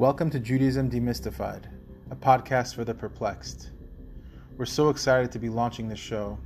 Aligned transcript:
Welcome 0.00 0.30
to 0.30 0.40
Judaism 0.40 0.88
Demystified, 0.88 1.64
a 2.10 2.16
podcast 2.16 2.74
for 2.74 2.86
the 2.86 2.94
perplexed. 2.94 3.68
We're 4.56 4.64
so 4.64 4.88
excited 4.88 5.30
to 5.32 5.38
be 5.38 5.50
launching 5.50 5.90
this 5.90 5.98
show. 5.98 6.38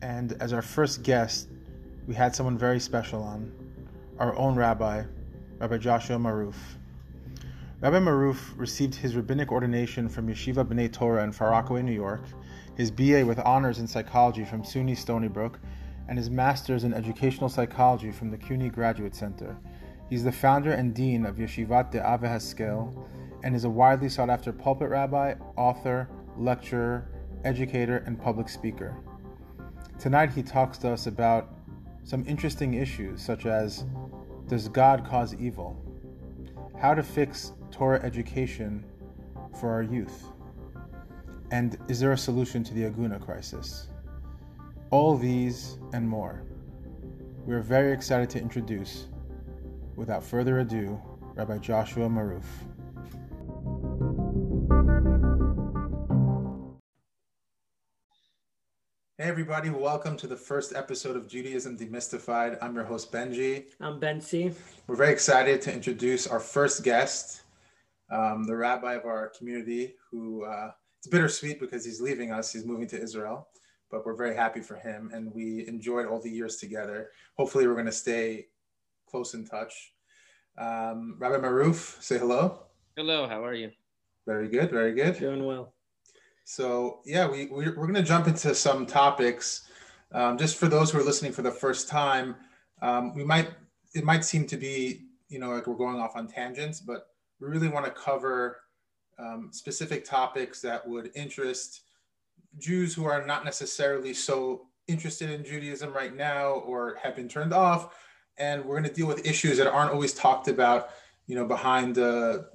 And 0.00 0.32
as 0.40 0.54
our 0.54 0.62
first 0.62 1.02
guest, 1.02 1.48
we 2.08 2.14
had 2.14 2.34
someone 2.34 2.56
very 2.56 2.80
special 2.80 3.22
on, 3.22 3.52
our 4.18 4.34
own 4.38 4.54
rabbi, 4.54 5.04
Rabbi 5.58 5.76
Joshua 5.76 6.16
Maroof. 6.16 6.54
Rabbi 7.82 7.98
Maroof 7.98 8.38
received 8.56 8.94
his 8.94 9.14
rabbinic 9.14 9.52
ordination 9.52 10.08
from 10.08 10.26
Yeshiva 10.28 10.64
B'nai 10.64 10.90
Torah 10.90 11.22
in 11.22 11.32
Far 11.32 11.50
Rockaway, 11.50 11.82
New 11.82 11.92
York, 11.92 12.22
his 12.76 12.90
BA 12.90 13.26
with 13.26 13.40
honors 13.40 13.78
in 13.78 13.86
psychology 13.86 14.46
from 14.46 14.62
SUNY 14.62 14.96
Stony 14.96 15.28
Brook, 15.28 15.60
and 16.08 16.16
his 16.16 16.30
master's 16.30 16.84
in 16.84 16.94
educational 16.94 17.50
psychology 17.50 18.10
from 18.10 18.30
the 18.30 18.38
CUNY 18.38 18.70
Graduate 18.70 19.14
Center 19.14 19.54
He's 20.10 20.24
the 20.24 20.32
founder 20.32 20.72
and 20.72 20.94
dean 20.94 21.24
of 21.24 21.36
Yeshivat 21.36 21.92
De'ah 21.92 22.20
V'Haskel 22.20 23.06
and 23.42 23.54
is 23.56 23.64
a 23.64 23.70
widely 23.70 24.08
sought 24.08 24.30
after 24.30 24.52
pulpit 24.52 24.90
rabbi, 24.90 25.34
author, 25.56 26.08
lecturer, 26.36 27.08
educator, 27.44 27.98
and 28.06 28.20
public 28.20 28.48
speaker. 28.48 28.96
Tonight 29.98 30.32
he 30.32 30.42
talks 30.42 30.78
to 30.78 30.90
us 30.90 31.06
about 31.06 31.54
some 32.04 32.24
interesting 32.26 32.74
issues 32.74 33.22
such 33.22 33.46
as 33.46 33.84
Does 34.48 34.68
God 34.68 35.06
cause 35.06 35.34
evil? 35.34 35.80
How 36.80 36.94
to 36.94 37.02
fix 37.02 37.52
Torah 37.70 38.02
education 38.02 38.84
for 39.58 39.70
our 39.70 39.82
youth? 39.82 40.26
And 41.50 41.78
is 41.88 42.00
there 42.00 42.12
a 42.12 42.18
solution 42.18 42.64
to 42.64 42.74
the 42.74 42.82
Agunah 42.82 43.24
crisis? 43.24 43.88
All 44.90 45.16
these 45.16 45.78
and 45.92 46.06
more. 46.06 46.42
We 47.46 47.54
are 47.54 47.60
very 47.60 47.92
excited 47.92 48.28
to 48.30 48.40
introduce 48.40 49.06
Without 49.96 50.24
further 50.24 50.58
ado, 50.58 51.00
Rabbi 51.34 51.58
Joshua 51.58 52.08
Maroof. 52.08 52.42
Hey, 59.16 59.30
everybody, 59.30 59.70
welcome 59.70 60.16
to 60.16 60.26
the 60.26 60.36
first 60.36 60.74
episode 60.74 61.14
of 61.14 61.28
Judaism 61.28 61.78
Demystified. 61.78 62.58
I'm 62.60 62.74
your 62.74 62.82
host, 62.82 63.12
Benji. 63.12 63.66
I'm 63.80 64.00
Bensi. 64.00 64.52
We're 64.88 64.96
very 64.96 65.12
excited 65.12 65.62
to 65.62 65.72
introduce 65.72 66.26
our 66.26 66.40
first 66.40 66.82
guest, 66.82 67.42
um, 68.10 68.44
the 68.44 68.56
rabbi 68.56 68.94
of 68.94 69.04
our 69.04 69.28
community, 69.28 69.94
who 70.10 70.44
uh, 70.44 70.72
it's 70.98 71.06
bittersweet 71.06 71.60
because 71.60 71.84
he's 71.84 72.00
leaving 72.00 72.32
us, 72.32 72.52
he's 72.52 72.66
moving 72.66 72.88
to 72.88 73.00
Israel, 73.00 73.46
but 73.92 74.04
we're 74.04 74.16
very 74.16 74.34
happy 74.34 74.60
for 74.60 74.74
him 74.74 75.10
and 75.14 75.32
we 75.32 75.68
enjoyed 75.68 76.06
all 76.06 76.20
the 76.20 76.30
years 76.30 76.56
together. 76.56 77.10
Hopefully, 77.36 77.68
we're 77.68 77.74
going 77.74 77.86
to 77.86 77.92
stay 77.92 78.48
close 79.14 79.34
in 79.34 79.44
touch. 79.44 79.92
Um, 80.58 81.14
Rabbi 81.20 81.36
Maroof, 81.36 82.02
say 82.02 82.18
hello. 82.18 82.64
Hello, 82.96 83.28
how 83.28 83.44
are 83.44 83.54
you? 83.54 83.70
Very 84.26 84.48
good, 84.48 84.72
very 84.72 84.92
good. 84.92 85.16
Doing 85.20 85.46
well. 85.46 85.72
So, 86.44 86.98
yeah, 87.06 87.28
we, 87.28 87.46
we, 87.46 87.66
are 87.66 87.74
going 87.74 87.94
to 87.94 88.02
jump 88.02 88.26
into 88.26 88.52
some 88.56 88.86
topics. 88.86 89.68
Um, 90.10 90.36
just 90.36 90.56
for 90.56 90.66
those 90.66 90.90
who 90.90 90.98
are 90.98 91.04
listening 91.04 91.30
for 91.30 91.42
the 91.42 91.50
first 91.52 91.86
time, 91.88 92.34
um, 92.82 93.14
we 93.14 93.22
might, 93.22 93.50
it 93.94 94.02
might 94.02 94.24
seem 94.24 94.48
to 94.48 94.56
be, 94.56 95.02
you 95.28 95.38
know, 95.38 95.50
like 95.50 95.68
we're 95.68 95.76
going 95.76 96.00
off 96.00 96.16
on 96.16 96.26
tangents, 96.26 96.80
but 96.80 97.06
we 97.40 97.46
really 97.46 97.68
want 97.68 97.84
to 97.84 97.92
cover 97.92 98.62
um, 99.20 99.50
specific 99.52 100.04
topics 100.04 100.60
that 100.62 100.84
would 100.88 101.12
interest 101.14 101.82
Jews 102.58 102.92
who 102.92 103.04
are 103.04 103.24
not 103.24 103.44
necessarily 103.44 104.12
so 104.12 104.66
interested 104.88 105.30
in 105.30 105.44
Judaism 105.44 105.92
right 105.92 106.16
now 106.16 106.54
or 106.66 106.98
have 107.00 107.14
been 107.14 107.28
turned 107.28 107.54
off 107.54 107.94
and 108.38 108.64
we're 108.64 108.78
going 108.78 108.88
to 108.88 108.94
deal 108.94 109.06
with 109.06 109.26
issues 109.26 109.58
that 109.58 109.66
aren't 109.66 109.92
always 109.92 110.12
talked 110.12 110.48
about, 110.48 110.90
you 111.26 111.36
know, 111.36 111.46
behind 111.46 111.94
the 111.94 112.48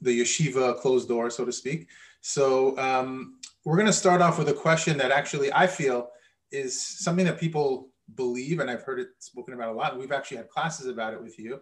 the 0.00 0.20
yeshiva 0.20 0.78
closed 0.80 1.08
door, 1.08 1.30
so 1.30 1.44
to 1.44 1.52
speak. 1.52 1.88
So 2.20 2.78
um, 2.78 3.40
we're 3.64 3.76
going 3.76 3.86
to 3.86 3.92
start 3.92 4.22
off 4.22 4.38
with 4.38 4.48
a 4.48 4.54
question 4.54 4.96
that 4.98 5.10
actually 5.10 5.52
I 5.52 5.66
feel 5.66 6.10
is 6.52 6.80
something 6.80 7.24
that 7.26 7.40
people 7.40 7.90
believe, 8.14 8.60
and 8.60 8.70
I've 8.70 8.82
heard 8.82 9.00
it 9.00 9.08
spoken 9.18 9.54
about 9.54 9.70
a 9.70 9.76
lot. 9.76 9.98
We've 9.98 10.12
actually 10.12 10.36
had 10.36 10.48
classes 10.48 10.86
about 10.86 11.12
it 11.14 11.22
with 11.22 11.38
you, 11.38 11.60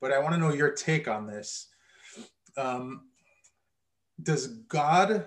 but 0.00 0.12
I 0.12 0.18
want 0.18 0.34
to 0.34 0.40
know 0.40 0.52
your 0.52 0.70
take 0.70 1.06
on 1.06 1.26
this. 1.26 1.68
Um, 2.56 3.08
does 4.22 4.46
God 4.46 5.26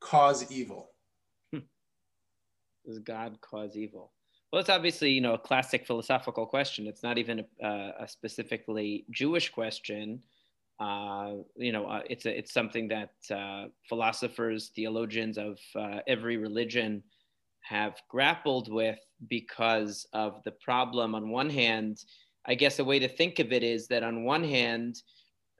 cause 0.00 0.50
evil? 0.50 0.90
Does 2.84 2.98
God 2.98 3.40
cause 3.40 3.76
evil? 3.76 4.12
Well, 4.52 4.60
it's 4.60 4.68
obviously 4.68 5.10
you 5.10 5.22
know 5.22 5.34
a 5.34 5.38
classic 5.38 5.86
philosophical 5.86 6.44
question. 6.44 6.86
It's 6.86 7.02
not 7.02 7.16
even 7.16 7.44
a, 7.62 7.92
a 8.00 8.08
specifically 8.08 9.06
Jewish 9.10 9.48
question. 9.48 10.22
Uh, 10.78 11.36
you 11.56 11.72
know, 11.72 11.86
uh, 11.86 12.02
it's 12.10 12.26
a, 12.26 12.38
it's 12.38 12.52
something 12.52 12.88
that 12.88 13.12
uh, 13.34 13.68
philosophers, 13.88 14.70
theologians 14.74 15.38
of 15.38 15.58
uh, 15.74 16.00
every 16.06 16.36
religion 16.36 17.02
have 17.62 17.94
grappled 18.10 18.70
with 18.70 18.98
because 19.28 20.06
of 20.12 20.42
the 20.44 20.50
problem. 20.50 21.14
On 21.14 21.30
one 21.30 21.48
hand, 21.48 22.04
I 22.44 22.54
guess 22.54 22.78
a 22.78 22.84
way 22.84 22.98
to 22.98 23.08
think 23.08 23.38
of 23.38 23.52
it 23.52 23.62
is 23.62 23.86
that 23.88 24.02
on 24.02 24.24
one 24.24 24.44
hand, 24.44 25.02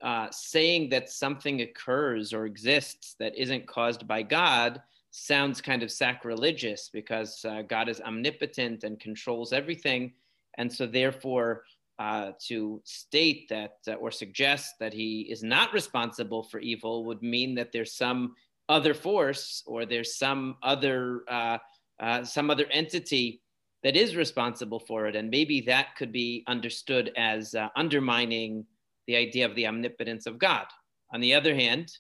uh, 0.02 0.26
saying 0.32 0.90
that 0.90 1.08
something 1.08 1.62
occurs 1.62 2.34
or 2.34 2.44
exists 2.44 3.14
that 3.20 3.34
isn't 3.38 3.66
caused 3.66 4.06
by 4.06 4.20
God 4.20 4.82
sounds 5.12 5.60
kind 5.60 5.82
of 5.82 5.90
sacrilegious 5.92 6.90
because 6.92 7.44
uh, 7.44 7.62
God 7.62 7.88
is 7.88 8.00
omnipotent 8.00 8.82
and 8.82 8.98
controls 8.98 9.52
everything. 9.52 10.12
And 10.58 10.72
so, 10.72 10.86
therefore, 10.86 11.64
uh, 11.98 12.32
to 12.48 12.80
state 12.84 13.48
that 13.50 13.76
uh, 13.86 13.92
or 13.92 14.10
suggest 14.10 14.74
that 14.80 14.92
he 14.92 15.20
is 15.30 15.42
not 15.42 15.72
responsible 15.72 16.42
for 16.42 16.58
evil 16.58 17.04
would 17.04 17.22
mean 17.22 17.54
that 17.54 17.70
there's 17.72 17.94
some 17.94 18.34
other 18.68 18.94
force 18.94 19.62
or 19.66 19.84
there's 19.84 20.16
some 20.16 20.56
other 20.62 21.22
uh, 21.28 21.58
uh, 22.00 22.24
some 22.24 22.50
other 22.50 22.66
entity 22.70 23.40
that 23.82 23.96
is 23.96 24.16
responsible 24.16 24.80
for 24.80 25.06
it, 25.06 25.14
and 25.14 25.28
maybe 25.28 25.60
that 25.60 25.94
could 25.96 26.10
be 26.10 26.42
understood 26.48 27.12
as 27.16 27.54
uh, 27.54 27.68
undermining 27.76 28.64
the 29.06 29.16
idea 29.16 29.44
of 29.44 29.54
the 29.54 29.66
omnipotence 29.66 30.26
of 30.26 30.38
God. 30.38 30.66
On 31.12 31.20
the 31.20 31.34
other 31.34 31.54
hand, 31.54 31.92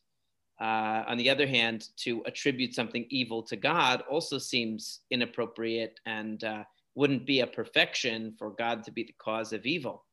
uh, 0.62 1.02
on 1.08 1.18
the 1.18 1.28
other 1.28 1.46
hand, 1.46 1.88
to 1.96 2.22
attribute 2.24 2.72
something 2.72 3.04
evil 3.10 3.42
to 3.42 3.56
God 3.56 4.02
also 4.08 4.38
seems 4.38 5.00
inappropriate 5.10 5.98
and 6.06 6.44
uh, 6.44 6.62
wouldn't 6.94 7.26
be 7.26 7.40
a 7.40 7.46
perfection 7.46 8.32
for 8.38 8.50
God 8.50 8.84
to 8.84 8.92
be 8.92 9.02
the 9.02 9.14
cause 9.18 9.52
of 9.52 9.66
evil. 9.66 10.04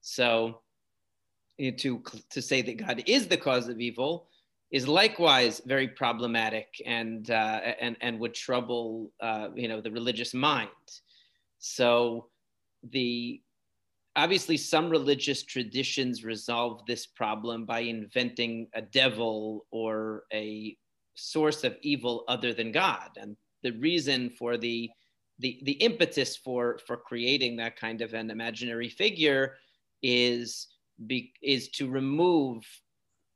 So, 0.00 0.62
you 1.56 1.70
know, 1.70 1.76
to 1.78 2.02
to 2.30 2.42
say 2.42 2.62
that 2.62 2.78
God 2.78 3.04
is 3.06 3.28
the 3.28 3.36
cause 3.36 3.68
of 3.68 3.80
evil 3.80 4.26
is 4.72 4.88
likewise 4.88 5.62
very 5.66 5.86
problematic 5.86 6.68
and 6.84 7.30
uh, 7.30 7.60
and 7.80 7.96
and 8.00 8.18
would 8.18 8.34
trouble 8.34 9.12
uh, 9.20 9.50
you 9.54 9.68
know 9.68 9.80
the 9.80 9.92
religious 9.92 10.34
mind. 10.34 10.68
So, 11.60 12.26
the 12.90 13.40
obviously 14.16 14.56
some 14.56 14.90
religious 14.90 15.42
traditions 15.42 16.24
resolve 16.24 16.84
this 16.86 17.06
problem 17.06 17.64
by 17.64 17.80
inventing 17.80 18.68
a 18.74 18.82
devil 18.82 19.66
or 19.70 20.24
a 20.32 20.76
source 21.14 21.64
of 21.64 21.76
evil 21.82 22.24
other 22.28 22.52
than 22.52 22.72
god. 22.72 23.10
And 23.16 23.36
the 23.62 23.72
reason 23.72 24.30
for 24.30 24.56
the 24.56 24.90
the, 25.38 25.60
the 25.64 25.72
impetus 25.72 26.36
for 26.36 26.78
for 26.86 26.96
creating 26.96 27.56
that 27.56 27.76
kind 27.76 28.00
of 28.00 28.14
an 28.14 28.30
imaginary 28.30 28.88
figure 28.88 29.56
is 30.02 30.68
be, 31.06 31.32
is 31.42 31.68
to 31.70 31.88
remove 31.88 32.62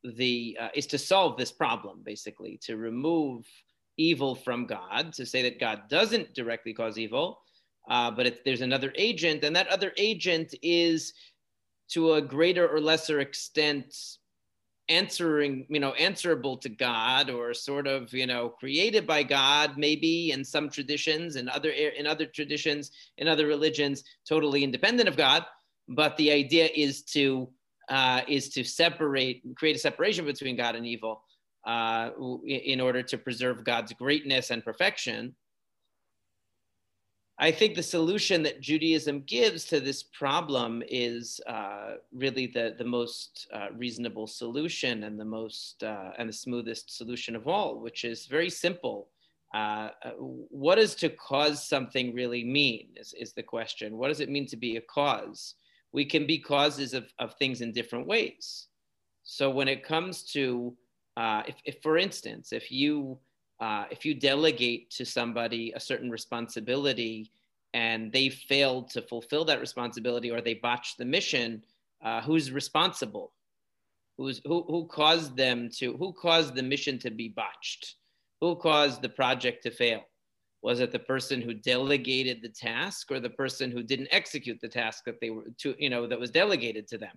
the 0.04 0.56
uh, 0.60 0.68
is 0.74 0.86
to 0.86 0.98
solve 0.98 1.36
this 1.36 1.50
problem 1.50 2.02
basically 2.04 2.60
to 2.62 2.76
remove 2.76 3.44
evil 3.96 4.34
from 4.34 4.66
god 4.66 5.12
to 5.12 5.26
say 5.26 5.42
that 5.42 5.58
god 5.58 5.82
doesn't 5.88 6.32
directly 6.34 6.72
cause 6.72 6.98
evil 6.98 7.40
uh, 7.88 8.10
but 8.10 8.40
there's 8.44 8.60
another 8.60 8.92
agent, 8.96 9.44
and 9.44 9.54
that 9.54 9.68
other 9.68 9.92
agent 9.96 10.54
is 10.62 11.12
to 11.88 12.14
a 12.14 12.22
greater 12.22 12.68
or 12.68 12.80
lesser 12.80 13.20
extent 13.20 13.94
answering, 14.88 15.66
you 15.68 15.80
know, 15.80 15.92
answerable 15.94 16.56
to 16.56 16.68
God 16.68 17.30
or 17.30 17.52
sort 17.54 17.86
of, 17.86 18.12
you 18.12 18.26
know, 18.26 18.48
created 18.48 19.06
by 19.06 19.22
God, 19.22 19.76
maybe 19.76 20.30
in 20.30 20.44
some 20.44 20.68
traditions, 20.68 21.36
in 21.36 21.48
other 21.48 21.70
in 21.70 22.06
other 22.06 22.26
traditions, 22.26 22.90
in 23.18 23.28
other 23.28 23.46
religions, 23.46 24.04
totally 24.28 24.62
independent 24.62 25.08
of 25.08 25.16
God. 25.16 25.44
But 25.88 26.16
the 26.16 26.30
idea 26.32 26.68
is 26.74 27.02
to 27.14 27.48
uh, 27.88 28.22
is 28.28 28.48
to 28.50 28.64
separate, 28.64 29.42
create 29.56 29.76
a 29.76 29.78
separation 29.78 30.24
between 30.24 30.56
God 30.56 30.74
and 30.74 30.86
evil 30.86 31.22
uh, 31.66 32.10
in 32.44 32.80
order 32.80 33.02
to 33.02 33.18
preserve 33.18 33.64
God's 33.64 33.92
greatness 33.92 34.50
and 34.50 34.64
perfection. 34.64 35.34
I 37.38 37.50
think 37.50 37.74
the 37.74 37.82
solution 37.82 38.42
that 38.44 38.62
Judaism 38.62 39.22
gives 39.26 39.64
to 39.66 39.78
this 39.78 40.02
problem 40.02 40.82
is 40.88 41.38
uh, 41.46 41.96
really 42.10 42.46
the, 42.46 42.74
the 42.78 42.84
most 42.84 43.46
uh, 43.52 43.68
reasonable 43.76 44.26
solution 44.26 45.04
and 45.04 45.20
the 45.20 45.24
most 45.24 45.82
uh, 45.82 46.12
and 46.16 46.30
the 46.30 46.32
smoothest 46.32 46.96
solution 46.96 47.36
of 47.36 47.46
all, 47.46 47.78
which 47.78 48.04
is 48.04 48.24
very 48.26 48.48
simple. 48.48 49.08
Uh, 49.54 49.90
uh, 50.02 50.10
what 50.18 50.76
does 50.76 50.94
to 50.94 51.10
cause 51.10 51.66
something 51.66 52.14
really 52.14 52.42
mean? 52.42 52.88
Is, 52.96 53.12
is 53.12 53.32
the 53.34 53.42
question. 53.42 53.98
What 53.98 54.08
does 54.08 54.20
it 54.20 54.30
mean 54.30 54.46
to 54.46 54.56
be 54.56 54.76
a 54.76 54.80
cause? 54.80 55.54
We 55.92 56.06
can 56.06 56.26
be 56.26 56.38
causes 56.38 56.94
of, 56.94 57.12
of 57.18 57.34
things 57.34 57.60
in 57.60 57.70
different 57.72 58.06
ways. 58.06 58.68
So 59.24 59.50
when 59.50 59.68
it 59.68 59.84
comes 59.84 60.22
to, 60.32 60.74
uh, 61.18 61.42
if, 61.46 61.56
if, 61.66 61.82
for 61.82 61.98
instance, 61.98 62.52
if 62.52 62.72
you 62.72 63.18
uh, 63.60 63.84
if 63.90 64.04
you 64.04 64.14
delegate 64.14 64.90
to 64.90 65.04
somebody 65.04 65.72
a 65.74 65.80
certain 65.80 66.10
responsibility 66.10 67.30
and 67.74 68.12
they 68.12 68.28
failed 68.28 68.90
to 68.90 69.02
fulfill 69.02 69.44
that 69.44 69.60
responsibility 69.60 70.30
or 70.30 70.40
they 70.40 70.54
botched 70.54 70.98
the 70.98 71.04
mission, 71.04 71.62
uh, 72.04 72.20
who's 72.20 72.50
responsible? 72.50 73.32
Who's, 74.18 74.40
who, 74.46 74.64
who 74.68 74.86
caused 74.86 75.36
them 75.36 75.68
to, 75.76 75.96
who 75.96 76.12
caused 76.12 76.54
the 76.54 76.62
mission 76.62 76.98
to 77.00 77.10
be 77.10 77.28
botched? 77.28 77.96
Who 78.40 78.56
caused 78.56 79.02
the 79.02 79.08
project 79.08 79.62
to 79.64 79.70
fail? 79.70 80.02
Was 80.62 80.80
it 80.80 80.90
the 80.90 80.98
person 80.98 81.40
who 81.40 81.54
delegated 81.54 82.42
the 82.42 82.48
task 82.48 83.10
or 83.10 83.20
the 83.20 83.30
person 83.30 83.70
who 83.70 83.82
didn't 83.82 84.08
execute 84.10 84.60
the 84.60 84.68
task 84.68 85.04
that 85.04 85.20
they 85.20 85.30
were 85.30 85.44
to, 85.58 85.74
you 85.78 85.90
know, 85.90 86.06
that 86.06 86.18
was 86.18 86.30
delegated 86.30 86.88
to 86.88 86.98
them? 86.98 87.16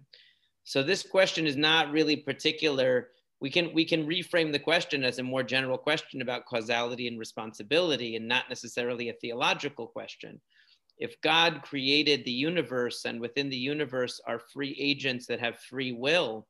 So 0.65 0.83
this 0.83 1.03
question 1.03 1.47
is 1.47 1.55
not 1.55 1.91
really 1.91 2.15
particular 2.15 3.09
we 3.41 3.49
can 3.49 3.73
we 3.73 3.85
can 3.85 4.05
reframe 4.05 4.51
the 4.51 4.59
question 4.59 5.03
as 5.03 5.19
a 5.19 5.23
more 5.23 5.43
general 5.43 5.77
question 5.77 6.21
about 6.21 6.45
causality 6.45 7.07
and 7.07 7.17
responsibility 7.17 8.15
and 8.15 8.27
not 8.27 8.49
necessarily 8.49 9.09
a 9.09 9.13
theological 9.13 9.87
question. 9.87 10.39
If 10.97 11.19
god 11.21 11.61
created 11.63 12.25
the 12.25 12.31
universe 12.31 13.05
and 13.05 13.19
within 13.19 13.49
the 13.49 13.57
universe 13.57 14.19
are 14.27 14.41
free 14.53 14.75
agents 14.79 15.25
that 15.27 15.39
have 15.39 15.59
free 15.59 15.93
will 15.93 16.47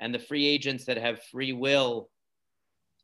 and 0.00 0.14
the 0.14 0.20
free 0.20 0.46
agents 0.46 0.84
that 0.84 0.98
have 0.98 1.24
free 1.24 1.52
will 1.52 2.08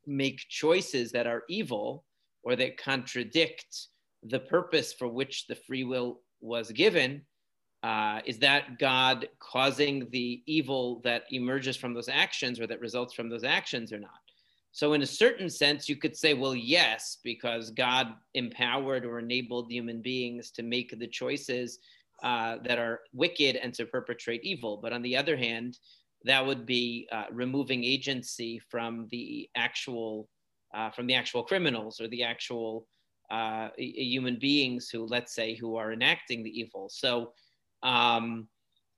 make 0.06 0.38
choices 0.48 1.10
that 1.12 1.26
are 1.26 1.42
evil 1.48 2.04
or 2.44 2.54
that 2.56 2.76
contradict 2.76 3.88
the 4.22 4.38
purpose 4.38 4.92
for 4.92 5.08
which 5.08 5.46
the 5.46 5.56
free 5.56 5.84
will 5.84 6.20
was 6.40 6.70
given 6.70 7.22
uh, 7.84 8.20
is 8.24 8.38
that 8.38 8.78
God 8.78 9.28
causing 9.40 10.08
the 10.10 10.42
evil 10.46 11.02
that 11.04 11.24
emerges 11.30 11.76
from 11.76 11.92
those 11.92 12.08
actions 12.08 12.58
or 12.58 12.66
that 12.66 12.80
results 12.80 13.12
from 13.12 13.28
those 13.28 13.44
actions 13.44 13.92
or 13.92 13.98
not? 13.98 14.22
So, 14.72 14.94
in 14.94 15.02
a 15.02 15.06
certain 15.06 15.50
sense, 15.50 15.86
you 15.86 15.96
could 15.96 16.16
say, 16.16 16.32
well, 16.32 16.54
yes, 16.54 17.18
because 17.22 17.70
God 17.70 18.14
empowered 18.32 19.04
or 19.04 19.18
enabled 19.18 19.70
human 19.70 20.00
beings 20.00 20.50
to 20.52 20.62
make 20.62 20.98
the 20.98 21.06
choices 21.06 21.78
uh, 22.22 22.56
that 22.64 22.78
are 22.78 23.00
wicked 23.12 23.56
and 23.56 23.74
to 23.74 23.84
perpetrate 23.84 24.42
evil. 24.44 24.78
But 24.82 24.94
on 24.94 25.02
the 25.02 25.14
other 25.14 25.36
hand, 25.36 25.78
that 26.24 26.44
would 26.44 26.64
be 26.64 27.06
uh, 27.12 27.26
removing 27.30 27.84
agency 27.84 28.58
from 28.70 29.08
the 29.10 29.46
actual 29.56 30.30
uh, 30.74 30.90
from 30.90 31.06
the 31.06 31.14
actual 31.14 31.42
criminals 31.42 32.00
or 32.00 32.08
the 32.08 32.22
actual 32.22 32.86
uh, 33.30 33.68
human 33.76 34.38
beings 34.38 34.88
who, 34.88 35.04
let's 35.04 35.34
say, 35.34 35.54
who 35.54 35.76
are 35.76 35.92
enacting 35.92 36.42
the 36.42 36.58
evil. 36.58 36.88
So 36.88 37.32
um, 37.84 38.48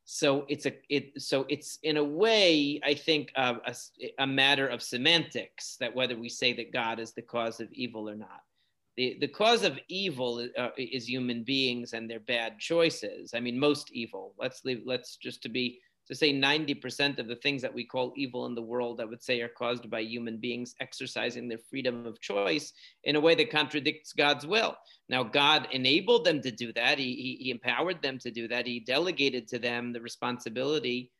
so 0.09 0.47
it's 0.49 0.67
a 0.67 0.73
it 0.88 1.21
so 1.21 1.44
it's 1.49 1.79
in 1.83 1.97
a 1.97 2.05
way 2.05 2.81
I 2.85 2.94
think 2.94 3.33
a, 3.35 3.56
a 4.21 4.27
matter 4.27 4.69
of 4.69 4.81
semantics 4.81 5.77
that 5.81 5.94
whether 5.94 6.17
we 6.17 6.29
say 6.29 6.53
that 6.55 6.73
God 6.73 7.00
is 7.00 7.12
the 7.12 7.23
cause 7.23 7.61
of 7.61 7.73
evil 7.73 8.09
or 8.09 8.15
not. 8.15 8.41
The, 8.97 9.19
the 9.21 9.29
cause 9.29 9.62
of 9.62 9.79
evil 9.88 10.49
uh, 10.56 10.71
is 10.79 11.06
human 11.06 11.43
beings 11.43 11.93
and 11.93 12.09
their 12.09 12.21
bad 12.21 12.59
choices. 12.59 13.35
I 13.35 13.41
mean, 13.41 13.59
most 13.59 13.91
evil. 13.93 14.33
Let's 14.38 14.65
leave. 14.65 14.83
Let's 14.87 15.17
just 15.17 15.43
to 15.43 15.50
be 15.50 15.81
to 16.06 16.14
say 16.14 16.32
90% 16.32 17.19
of 17.19 17.26
the 17.26 17.37
things 17.37 17.62
that 17.62 17.75
we 17.75 17.85
call 17.85 18.12
evil 18.17 18.47
in 18.47 18.55
the 18.55 18.62
world, 18.62 19.00
I 19.00 19.05
would 19.05 19.23
say, 19.23 19.41
are 19.41 19.49
caused 19.49 19.91
by 19.91 20.00
human 20.00 20.38
beings 20.38 20.75
exercising 20.81 21.49
their 21.49 21.58
freedom 21.58 22.06
of 22.06 22.20
choice 22.20 22.73
in 23.05 23.17
a 23.17 23.20
way 23.20 23.35
that 23.35 23.50
contradicts 23.50 24.12
God's 24.12 24.47
will. 24.47 24.76
Now, 25.08 25.25
God 25.25 25.69
enabled 25.73 26.25
them 26.25 26.41
to 26.43 26.50
do 26.50 26.73
that. 26.75 26.99
He, 26.99 27.14
he, 27.14 27.44
he 27.44 27.50
empowered 27.50 28.03
them 28.03 28.19
to 28.20 28.31
do 28.31 28.47
that. 28.49 28.67
He 28.67 28.81
delegated 28.81 29.49
to 29.49 29.58
them 29.58 29.93
the 29.93 30.00
responsibility 30.00 31.11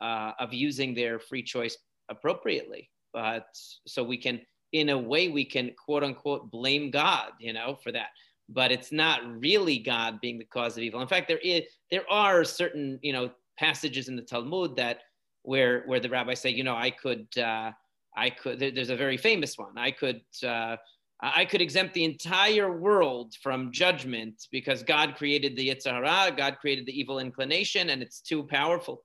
uh, 0.00 0.32
of 0.38 0.52
using 0.52 0.94
their 0.94 1.18
free 1.18 1.42
choice 1.42 1.78
appropriately. 2.10 2.90
But 3.12 3.46
so 3.86 4.04
we 4.04 4.18
can, 4.18 4.40
in 4.72 4.90
a 4.90 4.98
way, 4.98 5.28
we 5.28 5.44
can 5.44 5.72
quote 5.82 6.04
unquote 6.04 6.50
blame 6.50 6.90
God, 6.90 7.32
you 7.38 7.52
know, 7.52 7.78
for 7.82 7.92
that 7.92 8.08
but 8.48 8.70
it's 8.70 8.92
not 8.92 9.22
really 9.40 9.78
God 9.78 10.20
being 10.20 10.38
the 10.38 10.44
cause 10.44 10.76
of 10.76 10.82
evil. 10.82 11.00
In 11.00 11.08
fact, 11.08 11.28
there 11.28 11.38
is 11.38 11.62
there 11.90 12.04
are 12.10 12.44
certain 12.44 12.98
you 13.02 13.12
know 13.12 13.30
passages 13.58 14.08
in 14.08 14.16
the 14.16 14.22
Talmud 14.22 14.76
that 14.76 15.00
where 15.42 15.82
where 15.86 16.00
the 16.00 16.08
rabbis 16.08 16.40
say, 16.40 16.50
you 16.50 16.64
know, 16.64 16.76
I 16.76 16.90
could 16.90 17.26
uh, 17.38 17.70
I 18.16 18.30
could. 18.30 18.58
There's 18.58 18.90
a 18.90 18.96
very 18.96 19.16
famous 19.16 19.56
one. 19.58 19.76
I 19.76 19.90
could. 19.90 20.22
Uh, 20.42 20.76
I 21.20 21.44
could 21.46 21.62
exempt 21.62 21.94
the 21.94 22.04
entire 22.04 22.76
world 22.76 23.34
from 23.42 23.72
judgment 23.72 24.46
because 24.50 24.82
God 24.82 25.14
created 25.14 25.56
the 25.56 25.70
Yetzer 25.70 25.92
Hara, 25.92 26.34
God 26.36 26.58
created 26.60 26.84
the 26.84 26.98
evil 26.98 27.18
inclination, 27.18 27.90
and 27.90 28.02
it's 28.02 28.20
too 28.20 28.42
powerful. 28.42 29.04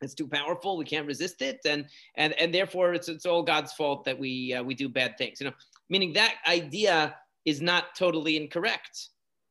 It's 0.00 0.14
too 0.14 0.28
powerful. 0.28 0.78
We 0.78 0.84
can't 0.84 1.06
resist 1.06 1.42
it, 1.42 1.58
and 1.66 1.86
and 2.16 2.32
and 2.34 2.54
therefore 2.54 2.94
it's 2.94 3.08
it's 3.08 3.26
all 3.26 3.42
God's 3.42 3.72
fault 3.72 4.04
that 4.04 4.18
we 4.18 4.54
uh, 4.54 4.62
we 4.62 4.74
do 4.74 4.88
bad 4.88 5.18
things. 5.18 5.40
You 5.40 5.46
know, 5.46 5.52
meaning 5.90 6.12
that 6.14 6.36
idea 6.46 7.16
is 7.44 7.60
not 7.60 7.96
totally 7.96 8.36
incorrect. 8.36 9.08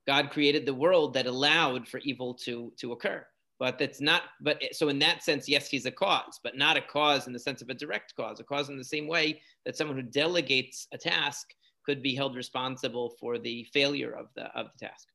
God 0.07 0.31
created 0.31 0.65
the 0.65 0.73
world 0.73 1.13
that 1.15 1.27
allowed 1.27 1.87
for 1.87 1.99
evil 1.99 2.33
to 2.45 2.71
to 2.77 2.93
occur 2.93 3.25
but 3.59 3.77
that's 3.79 4.01
not 4.01 4.23
but 4.41 4.61
so 4.71 4.89
in 4.89 4.99
that 4.99 5.23
sense 5.23 5.49
yes 5.49 5.67
he's 5.67 5.85
a 5.85 5.91
cause 5.91 6.39
but 6.43 6.57
not 6.57 6.77
a 6.77 6.81
cause 6.81 7.27
in 7.27 7.33
the 7.33 7.39
sense 7.39 7.61
of 7.61 7.69
a 7.69 7.73
direct 7.73 8.15
cause 8.15 8.39
a 8.39 8.43
cause 8.43 8.69
in 8.69 8.77
the 8.77 8.83
same 8.83 9.07
way 9.07 9.41
that 9.65 9.75
someone 9.75 9.97
who 9.97 10.03
delegates 10.03 10.87
a 10.93 10.97
task 10.97 11.53
could 11.87 12.03
be 12.03 12.13
held 12.13 12.35
responsible 12.35 13.11
for 13.19 13.39
the 13.39 13.63
failure 13.73 14.11
of 14.11 14.27
the 14.35 14.45
of 14.57 14.67
the 14.73 14.85
task. 14.85 15.07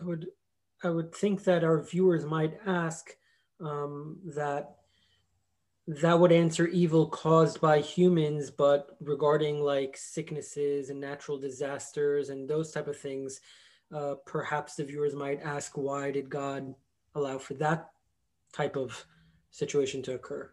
I 0.00 0.04
would 0.04 0.26
i 0.82 0.90
would 0.90 1.14
think 1.14 1.44
that 1.44 1.64
our 1.64 1.82
viewers 1.82 2.24
might 2.24 2.58
ask 2.66 3.10
um, 3.60 4.18
that 4.36 4.76
that 5.86 6.18
would 6.18 6.32
answer 6.32 6.66
evil 6.68 7.06
caused 7.08 7.60
by 7.60 7.80
humans 7.80 8.50
but 8.50 8.96
regarding 9.00 9.60
like 9.60 9.96
sicknesses 9.96 10.90
and 10.90 11.00
natural 11.00 11.38
disasters 11.38 12.30
and 12.30 12.48
those 12.48 12.70
type 12.70 12.88
of 12.88 12.98
things 12.98 13.40
uh, 13.92 14.14
perhaps 14.26 14.76
the 14.76 14.84
viewers 14.84 15.14
might 15.14 15.40
ask, 15.42 15.76
why 15.76 16.10
did 16.10 16.30
God 16.30 16.74
allow 17.14 17.38
for 17.38 17.54
that 17.54 17.90
type 18.52 18.76
of 18.76 19.04
situation 19.50 20.02
to 20.02 20.14
occur? 20.14 20.50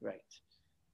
Right. 0.00 0.20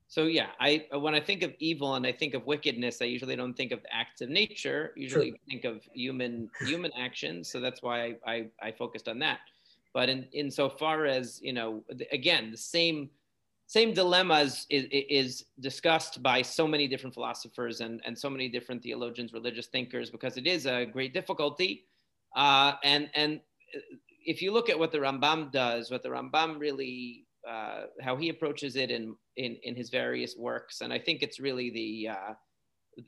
So 0.09 0.25
yeah, 0.25 0.49
I 0.61 0.87
when 0.93 1.15
I 1.15 1.21
think 1.21 1.43
of 1.43 1.53
evil 1.59 1.95
and 1.97 2.07
I 2.07 2.13
think 2.13 2.35
of 2.35 2.47
wickedness, 2.47 3.03
I 3.03 3.07
usually 3.07 3.37
don't 3.37 3.55
think 3.55 3.73
of 3.73 3.81
acts 3.91 4.21
of 4.21 4.29
nature. 4.29 4.93
Usually 4.97 5.31
True. 5.31 5.39
think 5.49 5.65
of 5.65 5.83
human 5.93 6.49
human 6.61 6.93
actions. 6.97 7.51
So 7.51 7.61
that's 7.61 7.83
why 7.83 8.17
I, 8.27 8.33
I, 8.33 8.47
I 8.63 8.73
focused 8.73 9.09
on 9.09 9.19
that. 9.21 9.41
But 9.93 10.09
in 10.09 10.27
insofar 10.33 11.07
as 11.07 11.41
you 11.43 11.53
know, 11.53 11.83
again, 12.13 12.51
the 12.51 12.57
same 12.57 13.11
same 13.67 13.93
dilemmas 13.93 14.67
is, 14.71 14.87
is, 14.91 15.45
discussed 15.59 16.23
by 16.23 16.41
so 16.41 16.69
many 16.69 16.87
different 16.87 17.13
philosophers 17.13 17.81
and, 17.81 18.01
and 18.07 18.17
so 18.17 18.31
many 18.31 18.49
different 18.49 18.81
theologians, 18.83 19.33
religious 19.33 19.67
thinkers, 19.67 20.09
because 20.09 20.37
it 20.37 20.47
is 20.47 20.67
a 20.67 20.85
great 20.85 21.13
difficulty. 21.13 21.85
Uh, 22.37 22.75
and, 22.85 23.11
and 23.15 23.41
if 24.25 24.41
you 24.41 24.53
look 24.53 24.71
at 24.71 24.79
what 24.79 24.93
the 24.93 24.99
Rambam 24.99 25.51
does, 25.51 25.91
what 25.91 26.05
the 26.05 26.09
Rambam 26.09 26.61
really, 26.61 27.27
uh, 27.49 27.83
how 28.01 28.17
he 28.17 28.29
approaches 28.29 28.77
it 28.77 28.93
in, 28.93 29.17
in, 29.37 29.57
in 29.65 29.75
his 29.75 29.91
various 29.91 30.37
works, 30.37 30.81
and 30.81 30.93
I 30.93 30.99
think 31.01 31.23
it's 31.23 31.41
really 31.41 31.71
the, 31.71 32.11
uh, 32.11 32.35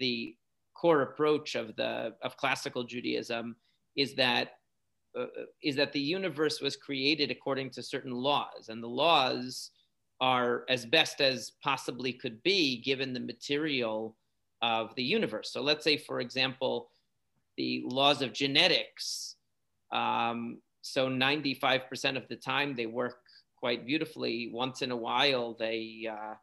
the 0.01 0.35
core 0.75 1.03
approach 1.03 1.55
of, 1.55 1.77
the, 1.77 2.15
of 2.23 2.37
classical 2.37 2.83
Judaism 2.83 3.55
is 3.95 4.15
that, 4.17 4.55
uh, 5.17 5.27
is 5.63 5.77
that 5.77 5.93
the 5.93 6.01
universe 6.01 6.61
was 6.61 6.75
created 6.77 7.31
according 7.31 7.71
to 7.71 7.83
certain 7.83 8.13
laws, 8.13 8.71
and 8.71 8.83
the 8.83 8.89
laws 8.89 9.71
are 10.21 10.65
as 10.69 10.85
best 10.85 11.21
as 11.21 11.53
possibly 11.63 12.13
could 12.13 12.43
be 12.43 12.81
given 12.81 13.13
the 13.13 13.21
material 13.21 14.17
of 14.63 14.95
the 14.97 15.03
universe. 15.03 15.53
So 15.53 15.63
let's 15.63 15.85
say, 15.85 15.97
for 15.97 16.21
example, 16.21 16.91
the 17.57 17.83
laws 17.85 18.23
of 18.23 18.33
genetics. 18.33 19.37
Um, 19.93 20.59
so 20.83 21.09
95% 21.09 22.17
of 22.17 22.27
the 22.29 22.37
time 22.37 22.75
they 22.75 22.87
work 22.87 23.19
quite 23.57 23.87
beautifully. 23.87 24.51
Once 24.53 24.83
in 24.83 24.91
a 24.91 24.97
while, 24.97 25.55
they 25.59 26.09
uh, 26.11 26.35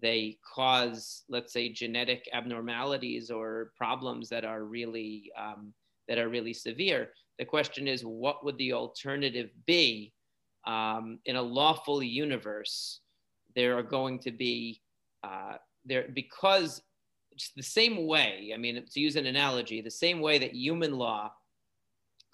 they 0.00 0.38
cause, 0.54 1.24
let's 1.28 1.52
say, 1.52 1.68
genetic 1.68 2.28
abnormalities 2.32 3.30
or 3.30 3.72
problems 3.76 4.28
that 4.30 4.44
are 4.44 4.64
really 4.64 5.30
um, 5.38 5.72
that 6.08 6.18
are 6.18 6.28
really 6.28 6.54
severe. 6.54 7.10
The 7.38 7.44
question 7.44 7.86
is, 7.88 8.04
what 8.04 8.44
would 8.44 8.58
the 8.58 8.72
alternative 8.72 9.50
be 9.66 10.12
um, 10.66 11.18
in 11.26 11.36
a 11.36 11.42
lawful 11.42 12.02
universe 12.02 13.00
there 13.54 13.76
are 13.76 13.82
going 13.82 14.18
to 14.18 14.30
be 14.30 14.80
uh, 15.24 15.54
there 15.84 16.06
because 16.14 16.82
the 17.56 17.62
same 17.62 18.06
way 18.06 18.52
i 18.54 18.58
mean 18.58 18.84
to 18.90 19.00
use 19.00 19.16
an 19.16 19.26
analogy 19.26 19.80
the 19.80 19.90
same 19.90 20.20
way 20.20 20.38
that 20.38 20.54
human 20.54 20.98
law 20.98 21.32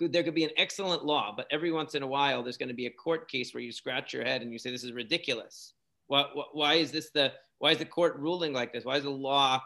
there 0.01 0.23
could 0.23 0.35
be 0.35 0.45
an 0.45 0.51
excellent 0.57 1.05
law 1.05 1.33
but 1.37 1.47
every 1.51 1.73
once 1.73 1.95
in 1.95 2.03
a 2.03 2.07
while 2.07 2.43
there's 2.43 2.57
going 2.57 2.69
to 2.69 2.75
be 2.75 2.87
a 2.87 2.91
court 2.91 3.29
case 3.29 3.53
where 3.53 3.63
you 3.63 3.73
scratch 3.73 4.13
your 4.13 4.25
head 4.25 4.43
and 4.43 4.53
you 4.53 4.59
say 4.59 4.71
this 4.71 4.85
is 4.85 4.93
ridiculous. 4.93 5.75
Why, 6.07 6.25
why 6.53 6.75
is 6.75 6.93
this 6.93 7.11
the 7.11 7.33
why 7.59 7.73
is 7.73 7.79
the 7.79 7.85
court 7.85 8.17
ruling 8.19 8.53
like 8.53 8.73
this? 8.73 8.85
Why 8.85 8.97
is 8.97 9.03
the 9.03 9.11
law 9.11 9.61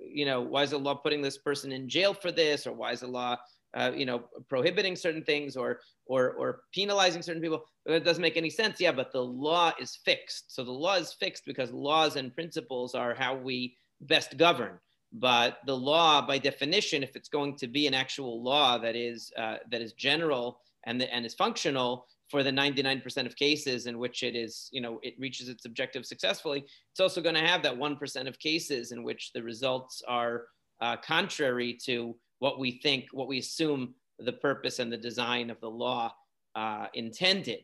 you 0.00 0.26
know 0.26 0.40
why 0.40 0.62
is 0.62 0.70
the 0.70 0.78
law 0.78 0.94
putting 0.94 1.22
this 1.22 1.38
person 1.38 1.72
in 1.72 1.88
jail 1.88 2.12
for 2.12 2.30
this? 2.30 2.66
Or 2.66 2.72
why 2.72 2.92
is 2.92 3.00
the 3.00 3.08
law 3.08 3.36
uh, 3.74 3.92
you 3.94 4.06
know, 4.06 4.24
prohibiting 4.48 4.96
certain 4.96 5.22
things 5.22 5.56
or, 5.56 5.80
or, 6.06 6.32
or 6.32 6.62
penalizing 6.72 7.22
certain 7.22 7.42
people. 7.42 7.64
It 7.86 8.04
doesn't 8.04 8.22
make 8.22 8.36
any 8.36 8.50
sense. 8.50 8.80
Yeah, 8.80 8.92
but 8.92 9.12
the 9.12 9.22
law 9.22 9.72
is 9.80 9.98
fixed. 10.04 10.54
So 10.54 10.64
the 10.64 10.72
law 10.72 10.94
is 10.94 11.12
fixed 11.12 11.44
because 11.46 11.70
laws 11.70 12.16
and 12.16 12.34
principles 12.34 12.94
are 12.94 13.14
how 13.14 13.36
we 13.36 13.76
best 14.00 14.36
govern. 14.36 14.78
But 15.12 15.58
the 15.66 15.76
law, 15.76 16.26
by 16.26 16.38
definition, 16.38 17.02
if 17.02 17.16
it's 17.16 17.28
going 17.28 17.56
to 17.56 17.66
be 17.66 17.86
an 17.86 17.94
actual 17.94 18.42
law 18.42 18.78
that 18.78 18.94
is 18.94 19.32
uh, 19.38 19.56
that 19.70 19.80
is 19.80 19.94
general 19.94 20.60
and 20.84 21.00
the, 21.00 21.12
and 21.14 21.24
is 21.24 21.34
functional 21.34 22.06
for 22.30 22.42
the 22.42 22.50
99% 22.50 23.26
of 23.26 23.34
cases 23.36 23.86
in 23.86 23.98
which 23.98 24.22
it 24.22 24.36
is, 24.36 24.68
you 24.70 24.82
know, 24.82 25.00
it 25.02 25.14
reaches 25.18 25.48
its 25.48 25.64
objective 25.64 26.04
successfully, 26.04 26.64
it's 26.90 27.00
also 27.00 27.22
going 27.22 27.34
to 27.34 27.40
have 27.40 27.62
that 27.62 27.74
1% 27.74 28.28
of 28.28 28.38
cases 28.38 28.92
in 28.92 29.02
which 29.02 29.32
the 29.32 29.42
results 29.42 30.02
are 30.06 30.44
uh, 30.80 30.96
contrary 30.96 31.76
to 31.86 32.14
what 32.38 32.58
we 32.58 32.80
think, 32.82 33.06
what 33.12 33.28
we 33.28 33.38
assume 33.38 33.94
the 34.18 34.32
purpose 34.32 34.78
and 34.78 34.92
the 34.92 34.96
design 34.96 35.50
of 35.50 35.60
the 35.60 35.70
law 35.70 36.12
uh, 36.54 36.86
intended. 36.94 37.60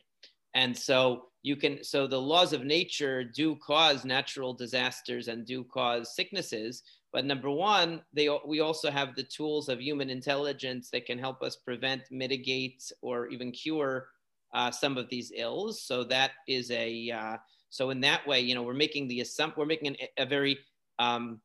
And 0.54 0.76
so 0.76 1.26
you 1.42 1.56
can, 1.56 1.82
so 1.82 2.06
the 2.06 2.20
laws 2.20 2.52
of 2.52 2.64
nature 2.64 3.24
do 3.24 3.56
cause 3.56 4.04
natural 4.04 4.54
disasters 4.54 5.28
and 5.28 5.44
do 5.44 5.64
cause 5.64 6.14
sicknesses. 6.14 6.82
But 7.12 7.24
number 7.24 7.50
one, 7.50 8.02
they, 8.12 8.28
we 8.46 8.60
also 8.60 8.90
have 8.90 9.14
the 9.14 9.24
tools 9.24 9.68
of 9.68 9.80
human 9.80 10.10
intelligence 10.10 10.90
that 10.90 11.06
can 11.06 11.18
help 11.18 11.42
us 11.42 11.56
prevent, 11.56 12.02
mitigate, 12.10 12.90
or 13.02 13.28
even 13.28 13.52
cure 13.52 14.08
uh, 14.54 14.70
some 14.70 14.96
of 14.96 15.08
these 15.08 15.32
ills. 15.36 15.82
So 15.82 16.04
that 16.04 16.32
is 16.48 16.70
a, 16.70 17.10
uh, 17.10 17.36
so 17.70 17.90
in 17.90 18.00
that 18.02 18.26
way, 18.26 18.40
you 18.40 18.54
know, 18.54 18.62
we're 18.62 18.74
making 18.74 19.08
the 19.08 19.20
assumption, 19.20 19.58
we're 19.58 19.66
making 19.66 19.88
an, 19.88 19.96
a 20.18 20.26
very 20.26 20.58
um, 20.98 21.40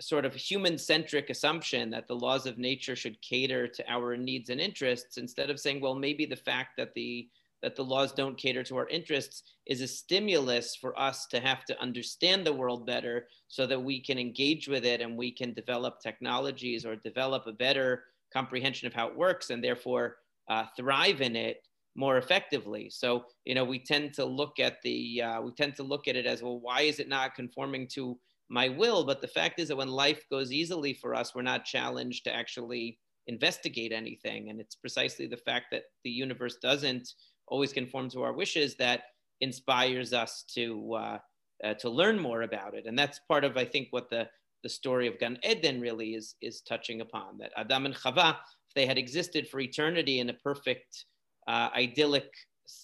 sort 0.00 0.24
of 0.24 0.34
human 0.34 0.76
centric 0.76 1.30
assumption 1.30 1.90
that 1.90 2.08
the 2.08 2.16
laws 2.16 2.46
of 2.46 2.58
nature 2.58 2.96
should 2.96 3.20
cater 3.22 3.68
to 3.68 3.88
our 3.88 4.16
needs 4.16 4.50
and 4.50 4.60
interests 4.60 5.18
instead 5.18 5.50
of 5.50 5.60
saying 5.60 5.80
well 5.80 5.94
maybe 5.94 6.26
the 6.26 6.36
fact 6.36 6.70
that 6.76 6.94
the 6.94 7.28
that 7.62 7.76
the 7.76 7.84
laws 7.84 8.12
don't 8.12 8.36
cater 8.36 8.62
to 8.62 8.76
our 8.76 8.88
interests 8.88 9.42
is 9.64 9.80
a 9.80 9.88
stimulus 9.88 10.76
for 10.76 10.98
us 11.00 11.26
to 11.26 11.40
have 11.40 11.64
to 11.64 11.80
understand 11.80 12.44
the 12.46 12.52
world 12.52 12.86
better 12.86 13.26
so 13.48 13.66
that 13.66 13.82
we 13.82 13.98
can 13.98 14.18
engage 14.18 14.68
with 14.68 14.84
it 14.84 15.00
and 15.00 15.16
we 15.16 15.30
can 15.30 15.54
develop 15.54 15.98
technologies 15.98 16.84
or 16.84 16.96
develop 16.96 17.46
a 17.46 17.52
better 17.52 18.04
comprehension 18.32 18.86
of 18.86 18.92
how 18.92 19.08
it 19.08 19.16
works 19.16 19.48
and 19.48 19.64
therefore 19.64 20.16
uh, 20.50 20.64
thrive 20.76 21.22
in 21.22 21.36
it 21.36 21.62
more 21.96 22.18
effectively. 22.18 22.90
So 22.90 23.24
you 23.46 23.54
know 23.54 23.64
we 23.64 23.78
tend 23.78 24.12
to 24.14 24.26
look 24.26 24.60
at 24.60 24.82
the 24.82 25.22
uh, 25.22 25.40
we 25.40 25.52
tend 25.52 25.74
to 25.76 25.82
look 25.82 26.06
at 26.06 26.16
it 26.16 26.26
as 26.26 26.42
well 26.42 26.60
why 26.60 26.82
is 26.82 26.98
it 26.98 27.08
not 27.08 27.34
conforming 27.34 27.88
to 27.94 28.18
my 28.48 28.68
will. 28.68 29.04
But 29.04 29.20
the 29.20 29.28
fact 29.28 29.58
is 29.58 29.68
that 29.68 29.76
when 29.76 29.88
life 29.88 30.22
goes 30.30 30.52
easily 30.52 30.94
for 30.94 31.14
us, 31.14 31.34
we're 31.34 31.42
not 31.42 31.64
challenged 31.64 32.24
to 32.24 32.34
actually 32.34 32.98
investigate 33.26 33.92
anything. 33.92 34.50
And 34.50 34.60
it's 34.60 34.74
precisely 34.74 35.26
the 35.26 35.36
fact 35.36 35.66
that 35.72 35.84
the 36.04 36.10
universe 36.10 36.56
doesn't 36.56 37.08
always 37.48 37.72
conform 37.72 38.10
to 38.10 38.22
our 38.22 38.32
wishes 38.32 38.76
that 38.76 39.02
inspires 39.40 40.12
us 40.12 40.44
to 40.54 40.94
uh, 40.94 41.18
uh, 41.62 41.74
to 41.74 41.88
learn 41.88 42.18
more 42.18 42.42
about 42.42 42.74
it. 42.74 42.86
And 42.86 42.98
that's 42.98 43.20
part 43.28 43.44
of, 43.44 43.56
I 43.56 43.64
think, 43.64 43.88
what 43.90 44.10
the 44.10 44.28
the 44.62 44.68
story 44.68 45.06
of 45.06 45.18
Gan 45.18 45.38
Eden 45.42 45.80
really 45.80 46.14
is 46.14 46.34
is 46.40 46.62
touching 46.62 47.00
upon. 47.00 47.38
That 47.38 47.52
Adam 47.56 47.86
and 47.86 47.94
Chava, 47.94 48.30
if 48.68 48.74
they 48.74 48.86
had 48.86 48.98
existed 48.98 49.48
for 49.48 49.60
eternity 49.60 50.20
in 50.20 50.30
a 50.30 50.34
perfect, 50.34 51.04
uh, 51.46 51.68
idyllic, 51.74 52.30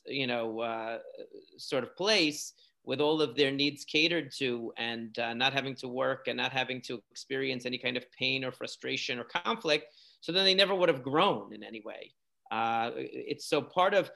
you 0.06 0.26
know, 0.26 0.60
uh, 0.60 0.98
sort 1.58 1.84
of 1.84 1.96
place, 1.96 2.52
with 2.84 3.00
all 3.00 3.20
of 3.20 3.36
their 3.36 3.50
needs 3.50 3.84
catered 3.84 4.32
to 4.38 4.72
and 4.76 5.18
uh, 5.18 5.34
not 5.34 5.52
having 5.52 5.74
to 5.76 5.88
work 5.88 6.28
and 6.28 6.36
not 6.36 6.52
having 6.52 6.80
to 6.80 7.00
experience 7.10 7.66
any 7.66 7.78
kind 7.78 7.96
of 7.96 8.04
pain 8.12 8.44
or 8.44 8.52
frustration 8.52 9.18
or 9.18 9.24
conflict. 9.24 9.86
So 10.20 10.32
then 10.32 10.44
they 10.44 10.54
never 10.54 10.74
would 10.74 10.88
have 10.88 11.02
grown 11.02 11.52
in 11.52 11.62
any 11.62 11.82
way. 11.84 12.12
Uh, 12.50 12.90
it's 12.96 13.46
so 13.46 13.62
part 13.62 13.94
of, 13.94 14.10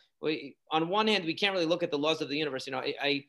on 0.72 0.88
one 0.88 1.06
hand, 1.06 1.24
we 1.24 1.34
can't 1.34 1.52
really 1.52 1.66
look 1.66 1.82
at 1.82 1.90
the 1.90 1.98
laws 1.98 2.20
of 2.20 2.28
the 2.28 2.36
universe. 2.36 2.66
You 2.66 2.72
know, 2.72 2.78
I, 2.78 2.94
I, 3.02 3.24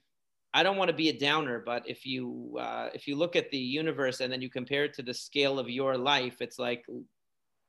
I 0.54 0.64
don't 0.64 0.78
want 0.78 0.90
to 0.90 0.96
be 0.96 1.10
a 1.10 1.20
downer, 1.20 1.62
but 1.66 1.88
if 1.88 2.06
you, 2.06 2.58
uh, 2.60 2.90
if 2.94 3.08
you 3.08 3.16
look 3.16 3.36
at 3.36 3.52
the 3.52 3.58
universe 3.58 4.22
and 4.22 4.32
then 4.32 4.42
you 4.42 4.50
compare 4.50 4.86
it 4.86 4.94
to 4.96 5.04
the 5.04 5.14
scale 5.14 5.60
of 5.60 5.70
your 5.70 5.98
life, 5.98 6.38
it's 6.40 6.58
like 6.58 6.86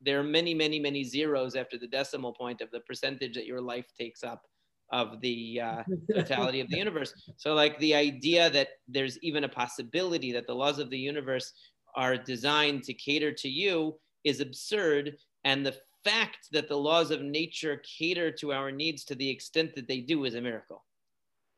there 0.00 0.20
are 0.20 0.25
many, 0.25 0.54
many, 0.54 0.78
many 0.78 1.02
zeros 1.02 1.56
after 1.56 1.78
the 1.78 1.88
decimal 1.88 2.32
point 2.32 2.61
of 2.61 2.70
the 2.70 2.80
percentage 2.80 3.35
that 3.35 3.46
your 3.46 3.61
life 3.61 3.87
takes 3.99 4.23
up 4.23 4.42
of 4.90 5.21
the 5.21 5.61
uh, 5.61 5.83
totality 6.14 6.61
of 6.61 6.69
the 6.69 6.76
universe. 6.76 7.12
So, 7.37 7.55
like 7.55 7.78
the 7.78 7.95
idea 7.95 8.50
that 8.50 8.69
there's 8.88 9.19
even 9.23 9.45
a 9.45 9.49
possibility 9.49 10.33
that 10.33 10.47
the 10.47 10.55
laws 10.55 10.78
of 10.78 10.90
the 10.90 10.99
universe 10.99 11.52
are 11.95 12.16
designed 12.16 12.85
to 12.85 12.95
cater 12.95 13.33
to 13.33 13.49
you 13.49 13.99
is 14.25 14.40
absurd. 14.40 15.16
And 15.45 15.64
the 15.64 15.76
fact 16.05 16.49
that 16.52 16.69
the 16.69 16.76
laws 16.76 17.11
of 17.11 17.23
nature 17.23 17.83
cater 17.99 18.31
to 18.31 18.52
our 18.52 18.71
needs 18.71 19.05
to 19.05 19.14
the 19.14 19.28
extent 19.28 19.75
that 19.75 19.88
they 19.88 20.00
do 20.00 20.25
is 20.25 20.35
a 20.35 20.40
miracle. 20.40 20.85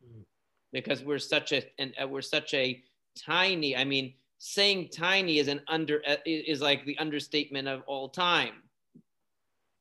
Mm. 0.04 0.24
Because 0.72 1.02
we're 1.02 1.18
such 1.18 1.52
a 1.52 1.62
and 1.78 1.92
uh, 2.02 2.06
we're 2.06 2.22
such 2.22 2.54
a 2.54 2.82
tiny. 3.18 3.76
I 3.76 3.84
mean, 3.84 4.14
saying 4.38 4.90
tiny 4.90 5.38
is 5.38 5.48
an 5.48 5.60
under 5.68 6.02
uh, 6.06 6.16
is 6.24 6.60
like 6.60 6.84
the 6.84 6.98
understatement 6.98 7.68
of 7.68 7.82
all 7.86 8.08
time 8.08 8.62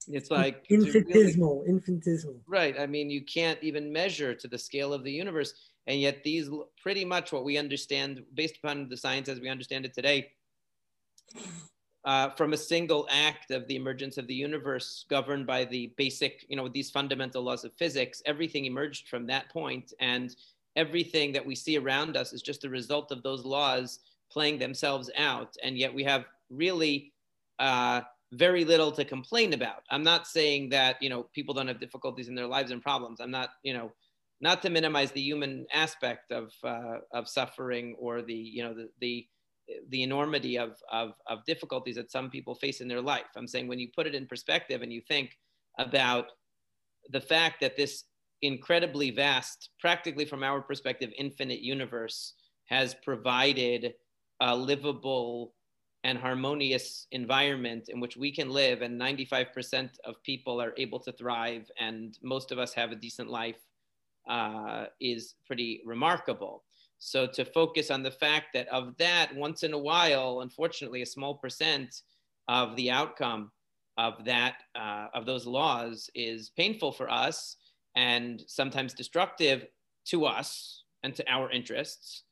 it's 0.07 0.31
like 0.31 0.65
infinitesimal, 0.69 1.59
really, 1.59 1.69
infinitesimal. 1.69 2.39
Right. 2.47 2.79
I 2.79 2.85
mean, 2.85 3.09
you 3.09 3.23
can't 3.23 3.61
even 3.61 3.91
measure 3.91 4.33
to 4.33 4.47
the 4.47 4.57
scale 4.57 4.93
of 4.93 5.03
the 5.03 5.11
universe. 5.11 5.53
And 5.85 5.99
yet, 5.99 6.23
these 6.23 6.49
pretty 6.81 7.05
much 7.05 7.31
what 7.31 7.43
we 7.43 7.57
understand, 7.57 8.23
based 8.33 8.57
upon 8.57 8.89
the 8.89 8.97
science 8.97 9.29
as 9.29 9.39
we 9.39 9.49
understand 9.49 9.85
it 9.85 9.93
today, 9.93 10.31
uh, 12.05 12.29
from 12.31 12.53
a 12.53 12.57
single 12.57 13.07
act 13.11 13.51
of 13.51 13.67
the 13.67 13.75
emergence 13.75 14.17
of 14.17 14.27
the 14.27 14.33
universe 14.33 15.05
governed 15.09 15.45
by 15.45 15.65
the 15.65 15.93
basic, 15.97 16.45
you 16.49 16.55
know, 16.55 16.67
these 16.67 16.89
fundamental 16.89 17.41
laws 17.43 17.63
of 17.63 17.73
physics, 17.73 18.21
everything 18.25 18.65
emerged 18.65 19.07
from 19.07 19.27
that 19.27 19.49
point, 19.49 19.93
And 19.99 20.35
everything 20.75 21.31
that 21.33 21.45
we 21.45 21.55
see 21.55 21.77
around 21.77 22.15
us 22.15 22.33
is 22.33 22.41
just 22.41 22.63
a 22.63 22.69
result 22.69 23.11
of 23.11 23.23
those 23.23 23.43
laws 23.45 23.99
playing 24.29 24.59
themselves 24.59 25.09
out. 25.17 25.55
And 25.63 25.77
yet, 25.77 25.93
we 25.93 26.03
have 26.03 26.25
really. 26.49 27.11
Uh, 27.59 28.01
very 28.33 28.65
little 28.65 28.91
to 28.91 29.05
complain 29.05 29.53
about. 29.53 29.83
I'm 29.89 30.03
not 30.03 30.27
saying 30.27 30.69
that, 30.69 31.01
you 31.01 31.09
know, 31.09 31.23
people 31.33 31.53
don't 31.53 31.67
have 31.67 31.79
difficulties 31.79 32.27
in 32.27 32.35
their 32.35 32.47
lives 32.47 32.71
and 32.71 32.81
problems. 32.81 33.19
I'm 33.21 33.31
not, 33.31 33.49
you 33.63 33.73
know, 33.73 33.91
not 34.41 34.61
to 34.61 34.69
minimize 34.69 35.11
the 35.11 35.21
human 35.21 35.65
aspect 35.73 36.31
of, 36.31 36.51
uh, 36.63 36.99
of 37.13 37.27
suffering 37.27 37.95
or 37.99 38.21
the, 38.21 38.33
you 38.33 38.63
know, 38.63 38.73
the, 38.73 38.89
the, 38.99 39.27
the 39.89 40.03
enormity 40.03 40.57
of, 40.57 40.77
of, 40.91 41.13
of 41.27 41.45
difficulties 41.45 41.95
that 41.95 42.11
some 42.11 42.29
people 42.29 42.55
face 42.55 42.81
in 42.81 42.87
their 42.87 43.01
life. 43.01 43.25
I'm 43.35 43.47
saying 43.47 43.67
when 43.67 43.79
you 43.79 43.89
put 43.95 44.07
it 44.07 44.15
in 44.15 44.27
perspective 44.27 44.81
and 44.81 44.91
you 44.91 45.01
think 45.07 45.31
about 45.79 46.25
the 47.09 47.21
fact 47.21 47.61
that 47.61 47.77
this 47.77 48.03
incredibly 48.41 49.11
vast, 49.11 49.69
practically 49.79 50.25
from 50.25 50.43
our 50.43 50.61
perspective, 50.61 51.11
infinite 51.17 51.61
universe 51.61 52.33
has 52.65 52.93
provided 53.03 53.93
a 54.41 54.55
livable 54.55 55.53
and 56.07 56.17
harmonious 56.17 57.05
environment 57.11 57.89
in 57.89 57.99
which 57.99 58.15
we 58.15 58.31
can 58.31 58.49
live 58.49 58.81
and 58.81 58.99
95% 58.99 59.89
of 60.05 60.23
people 60.23 60.61
are 60.61 60.73
able 60.77 60.99
to 61.01 61.11
thrive 61.11 61.69
and 61.77 62.17
most 62.23 62.53
of 62.53 62.57
us 62.57 62.73
have 62.73 62.93
a 62.93 62.95
decent 62.95 63.29
life 63.29 63.59
uh, 64.29 64.85
is 65.01 65.35
pretty 65.45 65.81
remarkable. 65.85 66.63
So 66.97 67.27
to 67.27 67.43
focus 67.43 67.91
on 67.91 68.03
the 68.03 68.11
fact 68.11 68.47
that 68.53 68.69
of 68.69 68.95
that 68.97 69.35
once 69.35 69.63
in 69.63 69.73
a 69.73 69.77
while 69.77 70.39
unfortunately 70.39 71.01
a 71.01 71.05
small 71.05 71.35
percent 71.35 72.03
of 72.47 72.77
the 72.77 72.89
outcome 72.89 73.51
of 73.97 74.23
that 74.23 74.63
uh, 74.75 75.07
of 75.13 75.25
those 75.25 75.45
laws 75.45 76.09
is 76.15 76.51
painful 76.51 76.93
for 76.93 77.11
us 77.11 77.57
and 77.97 78.41
sometimes 78.47 78.93
destructive 78.93 79.65
to 80.05 80.25
us 80.25 80.85
and 81.03 81.13
to 81.15 81.29
our 81.29 81.51
interests 81.51 82.23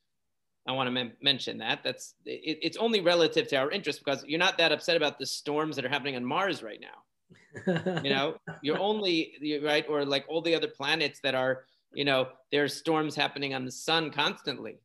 I 0.66 0.72
want 0.72 0.94
to 0.94 1.10
mention 1.22 1.58
that. 1.58 1.80
That's 1.84 2.14
it, 2.24 2.58
it's 2.62 2.76
only 2.76 3.00
relative 3.00 3.46
to 3.48 3.56
our 3.56 3.70
interest 3.70 4.04
because 4.04 4.24
you're 4.26 4.38
not 4.38 4.58
that 4.58 4.72
upset 4.72 4.96
about 4.96 5.18
the 5.18 5.26
storms 5.26 5.76
that 5.76 5.84
are 5.84 5.88
happening 5.88 6.16
on 6.16 6.24
Mars 6.24 6.62
right 6.62 6.80
now. 6.80 8.00
you 8.02 8.10
know, 8.10 8.36
you're 8.62 8.78
only 8.78 9.34
you're 9.40 9.62
right, 9.62 9.86
or 9.88 10.04
like 10.04 10.24
all 10.28 10.42
the 10.42 10.54
other 10.54 10.68
planets 10.68 11.20
that 11.20 11.34
are, 11.34 11.64
you 11.94 12.04
know, 12.04 12.28
there's 12.50 12.74
storms 12.74 13.14
happening 13.14 13.54
on 13.54 13.64
the 13.64 13.70
sun 13.70 14.10
constantly, 14.10 14.78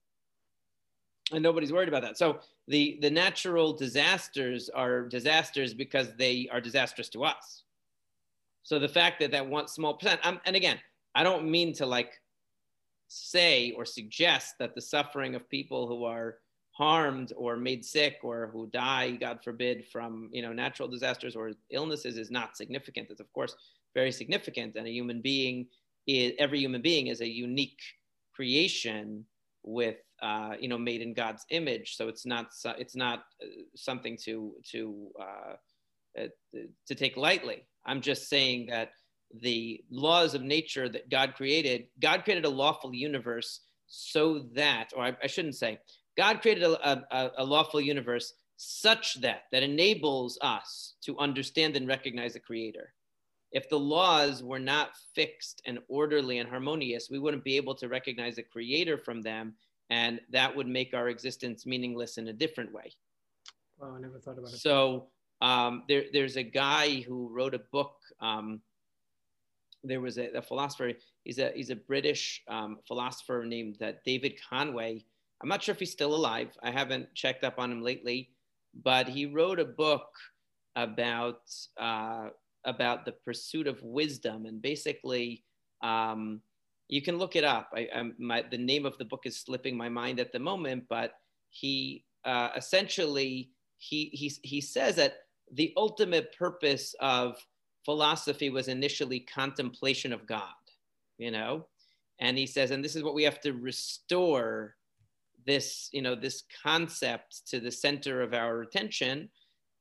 and 1.31 1.41
nobody's 1.41 1.73
worried 1.73 1.89
about 1.89 2.03
that. 2.03 2.17
So 2.17 2.39
the 2.67 2.99
the 3.01 3.09
natural 3.09 3.73
disasters 3.73 4.69
are 4.69 5.07
disasters 5.07 5.73
because 5.73 6.15
they 6.15 6.47
are 6.51 6.61
disastrous 6.61 7.09
to 7.09 7.23
us. 7.23 7.63
So 8.63 8.77
the 8.79 8.87
fact 8.87 9.19
that 9.19 9.31
that 9.31 9.47
one 9.47 9.67
small 9.67 9.95
percent, 9.95 10.21
I'm, 10.23 10.39
and 10.45 10.55
again, 10.55 10.79
I 11.15 11.23
don't 11.23 11.49
mean 11.49 11.73
to 11.73 11.85
like 11.85 12.20
say 13.11 13.71
or 13.75 13.85
suggest 13.85 14.55
that 14.59 14.73
the 14.73 14.81
suffering 14.81 15.35
of 15.35 15.49
people 15.49 15.87
who 15.87 16.05
are 16.05 16.37
harmed 16.71 17.33
or 17.35 17.57
made 17.57 17.83
sick 17.83 18.17
or 18.23 18.49
who 18.53 18.67
die, 18.67 19.11
God 19.11 19.39
forbid, 19.43 19.85
from 19.91 20.29
you 20.31 20.41
know 20.41 20.53
natural 20.53 20.87
disasters 20.87 21.35
or 21.35 21.51
illnesses 21.69 22.17
is 22.17 22.31
not 22.31 22.55
significant. 22.55 23.09
It's 23.09 23.19
of 23.19 23.31
course 23.33 23.55
very 23.93 24.11
significant, 24.11 24.75
and 24.75 24.87
a 24.87 24.91
human 24.91 25.21
being 25.21 25.67
is 26.07 26.33
every 26.39 26.59
human 26.59 26.81
being 26.81 27.07
is 27.07 27.21
a 27.21 27.27
unique 27.27 27.81
creation 28.33 29.25
with 29.63 29.97
uh, 30.21 30.53
you 30.59 30.69
know 30.69 30.77
made 30.77 31.01
in 31.01 31.13
God's 31.13 31.45
image. 31.49 31.97
So 31.97 32.07
it's 32.07 32.25
not 32.25 32.47
it's 32.77 32.95
not 32.95 33.19
uh, 33.43 33.47
something 33.75 34.17
to 34.23 34.55
to 34.71 35.11
uh, 35.19 35.53
uh, 36.21 36.27
to 36.87 36.95
take 36.95 37.17
lightly. 37.17 37.67
I'm 37.85 38.01
just 38.01 38.29
saying 38.29 38.67
that 38.67 38.91
the 39.39 39.83
laws 39.89 40.33
of 40.33 40.41
nature 40.41 40.89
that 40.89 41.09
God 41.09 41.33
created, 41.35 41.87
God 41.99 42.23
created 42.23 42.45
a 42.45 42.49
lawful 42.49 42.93
universe 42.93 43.61
so 43.87 44.39
that, 44.53 44.91
or 44.95 45.03
I, 45.03 45.17
I 45.23 45.27
shouldn't 45.27 45.55
say, 45.55 45.79
God 46.17 46.41
created 46.41 46.63
a, 46.63 47.03
a, 47.11 47.31
a 47.37 47.43
lawful 47.43 47.81
universe 47.81 48.33
such 48.57 49.19
that 49.21 49.43
that 49.51 49.63
enables 49.63 50.37
us 50.41 50.95
to 51.01 51.17
understand 51.17 51.75
and 51.75 51.87
recognize 51.87 52.33
the 52.33 52.39
creator. 52.39 52.93
If 53.51 53.69
the 53.69 53.79
laws 53.79 54.43
were 54.43 54.59
not 54.59 54.91
fixed 55.15 55.61
and 55.65 55.79
orderly 55.87 56.37
and 56.37 56.49
harmonious 56.49 57.09
we 57.09 57.19
wouldn't 57.19 57.43
be 57.43 57.57
able 57.57 57.75
to 57.75 57.87
recognize 57.87 58.35
the 58.35 58.43
creator 58.43 58.97
from 58.97 59.21
them 59.21 59.55
and 59.89 60.21
that 60.29 60.55
would 60.55 60.67
make 60.67 60.93
our 60.93 61.09
existence 61.09 61.65
meaningless 61.65 62.17
in 62.17 62.27
a 62.27 62.33
different 62.33 62.71
way. 62.71 62.91
Wow 63.79 63.95
i 63.97 63.99
never 63.99 64.19
thought 64.19 64.37
about 64.37 64.53
it. 64.53 64.59
So 64.59 65.07
um, 65.41 65.83
there, 65.87 66.03
there's 66.13 66.37
a 66.37 66.43
guy 66.43 67.01
who 67.01 67.29
wrote 67.33 67.55
a 67.55 67.61
book 67.71 67.95
um, 68.19 68.61
there 69.83 70.01
was 70.01 70.17
a, 70.17 70.29
a, 70.37 70.41
philosopher 70.41 70.91
he's 71.23 71.39
a 71.39 71.51
he's 71.55 71.69
a 71.69 71.75
british 71.75 72.43
um, 72.47 72.77
philosopher 72.87 73.45
named 73.45 73.81
uh, 73.81 73.93
david 74.05 74.33
conway. 74.49 75.03
I'm 75.41 75.49
not 75.49 75.63
sure 75.63 75.73
if 75.73 75.79
he's 75.79 75.91
still 75.91 76.13
alive. 76.13 76.49
I 76.61 76.69
haven't 76.69 77.15
checked 77.15 77.43
up 77.43 77.55
on 77.57 77.71
him 77.71 77.81
lately 77.81 78.29
but 78.73 79.07
he 79.07 79.25
wrote 79.25 79.59
a 79.59 79.65
book 79.65 80.07
about 80.75 81.41
uh, 81.77 82.29
about 82.65 83.05
the 83.05 83.11
pursuit 83.11 83.67
of 83.67 83.81
wisdom, 83.83 84.45
and 84.45 84.61
basically, 84.61 85.43
um, 85.81 86.41
you 86.87 87.01
can 87.01 87.17
look 87.17 87.35
it 87.35 87.43
up. 87.43 87.69
I, 87.75 87.87
I, 87.93 88.03
my, 88.17 88.43
the 88.49 88.57
name 88.57 88.85
of 88.85 88.97
the 88.97 89.05
book 89.05 89.21
is 89.25 89.37
slipping 89.37 89.75
my 89.75 89.89
mind 89.89 90.19
at 90.19 90.31
the 90.31 90.39
moment, 90.39 90.85
but 90.89 91.13
he 91.49 92.05
uh, 92.23 92.49
essentially 92.55 93.49
he, 93.77 94.09
he 94.13 94.31
he 94.43 94.61
says 94.61 94.95
that 94.97 95.15
the 95.53 95.73
ultimate 95.75 96.35
purpose 96.37 96.95
of 96.99 97.35
philosophy 97.85 98.49
was 98.49 98.67
initially 98.67 99.19
contemplation 99.19 100.13
of 100.13 100.27
God, 100.27 100.43
you 101.17 101.31
know, 101.31 101.67
and 102.19 102.37
he 102.37 102.45
says, 102.45 102.71
and 102.71 102.83
this 102.83 102.95
is 102.95 103.03
what 103.03 103.15
we 103.15 103.23
have 103.23 103.41
to 103.41 103.53
restore 103.53 104.75
this 105.47 105.89
you 105.91 106.03
know 106.03 106.13
this 106.13 106.43
concept 106.63 107.47
to 107.47 107.59
the 107.59 107.71
center 107.71 108.21
of 108.21 108.35
our 108.35 108.61
attention 108.61 109.27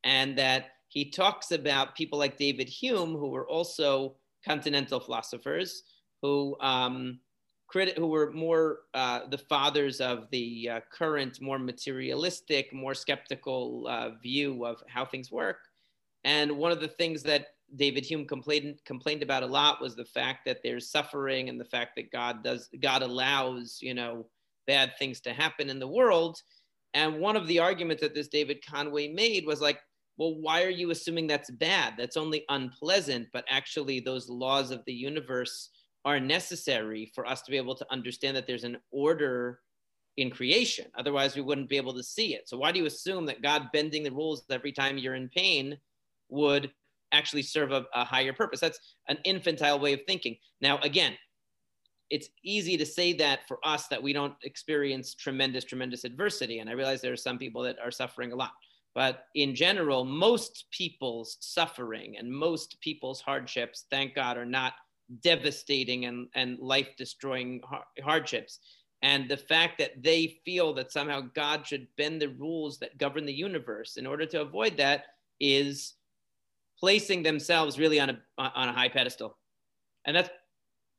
and 0.04 0.38
that 0.38 0.68
he 0.88 1.10
talks 1.10 1.50
about 1.50 1.94
people 1.94 2.18
like 2.18 2.38
david 2.38 2.66
hume 2.66 3.14
who 3.14 3.28
were 3.28 3.46
also 3.46 4.16
continental 4.42 4.98
philosophers 4.98 5.82
who 6.22 6.56
um, 6.60 7.20
credit 7.70 7.96
who 7.96 8.08
were 8.08 8.32
more 8.32 8.80
uh, 8.94 9.20
the 9.30 9.38
fathers 9.38 10.00
of 10.00 10.28
the 10.30 10.68
uh, 10.68 10.80
current 10.90 11.40
more 11.40 11.58
materialistic 11.58 12.72
more 12.72 12.94
skeptical 12.94 13.86
uh, 13.88 14.10
view 14.22 14.64
of 14.66 14.82
how 14.88 15.04
things 15.04 15.30
work. 15.30 15.58
And 16.24 16.52
one 16.52 16.72
of 16.72 16.80
the 16.80 16.88
things 16.88 17.22
that 17.22 17.54
david 17.76 18.04
hume 18.04 18.26
complained 18.26 18.80
complained 18.84 19.22
about 19.22 19.42
a 19.42 19.46
lot 19.46 19.80
was 19.80 19.94
the 19.94 20.04
fact 20.04 20.44
that 20.44 20.58
there's 20.62 20.90
suffering 20.90 21.48
and 21.48 21.60
the 21.60 21.64
fact 21.64 21.92
that 21.96 22.10
god 22.10 22.42
does 22.42 22.68
god 22.80 23.02
allows 23.02 23.78
you 23.80 23.94
know 23.94 24.26
bad 24.70 24.96
things 24.98 25.20
to 25.20 25.32
happen 25.32 25.68
in 25.68 25.80
the 25.80 25.88
world. 25.88 26.40
And 26.94 27.18
one 27.18 27.36
of 27.36 27.48
the 27.48 27.58
arguments 27.58 28.02
that 28.02 28.14
this 28.14 28.28
David 28.28 28.64
Conway 28.64 29.08
made 29.08 29.44
was 29.44 29.60
like, 29.60 29.80
well, 30.16 30.36
why 30.36 30.62
are 30.62 30.70
you 30.70 30.92
assuming 30.92 31.26
that's 31.26 31.50
bad? 31.50 31.94
That's 31.98 32.16
only 32.16 32.44
unpleasant, 32.50 33.28
but 33.32 33.44
actually, 33.48 33.98
those 33.98 34.28
laws 34.28 34.70
of 34.70 34.84
the 34.84 34.92
universe 34.92 35.70
are 36.04 36.20
necessary 36.20 37.10
for 37.14 37.26
us 37.26 37.42
to 37.42 37.50
be 37.50 37.56
able 37.56 37.74
to 37.74 37.86
understand 37.90 38.36
that 38.36 38.46
there's 38.46 38.64
an 38.64 38.76
order 38.92 39.60
in 40.18 40.30
creation. 40.30 40.86
Otherwise, 40.96 41.34
we 41.34 41.42
wouldn't 41.42 41.68
be 41.68 41.78
able 41.78 41.94
to 41.94 42.02
see 42.02 42.34
it. 42.34 42.48
So, 42.48 42.58
why 42.58 42.70
do 42.70 42.78
you 42.78 42.86
assume 42.86 43.24
that 43.26 43.42
God 43.42 43.70
bending 43.72 44.02
the 44.02 44.12
rules 44.12 44.44
every 44.50 44.72
time 44.72 44.98
you're 44.98 45.14
in 45.14 45.30
pain 45.30 45.78
would 46.28 46.70
actually 47.12 47.42
serve 47.42 47.72
a, 47.72 47.84
a 47.94 48.04
higher 48.04 48.32
purpose? 48.32 48.60
That's 48.60 48.78
an 49.08 49.18
infantile 49.24 49.78
way 49.78 49.92
of 49.92 50.00
thinking. 50.06 50.36
Now, 50.60 50.78
again, 50.78 51.14
it's 52.10 52.28
easy 52.42 52.76
to 52.76 52.84
say 52.84 53.12
that 53.14 53.46
for 53.46 53.58
us 53.64 53.86
that 53.88 54.02
we 54.02 54.12
don't 54.12 54.34
experience 54.42 55.14
tremendous, 55.14 55.64
tremendous 55.64 56.04
adversity. 56.04 56.58
And 56.58 56.68
I 56.68 56.72
realize 56.72 57.00
there 57.00 57.12
are 57.12 57.16
some 57.16 57.38
people 57.38 57.62
that 57.62 57.78
are 57.82 57.92
suffering 57.92 58.32
a 58.32 58.36
lot. 58.36 58.52
But 58.94 59.26
in 59.36 59.54
general, 59.54 60.04
most 60.04 60.66
people's 60.72 61.36
suffering 61.40 62.16
and 62.18 62.30
most 62.30 62.80
people's 62.80 63.20
hardships, 63.20 63.84
thank 63.90 64.16
God, 64.16 64.36
are 64.36 64.44
not 64.44 64.74
devastating 65.22 66.06
and, 66.06 66.28
and 66.34 66.58
life 66.58 66.88
destroying 66.96 67.60
hardships. 68.02 68.58
And 69.02 69.28
the 69.28 69.36
fact 69.36 69.78
that 69.78 70.02
they 70.02 70.40
feel 70.44 70.74
that 70.74 70.92
somehow 70.92 71.22
God 71.34 71.66
should 71.66 71.86
bend 71.96 72.20
the 72.20 72.28
rules 72.30 72.78
that 72.78 72.98
govern 72.98 73.24
the 73.24 73.32
universe 73.32 73.96
in 73.96 74.06
order 74.06 74.26
to 74.26 74.42
avoid 74.42 74.76
that 74.76 75.04
is 75.38 75.94
placing 76.80 77.22
themselves 77.22 77.78
really 77.78 78.00
on 78.00 78.10
a, 78.10 78.18
on 78.38 78.68
a 78.68 78.72
high 78.72 78.88
pedestal. 78.88 79.36
And 80.06 80.16
that's 80.16 80.30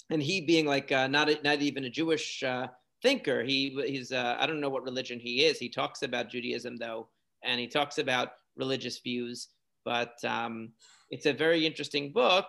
and 0.10 0.22
he 0.22 0.42
being 0.42 0.66
like 0.66 0.92
uh, 0.92 1.08
not 1.08 1.30
a, 1.30 1.40
not 1.44 1.62
even 1.62 1.86
a 1.86 1.90
Jewish 1.90 2.44
uh, 2.44 2.68
thinker, 3.02 3.44
he 3.44 3.82
he's 3.86 4.12
uh, 4.12 4.38
I 4.40 4.46
don't 4.46 4.62
know 4.62 4.70
what 4.70 4.84
religion 4.84 5.20
he 5.20 5.46
is. 5.46 5.58
He 5.58 5.70
talks 5.70 6.04
about 6.04 6.30
Judaism 6.30 6.78
though, 6.78 7.10
and 7.44 7.60
he 7.60 7.68
talks 7.68 7.98
about 7.98 8.30
religious 8.56 9.00
views. 9.00 9.50
But 9.84 10.14
um, 10.24 10.74
it's 11.10 11.26
a 11.26 11.34
very 11.34 11.66
interesting 11.66 12.12
book. 12.12 12.46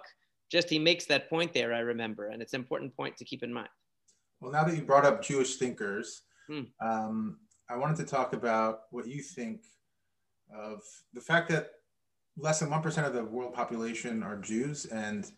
Just 0.51 0.69
he 0.69 0.79
makes 0.79 1.07
that 1.07 1.31
point 1.31 1.55
there. 1.55 1.73
I 1.73 1.79
remember, 1.79 2.29
and 2.29 2.43
it's 2.43 2.53
an 2.53 2.61
important 2.61 2.95
point 2.95 3.17
to 3.17 3.25
keep 3.25 3.43
in 3.43 3.53
mind. 3.53 3.71
Well, 4.41 4.53
now 4.53 4.65
that 4.65 4.77
you 4.77 4.83
brought 4.83 5.07
up 5.07 5.23
Jewish 5.23 5.57
thinkers, 5.57 6.23
hmm. 6.49 6.63
um, 6.85 7.39
I 7.71 7.77
wanted 7.77 7.97
to 7.99 8.05
talk 8.05 8.35
about 8.35 8.81
what 8.91 9.07
you 9.07 9.23
think 9.23 9.63
of 10.55 10.81
the 11.15 11.21
fact 11.21 11.49
that 11.51 11.71
less 12.37 12.61
than 12.61 12.71
one 12.71 12.83
percent 12.83 13.07
of 13.07 13.15
the 13.15 13.25
world 13.25 13.55
population 13.55 14.23
are 14.23 14.37
Jews, 14.37 14.87
and 14.87 15.31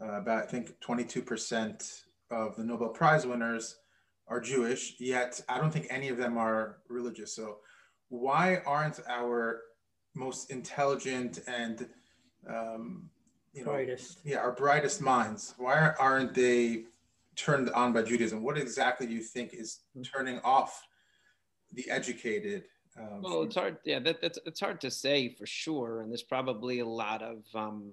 uh, 0.00 0.12
about 0.14 0.44
I 0.44 0.46
think 0.46 0.74
22% 0.80 2.02
of 2.30 2.56
the 2.56 2.64
Nobel 2.64 2.88
Prize 2.88 3.26
winners 3.26 3.76
are 4.28 4.40
Jewish, 4.40 4.94
yet 4.98 5.40
I 5.48 5.58
don't 5.58 5.70
think 5.70 5.86
any 5.90 6.08
of 6.08 6.16
them 6.16 6.38
are 6.38 6.78
religious. 6.88 7.34
So 7.34 7.58
why 8.08 8.62
aren't 8.66 9.00
our 9.08 9.60
most 10.14 10.50
intelligent 10.50 11.40
and 11.46 11.86
um, 12.48 13.08
you 13.52 13.64
know, 13.64 13.72
brightest. 13.72 14.18
yeah, 14.24 14.38
our 14.38 14.52
brightest 14.52 15.00
minds, 15.00 15.54
why 15.58 15.92
aren't 15.98 16.34
they 16.34 16.84
turned 17.36 17.70
on 17.70 17.92
by 17.92 18.02
Judaism? 18.02 18.42
What 18.42 18.58
exactly 18.58 19.06
do 19.06 19.12
you 19.12 19.22
think 19.22 19.54
is 19.54 19.80
turning 20.14 20.40
off 20.44 20.82
the 21.72 21.90
educated? 21.90 22.64
Um, 22.98 23.22
well, 23.22 23.42
it's 23.42 23.54
hard. 23.54 23.78
Yeah, 23.84 24.00
that, 24.00 24.20
that's 24.20 24.38
it's 24.44 24.60
hard 24.60 24.80
to 24.82 24.90
say 24.90 25.34
for 25.34 25.46
sure, 25.46 26.02
and 26.02 26.10
there's 26.10 26.22
probably 26.22 26.80
a 26.80 26.86
lot 26.86 27.22
of 27.22 27.38
um, 27.54 27.92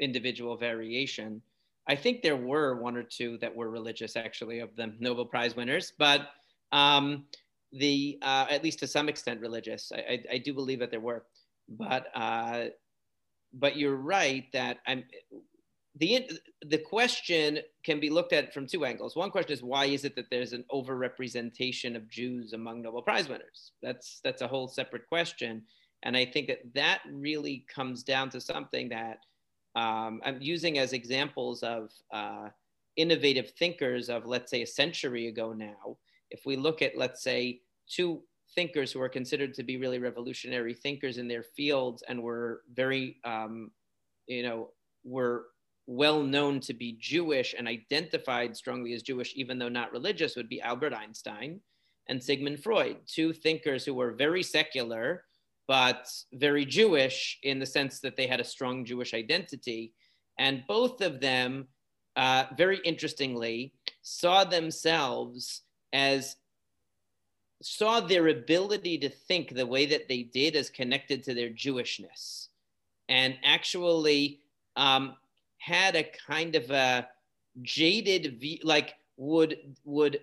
individual 0.00 0.56
variation. 0.56 1.40
I 1.88 1.96
think 1.96 2.22
there 2.22 2.36
were 2.36 2.76
one 2.76 2.96
or 2.96 3.02
two 3.02 3.38
that 3.38 3.54
were 3.54 3.70
religious, 3.70 4.14
actually, 4.16 4.60
of 4.60 4.76
the 4.76 4.92
Nobel 5.00 5.24
Prize 5.24 5.56
winners, 5.56 5.92
but 5.98 6.28
um, 6.70 7.24
the 7.72 8.18
uh, 8.22 8.46
at 8.50 8.62
least 8.62 8.78
to 8.80 8.86
some 8.86 9.08
extent 9.08 9.40
religious. 9.40 9.90
I, 9.92 9.98
I, 9.98 10.24
I, 10.34 10.38
do 10.38 10.52
believe 10.52 10.78
that 10.80 10.90
there 10.90 11.00
were, 11.00 11.24
but 11.68 12.06
uh, 12.14 12.66
but 13.54 13.76
you're 13.76 13.96
right 13.96 14.44
that 14.52 14.78
I'm 14.86 15.04
the 16.02 16.28
the 16.68 16.78
question 16.78 17.60
can 17.84 18.00
be 18.00 18.10
looked 18.10 18.32
at 18.32 18.52
from 18.52 18.66
two 18.66 18.84
angles. 18.84 19.14
One 19.14 19.30
question 19.30 19.52
is 19.52 19.62
why 19.62 19.84
is 19.84 20.04
it 20.04 20.16
that 20.16 20.30
there's 20.30 20.52
an 20.52 20.64
overrepresentation 20.72 21.94
of 21.94 22.10
Jews 22.10 22.54
among 22.54 22.82
Nobel 22.82 23.02
Prize 23.02 23.28
winners? 23.28 23.70
That's 23.82 24.20
that's 24.24 24.42
a 24.42 24.48
whole 24.48 24.66
separate 24.66 25.06
question, 25.06 25.62
and 26.02 26.16
I 26.16 26.24
think 26.24 26.48
that 26.48 26.62
that 26.74 27.02
really 27.08 27.64
comes 27.72 28.02
down 28.02 28.30
to 28.30 28.40
something 28.40 28.88
that 28.88 29.20
um, 29.76 30.20
I'm 30.24 30.42
using 30.42 30.78
as 30.78 30.92
examples 30.92 31.62
of 31.62 31.92
uh, 32.12 32.48
innovative 32.96 33.50
thinkers 33.50 34.08
of, 34.08 34.26
let's 34.26 34.50
say, 34.50 34.62
a 34.62 34.66
century 34.66 35.28
ago 35.28 35.52
now. 35.52 35.96
If 36.32 36.40
we 36.44 36.56
look 36.56 36.82
at, 36.82 36.98
let's 36.98 37.22
say, 37.22 37.60
two 37.88 38.22
thinkers 38.56 38.90
who 38.90 39.00
are 39.00 39.08
considered 39.08 39.54
to 39.54 39.62
be 39.62 39.76
really 39.76 40.00
revolutionary 40.00 40.74
thinkers 40.74 41.16
in 41.16 41.28
their 41.28 41.44
fields 41.44 42.02
and 42.08 42.22
were 42.22 42.62
very, 42.74 43.18
um, 43.24 43.70
you 44.26 44.42
know, 44.42 44.72
were 45.04 45.46
well 45.86 46.22
known 46.22 46.60
to 46.60 46.74
be 46.74 46.96
Jewish 47.00 47.54
and 47.56 47.66
identified 47.66 48.56
strongly 48.56 48.92
as 48.92 49.02
Jewish, 49.02 49.32
even 49.36 49.58
though 49.58 49.68
not 49.68 49.92
religious, 49.92 50.36
would 50.36 50.48
be 50.48 50.60
Albert 50.60 50.94
Einstein 50.94 51.60
and 52.08 52.22
Sigmund 52.22 52.62
Freud, 52.62 52.98
two 53.06 53.32
thinkers 53.32 53.84
who 53.84 53.94
were 53.94 54.12
very 54.12 54.42
secular 54.42 55.24
but 55.68 56.12
very 56.34 56.64
Jewish 56.64 57.38
in 57.42 57.58
the 57.58 57.66
sense 57.66 58.00
that 58.00 58.16
they 58.16 58.26
had 58.26 58.40
a 58.40 58.44
strong 58.44 58.84
Jewish 58.84 59.14
identity. 59.14 59.92
And 60.38 60.64
both 60.66 61.00
of 61.00 61.20
them, 61.20 61.68
uh, 62.16 62.46
very 62.56 62.78
interestingly, 62.84 63.72
saw 64.02 64.44
themselves 64.44 65.62
as 65.92 66.36
saw 67.62 68.00
their 68.00 68.28
ability 68.28 68.98
to 68.98 69.08
think 69.08 69.54
the 69.54 69.66
way 69.66 69.86
that 69.86 70.08
they 70.08 70.24
did 70.24 70.56
as 70.56 70.68
connected 70.68 71.22
to 71.22 71.32
their 71.32 71.50
Jewishness, 71.50 72.48
and 73.08 73.36
actually 73.44 74.40
um, 74.74 75.14
had 75.62 75.94
a 75.94 76.10
kind 76.26 76.56
of 76.56 76.70
a 76.70 77.06
jaded 77.62 78.40
view, 78.40 78.58
like 78.64 78.94
would 79.16 79.76
would 79.84 80.20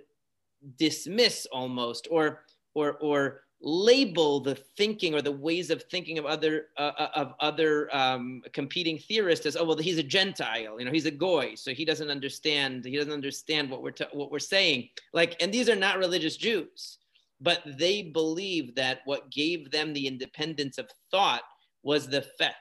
dismiss 0.78 1.48
almost 1.52 2.08
or 2.12 2.44
or 2.74 2.94
or 3.00 3.42
label 3.62 4.40
the 4.40 4.56
thinking 4.56 5.14
or 5.14 5.22
the 5.22 5.32
ways 5.32 5.70
of 5.70 5.84
thinking 5.84 6.18
of 6.18 6.26
other 6.26 6.68
uh, 6.78 6.92
uh, 6.98 7.10
of 7.16 7.34
other 7.40 7.94
um, 7.96 8.42
competing 8.54 8.98
theorists 8.98 9.46
as 9.46 9.56
oh 9.56 9.66
well 9.66 9.78
he's 9.78 9.98
a 9.98 10.04
gentile 10.04 10.80
you 10.80 10.86
know 10.86 10.92
he's 10.92 11.06
a 11.06 11.12
goy 11.12 11.54
so 11.56 11.74
he 11.74 11.84
doesn't 11.84 12.10
understand 12.10 12.86
he 12.86 12.96
doesn't 12.96 13.14
understand 13.14 13.70
what 13.70 13.82
we're 13.82 13.92
t- 13.92 14.06
what 14.12 14.32
we're 14.32 14.40
saying. 14.40 14.90
Like 15.14 15.36
and 15.42 15.54
these 15.54 15.70
are 15.70 15.76
not 15.76 16.00
religious 16.00 16.36
Jews 16.36 16.98
but 17.42 17.62
they 17.66 18.02
believe 18.02 18.76
that 18.76 19.00
what 19.06 19.32
gave 19.32 19.72
them 19.72 19.94
the 19.94 20.08
independence 20.08 20.78
of 20.78 20.90
thought 21.12 21.44
was 21.84 22.08
the 22.08 22.22
fact 22.22 22.56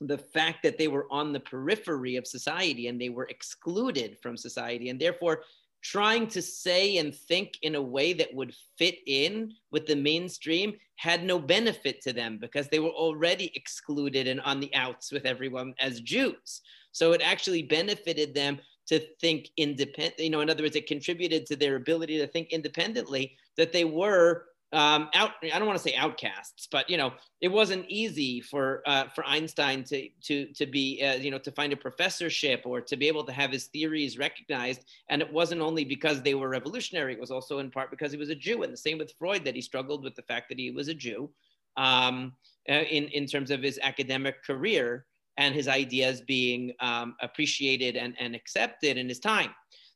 the 0.00 0.18
fact 0.18 0.62
that 0.62 0.78
they 0.78 0.88
were 0.88 1.06
on 1.10 1.32
the 1.32 1.40
periphery 1.40 2.16
of 2.16 2.26
society 2.26 2.86
and 2.86 3.00
they 3.00 3.10
were 3.10 3.26
excluded 3.26 4.18
from 4.22 4.36
society 4.36 4.88
and 4.88 5.00
therefore 5.00 5.42
trying 5.82 6.26
to 6.26 6.42
say 6.42 6.98
and 6.98 7.14
think 7.14 7.58
in 7.62 7.74
a 7.74 7.82
way 7.82 8.12
that 8.12 8.34
would 8.34 8.54
fit 8.76 8.98
in 9.06 9.52
with 9.70 9.86
the 9.86 9.96
mainstream 9.96 10.74
had 10.96 11.24
no 11.24 11.38
benefit 11.38 12.02
to 12.02 12.12
them 12.12 12.38
because 12.38 12.68
they 12.68 12.78
were 12.78 12.90
already 12.90 13.50
excluded 13.54 14.26
and 14.26 14.40
on 14.42 14.60
the 14.60 14.74
outs 14.74 15.10
with 15.10 15.24
everyone 15.24 15.74
as 15.80 16.00
Jews. 16.00 16.60
So 16.92 17.12
it 17.12 17.22
actually 17.24 17.62
benefited 17.62 18.34
them 18.34 18.58
to 18.88 19.00
think 19.20 19.50
independent, 19.56 20.18
you 20.18 20.30
know, 20.30 20.40
in 20.40 20.50
other 20.50 20.64
words, 20.64 20.76
it 20.76 20.86
contributed 20.86 21.46
to 21.46 21.56
their 21.56 21.76
ability 21.76 22.18
to 22.18 22.26
think 22.26 22.48
independently 22.50 23.36
that 23.56 23.72
they 23.72 23.84
were 23.84 24.46
um, 24.72 25.08
out. 25.14 25.32
I 25.42 25.58
don't 25.58 25.66
want 25.66 25.78
to 25.78 25.82
say 25.82 25.94
outcasts, 25.96 26.68
but 26.70 26.88
you 26.88 26.96
know, 26.96 27.12
it 27.40 27.48
wasn't 27.48 27.86
easy 27.88 28.40
for 28.40 28.82
uh, 28.86 29.08
for 29.08 29.24
Einstein 29.26 29.84
to 29.84 30.08
to 30.24 30.46
to 30.52 30.66
be 30.66 31.02
uh, 31.02 31.14
you 31.14 31.30
know 31.30 31.38
to 31.38 31.50
find 31.50 31.72
a 31.72 31.76
professorship 31.76 32.62
or 32.64 32.80
to 32.80 32.96
be 32.96 33.08
able 33.08 33.24
to 33.24 33.32
have 33.32 33.50
his 33.50 33.66
theories 33.66 34.18
recognized. 34.18 34.84
And 35.08 35.22
it 35.22 35.32
wasn't 35.32 35.60
only 35.60 35.84
because 35.84 36.22
they 36.22 36.34
were 36.34 36.48
revolutionary; 36.48 37.14
it 37.14 37.20
was 37.20 37.30
also 37.30 37.58
in 37.58 37.70
part 37.70 37.90
because 37.90 38.12
he 38.12 38.18
was 38.18 38.30
a 38.30 38.34
Jew. 38.34 38.62
And 38.62 38.72
the 38.72 38.76
same 38.76 38.98
with 38.98 39.12
Freud, 39.18 39.44
that 39.44 39.56
he 39.56 39.60
struggled 39.60 40.04
with 40.04 40.14
the 40.14 40.22
fact 40.22 40.48
that 40.50 40.58
he 40.58 40.70
was 40.70 40.88
a 40.88 40.94
Jew 40.94 41.30
um, 41.76 42.32
uh, 42.68 42.74
in 42.74 43.04
in 43.08 43.26
terms 43.26 43.50
of 43.50 43.62
his 43.62 43.78
academic 43.82 44.44
career 44.44 45.06
and 45.36 45.54
his 45.54 45.68
ideas 45.68 46.20
being 46.20 46.72
um, 46.80 47.16
appreciated 47.22 47.96
and, 47.96 48.14
and 48.20 48.34
accepted 48.34 48.96
in 48.98 49.08
his 49.08 49.18
time. 49.18 49.50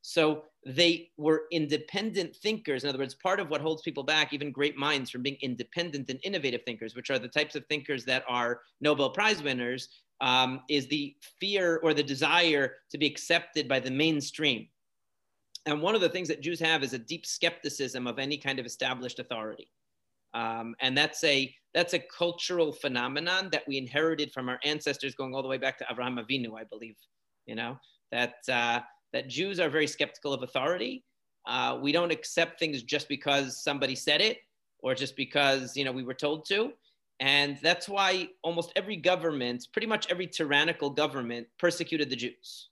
So 0.06 0.42
they 0.66 1.08
were 1.16 1.44
independent 1.50 2.36
thinkers. 2.36 2.84
In 2.84 2.90
other 2.90 2.98
words, 2.98 3.14
part 3.14 3.40
of 3.40 3.48
what 3.48 3.62
holds 3.62 3.80
people 3.80 4.02
back, 4.02 4.34
even 4.34 4.52
great 4.52 4.76
minds, 4.76 5.08
from 5.08 5.22
being 5.22 5.38
independent 5.40 6.10
and 6.10 6.20
innovative 6.22 6.60
thinkers, 6.66 6.94
which 6.94 7.08
are 7.08 7.18
the 7.18 7.26
types 7.26 7.54
of 7.54 7.64
thinkers 7.66 8.04
that 8.04 8.22
are 8.28 8.60
Nobel 8.82 9.08
Prize 9.08 9.42
winners, 9.42 9.88
um, 10.20 10.60
is 10.68 10.86
the 10.88 11.16
fear 11.40 11.80
or 11.82 11.94
the 11.94 12.02
desire 12.02 12.74
to 12.90 12.98
be 12.98 13.06
accepted 13.06 13.66
by 13.66 13.80
the 13.80 13.90
mainstream. 13.90 14.68
And 15.64 15.80
one 15.80 15.94
of 15.94 16.02
the 16.02 16.10
things 16.10 16.28
that 16.28 16.42
Jews 16.42 16.60
have 16.60 16.82
is 16.82 16.92
a 16.92 16.98
deep 16.98 17.24
skepticism 17.24 18.06
of 18.06 18.18
any 18.18 18.36
kind 18.36 18.58
of 18.58 18.66
established 18.66 19.20
authority. 19.20 19.70
Um, 20.34 20.74
and 20.80 20.98
that's 20.98 21.24
a 21.24 21.54
that's 21.72 21.94
a 21.94 21.98
cultural 21.98 22.72
phenomenon 22.72 23.48
that 23.52 23.66
we 23.66 23.78
inherited 23.78 24.32
from 24.32 24.50
our 24.50 24.60
ancestors, 24.64 25.14
going 25.14 25.34
all 25.34 25.42
the 25.42 25.48
way 25.48 25.58
back 25.58 25.78
to 25.78 25.84
Avraham 25.84 26.22
Avinu, 26.22 26.60
I 26.60 26.64
believe. 26.64 26.96
You 27.46 27.54
know 27.54 27.78
that 28.12 28.34
uh, 28.52 28.80
that 29.14 29.28
Jews 29.28 29.60
are 29.60 29.70
very 29.70 29.86
skeptical 29.86 30.34
of 30.34 30.42
authority. 30.42 31.04
Uh, 31.46 31.78
we 31.80 31.92
don't 31.92 32.10
accept 32.10 32.58
things 32.58 32.82
just 32.82 33.08
because 33.08 33.62
somebody 33.62 33.94
said 33.94 34.20
it 34.20 34.38
or 34.80 34.94
just 34.94 35.16
because 35.16 35.76
you 35.76 35.84
know 35.84 35.92
we 35.92 36.02
were 36.02 36.14
told 36.14 36.44
to. 36.48 36.72
And 37.20 37.56
that's 37.62 37.88
why 37.88 38.28
almost 38.42 38.72
every 38.74 38.96
government, 38.96 39.68
pretty 39.72 39.86
much 39.86 40.10
every 40.10 40.26
tyrannical 40.26 40.90
government, 40.90 41.46
persecuted 41.58 42.10
the 42.10 42.16
Jews 42.16 42.70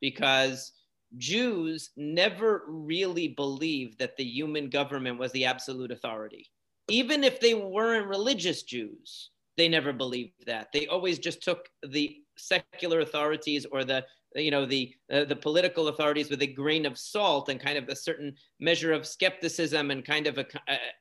because 0.00 0.72
Jews 1.16 1.90
never 1.96 2.64
really 2.66 3.28
believed 3.28 4.00
that 4.00 4.16
the 4.16 4.24
human 4.24 4.68
government 4.68 5.18
was 5.18 5.30
the 5.32 5.44
absolute 5.44 5.92
authority. 5.92 6.50
Even 6.88 7.22
if 7.22 7.40
they 7.40 7.54
weren't 7.54 8.08
religious 8.08 8.64
Jews, 8.64 9.30
they 9.56 9.68
never 9.68 9.92
believed 9.92 10.46
that. 10.46 10.68
They 10.72 10.88
always 10.88 11.18
just 11.18 11.42
took 11.42 11.68
the 11.86 12.16
secular 12.38 13.00
authorities 13.00 13.66
or 13.70 13.84
the 13.84 14.04
you 14.34 14.50
know 14.50 14.66
the 14.66 14.94
uh, 15.12 15.24
the 15.24 15.36
political 15.36 15.88
authorities 15.88 16.30
with 16.30 16.42
a 16.42 16.46
grain 16.46 16.86
of 16.86 16.98
salt 16.98 17.48
and 17.48 17.60
kind 17.60 17.78
of 17.78 17.88
a 17.88 17.96
certain 17.96 18.34
measure 18.60 18.92
of 18.92 19.06
skepticism 19.06 19.90
and 19.90 20.04
kind 20.04 20.26
of 20.26 20.38
a 20.38 20.46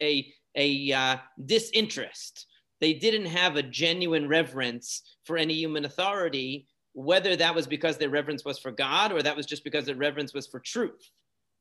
a 0.02 0.34
a, 0.58 0.92
uh, 0.92 1.18
disinterest. 1.46 2.48
They 2.82 2.94
didn't 2.94 3.28
have 3.28 3.56
a 3.56 3.64
genuine 3.64 4.28
reverence 4.28 5.04
for 5.24 5.38
any 5.38 5.54
human 5.54 5.86
authority, 5.86 6.68
whether 6.94 7.36
that 7.36 7.56
was 7.56 7.68
because 7.68 7.98
their 7.98 8.10
reverence 8.10 8.44
was 8.44 8.60
for 8.60 8.72
God 8.72 9.12
or 9.12 9.22
that 9.22 9.38
was 9.38 9.46
just 9.46 9.64
because 9.64 9.86
their 9.86 9.96
reverence 9.96 10.34
was 10.34 10.48
for 10.48 10.60
truth. 10.60 11.12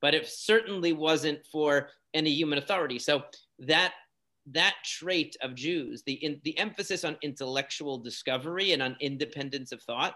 But 0.00 0.14
it 0.14 0.26
certainly 0.26 0.92
wasn't 0.92 1.46
for 1.52 1.90
any 2.14 2.30
human 2.30 2.58
authority. 2.58 2.98
So 2.98 3.24
that 3.60 3.92
that 4.52 4.76
trait 4.84 5.36
of 5.42 5.54
Jews, 5.54 6.02
the 6.02 6.14
in, 6.14 6.40
the 6.44 6.56
emphasis 6.58 7.04
on 7.04 7.16
intellectual 7.22 7.98
discovery 7.98 8.72
and 8.72 8.82
on 8.82 8.96
independence 9.00 9.72
of 9.72 9.82
thought, 9.82 10.14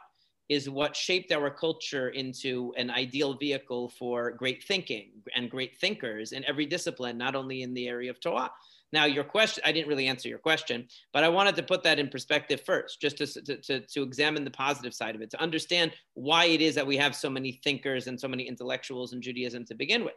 is 0.49 0.69
what 0.69 0.97
shaped 0.97 1.31
our 1.31 1.49
culture 1.49 2.09
into 2.09 2.75
an 2.77 2.91
ideal 2.91 3.35
vehicle 3.35 3.89
for 3.89 4.33
great 4.33 4.65
thinking 4.65 5.13
and 5.37 5.49
great 5.49 5.77
thinkers 5.79 6.33
in 6.33 6.45
every 6.45 6.67
discipline, 6.67 7.17
not 7.17 7.37
only 7.37 7.63
in 7.63 7.73
the 7.73 7.87
area 7.87 8.11
of 8.11 8.21
Torah. 8.21 8.51
Now, 8.93 9.05
your 9.05 9.23
question, 9.23 9.63
I 9.65 9.71
didn't 9.71 9.89
really 9.89 10.09
answer 10.09 10.29
your 10.29 10.39
question, 10.39 10.89
but 11.13 11.23
I 11.23 11.29
wanted 11.29 11.55
to 11.57 11.63
put 11.63 11.85
that 11.85 12.01
in 12.01 12.09
perspective 12.09 12.61
first, 12.63 13.01
just 13.01 13.19
to, 13.19 13.27
to, 13.27 13.81
to, 13.81 14.03
examine 14.03 14.45
the 14.45 14.51
positive 14.51 14.93
side 14.93 15.15
of 15.15 15.23
it, 15.23 15.31
to 15.31 15.41
understand 15.41 15.93
why 16.15 16.47
it 16.47 16.61
is 16.61 16.75
that 16.75 16.87
we 16.87 16.97
have 16.97 17.15
so 17.15 17.31
many 17.31 17.61
thinkers 17.63 18.09
and 18.09 18.19
so 18.19 18.27
many 18.27 18.49
intellectuals 18.49 19.13
in 19.13 19.23
Judaism 19.23 19.65
to 19.67 19.75
begin 19.75 20.05
with, 20.05 20.15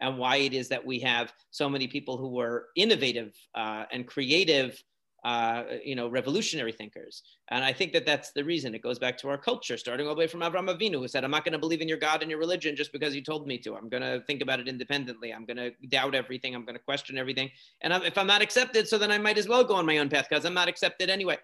and 0.00 0.18
why 0.18 0.36
it 0.36 0.52
is 0.52 0.68
that 0.68 0.84
we 0.84 0.98
have 1.00 1.32
so 1.50 1.68
many 1.68 1.86
people 1.88 2.16
who 2.16 2.28
were 2.28 2.66
innovative 2.76 3.34
uh, 3.54 3.84
and 3.92 4.06
creative 4.06 4.82
uh, 5.26 5.64
you 5.84 5.96
know, 5.96 6.06
revolutionary 6.06 6.70
thinkers. 6.70 7.24
And 7.48 7.64
I 7.64 7.72
think 7.72 7.92
that 7.94 8.06
that's 8.06 8.30
the 8.30 8.44
reason. 8.44 8.76
It 8.76 8.82
goes 8.82 9.00
back 9.00 9.18
to 9.18 9.28
our 9.28 9.36
culture, 9.36 9.76
starting 9.76 10.06
all 10.06 10.14
the 10.14 10.20
way 10.20 10.28
from 10.28 10.38
Avram 10.38 10.72
Avinu, 10.72 11.00
who 11.00 11.08
said, 11.08 11.24
I'm 11.24 11.32
not 11.32 11.44
going 11.44 11.52
to 11.52 11.58
believe 11.58 11.80
in 11.80 11.88
your 11.88 11.98
God 11.98 12.22
and 12.22 12.30
your 12.30 12.38
religion 12.38 12.76
just 12.76 12.92
because 12.92 13.12
you 13.12 13.22
told 13.22 13.44
me 13.44 13.58
to. 13.58 13.74
I'm 13.74 13.88
going 13.88 14.04
to 14.04 14.22
think 14.28 14.40
about 14.40 14.60
it 14.60 14.68
independently. 14.68 15.34
I'm 15.34 15.44
going 15.44 15.56
to 15.56 15.72
doubt 15.88 16.14
everything. 16.14 16.54
I'm 16.54 16.64
going 16.64 16.76
to 16.76 16.82
question 16.82 17.18
everything. 17.18 17.50
And 17.80 17.92
if 18.04 18.16
I'm 18.16 18.28
not 18.28 18.40
accepted, 18.40 18.86
so 18.86 18.98
then 18.98 19.10
I 19.10 19.18
might 19.18 19.36
as 19.36 19.48
well 19.48 19.64
go 19.64 19.74
on 19.74 19.84
my 19.84 19.98
own 19.98 20.08
path 20.08 20.28
because 20.30 20.44
I'm 20.44 20.54
not 20.54 20.68
accepted 20.68 21.10
anyway. 21.10 21.38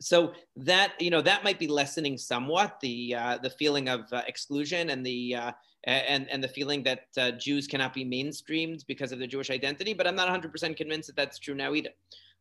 So 0.00 0.32
that 0.56 0.92
you 1.00 1.10
know 1.10 1.22
that 1.22 1.44
might 1.44 1.60
be 1.60 1.68
lessening 1.68 2.18
somewhat 2.18 2.80
the 2.80 3.14
uh, 3.14 3.38
the 3.38 3.48
feeling 3.48 3.88
of 3.88 4.12
uh, 4.12 4.22
exclusion 4.26 4.90
and 4.90 5.06
the 5.06 5.36
uh, 5.36 5.52
and 5.86 6.28
and 6.30 6.42
the 6.42 6.48
feeling 6.48 6.82
that 6.82 7.06
uh, 7.16 7.30
Jews 7.32 7.66
cannot 7.66 7.94
be 7.94 8.04
mainstreamed 8.04 8.86
because 8.86 9.12
of 9.12 9.18
their 9.18 9.28
Jewish 9.28 9.50
identity. 9.50 9.94
But 9.94 10.06
I'm 10.06 10.16
not 10.16 10.28
100% 10.28 10.76
convinced 10.76 11.08
that 11.08 11.16
that's 11.16 11.38
true 11.38 11.54
now 11.54 11.74
either. 11.74 11.90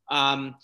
Um, 0.09 0.55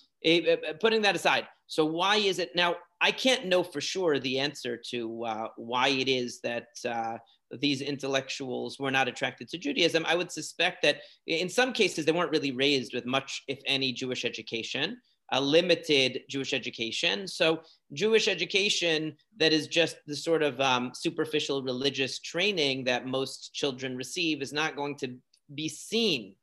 putting 0.80 1.02
that 1.02 1.15
aside, 1.15 1.48
so 1.67 1.86
why 1.86 2.17
is 2.17 2.39
it 2.39 2.56
now? 2.56 2.76
I 3.00 3.12
can't 3.12 3.48
know 3.48 3.63
for 3.63 3.82
sure 3.82 4.20
the 4.20 4.39
answer 4.39 4.78
to 4.91 5.24
uh, 5.26 5.48
why 5.56 5.88
it 5.89 6.08
is 6.08 6.39
that 6.41 6.67
uh, 6.88 7.17
these 7.60 7.82
intellectuals 7.82 8.80
were 8.80 8.91
not 8.91 9.08
attracted 9.08 9.50
to 9.50 9.58
Judaism. 9.58 10.06
I 10.08 10.15
would 10.15 10.32
suspect 10.32 10.84
that 10.84 10.98
in 11.28 11.50
some 11.50 11.74
cases 11.74 12.06
they 12.06 12.12
weren't 12.12 12.32
really 12.32 12.52
raised 12.52 12.94
with 12.94 13.06
much, 13.06 13.44
if 13.48 13.60
any, 13.65 13.91
Jewish 13.91 14.26
education. 14.26 14.98
A 15.34 15.39
limited 15.39 16.22
Jewish 16.30 16.54
education. 16.54 17.28
So, 17.28 17.62
Jewish 17.94 18.28
education 18.28 19.15
that 19.38 19.54
is 19.54 19.67
just 19.67 19.98
the 20.06 20.15
sort 20.15 20.44
of 20.44 20.60
um, 20.60 20.91
superficial 20.94 21.63
religious 21.63 22.20
training 22.20 22.86
that 22.86 23.06
most 23.06 23.54
children 23.54 23.96
receive 23.96 24.41
is 24.41 24.54
not 24.54 24.76
going 24.76 24.98
to 24.98 25.15
be 25.54 25.67
seen 25.70 26.36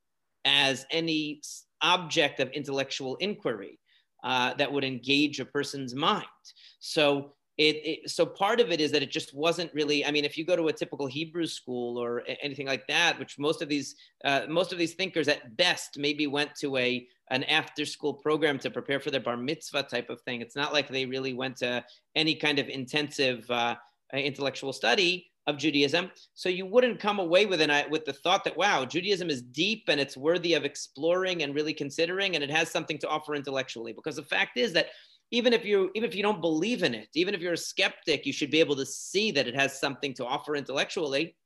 as 0.45 0.87
any 0.91 1.41
object 1.83 2.41
of 2.41 2.51
intellectual 2.51 3.17
inquiry 3.17 3.79
uh, 4.25 4.55
that 4.55 4.73
would 4.73 4.85
engage 4.85 5.41
a 5.41 5.45
person's 5.45 5.95
mind. 5.95 6.27
So 6.81 7.35
it, 7.59 7.77
it, 7.85 8.11
so 8.11 8.25
part 8.25 8.61
of 8.61 8.71
it 8.71 8.81
is 8.81 8.93
that 8.93 9.03
it 9.03 9.11
just 9.11 9.35
wasn't 9.35 9.73
really 9.75 10.07
i 10.07 10.11
mean 10.11 10.25
if 10.25 10.39
you 10.39 10.45
go 10.45 10.57
to 10.57 10.69
a 10.69 10.73
typical 10.73 11.07
hebrew 11.07 11.47
school 11.47 11.99
or 11.99 12.23
anything 12.41 12.67
like 12.67 12.87
that 12.87 13.19
which 13.19 13.39
most 13.39 13.61
of 13.61 13.69
these 13.69 13.97
uh, 14.25 14.43
most 14.49 14.73
of 14.73 14.79
these 14.79 14.95
thinkers 14.95 15.29
at 15.29 15.57
best 15.57 15.99
maybe 15.99 16.27
went 16.27 16.55
to 16.55 16.77
a 16.77 17.07
an 17.31 17.45
after 17.45 17.85
school 17.85 18.15
program 18.15 18.59
to 18.59 18.71
prepare 18.71 19.01
for 19.01 19.11
their 19.11 19.21
bar 19.21 19.37
mitzvah 19.37 19.83
type 19.83 20.09
of 20.09 20.21
thing 20.23 20.41
it's 20.41 20.57
not 20.57 20.73
like 20.73 20.89
they 20.89 21.05
really 21.05 21.35
went 21.35 21.57
to 21.57 21.85
any 22.15 22.35
kind 22.35 22.59
of 22.59 22.69
intensive 22.69 23.49
uh, 23.51 23.75
intellectual 24.15 24.73
study 24.73 25.31
of 25.49 25.57
Judaism. 25.57 26.11
So 26.35 26.51
you 26.51 26.67
wouldn't 26.67 27.01
come 27.01 27.19
away 27.19 27.47
with 27.47 27.63
an 27.63 27.73
with 27.91 28.05
the 28.05 28.13
thought 28.13 28.45
that 28.45 28.57
wow, 28.57 28.85
Judaism 28.85 29.31
is 29.31 29.41
deep 29.41 29.85
and 29.89 29.99
it's 29.99 30.15
worthy 30.15 30.53
of 30.53 30.67
exploring 30.67 31.43
and 31.43 31.55
really 31.55 31.73
considering, 31.73 32.35
and 32.35 32.45
it 32.45 32.51
has 32.51 32.71
something 32.71 32.99
to 32.99 33.09
offer 33.09 33.35
intellectually. 33.35 33.95
Because 33.95 34.17
the 34.17 34.23
fact 34.23 34.59
is 34.59 34.75
that 34.75 34.89
even 35.31 35.53
if 35.53 35.65
you 35.65 35.91
even 35.95 36.09
if 36.09 36.15
you 36.15 36.23
don't 36.23 36.41
believe 36.41 36.83
in 36.83 36.95
it, 36.95 37.09
even 37.15 37.35
if 37.35 37.41
you're 37.41 37.53
a 37.53 37.57
skeptic, 37.57 38.25
you 38.27 38.33
should 38.33 38.51
be 38.51 38.61
able 38.61 38.77
to 38.77 38.87
see 38.87 39.31
that 39.33 39.47
it 39.47 39.55
has 39.55 39.79
something 39.79 40.15
to 40.15 40.27
offer 40.27 40.57
intellectually. 40.57 41.37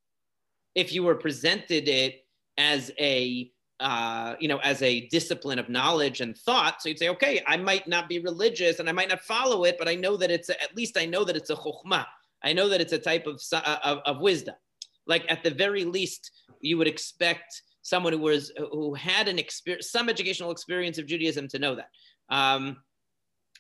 If 0.74 0.92
you 0.92 1.02
were 1.02 1.16
presented 1.16 1.88
it 1.88 2.24
as 2.56 2.90
a 2.98 3.50
uh, 3.80 4.36
you 4.38 4.46
know, 4.46 4.58
as 4.58 4.80
a 4.82 5.08
discipline 5.08 5.58
of 5.58 5.68
knowledge 5.68 6.20
and 6.20 6.36
thought. 6.36 6.80
So 6.80 6.88
you'd 6.88 7.00
say, 7.00 7.08
okay, 7.08 7.42
I 7.48 7.56
might 7.56 7.88
not 7.88 8.08
be 8.08 8.20
religious 8.20 8.78
and 8.78 8.88
I 8.88 8.92
might 8.92 9.08
not 9.08 9.22
follow 9.22 9.64
it, 9.64 9.74
but 9.76 9.88
I 9.88 9.96
know 9.96 10.16
that 10.18 10.30
it's 10.30 10.50
a, 10.50 10.62
at 10.62 10.76
least 10.76 10.96
I 10.96 11.04
know 11.04 11.24
that 11.24 11.34
it's 11.34 11.50
a 11.50 11.56
chokhmah. 11.56 12.06
I 12.44 12.52
know 12.52 12.68
that 12.68 12.80
it's 12.80 12.92
a 12.92 12.98
type 12.98 13.26
of, 13.26 13.42
of, 13.52 13.98
of 14.06 14.20
wisdom. 14.20 14.54
Like 15.08 15.24
at 15.28 15.42
the 15.42 15.50
very 15.50 15.84
least, 15.84 16.30
you 16.60 16.78
would 16.78 16.86
expect 16.86 17.60
someone 17.82 18.12
who 18.12 18.20
was 18.20 18.52
who 18.70 18.94
had 18.94 19.26
an 19.26 19.40
experience, 19.40 19.90
some 19.90 20.08
educational 20.08 20.52
experience 20.52 20.98
of 20.98 21.06
Judaism 21.06 21.48
to 21.48 21.58
know 21.58 21.74
that. 21.74 21.88
Um, 22.28 22.76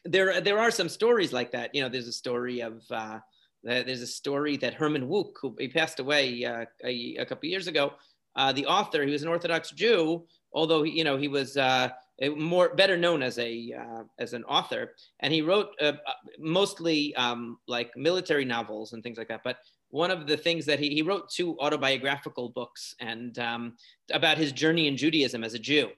there, 0.04 0.40
there 0.40 0.58
are 0.58 0.70
some 0.70 0.88
stories 0.88 1.32
like 1.32 1.52
that. 1.52 1.74
You 1.74 1.82
know, 1.82 1.88
there's 1.88 2.08
a 2.08 2.12
story 2.12 2.60
of 2.60 2.82
uh, 2.90 3.18
there's 3.62 4.02
a 4.02 4.06
story 4.06 4.56
that 4.58 4.74
Herman 4.74 5.08
Wouk, 5.08 5.36
who 5.40 5.54
he 5.58 5.68
passed 5.68 6.00
away 6.00 6.44
uh, 6.44 6.64
a, 6.84 7.16
a, 7.20 7.26
couple 7.26 7.48
years 7.48 7.68
ago, 7.68 7.92
uh, 8.34 8.52
the 8.52 8.66
author, 8.66 9.04
he 9.04 9.12
was 9.12 9.22
an 9.22 9.28
Orthodox 9.28 9.70
Jew, 9.70 10.26
although 10.52 10.82
you 10.82 11.04
know 11.04 11.16
he 11.16 11.28
was 11.28 11.56
uh, 11.56 11.90
more 12.36 12.74
better 12.74 12.96
known 12.96 13.22
as 13.22 13.38
a 13.38 13.74
uh, 13.78 14.02
as 14.18 14.32
an 14.32 14.44
author, 14.44 14.94
and 15.20 15.32
he 15.32 15.42
wrote 15.42 15.68
uh, 15.80 15.92
mostly 16.38 17.14
um, 17.16 17.58
like 17.68 17.96
military 17.96 18.44
novels 18.44 18.92
and 18.92 19.02
things 19.02 19.18
like 19.18 19.28
that. 19.28 19.42
But 19.44 19.58
one 19.90 20.10
of 20.10 20.26
the 20.26 20.36
things 20.36 20.64
that 20.66 20.78
he, 20.80 20.88
he 20.88 21.02
wrote 21.02 21.30
two 21.30 21.58
autobiographical 21.60 22.48
books 22.48 22.94
and 22.98 23.38
um, 23.38 23.76
about 24.10 24.38
his 24.38 24.50
journey 24.50 24.88
in 24.88 24.96
Judaism 24.96 25.44
as 25.44 25.54
a 25.54 25.58
Jew. 25.58 25.90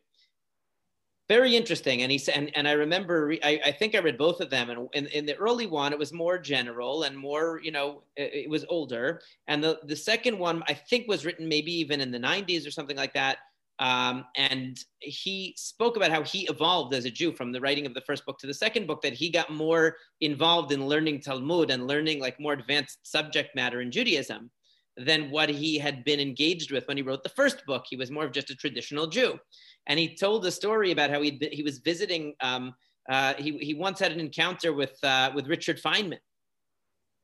Very 1.29 1.57
interesting. 1.57 2.03
And 2.03 2.13
he 2.13 2.19
said, 2.19 2.35
and, 2.37 2.51
and 2.55 2.69
I 2.69 2.73
remember, 2.73 3.35
I, 3.43 3.59
I 3.65 3.73
think 3.73 3.95
I 3.95 4.01
read 4.01 4.19
both 4.19 4.41
of 4.41 4.51
them. 4.51 4.69
And 4.69 4.89
in, 4.93 5.07
in 5.07 5.25
the 5.25 5.37
early 5.37 5.67
one, 5.67 5.93
it 5.93 5.99
was 5.99 6.13
more 6.13 6.39
general 6.39 7.05
and 7.05 7.17
more, 7.17 7.61
you 7.63 7.71
know, 7.71 8.03
it, 8.17 8.45
it 8.45 8.51
was 8.51 8.67
older. 8.69 9.23
And 9.49 9.65
the, 9.65 9.81
the 9.85 9.97
second 9.97 10.39
one, 10.39 10.63
I 10.69 10.75
think 10.75 11.09
was 11.09 11.25
written 11.25 11.49
maybe 11.49 11.73
even 11.73 12.03
in 12.03 12.11
the 12.11 12.19
90s 12.19 12.67
or 12.67 12.71
something 12.71 12.97
like 12.97 13.15
that 13.15 13.39
um, 13.81 14.25
and 14.37 14.79
he 15.01 15.55
spoke 15.57 15.97
about 15.97 16.13
how 16.13 16.23
he 16.23 16.47
evolved 16.49 16.95
as 16.95 17.05
a 17.07 17.11
Jew 17.11 17.33
from 17.33 17.51
the 17.51 17.61
writing 17.61 17.87
of 17.87 17.95
the 17.95 18.03
first 18.03 18.25
book 18.25 18.39
to 18.39 18.47
the 18.47 18.55
second 18.55 18.87
book, 18.87 19.03
that 19.03 19.15
he 19.15 19.31
got 19.31 19.51
more 19.51 19.97
involved 20.21 20.71
in 20.73 20.87
learning 20.87 21.21
Talmud 21.21 21.71
and 21.71 21.87
learning 21.87 22.21
like 22.21 22.39
more 22.39 22.53
advanced 22.53 22.99
subject 23.03 23.55
matter 23.57 23.81
in 23.81 23.91
Judaism 23.91 24.51
than 24.97 25.31
what 25.31 25.49
he 25.49 25.79
had 25.79 26.05
been 26.05 26.21
engaged 26.21 26.71
with 26.71 26.87
when 26.87 26.97
he 26.97 27.03
wrote 27.03 27.23
the 27.23 27.29
first 27.29 27.65
book. 27.67 27.85
He 27.89 27.97
was 27.97 28.11
more 28.11 28.25
of 28.25 28.33
just 28.33 28.51
a 28.51 28.55
traditional 28.55 29.07
Jew. 29.07 29.39
And 29.87 29.99
he 29.99 30.15
told 30.15 30.47
a 30.47 30.51
story 30.51 30.93
about 30.93 31.11
how 31.11 31.21
he 31.21 31.39
he 31.53 31.63
was 31.63 31.79
visiting, 31.79 32.35
um, 32.41 32.75
uh, 33.09 33.35
he, 33.35 33.59
he 33.59 33.75
once 33.75 33.99
had 33.99 34.13
an 34.13 34.21
encounter 34.21 34.73
with, 34.73 34.97
uh, 35.03 35.31
with 35.35 35.47
Richard 35.47 35.81
Feynman 35.83 36.19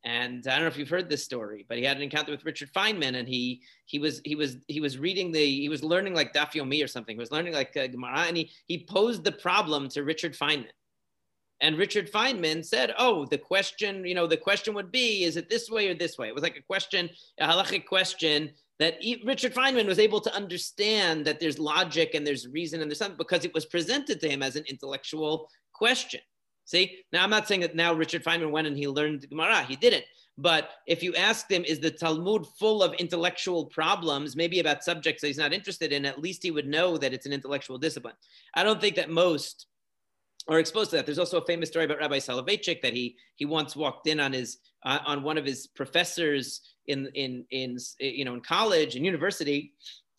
and 0.04 0.46
I 0.46 0.52
don't 0.52 0.62
know 0.62 0.68
if 0.68 0.78
you've 0.78 0.88
heard 0.88 1.10
this 1.10 1.24
story, 1.24 1.66
but 1.68 1.76
he 1.76 1.84
had 1.84 1.96
an 1.96 2.02
encounter 2.02 2.32
with 2.32 2.44
Richard 2.44 2.72
Feynman, 2.72 3.18
and 3.18 3.28
he 3.28 3.62
he 3.84 3.98
was 3.98 4.20
he 4.24 4.34
was 4.34 4.56
he 4.66 4.80
was 4.80 4.96
reading 4.98 5.30
the 5.30 5.44
he 5.44 5.68
was 5.68 5.84
learning 5.84 6.14
like 6.14 6.32
Daf 6.32 6.52
Yomi 6.52 6.82
or 6.82 6.88
something. 6.88 7.16
He 7.16 7.20
was 7.20 7.30
learning 7.30 7.52
like 7.52 7.76
uh, 7.76 7.86
Gemara, 7.86 8.20
and 8.20 8.36
he 8.36 8.50
he 8.66 8.86
posed 8.88 9.24
the 9.24 9.32
problem 9.32 9.88
to 9.90 10.02
Richard 10.02 10.34
Feynman, 10.34 10.68
and 11.60 11.76
Richard 11.76 12.10
Feynman 12.10 12.64
said, 12.64 12.94
"Oh, 12.98 13.26
the 13.26 13.38
question 13.38 14.04
you 14.04 14.14
know 14.14 14.26
the 14.26 14.36
question 14.36 14.74
would 14.74 14.90
be 14.90 15.24
is 15.24 15.36
it 15.36 15.48
this 15.48 15.70
way 15.70 15.88
or 15.88 15.94
this 15.94 16.18
way?" 16.18 16.28
It 16.28 16.34
was 16.34 16.42
like 16.42 16.56
a 16.56 16.62
question, 16.62 17.10
a 17.38 17.46
halachic 17.46 17.86
question 17.86 18.50
that 18.78 18.98
Richard 19.24 19.54
Feynman 19.54 19.86
was 19.86 19.98
able 19.98 20.22
to 20.22 20.34
understand 20.34 21.26
that 21.26 21.38
there's 21.38 21.58
logic 21.58 22.14
and 22.14 22.26
there's 22.26 22.48
reason 22.48 22.80
and 22.80 22.90
there's 22.90 22.98
something 22.98 23.18
because 23.18 23.44
it 23.44 23.52
was 23.52 23.66
presented 23.66 24.20
to 24.20 24.28
him 24.28 24.42
as 24.42 24.56
an 24.56 24.64
intellectual 24.68 25.50
question. 25.74 26.20
See, 26.64 26.98
now 27.12 27.22
I'm 27.22 27.30
not 27.30 27.46
saying 27.46 27.60
that 27.60 27.76
now 27.76 27.92
Richard 27.92 28.24
Feynman 28.24 28.50
went 28.50 28.66
and 28.66 28.76
he 28.76 28.88
learned 28.88 29.28
Gemara. 29.28 29.64
He 29.64 29.76
didn't. 29.76 30.04
But 30.38 30.70
if 30.86 31.02
you 31.02 31.14
asked 31.14 31.50
him, 31.50 31.64
is 31.64 31.80
the 31.80 31.90
Talmud 31.90 32.46
full 32.58 32.82
of 32.82 32.94
intellectual 32.94 33.66
problems, 33.66 34.34
maybe 34.34 34.60
about 34.60 34.82
subjects 34.82 35.20
that 35.20 35.26
he's 35.26 35.36
not 35.36 35.52
interested 35.52 35.92
in, 35.92 36.06
at 36.06 36.22
least 36.22 36.42
he 36.42 36.50
would 36.50 36.66
know 36.66 36.96
that 36.96 37.12
it's 37.12 37.26
an 37.26 37.34
intellectual 37.34 37.76
discipline. 37.76 38.14
I 38.54 38.62
don't 38.62 38.80
think 38.80 38.96
that 38.96 39.10
most 39.10 39.66
are 40.50 40.58
exposed 40.58 40.90
to 40.90 40.96
that. 40.96 41.06
There's 41.06 41.18
also 41.18 41.38
a 41.38 41.46
famous 41.46 41.68
story 41.68 41.84
about 41.84 41.98
Rabbi 41.98 42.18
Soloveitchik 42.18 42.82
that 42.82 42.92
he 42.92 43.16
he 43.36 43.46
once 43.46 43.76
walked 43.76 44.06
in 44.06 44.20
on 44.20 44.32
his 44.32 44.58
uh, 44.84 44.98
on 45.06 45.22
one 45.22 45.38
of 45.38 45.44
his 45.44 45.66
professors 45.68 46.60
in 46.86 47.08
in 47.14 47.44
in 47.50 47.78
you 48.00 48.24
know 48.24 48.34
in 48.34 48.40
college 48.40 48.96
and 48.96 49.04
university, 49.04 49.72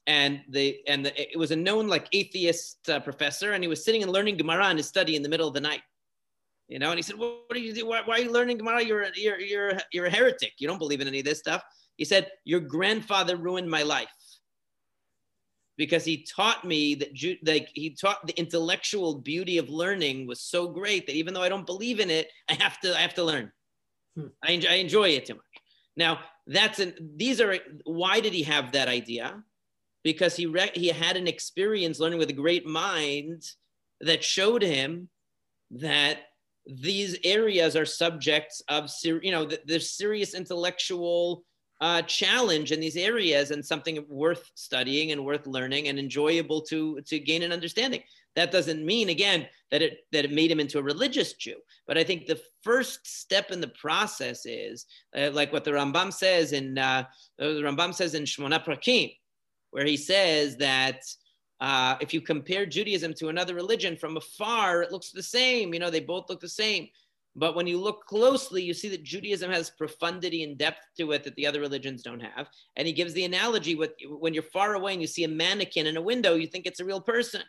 and 0.07 0.41
the 0.49 0.79
and 0.87 1.05
the, 1.05 1.31
it 1.31 1.37
was 1.37 1.51
a 1.51 1.55
known 1.55 1.87
like 1.87 2.07
atheist 2.13 2.89
uh, 2.89 2.99
professor, 2.99 3.53
and 3.53 3.63
he 3.63 3.67
was 3.67 3.83
sitting 3.83 4.01
and 4.01 4.11
learning 4.11 4.37
Gemara 4.37 4.69
in 4.71 4.77
his 4.77 4.87
study 4.87 5.15
in 5.15 5.21
the 5.21 5.29
middle 5.29 5.47
of 5.47 5.53
the 5.53 5.61
night 5.61 5.81
you 6.71 6.79
know, 6.79 6.89
and 6.89 6.97
he 6.97 7.01
said, 7.01 7.17
well, 7.19 7.41
what 7.47 7.53
do 7.53 7.59
you? 7.59 7.85
Why, 7.85 8.01
why, 8.05 8.15
are 8.15 8.21
you 8.21 8.31
learning 8.31 8.57
Gemara? 8.57 8.81
You're, 8.81 9.07
you're, 9.15 9.41
you're, 9.41 9.73
you're 9.91 10.05
a 10.05 10.09
heretic. 10.09 10.53
You 10.57 10.69
don't 10.69 10.77
believe 10.77 11.01
in 11.01 11.07
any 11.07 11.19
of 11.19 11.25
this 11.25 11.37
stuff. 11.37 11.61
He 11.97 12.05
said, 12.05 12.31
your 12.45 12.61
grandfather 12.61 13.35
ruined 13.35 13.69
my 13.69 13.83
life 13.83 14.07
because 15.81 16.05
he 16.05 16.21
taught 16.21 16.63
me 16.63 16.93
that 16.93 17.09
like 17.43 17.71
he 17.73 17.89
taught 17.89 18.27
the 18.27 18.37
intellectual 18.39 19.15
beauty 19.15 19.57
of 19.57 19.67
learning 19.67 20.27
was 20.27 20.39
so 20.39 20.67
great 20.67 21.07
that 21.07 21.15
even 21.15 21.33
though 21.33 21.41
I 21.41 21.49
don't 21.49 21.65
believe 21.65 21.99
in 21.99 22.11
it, 22.11 22.29
I 22.47 22.53
have 22.53 22.79
to, 22.81 22.95
I 22.95 23.01
have 23.01 23.15
to 23.15 23.23
learn. 23.23 23.51
Hmm. 24.15 24.27
I, 24.43 24.51
enjoy, 24.51 24.69
I 24.69 24.73
enjoy 24.75 25.09
it 25.09 25.25
too 25.25 25.33
much. 25.33 25.43
Now 25.97 26.19
that's 26.45 26.77
an, 26.77 26.93
these 27.15 27.41
are, 27.41 27.57
why 27.83 28.19
did 28.19 28.31
he 28.31 28.43
have 28.43 28.73
that 28.73 28.89
idea? 28.89 29.43
Because 30.03 30.35
he, 30.35 30.45
re, 30.45 30.69
he 30.75 30.89
had 30.89 31.17
an 31.17 31.27
experience 31.27 31.99
learning 31.99 32.19
with 32.19 32.29
a 32.29 32.33
great 32.33 32.67
mind 32.67 33.41
that 34.01 34.23
showed 34.23 34.61
him 34.61 35.09
that 35.71 36.19
these 36.67 37.17
areas 37.23 37.75
are 37.75 37.87
subjects 37.87 38.61
of 38.69 38.91
you 39.03 39.31
know 39.31 39.49
there's 39.65 39.89
serious 39.89 40.35
intellectual 40.35 41.43
uh, 41.81 42.01
challenge 42.03 42.71
in 42.71 42.79
these 42.79 42.95
areas 42.95 43.49
and 43.49 43.65
something 43.65 44.05
worth 44.07 44.51
studying 44.53 45.11
and 45.11 45.25
worth 45.25 45.47
learning 45.47 45.87
and 45.87 45.97
enjoyable 45.97 46.61
to 46.61 47.01
to 47.01 47.19
gain 47.19 47.41
an 47.41 47.51
understanding 47.51 48.01
that 48.35 48.51
doesn't 48.51 48.85
mean 48.85 49.09
again 49.09 49.47
that 49.71 49.81
it 49.81 50.05
that 50.11 50.23
it 50.23 50.31
made 50.31 50.51
him 50.51 50.59
into 50.59 50.77
a 50.77 50.83
religious 50.83 51.33
jew 51.33 51.55
but 51.87 51.97
i 51.97 52.03
think 52.03 52.27
the 52.27 52.39
first 52.61 53.05
step 53.07 53.49
in 53.49 53.59
the 53.59 53.67
process 53.69 54.45
is 54.45 54.85
uh, 55.17 55.31
like 55.33 55.51
what 55.51 55.63
the 55.63 55.71
rambam 55.71 56.13
says 56.13 56.53
in 56.53 56.77
uh, 56.77 57.03
the 57.39 57.45
rambam 57.45 57.93
says 57.93 58.13
in 58.13 58.23
shmona 58.23 58.63
prakim 58.63 59.11
where 59.71 59.85
he 59.85 59.97
says 59.97 60.57
that 60.57 61.01
uh, 61.61 61.95
if 62.01 62.11
you 62.11 62.21
compare 62.21 62.65
Judaism 62.65 63.13
to 63.13 63.29
another 63.29 63.53
religion 63.53 63.95
from 63.95 64.17
afar, 64.17 64.81
it 64.81 64.91
looks 64.91 65.11
the 65.11 65.21
same. 65.21 65.75
You 65.75 65.79
know, 65.79 65.91
they 65.91 65.99
both 65.99 66.27
look 66.27 66.39
the 66.41 66.49
same. 66.49 66.87
But 67.35 67.55
when 67.55 67.65
you 67.65 67.79
look 67.79 68.05
closely, 68.07 68.61
you 68.61 68.73
see 68.73 68.89
that 68.89 69.03
Judaism 69.03 69.49
has 69.51 69.69
profundity 69.69 70.43
and 70.43 70.57
depth 70.57 70.81
to 70.97 71.11
it 71.13 71.23
that 71.23 71.35
the 71.35 71.47
other 71.47 71.61
religions 71.61 72.03
don't 72.03 72.19
have. 72.19 72.47
And 72.75 72.85
he 72.85 72.93
gives 72.93 73.13
the 73.13 73.23
analogy 73.23 73.75
with 73.75 73.91
when 74.05 74.33
you're 74.33 74.43
far 74.43 74.73
away 74.73 74.93
and 74.93 75.01
you 75.01 75.07
see 75.07 75.23
a 75.23 75.29
mannequin 75.29 75.87
in 75.87 75.95
a 75.95 76.01
window, 76.01 76.35
you 76.35 76.47
think 76.47 76.65
it's 76.65 76.81
a 76.81 76.85
real 76.85 76.99
person. 76.99 77.41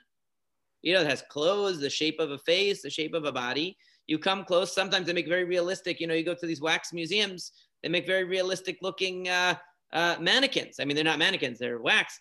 You 0.83 0.95
know, 0.95 1.01
it 1.01 1.09
has 1.09 1.23
clothes, 1.29 1.81
the 1.81 1.91
shape 1.91 2.21
of 2.21 2.31
a 2.31 2.39
face, 2.39 2.83
the 2.83 2.91
shape 2.91 3.15
of 3.15 3.25
a 3.25 3.33
body. 3.33 3.77
You 4.07 4.19
come 4.19 4.45
close, 4.45 4.73
sometimes 4.75 5.07
they 5.07 5.13
make 5.13 5.29
very 5.29 5.45
realistic. 5.45 6.01
You 6.01 6.07
know, 6.07 6.15
you 6.15 6.25
go 6.25 6.35
to 6.35 6.47
these 6.47 6.61
wax 6.61 6.93
museums, 6.93 7.53
they 7.83 7.89
make 7.89 8.07
very 8.07 8.25
realistic 8.25 8.79
looking 8.83 9.29
uh, 9.29 9.57
uh, 9.93 10.17
mannequins. 10.21 10.79
I 10.79 10.85
mean, 10.85 10.95
they're 10.95 11.05
not 11.05 11.19
mannequins, 11.19 11.59
they're 11.59 11.81
wax 11.81 12.21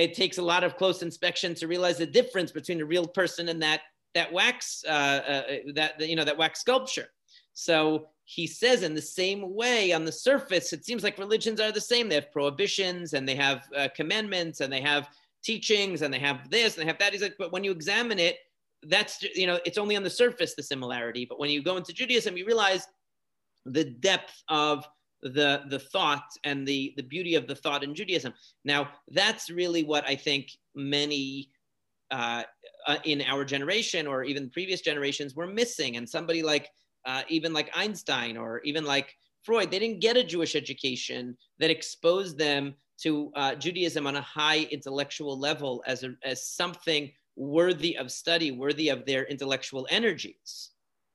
it 0.00 0.14
takes 0.14 0.38
a 0.38 0.42
lot 0.42 0.64
of 0.64 0.76
close 0.76 1.02
inspection 1.02 1.54
to 1.54 1.68
realize 1.68 1.98
the 1.98 2.06
difference 2.06 2.50
between 2.50 2.80
a 2.80 2.84
real 2.84 3.06
person 3.06 3.48
and 3.50 3.62
that 3.62 3.82
that 4.14 4.32
wax 4.32 4.84
uh, 4.86 4.90
uh, 4.90 5.42
that 5.74 6.00
you 6.00 6.16
know 6.16 6.24
that 6.24 6.38
wax 6.38 6.60
sculpture. 6.60 7.08
So 7.52 8.08
he 8.24 8.46
says 8.46 8.82
in 8.82 8.94
the 8.94 9.02
same 9.02 9.54
way 9.54 9.92
on 9.92 10.04
the 10.04 10.12
surface, 10.12 10.72
it 10.72 10.84
seems 10.84 11.02
like 11.02 11.18
religions 11.18 11.60
are 11.60 11.72
the 11.72 11.80
same. 11.80 12.08
They 12.08 12.14
have 12.14 12.32
prohibitions 12.32 13.12
and 13.12 13.28
they 13.28 13.34
have 13.34 13.64
uh, 13.76 13.88
commandments 13.94 14.60
and 14.60 14.72
they 14.72 14.80
have 14.80 15.08
teachings 15.42 16.02
and 16.02 16.14
they 16.14 16.18
have 16.18 16.48
this 16.48 16.76
and 16.76 16.82
they 16.82 16.86
have 16.86 16.98
that. 16.98 17.12
He's 17.12 17.22
like, 17.22 17.34
but 17.38 17.52
when 17.52 17.64
you 17.64 17.72
examine 17.72 18.18
it, 18.18 18.38
that's 18.84 19.22
you 19.22 19.46
know 19.46 19.58
it's 19.64 19.78
only 19.78 19.96
on 19.96 20.02
the 20.02 20.10
surface 20.10 20.54
the 20.54 20.62
similarity. 20.62 21.26
But 21.28 21.38
when 21.38 21.50
you 21.50 21.62
go 21.62 21.76
into 21.76 21.92
Judaism, 21.92 22.36
you 22.36 22.46
realize 22.46 22.86
the 23.66 23.84
depth 23.84 24.42
of 24.48 24.86
the 25.22 25.62
the 25.68 25.78
thought 25.78 26.24
and 26.44 26.66
the 26.66 26.94
the 26.96 27.02
beauty 27.02 27.34
of 27.34 27.46
the 27.46 27.54
thought 27.54 27.84
in 27.84 27.94
Judaism. 27.94 28.32
Now 28.64 28.90
that's 29.08 29.50
really 29.50 29.84
what 29.84 30.06
I 30.06 30.16
think 30.16 30.50
many 30.74 31.50
uh, 32.10 32.42
uh, 32.86 32.96
in 33.04 33.22
our 33.22 33.44
generation 33.44 34.06
or 34.06 34.24
even 34.24 34.50
previous 34.50 34.80
generations 34.80 35.34
were 35.34 35.46
missing. 35.46 35.96
And 35.96 36.08
somebody 36.08 36.42
like 36.42 36.68
uh, 37.06 37.22
even 37.28 37.52
like 37.52 37.70
Einstein 37.74 38.36
or 38.36 38.60
even 38.64 38.84
like 38.84 39.14
Freud, 39.42 39.70
they 39.70 39.78
didn't 39.78 40.00
get 40.00 40.16
a 40.16 40.24
Jewish 40.24 40.54
education 40.54 41.36
that 41.58 41.70
exposed 41.70 42.38
them 42.38 42.74
to 43.02 43.32
uh, 43.34 43.54
Judaism 43.54 44.06
on 44.06 44.16
a 44.16 44.22
high 44.22 44.68
intellectual 44.70 45.38
level 45.38 45.82
as 45.86 46.04
a, 46.04 46.10
as 46.22 46.46
something 46.46 47.10
worthy 47.36 47.96
of 47.96 48.12
study, 48.12 48.50
worthy 48.50 48.90
of 48.90 49.06
their 49.06 49.24
intellectual 49.24 49.86
energies. 49.90 50.70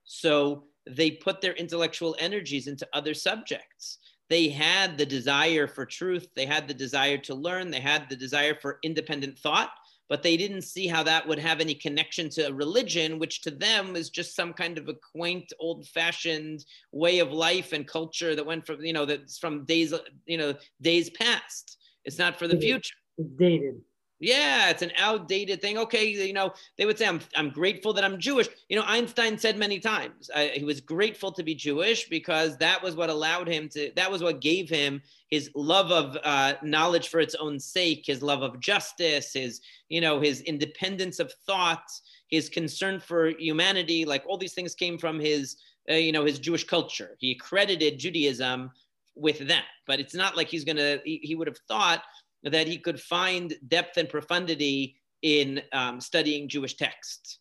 So 0.06 0.64
they 0.90 1.12
put 1.12 1.42
their 1.42 1.54
intellectual 1.54 2.16
energies 2.20 2.68
into 2.68 2.88
other 2.94 3.14
subjects. 3.14 4.00
They 4.30 4.50
had 4.50 4.98
the 4.98 5.06
desire 5.06 5.68
for 5.68 5.86
truth, 5.86 6.28
they 6.36 6.48
had 6.48 6.68
the 6.68 6.74
desire 6.74 7.18
to 7.20 7.36
learn, 7.36 7.70
they 7.70 7.80
had 7.80 8.10
the 8.10 8.16
desire 8.16 8.56
for 8.60 8.80
independent 8.84 9.38
thought, 9.38 9.70
but 10.10 10.22
they 10.22 10.38
didn't 10.38 10.62
see 10.62 10.88
how 10.88 11.04
that 11.04 11.28
would 11.28 11.40
have 11.40 11.60
any 11.60 11.74
connection 11.74 12.30
to 12.30 12.48
a 12.48 12.54
religion, 12.54 13.20
which 13.20 13.42
to 13.42 13.52
them 13.52 13.96
is 13.96 14.10
just 14.10 14.36
some 14.36 14.54
kind 14.54 14.78
of 14.78 14.88
a 14.88 14.94
quaint, 14.94 15.52
old-fashioned 15.60 16.66
way 16.92 17.20
of 17.20 17.32
life 17.32 17.74
and 17.74 17.88
culture 17.88 18.36
that 18.36 18.46
went 18.46 18.66
from, 18.66 18.82
you 18.82 18.94
know, 18.94 19.06
that's 19.06 19.38
from 19.38 19.66
days, 19.66 19.94
you 20.26 20.38
know, 20.38 20.54
days 20.82 21.10
past. 21.10 21.78
It's 22.04 22.20
not 22.20 22.38
for 22.38 22.48
the 22.48 22.60
future. 22.60 22.96
It's 23.18 23.30
dated. 23.38 23.82
Yeah, 24.26 24.72
it's 24.72 24.82
an 24.82 24.92
outdated 24.98 25.62
thing. 25.62 25.78
Okay, 25.78 26.08
you 26.08 26.34
know, 26.34 26.52
they 26.80 26.88
would 26.88 26.98
say, 26.98 27.08
I'm, 27.08 27.20
I'm 27.36 27.52
grateful 27.52 27.94
that 27.94 28.04
I'm 28.04 28.20
Jewish. 28.20 28.48
You 28.70 28.76
know, 28.76 28.84
Einstein 28.88 29.38
said 29.38 29.56
many 29.56 29.80
times 29.80 30.32
uh, 30.34 30.48
he 30.52 30.64
was 30.64 30.82
grateful 30.82 31.32
to 31.34 31.44
be 31.44 31.54
Jewish 31.54 32.10
because 32.10 32.58
that 32.58 32.82
was 32.82 32.96
what 32.96 33.12
allowed 33.12 33.48
him 33.48 33.70
to, 33.70 33.92
that 33.96 34.10
was 34.10 34.24
what 34.24 34.42
gave 34.42 34.68
him 34.68 35.04
his 35.30 35.52
love 35.54 35.92
of 35.92 36.18
uh, 36.24 36.56
knowledge 36.64 37.10
for 37.10 37.20
its 37.20 37.36
own 37.36 37.60
sake, 37.60 38.06
his 38.08 38.24
love 38.24 38.42
of 38.42 38.60
justice, 38.60 39.32
his, 39.34 39.62
you 39.90 40.02
know, 40.02 40.20
his 40.20 40.42
independence 40.42 41.20
of 41.20 41.32
thought, 41.46 41.88
his 42.28 42.50
concern 42.50 43.00
for 43.00 43.28
humanity. 43.38 44.06
Like 44.06 44.24
all 44.26 44.40
these 44.40 44.56
things 44.56 44.74
came 44.74 44.98
from 44.98 45.20
his, 45.20 45.58
uh, 45.88 45.94
you 45.94 46.12
know, 46.12 46.26
his 46.26 46.40
Jewish 46.40 46.64
culture. 46.64 47.16
He 47.20 47.34
accredited 47.34 48.00
Judaism 48.00 48.72
with 49.14 49.48
that, 49.50 49.66
but 49.86 50.00
it's 50.00 50.16
not 50.16 50.36
like 50.36 50.48
he's 50.48 50.66
going 50.66 50.78
to, 50.78 51.00
he, 51.06 51.20
he 51.22 51.36
would 51.36 51.48
have 51.48 51.60
thought 51.68 52.02
that 52.44 52.68
he 52.68 52.78
could 52.78 53.00
find 53.00 53.54
depth 53.68 53.98
and 53.98 54.10
profundity 54.10 54.98
in 55.22 55.62
um, 55.74 56.00
studying 56.00 56.48
Jewish 56.48 56.76
texts. 56.76 57.40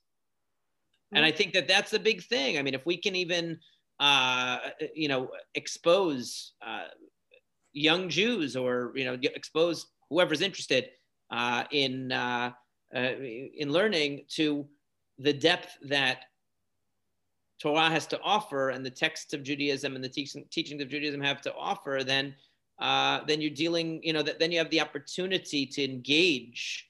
And 1.13 1.25
I 1.25 1.31
think 1.31 1.53
that 1.53 1.69
that's 1.69 1.91
the 1.91 1.99
big 1.99 2.25
thing. 2.25 2.59
I 2.59 2.63
mean, 2.63 2.75
if 2.75 2.85
we 2.87 2.97
can 2.97 3.15
even, 3.15 3.59
uh, 4.01 4.59
you 4.95 5.07
know, 5.07 5.31
expose 5.55 6.55
uh, 6.67 6.87
young 7.73 8.09
Jews 8.09 8.57
or, 8.57 8.93
you 8.97 9.05
know, 9.05 9.17
expose 9.23 9.87
whoever's 10.11 10.41
interested 10.41 10.91
uh, 11.31 11.65
in, 11.71 12.11
uh, 12.11 12.51
uh, 12.95 12.99
in 12.99 13.71
learning 13.71 14.25
to 14.31 14.67
the 15.19 15.33
depth 15.33 15.77
that 15.83 16.25
Torah 17.61 17.91
has 17.91 18.07
to 18.09 18.21
offer 18.23 18.71
and 18.71 18.85
the 18.85 18.91
texts 18.91 19.33
of 19.33 19.43
Judaism 19.43 19.95
and 19.95 20.03
the 20.03 20.09
teachings 20.09 20.83
of 20.83 20.89
Judaism 20.89 21.21
have 21.21 21.41
to 21.43 21.55
offer, 21.55 22.03
then 22.05 22.35
uh, 22.79 23.21
then 23.27 23.41
you're 23.41 23.51
dealing, 23.51 24.01
you 24.03 24.13
know, 24.13 24.23
that 24.23 24.39
then 24.39 24.51
you 24.53 24.59
have 24.59 24.71
the 24.71 24.81
opportunity 24.81 25.67
to 25.67 25.85
engage, 25.85 26.89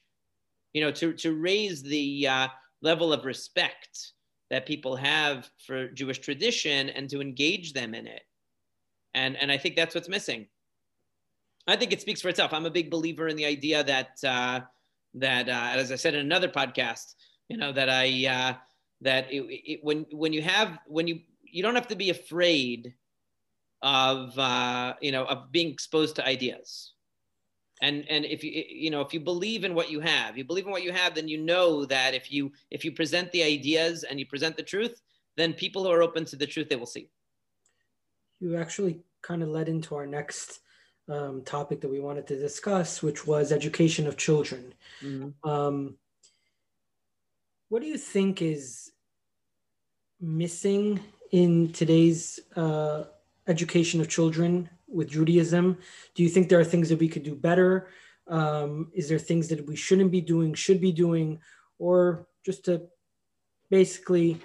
you 0.73 0.81
know, 0.81 0.91
to, 0.91 1.13
to 1.13 1.33
raise 1.33 1.83
the 1.83 2.27
uh, 2.27 2.47
level 2.81 3.13
of 3.13 3.25
respect 3.25 4.13
that 4.49 4.65
people 4.65 4.95
have 4.95 5.49
for 5.65 5.87
Jewish 5.89 6.19
tradition 6.19 6.89
and 6.89 7.09
to 7.09 7.21
engage 7.21 7.73
them 7.73 7.93
in 7.93 8.07
it. 8.07 8.21
And, 9.13 9.35
and 9.37 9.51
I 9.51 9.57
think 9.57 9.75
that's 9.75 9.95
what's 9.95 10.09
missing. 10.09 10.47
I 11.67 11.75
think 11.75 11.93
it 11.93 12.01
speaks 12.01 12.21
for 12.21 12.29
itself. 12.29 12.53
I'm 12.53 12.65
a 12.65 12.71
big 12.71 12.91
believer 12.91 13.27
in 13.27 13.35
the 13.35 13.45
idea 13.45 13.83
that, 13.83 14.19
uh, 14.23 14.61
that 15.15 15.49
uh, 15.49 15.79
as 15.79 15.91
I 15.91 15.95
said 15.95 16.13
in 16.13 16.19
another 16.19 16.49
podcast, 16.49 17.15
you 17.49 17.57
know, 17.57 17.71
that 17.71 17.89
I, 17.89 18.27
uh, 18.27 18.53
that 19.01 19.31
it, 19.31 19.41
it, 19.41 19.79
when, 19.83 20.05
when 20.11 20.33
you 20.33 20.41
have, 20.41 20.77
when 20.87 21.07
you, 21.07 21.21
you 21.43 21.63
don't 21.63 21.75
have 21.75 21.87
to 21.87 21.95
be 21.95 22.09
afraid 22.09 22.93
of 23.85 24.37
uh, 24.37 24.95
you 24.99 25.13
know 25.13 25.25
of 25.25 25.51
being 25.51 25.69
exposed 25.69 26.17
to 26.17 26.27
ideas. 26.27 26.91
And 27.81 28.05
and 28.09 28.25
if 28.25 28.43
you 28.43 28.63
you 28.67 28.89
know 28.89 29.01
if 29.01 29.13
you 29.13 29.19
believe 29.19 29.63
in 29.63 29.75
what 29.75 29.91
you 29.91 29.99
have 29.99 30.37
you 30.37 30.43
believe 30.43 30.65
in 30.65 30.71
what 30.71 30.83
you 30.83 30.93
have 30.93 31.13
then 31.13 31.27
you 31.27 31.37
know 31.37 31.85
that 31.85 32.13
if 32.13 32.31
you 32.31 32.51
if 32.71 32.85
you 32.85 32.91
present 32.93 33.31
the 33.31 33.43
ideas 33.43 34.03
and 34.03 34.17
you 34.17 34.25
present 34.25 34.55
the 34.55 34.63
truth 34.63 35.01
then 35.35 35.53
people 35.53 35.83
who 35.83 35.91
are 35.91 36.01
open 36.01 36.23
to 36.25 36.37
the 36.37 36.47
truth 36.47 36.69
they 36.69 36.77
will 36.77 36.85
see. 36.85 37.09
You 38.39 38.57
actually 38.57 39.01
kind 39.21 39.43
of 39.43 39.49
led 39.49 39.67
into 39.67 39.93
our 39.95 40.07
next 40.07 40.61
um, 41.09 41.43
topic 41.43 41.81
that 41.81 41.89
we 41.89 41.99
wanted 41.99 42.27
to 42.27 42.39
discuss 42.39 43.03
which 43.03 43.27
was 43.27 43.51
education 43.51 44.07
of 44.07 44.17
children. 44.17 44.73
Mm-hmm. 45.03 45.49
um, 45.49 45.97
what 47.67 47.81
do 47.81 47.87
you 47.87 47.97
think 47.97 48.41
is 48.41 48.91
missing 50.21 51.01
in 51.31 51.73
today's 51.73 52.39
uh, 52.55 53.03
education 53.47 54.01
of 54.01 54.09
children 54.09 54.69
with 54.87 55.09
Judaism? 55.09 55.77
Do 56.15 56.23
you 56.23 56.29
think 56.29 56.49
there 56.49 56.59
are 56.59 56.65
things 56.65 56.89
that 56.89 56.99
we 56.99 57.09
could 57.09 57.23
do 57.23 57.35
better? 57.35 57.89
Um, 58.27 58.91
is 58.93 59.07
there 59.07 59.19
things 59.19 59.47
that 59.49 59.65
we 59.67 59.75
shouldn't 59.75 60.11
be 60.11 60.21
doing, 60.21 60.53
should 60.53 60.81
be 60.81 60.91
doing, 60.91 61.39
or 61.77 62.27
just 62.45 62.65
to 62.65 62.87
basically, 63.69 64.39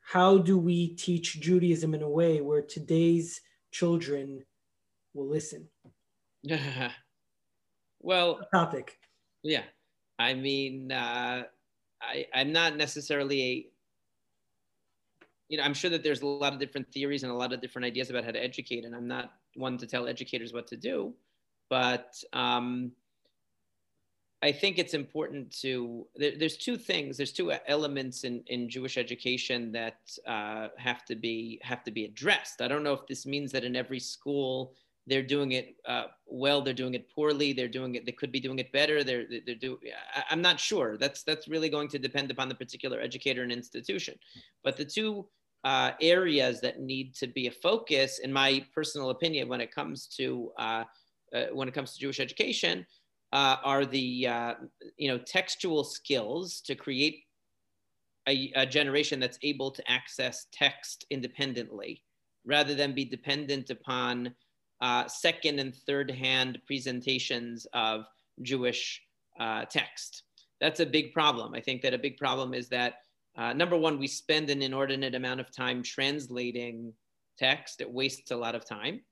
how 0.00 0.38
do 0.38 0.58
we 0.58 0.94
teach 0.94 1.40
Judaism 1.40 1.94
in 1.94 2.02
a 2.02 2.08
way 2.08 2.40
where 2.40 2.62
today's 2.62 3.40
children 3.70 4.44
will 5.14 5.28
listen? 5.28 5.68
well, 8.00 8.40
topic. 8.52 8.98
Yeah, 9.42 9.64
I 10.18 10.34
mean, 10.34 10.90
uh, 10.90 11.44
I, 12.00 12.26
I'm 12.34 12.52
not 12.52 12.76
necessarily 12.76 13.42
a 13.42 13.66
you 15.48 15.58
know, 15.58 15.64
I'm 15.64 15.74
sure 15.74 15.90
that 15.90 16.02
there's 16.02 16.22
a 16.22 16.26
lot 16.26 16.52
of 16.52 16.58
different 16.58 16.92
theories 16.92 17.22
and 17.22 17.32
a 17.32 17.34
lot 17.34 17.52
of 17.52 17.60
different 17.60 17.86
ideas 17.86 18.10
about 18.10 18.24
how 18.24 18.32
to 18.32 18.42
educate, 18.42 18.84
and 18.84 18.94
I'm 18.94 19.06
not 19.06 19.32
one 19.54 19.78
to 19.78 19.86
tell 19.86 20.08
educators 20.08 20.52
what 20.52 20.66
to 20.68 20.76
do, 20.76 21.14
but 21.70 22.14
um, 22.32 22.92
I 24.42 24.52
think 24.52 24.78
it's 24.78 24.94
important 24.94 25.50
to. 25.60 26.06
There, 26.16 26.32
there's 26.38 26.56
two 26.56 26.76
things. 26.76 27.16
There's 27.16 27.32
two 27.32 27.52
elements 27.66 28.24
in, 28.24 28.42
in 28.48 28.68
Jewish 28.68 28.98
education 28.98 29.72
that 29.72 29.98
uh, 30.26 30.68
have 30.76 31.04
to 31.06 31.14
be 31.14 31.60
have 31.62 31.82
to 31.84 31.90
be 31.90 32.04
addressed. 32.04 32.60
I 32.60 32.68
don't 32.68 32.82
know 32.82 32.92
if 32.92 33.06
this 33.06 33.24
means 33.24 33.52
that 33.52 33.64
in 33.64 33.76
every 33.76 34.00
school 34.00 34.74
they're 35.06 35.22
doing 35.22 35.52
it 35.52 35.76
uh, 35.86 36.06
well, 36.26 36.60
they're 36.60 36.74
doing 36.74 36.94
it 36.94 37.08
poorly, 37.14 37.52
they're 37.52 37.68
doing 37.68 37.94
it. 37.94 38.04
They 38.04 38.12
could 38.12 38.32
be 38.32 38.40
doing 38.40 38.58
it 38.58 38.72
better. 38.72 39.04
They're 39.04 39.26
they're 39.46 39.54
doing. 39.54 39.78
I'm 40.30 40.42
not 40.42 40.58
sure. 40.58 40.96
That's 40.98 41.22
that's 41.22 41.48
really 41.48 41.68
going 41.68 41.88
to 41.88 41.98
depend 41.98 42.30
upon 42.30 42.48
the 42.48 42.54
particular 42.54 43.00
educator 43.00 43.42
and 43.42 43.52
institution. 43.52 44.14
But 44.64 44.76
the 44.76 44.84
two 44.84 45.28
uh, 45.64 45.92
areas 46.00 46.60
that 46.60 46.80
need 46.80 47.14
to 47.16 47.26
be 47.28 47.46
a 47.46 47.50
focus, 47.50 48.18
in 48.18 48.32
my 48.32 48.64
personal 48.74 49.10
opinion, 49.10 49.48
when 49.48 49.60
it 49.60 49.72
comes 49.72 50.06
to 50.16 50.52
uh, 50.58 50.84
uh, 51.34 51.46
when 51.52 51.68
it 51.68 51.74
comes 51.74 51.92
to 51.92 52.00
Jewish 52.00 52.20
education, 52.20 52.84
uh, 53.32 53.56
are 53.62 53.84
the 53.84 54.26
uh, 54.26 54.54
you 54.96 55.08
know 55.08 55.18
textual 55.18 55.84
skills 55.84 56.60
to 56.62 56.74
create 56.74 57.22
a, 58.28 58.52
a, 58.56 58.66
generation 58.66 59.20
that's 59.20 59.38
able 59.42 59.70
to 59.70 59.88
access 59.90 60.46
text 60.52 61.06
independently, 61.10 62.02
rather 62.44 62.74
than 62.74 62.94
be 62.94 63.04
dependent 63.04 63.70
upon 63.70 64.34
uh, 64.80 65.06
second 65.08 65.58
and 65.58 65.74
third 65.74 66.10
hand 66.10 66.58
presentations 66.66 67.66
of 67.72 68.04
Jewish 68.42 69.02
text. 69.70 70.22
That's 70.60 70.80
a 70.80 70.86
big 70.86 71.12
problem. 71.12 71.54
I 71.54 71.60
think 71.60 71.82
that 71.82 71.94
a 71.94 71.98
big 71.98 72.16
problem 72.16 72.54
is 72.54 72.68
that 72.70 72.94
uh, 73.36 73.52
number 73.52 73.76
one, 73.76 73.98
we 73.98 74.06
spend 74.06 74.48
an 74.48 74.62
inordinate 74.62 75.14
amount 75.14 75.40
of 75.40 75.54
time 75.54 75.82
translating 75.82 76.92
text. 77.38 77.80
It 77.80 77.90
wastes 77.90 78.30
a 78.30 78.36
lot 78.36 78.54
of 78.54 78.64
time. 78.64 79.02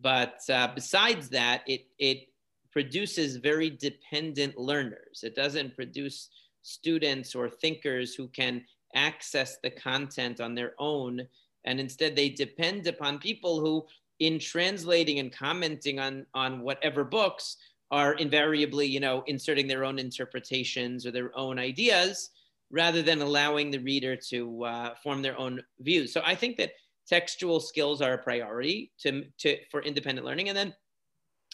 But 0.00 0.40
uh, 0.50 0.68
besides 0.74 1.28
that, 1.30 1.62
it, 1.66 1.86
it 1.98 2.28
produces 2.72 3.36
very 3.36 3.70
dependent 3.70 4.58
learners. 4.58 5.20
It 5.22 5.36
doesn't 5.36 5.76
produce 5.76 6.28
students 6.62 7.34
or 7.34 7.48
thinkers 7.48 8.14
who 8.14 8.28
can 8.28 8.64
access 8.94 9.58
the 9.62 9.70
content 9.70 10.40
on 10.40 10.54
their 10.54 10.74
own. 10.78 11.26
And 11.64 11.78
instead, 11.78 12.16
they 12.16 12.30
depend 12.30 12.86
upon 12.86 13.18
people 13.18 13.60
who, 13.60 13.86
in 14.20 14.38
translating 14.38 15.18
and 15.18 15.32
commenting 15.32 15.98
on, 15.98 16.26
on 16.34 16.60
whatever 16.60 17.04
books, 17.04 17.56
are 17.90 18.14
invariably, 18.14 18.86
you 18.86 19.00
know, 19.00 19.22
inserting 19.26 19.66
their 19.66 19.84
own 19.84 19.98
interpretations 19.98 21.06
or 21.06 21.10
their 21.10 21.36
own 21.36 21.58
ideas 21.58 22.30
rather 22.70 23.00
than 23.00 23.22
allowing 23.22 23.70
the 23.70 23.78
reader 23.78 24.14
to 24.14 24.64
uh, 24.64 24.94
form 25.02 25.22
their 25.22 25.38
own 25.38 25.62
views. 25.80 26.12
So 26.12 26.20
I 26.24 26.34
think 26.34 26.58
that 26.58 26.72
textual 27.08 27.60
skills 27.60 28.02
are 28.02 28.12
a 28.12 28.18
priority 28.18 28.92
to, 28.98 29.24
to, 29.38 29.56
for 29.70 29.80
independent 29.82 30.26
learning. 30.26 30.50
And 30.50 30.58
then 30.58 30.74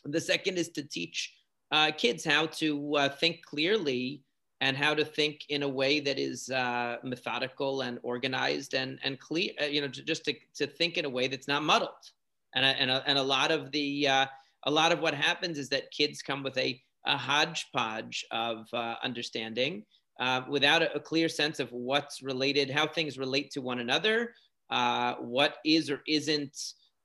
the 0.04 0.20
second 0.20 0.58
is 0.58 0.70
to 0.70 0.82
teach 0.82 1.34
uh, 1.70 1.92
kids 1.96 2.24
how 2.24 2.46
to 2.46 2.96
uh, 2.96 3.08
think 3.08 3.42
clearly 3.44 4.22
and 4.60 4.76
how 4.76 4.94
to 4.94 5.04
think 5.04 5.42
in 5.50 5.62
a 5.62 5.68
way 5.68 6.00
that 6.00 6.18
is 6.18 6.50
uh, 6.50 6.96
methodical 7.04 7.82
and 7.82 8.00
organized 8.02 8.74
and, 8.74 8.98
and 9.04 9.20
clear, 9.20 9.50
uh, 9.62 9.66
you 9.66 9.80
know, 9.80 9.88
just 9.88 10.24
to, 10.24 10.34
to 10.56 10.66
think 10.66 10.98
in 10.98 11.04
a 11.04 11.10
way 11.10 11.28
that's 11.28 11.48
not 11.48 11.62
muddled. 11.62 12.10
And, 12.54 12.64
and, 12.64 12.90
a, 12.90 13.02
and 13.06 13.18
a 13.18 13.22
lot 13.22 13.50
of 13.50 13.70
the, 13.72 14.08
uh, 14.08 14.26
a 14.64 14.70
lot 14.70 14.92
of 14.92 15.00
what 15.00 15.14
happens 15.14 15.58
is 15.58 15.68
that 15.70 15.90
kids 15.90 16.22
come 16.22 16.42
with 16.42 16.56
a, 16.56 16.80
a 17.06 17.16
hodgepodge 17.16 18.24
of 18.30 18.66
understanding 19.02 19.84
uh, 20.20 20.42
without 20.48 20.82
a, 20.82 20.94
a, 20.94 21.00
clear 21.00 21.28
sense 21.28 21.60
of 21.60 21.70
what's 21.72 22.22
related, 22.22 22.70
how 22.70 22.86
things 22.86 23.18
relate 23.18 23.50
to 23.50 23.60
one 23.60 23.80
another, 23.80 24.34
uh, 24.70 25.14
what 25.14 25.56
is 25.64 25.90
or 25.90 26.02
isn't 26.06 26.56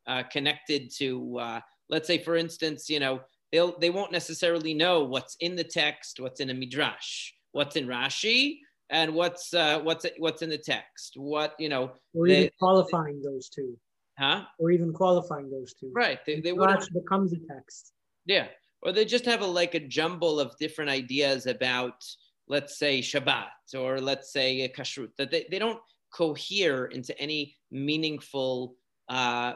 uh, 0.07 0.23
connected 0.31 0.91
to, 0.97 1.38
uh, 1.39 1.59
let's 1.89 2.07
say, 2.07 2.17
for 2.17 2.35
instance, 2.35 2.89
you 2.89 2.99
know, 2.99 3.19
they'll, 3.51 3.77
they 3.79 3.89
won't 3.89 4.12
necessarily 4.12 4.73
know 4.73 5.03
what's 5.03 5.35
in 5.39 5.55
the 5.55 5.63
text, 5.63 6.19
what's 6.19 6.39
in 6.39 6.49
a 6.49 6.53
midrash, 6.53 7.32
what's 7.51 7.76
in 7.76 7.88
Rashi, 7.88 8.57
and 8.91 9.13
what's 9.13 9.53
uh, 9.53 9.80
what's 9.84 10.05
what's 10.17 10.41
in 10.41 10.49
the 10.49 10.57
text. 10.57 11.13
What 11.15 11.53
you 11.59 11.69
know, 11.69 11.91
or 12.15 12.28
even 12.28 12.43
they, 12.43 12.51
qualifying 12.57 13.21
those 13.21 13.47
two, 13.47 13.78
huh? 14.20 14.43
Or 14.59 14.72
even 14.72 14.93
qualifying 14.93 15.49
those 15.49 15.74
two. 15.74 15.91
Right. 15.95 16.20
They, 16.26 16.39
they 16.41 16.51
would 16.51 16.70
becomes 16.93 17.34
a 17.34 17.38
text. 17.51 17.93
Yeah. 18.26 18.47
Or 18.82 18.91
they 18.91 19.05
just 19.05 19.26
have 19.26 19.41
a 19.41 19.45
like 19.45 19.76
a 19.76 19.80
jumble 19.80 20.39
of 20.39 20.57
different 20.57 20.91
ideas 20.91 21.45
about 21.47 22.03
let's 22.47 22.78
say 22.78 22.99
Shabbat 22.99 23.76
or 23.78 24.01
let's 24.01 24.34
say 24.34 24.61
a 24.61 24.70
kashrut, 24.70 25.15
that 25.17 25.32
they, 25.32 25.45
they 25.51 25.59
don't 25.59 25.80
cohere 26.11 26.86
into 26.86 27.17
any 27.20 27.55
meaningful, 27.72 28.76
uh, 29.07 29.53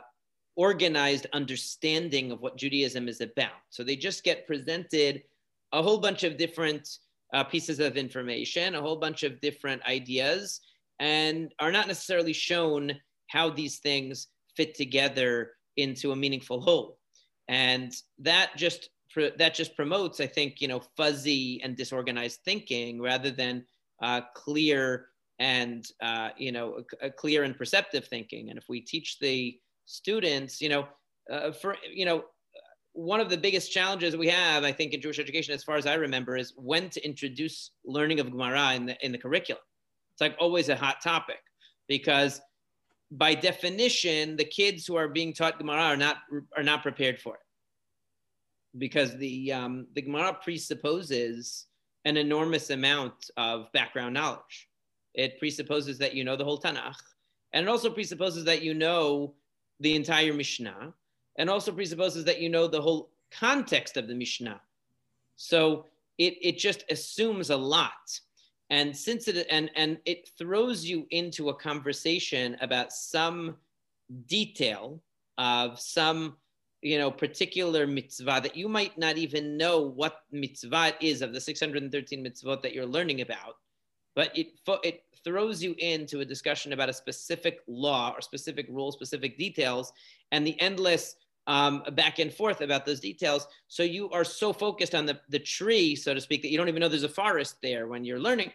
organized 0.55 1.25
understanding 1.33 2.31
of 2.31 2.39
what 2.39 2.57
Judaism 2.57 3.07
is 3.07 3.21
about. 3.21 3.61
So 3.71 3.83
they 3.83 3.95
just 3.95 4.23
get 4.23 4.45
presented 4.45 5.23
a 5.71 5.81
whole 5.81 5.97
bunch 5.97 6.23
of 6.23 6.37
different 6.37 6.87
uh, 7.33 7.43
pieces 7.43 7.79
of 7.79 7.97
information, 7.97 8.75
a 8.75 8.81
whole 8.81 8.97
bunch 8.97 9.23
of 9.23 9.41
different 9.41 9.81
ideas, 9.87 10.61
and 10.99 11.51
are 11.59 11.71
not 11.71 11.87
necessarily 11.87 12.33
shown 12.33 12.93
how 13.27 13.49
these 13.49 13.79
things 13.79 14.27
fit 14.55 14.75
together 14.75 15.51
into 15.77 16.11
a 16.11 16.15
meaningful 16.15 16.61
whole. 16.61 16.97
And 17.47 17.93
that 18.19 18.51
just 18.55 18.89
that 19.37 19.53
just 19.53 19.75
promotes, 19.75 20.19
I 20.19 20.25
think, 20.27 20.59
you 20.59 20.67
know, 20.67 20.81
fuzzy 20.97 21.61
and 21.63 21.77
disorganized 21.77 22.39
thinking 22.45 22.99
rather 22.99 23.29
than 23.29 23.65
uh, 24.01 24.21
clear 24.33 25.07
and 25.39 25.85
uh, 26.01 26.29
you 26.37 26.51
know 26.51 26.83
a, 27.01 27.07
a, 27.07 27.09
clear 27.11 27.43
and 27.43 27.57
perceptive 27.57 28.07
thinking. 28.07 28.49
And 28.49 28.57
if 28.57 28.65
we 28.69 28.81
teach 28.81 29.19
the 29.19 29.57
students, 29.85 30.61
you 30.61 30.69
know, 30.69 30.87
uh, 31.31 31.51
for 31.51 31.75
you 31.91 32.05
know, 32.05 32.23
one 32.93 33.19
of 33.19 33.29
the 33.29 33.37
biggest 33.37 33.71
challenges 33.71 34.15
we 34.15 34.27
have, 34.29 34.63
I 34.63 34.71
think, 34.71 34.93
in 34.93 35.01
Jewish 35.01 35.19
education, 35.19 35.53
as 35.53 35.63
far 35.63 35.75
as 35.75 35.85
I 35.85 35.95
remember, 35.95 36.37
is 36.37 36.53
when 36.55 36.89
to 36.91 37.05
introduce 37.05 37.71
learning 37.85 38.19
of 38.19 38.31
Gemara 38.31 38.73
in 38.75 38.85
the 38.85 39.05
in 39.05 39.11
the 39.11 39.17
curriculum. 39.17 39.61
It's 40.13 40.21
like 40.21 40.35
always 40.39 40.69
a 40.69 40.75
hot 40.75 40.97
topic 41.03 41.39
because 41.87 42.39
by 43.17 43.35
definition, 43.35 44.35
the 44.35 44.45
kids 44.45 44.87
who 44.87 44.95
are 44.95 45.07
being 45.07 45.33
taught 45.33 45.59
Gemara 45.59 45.83
are 45.83 45.97
not 45.97 46.17
are 46.57 46.63
not 46.63 46.81
prepared 46.81 47.19
for 47.19 47.35
it 47.35 47.41
because 48.77 49.15
the 49.17 49.51
um, 49.53 49.87
the 49.93 50.01
Gemara 50.01 50.33
presupposes 50.33 51.67
an 52.05 52.17
enormous 52.17 52.69
amount 52.69 53.29
of 53.37 53.71
background 53.71 54.15
knowledge. 54.15 54.69
It 55.13 55.37
presupposes 55.37 55.97
that 55.99 56.15
you 56.15 56.23
know 56.23 56.35
the 56.35 56.43
whole 56.43 56.59
Tanakh, 56.59 56.95
and 57.53 57.67
it 57.67 57.69
also 57.69 57.89
presupposes 57.89 58.45
that 58.45 58.63
you 58.63 58.73
know 58.73 59.35
the 59.79 59.95
entire 59.95 60.33
Mishnah, 60.33 60.93
and 61.37 61.49
also 61.49 61.71
presupposes 61.71 62.25
that 62.25 62.41
you 62.41 62.49
know 62.49 62.67
the 62.67 62.81
whole 62.81 63.11
context 63.31 63.95
of 63.95 64.07
the 64.07 64.15
Mishnah. 64.15 64.59
So 65.35 65.85
it, 66.17 66.35
it 66.41 66.57
just 66.57 66.83
assumes 66.89 67.51
a 67.51 67.57
lot. 67.57 68.19
And 68.73 68.97
since 68.97 69.27
it 69.27 69.45
and 69.51 69.69
and 69.75 69.99
it 70.03 70.31
throws 70.35 70.83
you 70.83 71.05
into 71.11 71.49
a 71.49 71.53
conversation 71.53 72.57
about 72.59 72.91
some 72.91 73.57
detail 74.25 74.99
of 75.37 75.79
some 75.79 76.37
you 76.81 76.97
know 76.97 77.11
particular 77.11 77.85
mitzvah 77.85 78.39
that 78.41 78.55
you 78.55 78.67
might 78.67 78.97
not 78.97 79.15
even 79.15 79.57
know 79.57 79.79
what 79.79 80.21
mitzvah 80.31 80.93
is 81.01 81.21
of 81.21 81.33
the 81.33 81.39
613 81.39 82.25
mitzvot 82.25 82.63
that 82.63 82.73
you're 82.73 82.93
learning 82.97 83.21
about 83.21 83.57
but 84.15 84.35
it 84.35 84.47
it 84.83 85.03
throws 85.23 85.61
you 85.63 85.75
into 85.77 86.21
a 86.21 86.25
discussion 86.25 86.73
about 86.73 86.89
a 86.89 86.93
specific 86.93 87.59
law 87.67 88.11
or 88.15 88.21
specific 88.21 88.65
rule 88.69 88.91
specific 88.91 89.37
details 89.37 89.93
and 90.31 90.45
the 90.45 90.59
endless 90.59 91.15
um, 91.47 91.83
back 91.93 92.19
and 92.19 92.33
forth 92.33 92.61
about 92.61 92.85
those 92.85 92.99
details. 92.99 93.47
So 93.67 93.83
you 93.83 94.09
are 94.11 94.23
so 94.23 94.53
focused 94.53 94.95
on 94.95 95.05
the, 95.05 95.19
the 95.29 95.39
tree 95.39 95.95
so 95.95 96.13
to 96.13 96.21
speak 96.21 96.41
that 96.41 96.49
you 96.49 96.57
don't 96.57 96.69
even 96.69 96.79
know 96.79 96.87
there's 96.87 97.03
a 97.03 97.09
forest 97.09 97.57
there 97.61 97.87
when 97.87 98.05
you're 98.05 98.19
learning. 98.19 98.51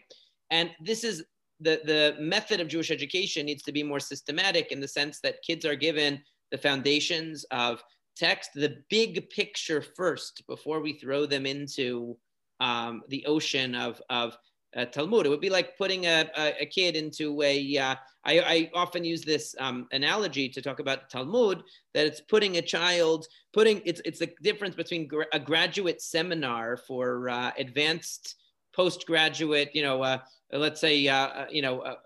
And 0.51 0.70
this 0.80 1.05
is 1.05 1.24
the, 1.61 1.80
the 1.84 2.16
method 2.20 2.61
of 2.61 2.68
jewish 2.68 2.91
education 2.91 3.47
needs 3.47 3.62
to 3.64 3.72
be 3.72 3.82
more 3.82 4.01
systematic 4.01 4.70
in 4.70 4.80
the 4.80 4.89
sense 4.89 5.20
that 5.20 5.43
kids 5.43 5.64
are 5.64 5.74
given 5.74 6.22
the 6.51 6.59
foundations 6.59 7.45
of 7.51 7.82
text 8.16 8.51
the 8.55 8.76
big 8.89 9.28
picture 9.30 9.82
first 9.82 10.43
before 10.47 10.80
we 10.80 10.93
throw 10.93 11.26
them 11.26 11.47
into 11.47 12.16
um, 12.61 13.03
the 13.09 13.24
ocean 13.26 13.74
of, 13.74 14.01
of 14.11 14.36
uh, 14.76 14.84
Talmud. 14.86 15.26
It 15.26 15.28
would 15.28 15.40
be 15.40 15.50
like 15.50 15.76
putting 15.78 16.06
a, 16.06 16.30
a, 16.36 16.62
a 16.62 16.66
kid 16.66 16.96
into 16.96 17.40
a. 17.42 17.78
Uh, 17.78 17.94
I, 18.24 18.40
I 18.40 18.70
often 18.74 19.04
use 19.04 19.22
this 19.24 19.54
um, 19.58 19.88
analogy 19.92 20.48
to 20.50 20.60
talk 20.60 20.80
about 20.80 21.08
Talmud, 21.08 21.62
that 21.94 22.06
it's 22.06 22.20
putting 22.20 22.58
a 22.58 22.62
child, 22.62 23.26
putting, 23.54 23.80
it's, 23.86 24.02
it's 24.04 24.18
the 24.18 24.30
difference 24.42 24.74
between 24.74 25.06
gra- 25.08 25.26
a 25.32 25.40
graduate 25.40 26.02
seminar 26.02 26.76
for 26.76 27.30
uh, 27.30 27.52
advanced 27.56 28.34
postgraduate, 28.74 29.70
you 29.74 29.82
know, 29.82 30.02
uh, 30.02 30.18
let's 30.52 30.80
say, 30.80 31.08
uh, 31.08 31.28
uh, 31.28 31.46
you 31.50 31.62
know, 31.62 31.96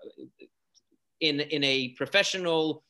in, 1.19 1.41
in 1.41 1.63
a 1.63 1.89
professional 1.89 2.83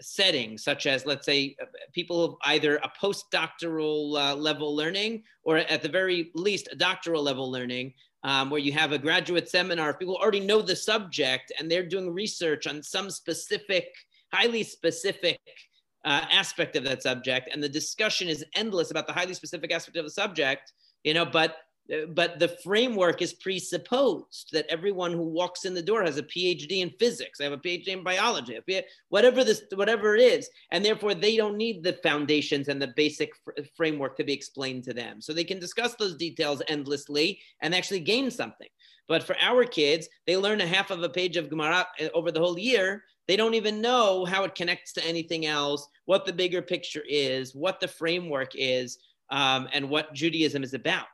setting, 0.00 0.56
such 0.58 0.86
as, 0.86 1.04
let's 1.06 1.26
say, 1.26 1.56
people 1.92 1.92
people 1.92 2.38
either 2.44 2.76
a 2.76 2.92
postdoctoral 3.00 4.18
uh, 4.18 4.34
level 4.34 4.74
learning 4.74 5.22
or 5.42 5.58
at 5.58 5.82
the 5.82 5.88
very 5.88 6.30
least 6.34 6.68
a 6.72 6.76
doctoral 6.76 7.22
level 7.22 7.50
learning, 7.50 7.92
um, 8.24 8.50
where 8.50 8.60
you 8.60 8.72
have 8.72 8.92
a 8.92 8.98
graduate 8.98 9.48
seminar 9.48 9.94
people 9.94 10.16
already 10.16 10.40
know 10.40 10.62
the 10.62 10.76
subject 10.76 11.52
and 11.58 11.70
they're 11.70 11.86
doing 11.86 12.12
research 12.12 12.66
on 12.66 12.82
some 12.82 13.10
specific, 13.10 13.88
highly 14.32 14.62
specific 14.62 15.40
uh, 16.04 16.24
aspect 16.30 16.76
of 16.76 16.84
that 16.84 17.02
subject. 17.02 17.48
And 17.52 17.62
the 17.62 17.68
discussion 17.68 18.28
is 18.28 18.44
endless 18.54 18.90
about 18.90 19.06
the 19.06 19.12
highly 19.12 19.34
specific 19.34 19.72
aspect 19.72 19.96
of 19.96 20.04
the 20.04 20.10
subject, 20.10 20.72
you 21.04 21.14
know, 21.14 21.24
but 21.24 21.56
but 22.10 22.38
the 22.38 22.56
framework 22.62 23.20
is 23.20 23.34
presupposed 23.34 24.48
that 24.52 24.66
everyone 24.68 25.12
who 25.12 25.24
walks 25.24 25.64
in 25.64 25.74
the 25.74 25.82
door 25.82 26.02
has 26.02 26.16
a 26.16 26.22
phd 26.22 26.70
in 26.70 26.90
physics 26.98 27.40
i 27.40 27.44
have 27.44 27.52
a 27.52 27.58
phd 27.58 27.88
in 27.88 28.02
biology 28.02 28.58
whatever 29.08 29.44
this 29.44 29.62
whatever 29.74 30.14
it 30.14 30.22
is 30.22 30.48
and 30.70 30.84
therefore 30.84 31.14
they 31.14 31.36
don't 31.36 31.56
need 31.56 31.82
the 31.82 31.98
foundations 32.02 32.68
and 32.68 32.80
the 32.80 32.92
basic 32.96 33.30
fr- 33.44 33.52
framework 33.76 34.16
to 34.16 34.24
be 34.24 34.32
explained 34.32 34.84
to 34.84 34.94
them. 34.94 35.20
So 35.20 35.32
they 35.32 35.44
can 35.44 35.58
discuss 35.58 35.94
those 35.94 36.16
details 36.16 36.62
endlessly 36.68 37.40
and 37.60 37.74
actually 37.74 38.00
gain 38.00 38.30
something. 38.30 38.68
But 39.08 39.22
for 39.22 39.36
our 39.40 39.64
kids 39.64 40.08
they 40.26 40.36
learn 40.36 40.60
a 40.60 40.66
half 40.66 40.90
of 40.90 41.02
a 41.02 41.08
page 41.08 41.36
of 41.36 41.50
gemara 41.50 41.86
uh, 42.00 42.08
over 42.14 42.30
the 42.30 42.40
whole 42.40 42.58
year. 42.58 43.04
They 43.28 43.36
don't 43.36 43.54
even 43.54 43.80
know 43.80 44.24
how 44.24 44.42
it 44.44 44.56
connects 44.56 44.92
to 44.94 45.06
anything 45.06 45.46
else 45.46 45.86
what 46.06 46.24
the 46.24 46.32
bigger 46.32 46.60
picture 46.60 47.04
is 47.08 47.54
what 47.54 47.80
the 47.80 47.88
framework 47.88 48.50
is 48.54 48.98
um, 49.30 49.68
and 49.72 49.88
what 49.88 50.12
judaism 50.12 50.64
is 50.64 50.74
about 50.74 51.06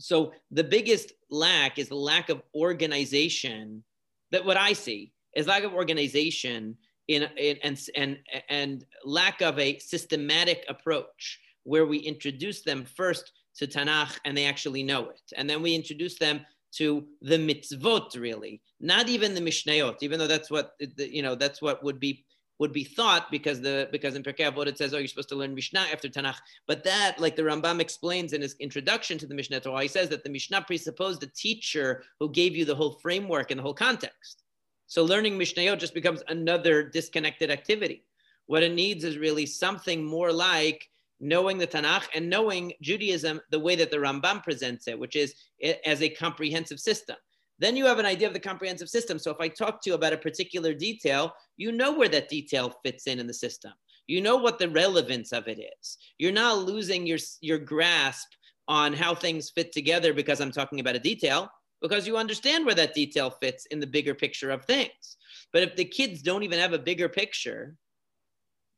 so 0.00 0.32
the 0.50 0.64
biggest 0.64 1.12
lack 1.30 1.78
is 1.78 1.88
the 1.88 1.94
lack 1.94 2.28
of 2.28 2.42
organization. 2.54 3.84
That 4.30 4.44
what 4.44 4.56
I 4.56 4.72
see 4.72 5.12
is 5.36 5.46
lack 5.46 5.64
of 5.64 5.74
organization 5.74 6.76
in, 7.08 7.28
in 7.36 7.58
and 7.62 7.78
and 7.96 8.18
and 8.48 8.84
lack 9.04 9.40
of 9.42 9.58
a 9.58 9.78
systematic 9.78 10.64
approach 10.68 11.40
where 11.64 11.86
we 11.86 11.98
introduce 11.98 12.62
them 12.62 12.84
first 12.84 13.32
to 13.56 13.66
Tanakh 13.66 14.18
and 14.24 14.36
they 14.36 14.46
actually 14.46 14.82
know 14.82 15.10
it, 15.10 15.22
and 15.36 15.48
then 15.48 15.62
we 15.62 15.74
introduce 15.74 16.18
them 16.18 16.40
to 16.72 17.06
the 17.22 17.36
mitzvot 17.36 18.18
really, 18.18 18.60
not 18.80 19.08
even 19.08 19.34
the 19.34 19.40
mishnayot, 19.40 19.96
even 20.00 20.18
though 20.18 20.26
that's 20.26 20.50
what 20.50 20.72
you 20.96 21.22
know 21.22 21.34
that's 21.34 21.62
what 21.62 21.84
would 21.84 22.00
be 22.00 22.24
would 22.58 22.72
be 22.72 22.84
thought 22.84 23.30
because 23.30 23.60
the 23.60 23.88
because 23.90 24.14
in 24.14 24.22
Pirkei 24.22 24.52
Avot 24.52 24.66
it 24.66 24.78
says, 24.78 24.94
oh, 24.94 24.98
you're 24.98 25.08
supposed 25.08 25.28
to 25.30 25.34
learn 25.34 25.54
Mishnah 25.54 25.86
after 25.92 26.08
Tanakh. 26.08 26.36
But 26.66 26.84
that, 26.84 27.18
like 27.18 27.36
the 27.36 27.42
Rambam 27.42 27.80
explains 27.80 28.32
in 28.32 28.42
his 28.42 28.54
introduction 28.60 29.18
to 29.18 29.26
the 29.26 29.34
Mishneh 29.34 29.62
Torah, 29.62 29.82
he 29.82 29.88
says 29.88 30.08
that 30.10 30.22
the 30.22 30.30
Mishnah 30.30 30.62
presupposed 30.62 31.22
a 31.22 31.26
teacher 31.26 32.04
who 32.20 32.30
gave 32.30 32.56
you 32.56 32.64
the 32.64 32.74
whole 32.74 32.92
framework 32.92 33.50
and 33.50 33.58
the 33.58 33.62
whole 33.62 33.74
context. 33.74 34.44
So 34.86 35.04
learning 35.04 35.38
Mishnayot 35.38 35.78
just 35.78 35.94
becomes 35.94 36.22
another 36.28 36.82
disconnected 36.82 37.50
activity. 37.50 38.04
What 38.46 38.62
it 38.62 38.74
needs 38.74 39.04
is 39.04 39.18
really 39.18 39.46
something 39.46 40.04
more 40.04 40.32
like 40.32 40.90
knowing 41.20 41.58
the 41.58 41.66
Tanakh 41.66 42.06
and 42.14 42.28
knowing 42.28 42.74
Judaism 42.82 43.40
the 43.50 43.58
way 43.58 43.76
that 43.76 43.90
the 43.90 43.96
Rambam 43.96 44.42
presents 44.44 44.86
it, 44.86 44.98
which 44.98 45.16
is 45.16 45.34
eh, 45.62 45.74
as 45.86 46.02
a 46.02 46.08
comprehensive 46.08 46.78
system. 46.78 47.16
Then 47.58 47.76
you 47.76 47.86
have 47.86 47.98
an 47.98 48.06
idea 48.06 48.26
of 48.26 48.34
the 48.34 48.40
comprehensive 48.40 48.88
system. 48.88 49.18
So 49.18 49.30
if 49.30 49.40
I 49.40 49.48
talk 49.48 49.80
to 49.82 49.90
you 49.90 49.94
about 49.94 50.12
a 50.12 50.18
particular 50.18 50.74
detail, 50.74 51.32
you 51.56 51.72
know 51.72 51.92
where 51.92 52.08
that 52.08 52.28
detail 52.28 52.74
fits 52.84 53.06
in 53.06 53.20
in 53.20 53.26
the 53.26 53.34
system. 53.34 53.72
You 54.06 54.20
know 54.20 54.36
what 54.36 54.58
the 54.58 54.68
relevance 54.68 55.32
of 55.32 55.48
it 55.48 55.60
is. 55.80 55.98
You're 56.18 56.32
not 56.32 56.58
losing 56.58 57.06
your, 57.06 57.18
your 57.40 57.58
grasp 57.58 58.28
on 58.68 58.92
how 58.92 59.14
things 59.14 59.50
fit 59.50 59.72
together 59.72 60.12
because 60.12 60.40
I'm 60.40 60.52
talking 60.52 60.80
about 60.80 60.96
a 60.96 61.00
detail, 61.00 61.48
because 61.80 62.06
you 62.06 62.16
understand 62.16 62.66
where 62.66 62.74
that 62.74 62.94
detail 62.94 63.30
fits 63.30 63.66
in 63.66 63.78
the 63.80 63.86
bigger 63.86 64.14
picture 64.14 64.50
of 64.50 64.64
things. 64.64 65.16
But 65.52 65.62
if 65.62 65.76
the 65.76 65.84
kids 65.84 66.22
don't 66.22 66.42
even 66.42 66.58
have 66.58 66.72
a 66.72 66.78
bigger 66.78 67.08
picture, 67.08 67.76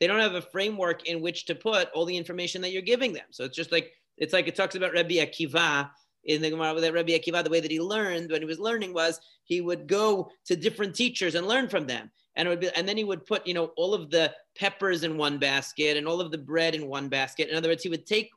they 0.01 0.07
don't 0.07 0.21
have 0.21 0.35
a 0.35 0.43
framework 0.43 1.09
in 1.09 1.21
which 1.21 1.47
to 1.47 1.55
put 1.55 1.89
all 1.95 2.05
the 2.05 2.17
information 2.17 2.61
that 2.63 2.73
you're 2.73 2.83
giving 2.83 3.13
them. 3.13 3.27
So 3.31 3.45
it's 3.45 3.57
just 3.57 3.73
like 3.73 3.93
it's 4.19 4.33
like 4.33 4.49
it 4.49 4.55
talks 4.55 4.75
about 4.75 4.93
Rabbi 4.93 5.15
Akiva 5.15 5.91
in 6.27 6.43
the 6.43 6.51
Gemara 6.51 6.81
that 6.81 6.93
Rabbi 6.93 7.13
Akiva, 7.13 7.43
the 7.43 7.51
way 7.51 7.61
that 7.61 7.71
he 7.71 7.81
learned 7.81 8.31
when 8.31 8.43
he 8.43 8.47
was 8.47 8.59
learning 8.59 8.93
was 8.93 9.21
he 9.45 9.61
would 9.61 9.87
go 9.87 10.31
to 10.47 10.57
different 10.57 10.95
teachers 10.95 11.35
and 11.35 11.47
learn 11.47 11.69
from 11.69 11.87
them. 11.87 12.11
And 12.35 12.61
be, 12.61 12.69
and 12.77 12.87
then 12.87 12.97
he 12.97 13.05
would 13.05 13.25
put, 13.25 13.47
you 13.47 13.55
know, 13.55 13.73
all 13.77 13.95
of 13.95 14.11
the 14.11 14.35
peppers 14.59 15.05
in 15.05 15.17
one 15.17 15.39
basket 15.39 15.97
and 15.97 16.07
all 16.07 16.21
of 16.21 16.31
the 16.31 16.39
bread 16.39 16.75
in 16.75 16.87
one 16.87 17.09
basket. 17.09 17.49
In 17.49 17.57
other 17.57 17.69
words, 17.69 17.83
he 17.83 17.89
would 17.89 18.07
take, 18.07 18.31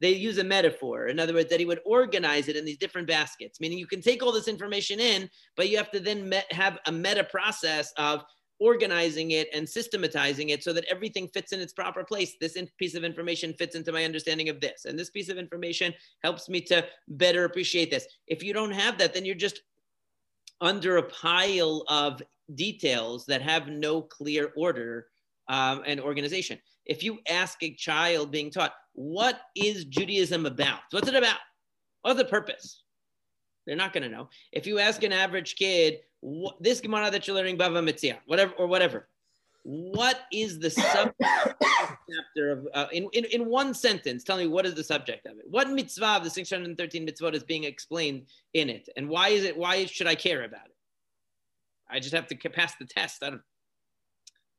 they 0.00 0.12
use 0.12 0.38
a 0.38 0.44
metaphor. 0.44 1.08
In 1.08 1.20
other 1.20 1.34
words, 1.34 1.50
that 1.50 1.60
he 1.60 1.66
would 1.66 1.80
organize 1.84 2.48
it 2.48 2.56
in 2.56 2.64
these 2.64 2.78
different 2.78 3.06
baskets, 3.06 3.60
meaning 3.60 3.78
you 3.78 3.86
can 3.86 4.00
take 4.00 4.22
all 4.22 4.32
this 4.32 4.48
information 4.48 5.00
in, 5.00 5.28
but 5.56 5.68
you 5.68 5.76
have 5.76 5.90
to 5.90 6.00
then 6.00 6.28
met, 6.28 6.50
have 6.52 6.78
a 6.86 6.92
meta 6.92 7.24
process 7.24 7.92
of 7.98 8.24
organizing 8.62 9.32
it 9.32 9.48
and 9.52 9.68
systematizing 9.68 10.50
it 10.50 10.62
so 10.62 10.72
that 10.72 10.84
everything 10.88 11.26
fits 11.26 11.52
in 11.52 11.58
its 11.58 11.72
proper 11.72 12.04
place. 12.04 12.36
This 12.40 12.56
piece 12.78 12.94
of 12.94 13.02
information 13.02 13.52
fits 13.54 13.74
into 13.74 13.90
my 13.90 14.04
understanding 14.04 14.48
of 14.48 14.60
this, 14.60 14.84
and 14.84 14.96
this 14.96 15.10
piece 15.10 15.28
of 15.28 15.36
information 15.36 15.92
helps 16.22 16.48
me 16.48 16.60
to 16.62 16.86
better 17.08 17.44
appreciate 17.44 17.90
this. 17.90 18.06
If 18.28 18.44
you 18.44 18.52
don't 18.54 18.70
have 18.70 18.98
that, 18.98 19.14
then 19.14 19.24
you're 19.24 19.34
just 19.34 19.62
under 20.60 20.98
a 20.98 21.02
pile 21.02 21.82
of 21.88 22.22
details 22.54 23.26
that 23.26 23.42
have 23.42 23.66
no 23.66 24.00
clear 24.00 24.52
order 24.56 25.08
um, 25.48 25.82
and 25.84 26.00
organization. 26.00 26.56
If 26.86 27.02
you 27.02 27.18
ask 27.28 27.60
a 27.64 27.74
child 27.74 28.30
being 28.30 28.50
taught, 28.50 28.74
what 28.92 29.40
is 29.56 29.86
Judaism 29.86 30.46
about? 30.46 30.80
What's 30.92 31.08
it 31.08 31.16
about? 31.16 31.38
What's 32.02 32.18
the 32.18 32.24
purpose? 32.26 32.84
They're 33.66 33.74
not 33.74 33.92
going 33.92 34.04
to 34.04 34.08
know. 34.08 34.28
If 34.52 34.68
you 34.68 34.78
ask 34.78 35.02
an 35.02 35.12
average 35.12 35.56
kid, 35.56 35.98
what, 36.22 36.62
this 36.62 36.80
Gemara 36.80 37.10
that 37.10 37.26
you're 37.26 37.36
learning, 37.36 37.58
Bava 37.58 37.82
Metzia, 37.86 38.18
whatever, 38.26 38.52
or 38.54 38.66
whatever, 38.66 39.08
what 39.64 40.20
is 40.32 40.58
the 40.58 40.70
subject 40.70 41.14
chapter 41.20 42.50
of, 42.50 42.68
uh, 42.74 42.86
in, 42.92 43.08
in, 43.12 43.24
in 43.26 43.46
one 43.46 43.74
sentence, 43.74 44.24
tell 44.24 44.36
me 44.36 44.46
what 44.46 44.64
is 44.64 44.74
the 44.74 44.84
subject 44.84 45.26
of 45.26 45.38
it? 45.38 45.44
What 45.48 45.70
mitzvah 45.70 46.16
of 46.16 46.24
the 46.24 46.30
613 46.30 47.06
mitzvot 47.06 47.34
is 47.34 47.44
being 47.44 47.64
explained 47.64 48.26
in 48.54 48.70
it? 48.70 48.88
And 48.96 49.08
why 49.08 49.28
is 49.28 49.44
it, 49.44 49.56
why 49.56 49.84
should 49.84 50.06
I 50.06 50.14
care 50.14 50.44
about 50.44 50.66
it? 50.66 50.76
I 51.88 52.00
just 52.00 52.14
have 52.14 52.26
to 52.28 52.36
pass 52.50 52.74
the 52.76 52.86
test. 52.86 53.22
I 53.22 53.30
don't, 53.30 53.42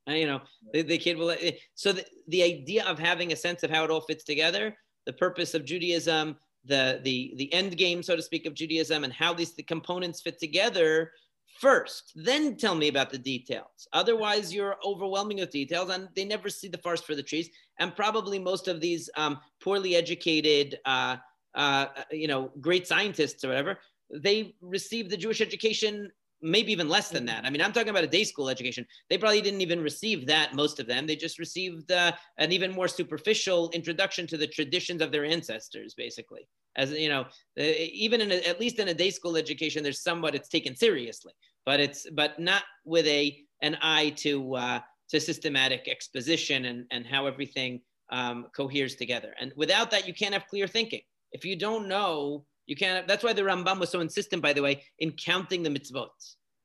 and, 0.06 0.18
you 0.18 0.28
know, 0.28 0.42
the, 0.74 0.82
the 0.82 0.98
kid 0.98 1.18
will. 1.18 1.32
Eh, 1.32 1.54
so 1.76 1.94
the, 1.94 2.06
the 2.28 2.44
idea 2.44 2.86
of 2.86 3.00
having 3.00 3.32
a 3.32 3.38
sense 3.38 3.64
of 3.64 3.70
how 3.70 3.86
it 3.86 3.90
all 3.90 4.02
fits 4.02 4.26
together, 4.26 4.78
the 5.06 5.14
purpose 5.14 5.54
of 5.54 5.66
Judaism, 5.66 6.36
the 6.66 7.00
the 7.04 7.34
the 7.38 7.52
end 7.54 7.78
game, 7.78 8.04
so 8.04 8.16
to 8.16 8.22
speak, 8.22 8.46
of 8.46 8.54
Judaism, 8.54 9.04
and 9.04 9.14
how 9.14 9.34
these 9.34 9.54
the 9.54 9.64
components 9.64 10.22
fit 10.22 10.40
together 10.40 11.12
first. 11.60 12.12
Then 12.16 12.56
tell 12.58 12.76
me 12.76 12.88
about 12.88 13.10
the 13.10 13.18
details. 13.18 13.88
Otherwise, 13.94 14.54
you're 14.54 14.78
overwhelming 14.86 15.38
with 15.38 15.52
details, 15.52 15.90
and 15.90 16.10
they 16.16 16.26
never 16.26 16.50
see 16.50 16.68
the 16.68 16.78
forest 16.78 17.06
for 17.06 17.16
the 17.16 17.24
trees. 17.24 17.50
And 17.80 17.96
probably 17.96 18.40
most 18.40 18.68
of 18.68 18.82
these 18.82 19.10
um, 19.18 19.40
poorly 19.62 19.96
educated, 19.96 20.80
uh, 20.86 21.18
uh, 21.56 21.88
you 22.12 22.28
know, 22.28 22.52
great 22.62 22.88
scientists 22.88 23.44
or 23.44 23.50
whatever, 23.50 23.80
they 24.14 24.56
received 24.62 25.10
the 25.10 25.18
Jewish 25.18 25.42
education 25.42 26.12
maybe 26.44 26.74
even 26.74 26.90
less 26.90 27.10
than 27.10 27.26
that. 27.26 27.46
I 27.46 27.50
mean, 27.50 27.62
I'm 27.62 27.72
talking 27.72 27.90
about 27.90 28.04
a 28.04 28.08
day 28.08 28.26
school 28.26 28.50
education. 28.50 28.86
They 29.10 29.18
probably 29.18 29.42
didn't 29.42 29.62
even 29.62 29.82
receive 29.82 30.28
that, 30.28 30.54
most 30.54 30.80
of 30.80 30.88
them. 30.88 31.08
They 31.08 31.16
just 31.16 31.40
received 31.40 31.90
uh, 31.92 32.12
an 32.38 32.52
even 32.52 32.72
more 32.72 32.90
superficial 32.90 33.70
introduction 33.72 34.28
to 34.28 34.38
the 34.38 34.46
traditions 34.46 35.02
of 35.02 35.12
their 35.12 35.24
ancestors, 35.24 35.94
basically. 35.94 36.46
As 36.76 36.92
you 36.92 37.10
know, 37.10 37.26
even 37.58 38.22
in 38.22 38.32
a, 38.32 38.36
at 38.48 38.60
least 38.60 38.80
in 38.80 38.88
a 38.88 38.94
day 38.94 39.12
school 39.12 39.38
education, 39.38 39.84
there's 39.84 40.02
somewhat 40.02 40.36
it's 40.36 40.50
taken 40.50 40.76
seriously, 40.76 41.34
but 41.66 41.80
it's 41.80 42.10
but 42.12 42.40
not 42.40 42.64
with 42.86 43.06
a 43.08 43.40
an 43.62 43.78
eye 43.82 44.10
to 44.18 44.56
uh, 44.56 44.80
to 45.10 45.20
systematic 45.20 45.88
exposition 45.88 46.66
and 46.66 46.86
and 46.92 47.06
how 47.06 47.28
everything 47.28 47.82
um, 48.12 48.48
coheres 48.56 48.96
together. 48.96 49.34
And 49.40 49.52
without 49.56 49.92
that, 49.92 50.08
you 50.08 50.14
can't 50.14 50.34
have 50.34 50.48
clear 50.48 50.68
thinking. 50.68 51.02
If 51.32 51.46
you 51.46 51.56
don't 51.56 51.88
know 51.88 52.46
you 52.66 52.76
can't. 52.76 53.08
That's 53.08 53.24
why 53.24 53.34
the 53.34 53.42
Rambam 53.42 53.80
was 53.80 53.90
so 53.90 54.00
insistent, 54.00 54.42
by 54.42 54.54
the 54.54 54.62
way, 54.62 54.84
in 55.00 55.12
counting 55.12 55.64
the 55.64 55.70
mitzvot. 55.70 56.10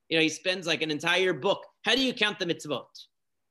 You 0.09 0.18
know, 0.18 0.22
he 0.22 0.28
spends 0.28 0.66
like 0.66 0.82
an 0.82 0.90
entire 0.90 1.32
book. 1.32 1.64
How 1.84 1.94
do 1.94 2.02
you 2.02 2.14
count 2.14 2.38
the 2.38 2.46
mitzvot? 2.46 2.86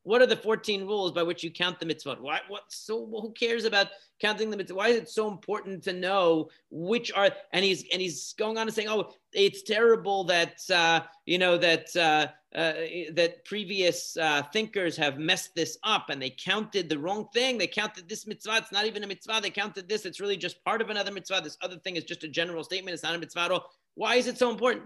What 0.08 0.22
are 0.22 0.26
the 0.26 0.38
14 0.38 0.88
rules 0.88 1.12
by 1.12 1.22
which 1.24 1.44
you 1.44 1.52
count 1.52 1.82
the 1.82 1.86
mitzvot? 1.86 2.22
Why, 2.22 2.40
what, 2.48 2.64
so 2.70 3.06
who 3.06 3.34
cares 3.34 3.66
about 3.66 3.88
counting 4.22 4.50
the 4.50 4.56
mitzvot? 4.56 4.78
Why 4.78 4.88
is 4.88 4.96
it 4.96 5.10
so 5.10 5.28
important 5.28 5.84
to 5.84 5.92
know 5.92 6.48
which 6.72 7.12
are, 7.12 7.30
and 7.52 7.66
he's, 7.66 7.84
and 7.92 8.02
he's 8.02 8.32
going 8.38 8.58
on 8.58 8.68
and 8.68 8.74
saying, 8.74 8.88
oh, 8.88 9.12
it's 9.34 9.64
terrible 9.64 10.24
that, 10.24 10.62
uh, 10.74 11.02
you 11.26 11.38
know, 11.38 11.58
that, 11.58 11.94
uh, 11.98 12.28
uh, 12.58 12.74
that 13.16 13.44
previous 13.44 14.16
uh, 14.16 14.44
thinkers 14.54 14.96
have 14.96 15.20
messed 15.20 15.54
this 15.56 15.78
up 15.84 16.10
and 16.10 16.22
they 16.22 16.30
counted 16.30 16.88
the 16.88 16.98
wrong 16.98 17.28
thing. 17.34 17.58
They 17.58 17.68
counted 17.68 18.08
this 18.08 18.26
mitzvah. 18.26 18.60
It's 18.60 18.72
not 18.72 18.86
even 18.86 19.04
a 19.04 19.08
mitzvah. 19.08 19.42
They 19.42 19.50
counted 19.50 19.90
this. 19.90 20.06
It's 20.06 20.22
really 20.22 20.38
just 20.38 20.64
part 20.64 20.82
of 20.82 20.90
another 20.90 21.12
mitzvah. 21.12 21.42
This 21.44 21.58
other 21.62 21.80
thing 21.80 21.98
is 21.98 22.06
just 22.06 22.24
a 22.24 22.30
general 22.30 22.64
statement. 22.64 22.94
It's 22.94 23.04
not 23.04 23.14
a 23.14 23.20
mitzvah 23.20 23.42
at 23.42 23.52
all. 23.52 23.72
Why 23.96 24.16
is 24.16 24.28
it 24.28 24.38
so 24.38 24.50
important? 24.50 24.86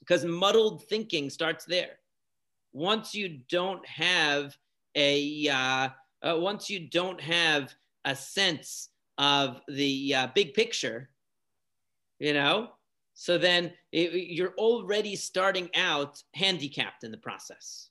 Because 0.00 0.24
muddled 0.24 0.82
thinking 0.88 1.30
starts 1.30 1.64
there 1.64 1.98
once 2.74 3.14
you 3.14 3.38
don't 3.48 3.86
have 3.86 4.56
a 4.96 5.48
uh, 5.48 5.88
uh, 6.22 6.36
once 6.38 6.68
you 6.68 6.88
don't 6.90 7.20
have 7.20 7.72
a 8.04 8.14
sense 8.14 8.90
of 9.16 9.60
the 9.68 10.14
uh, 10.14 10.28
big 10.34 10.52
picture, 10.52 11.08
you 12.18 12.34
know, 12.34 12.70
so 13.14 13.38
then 13.38 13.72
it, 13.92 14.12
you're 14.12 14.54
already 14.58 15.16
starting 15.16 15.70
out 15.76 16.22
handicapped 16.34 17.04
in 17.04 17.12
the 17.12 17.16
process 17.16 17.90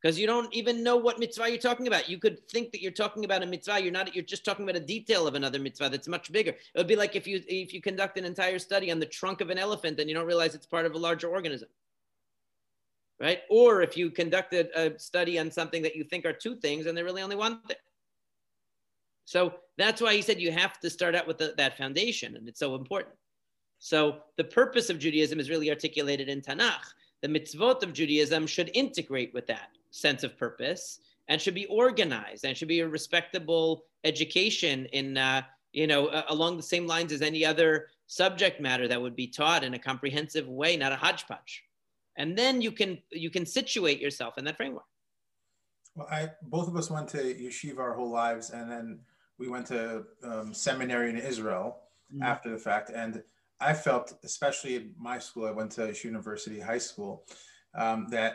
because 0.00 0.18
you 0.18 0.26
don't 0.26 0.52
even 0.54 0.82
know 0.82 0.96
what 0.96 1.18
mitzvah 1.18 1.48
you're 1.48 1.58
talking 1.58 1.88
about. 1.88 2.08
You 2.08 2.18
could 2.18 2.48
think 2.48 2.70
that 2.70 2.80
you're 2.80 2.92
talking 2.92 3.24
about 3.24 3.42
a 3.42 3.46
mitzvah. 3.46 3.82
You're 3.82 3.92
not. 3.92 4.14
You're 4.14 4.24
just 4.24 4.44
talking 4.44 4.64
about 4.64 4.76
a 4.76 4.84
detail 4.84 5.26
of 5.26 5.34
another 5.34 5.58
mitzvah 5.58 5.88
that's 5.88 6.08
much 6.08 6.30
bigger. 6.30 6.52
It 6.52 6.78
would 6.78 6.86
be 6.86 6.96
like 6.96 7.16
if 7.16 7.26
you 7.26 7.42
if 7.48 7.74
you 7.74 7.82
conduct 7.82 8.16
an 8.16 8.24
entire 8.24 8.60
study 8.60 8.92
on 8.92 9.00
the 9.00 9.06
trunk 9.06 9.40
of 9.40 9.50
an 9.50 9.58
elephant 9.58 9.98
and 9.98 10.08
you 10.08 10.14
don't 10.14 10.26
realize 10.26 10.54
it's 10.54 10.66
part 10.66 10.86
of 10.86 10.94
a 10.94 10.98
larger 10.98 11.28
organism 11.28 11.68
right? 13.20 13.40
Or 13.50 13.82
if 13.82 13.96
you 13.96 14.10
conducted 14.10 14.70
a 14.74 14.98
study 14.98 15.38
on 15.38 15.50
something 15.50 15.82
that 15.82 15.94
you 15.94 16.04
think 16.04 16.24
are 16.24 16.32
two 16.32 16.56
things 16.56 16.86
and 16.86 16.96
they're 16.96 17.04
really 17.04 17.22
only 17.22 17.36
one 17.36 17.60
thing. 17.62 17.76
So 19.26 19.54
that's 19.76 20.00
why 20.00 20.14
he 20.14 20.22
said 20.22 20.40
you 20.40 20.50
have 20.50 20.80
to 20.80 20.90
start 20.90 21.14
out 21.14 21.26
with 21.26 21.38
the, 21.38 21.54
that 21.56 21.78
foundation, 21.78 22.36
and 22.36 22.48
it's 22.48 22.58
so 22.58 22.74
important. 22.74 23.14
So 23.78 24.18
the 24.36 24.44
purpose 24.44 24.90
of 24.90 24.98
Judaism 24.98 25.38
is 25.38 25.48
really 25.48 25.70
articulated 25.70 26.28
in 26.28 26.40
Tanakh. 26.40 26.94
The 27.22 27.28
mitzvot 27.28 27.82
of 27.82 27.92
Judaism 27.92 28.46
should 28.46 28.70
integrate 28.74 29.32
with 29.32 29.46
that 29.46 29.68
sense 29.90 30.24
of 30.24 30.36
purpose 30.36 31.00
and 31.28 31.40
should 31.40 31.54
be 31.54 31.66
organized 31.66 32.44
and 32.44 32.56
should 32.56 32.68
be 32.68 32.80
a 32.80 32.88
respectable 32.88 33.84
education 34.02 34.86
in, 34.86 35.16
uh, 35.16 35.42
you 35.72 35.86
know, 35.86 36.06
uh, 36.06 36.24
along 36.28 36.56
the 36.56 36.62
same 36.62 36.86
lines 36.86 37.12
as 37.12 37.22
any 37.22 37.46
other 37.46 37.88
subject 38.08 38.60
matter 38.60 38.88
that 38.88 39.00
would 39.00 39.14
be 39.14 39.28
taught 39.28 39.62
in 39.62 39.74
a 39.74 39.78
comprehensive 39.78 40.48
way, 40.48 40.76
not 40.76 40.92
a 40.92 40.96
hodgepodge 40.96 41.62
and 42.20 42.36
then 42.36 42.60
you 42.60 42.70
can 42.70 42.98
you 43.10 43.30
can 43.30 43.46
situate 43.46 43.98
yourself 43.98 44.36
in 44.36 44.44
that 44.44 44.56
framework. 44.56 44.84
Well 45.96 46.08
i 46.10 46.30
both 46.42 46.68
of 46.68 46.76
us 46.76 46.90
went 46.90 47.08
to 47.14 47.20
yeshiva 47.44 47.78
our 47.78 47.94
whole 47.94 48.10
lives 48.10 48.50
and 48.50 48.70
then 48.70 49.00
we 49.38 49.48
went 49.48 49.66
to 49.68 50.04
um, 50.22 50.52
seminary 50.52 51.08
in 51.08 51.16
israel 51.16 51.66
mm-hmm. 52.12 52.22
after 52.22 52.48
the 52.50 52.58
fact. 52.58 52.90
And 53.02 53.22
i 53.60 53.72
felt 53.72 54.06
especially 54.22 54.76
in 54.76 54.84
my 54.98 55.18
school 55.18 55.46
i 55.46 55.54
went 55.60 55.70
to 55.72 55.82
Yeshiva 55.82 56.04
university 56.14 56.60
high 56.60 56.84
school 56.88 57.24
um, 57.82 58.06
that 58.10 58.32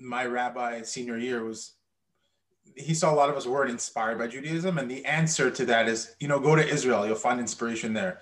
my 0.00 0.24
rabbi 0.26 0.82
senior 0.82 1.18
year 1.18 1.44
was 1.44 1.60
he 2.76 2.94
saw 2.94 3.12
a 3.12 3.18
lot 3.20 3.28
of 3.28 3.36
us 3.36 3.46
weren't 3.46 3.70
inspired 3.70 4.18
by 4.18 4.26
judaism. 4.26 4.78
And 4.78 4.90
the 4.90 5.04
answer 5.04 5.50
to 5.50 5.64
that 5.66 5.84
is 5.88 6.16
you 6.20 6.28
know 6.28 6.40
go 6.48 6.56
to 6.56 6.66
israel. 6.76 7.06
You'll 7.06 7.26
find 7.28 7.38
inspiration 7.38 7.92
there. 7.92 8.14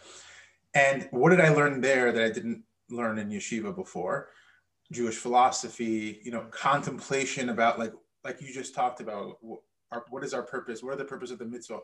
And 0.74 1.08
what 1.10 1.30
did 1.30 1.40
i 1.40 1.48
learn 1.58 1.80
there 1.80 2.12
that 2.12 2.24
i 2.28 2.30
didn't 2.38 2.62
learn 3.00 3.18
in 3.18 3.28
yeshiva 3.30 3.72
before 3.74 4.28
Jewish 4.92 5.16
philosophy, 5.16 6.20
you 6.24 6.30
know, 6.30 6.42
contemplation 6.50 7.50
about 7.50 7.78
like 7.78 7.92
like 8.24 8.40
you 8.40 8.52
just 8.52 8.74
talked 8.74 9.00
about 9.00 9.38
our, 9.92 10.04
what 10.10 10.24
is 10.24 10.34
our 10.34 10.42
purpose? 10.42 10.82
What 10.82 10.94
are 10.94 10.98
the 10.98 11.04
purpose 11.04 11.30
of 11.30 11.38
the 11.38 11.44
mitzvah? 11.44 11.80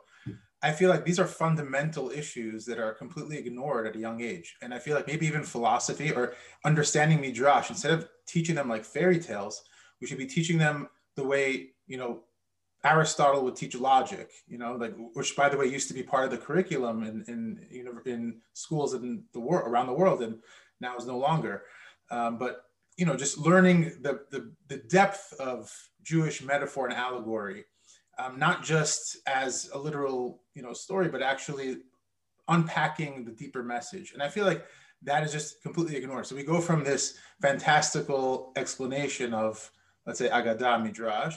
I 0.62 0.72
feel 0.72 0.90
like 0.90 1.04
these 1.04 1.18
are 1.18 1.26
fundamental 1.26 2.10
issues 2.10 2.64
that 2.66 2.78
are 2.78 2.94
completely 2.94 3.38
ignored 3.38 3.86
at 3.86 3.96
a 3.96 3.98
young 3.98 4.20
age. 4.20 4.56
And 4.62 4.72
I 4.72 4.78
feel 4.78 4.94
like 4.94 5.06
maybe 5.06 5.26
even 5.26 5.42
philosophy 5.42 6.12
or 6.12 6.34
understanding 6.64 7.20
midrash, 7.20 7.70
instead 7.70 7.92
of 7.92 8.08
teaching 8.26 8.54
them 8.54 8.68
like 8.68 8.84
fairy 8.84 9.18
tales, 9.18 9.62
we 10.00 10.06
should 10.06 10.18
be 10.18 10.26
teaching 10.26 10.58
them 10.58 10.88
the 11.16 11.24
way, 11.24 11.70
you 11.86 11.96
know, 11.96 12.22
Aristotle 12.84 13.42
would 13.42 13.56
teach 13.56 13.74
logic, 13.74 14.30
you 14.46 14.58
know, 14.58 14.76
like 14.76 14.94
which 15.14 15.34
by 15.34 15.48
the 15.48 15.56
way 15.56 15.66
used 15.66 15.88
to 15.88 15.94
be 15.94 16.02
part 16.02 16.24
of 16.24 16.30
the 16.30 16.38
curriculum 16.38 17.02
in 17.02 17.24
in 17.26 17.66
you 17.68 17.82
know 17.82 17.98
in 18.04 18.40
schools 18.52 18.94
in 18.94 19.24
the 19.32 19.40
world 19.40 19.66
around 19.66 19.88
the 19.88 19.92
world 19.92 20.22
and 20.22 20.38
now 20.80 20.96
is 20.96 21.06
no 21.06 21.18
longer. 21.18 21.64
Um, 22.10 22.38
but 22.38 22.65
you 22.96 23.04
know, 23.06 23.16
just 23.16 23.38
learning 23.38 23.92
the, 24.00 24.20
the, 24.30 24.52
the 24.68 24.78
depth 24.78 25.34
of 25.38 25.72
Jewish 26.02 26.42
metaphor 26.42 26.86
and 26.86 26.96
allegory, 26.96 27.64
um, 28.18 28.38
not 28.38 28.64
just 28.64 29.18
as 29.26 29.68
a 29.74 29.78
literal, 29.78 30.40
you 30.54 30.62
know, 30.62 30.72
story, 30.72 31.08
but 31.08 31.22
actually 31.22 31.78
unpacking 32.48 33.24
the 33.24 33.32
deeper 33.32 33.62
message. 33.62 34.12
And 34.12 34.22
I 34.22 34.28
feel 34.28 34.46
like 34.46 34.64
that 35.02 35.22
is 35.24 35.32
just 35.32 35.62
completely 35.62 35.96
ignored. 35.96 36.26
So 36.26 36.36
we 36.36 36.42
go 36.42 36.60
from 36.60 36.84
this 36.84 37.18
fantastical 37.42 38.52
explanation 38.56 39.34
of, 39.34 39.70
let's 40.06 40.18
say, 40.18 40.28
Agadah 40.28 40.82
Midrash, 40.82 41.36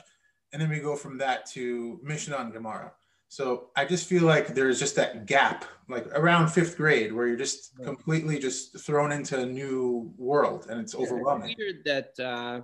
and 0.53 0.61
then 0.61 0.69
we 0.69 0.79
go 0.79 0.95
from 0.95 1.17
that 1.17 1.45
to 1.51 1.99
Mishnah 2.01 2.37
and 2.37 2.53
Gemara. 2.53 2.93
So 3.29 3.69
I 3.75 3.85
just 3.85 4.09
feel 4.09 4.23
like 4.23 4.55
there's 4.55 4.79
just 4.79 4.95
that 4.95 5.27
gap, 5.27 5.63
like 5.87 6.07
around 6.07 6.49
fifth 6.49 6.75
grade, 6.75 7.13
where 7.13 7.27
you're 7.27 7.37
just 7.37 7.73
right. 7.77 7.85
completely 7.85 8.39
just 8.39 8.79
thrown 8.79 9.11
into 9.11 9.39
a 9.39 9.45
new 9.45 10.11
world, 10.17 10.65
and 10.67 10.81
it's 10.81 10.95
overwhelming. 10.95 11.51
It's 11.51 11.59
weird 11.59 11.85
that 11.85 12.23
uh, 12.25 12.61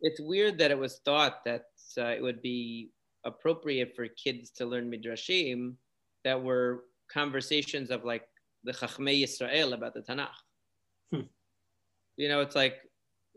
it's 0.00 0.20
weird 0.20 0.56
that 0.58 0.70
it 0.70 0.78
was 0.78 1.00
thought 1.04 1.44
that 1.44 1.64
uh, 1.98 2.06
it 2.06 2.22
would 2.22 2.42
be 2.42 2.92
appropriate 3.24 3.96
for 3.96 4.06
kids 4.06 4.50
to 4.50 4.66
learn 4.66 4.88
midrashim 4.88 5.74
that 6.22 6.40
were 6.40 6.84
conversations 7.12 7.90
of 7.90 8.04
like 8.04 8.28
the 8.62 8.72
Chachmei 8.72 9.20
Yisrael 9.20 9.72
about 9.72 9.94
the 9.94 10.00
Tanakh. 10.00 10.28
Hmm. 11.12 11.22
You 12.16 12.28
know, 12.28 12.40
it's 12.40 12.54
like 12.54 12.76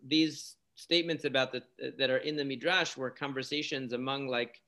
these 0.05 0.57
statements 0.75 1.25
about 1.25 1.51
the 1.51 1.63
that 1.97 2.11
are 2.11 2.17
in 2.17 2.35
the 2.35 2.45
midrash 2.45 2.95
were 2.95 3.09
conversations 3.09 3.93
among 3.93 4.27
like 4.27 4.61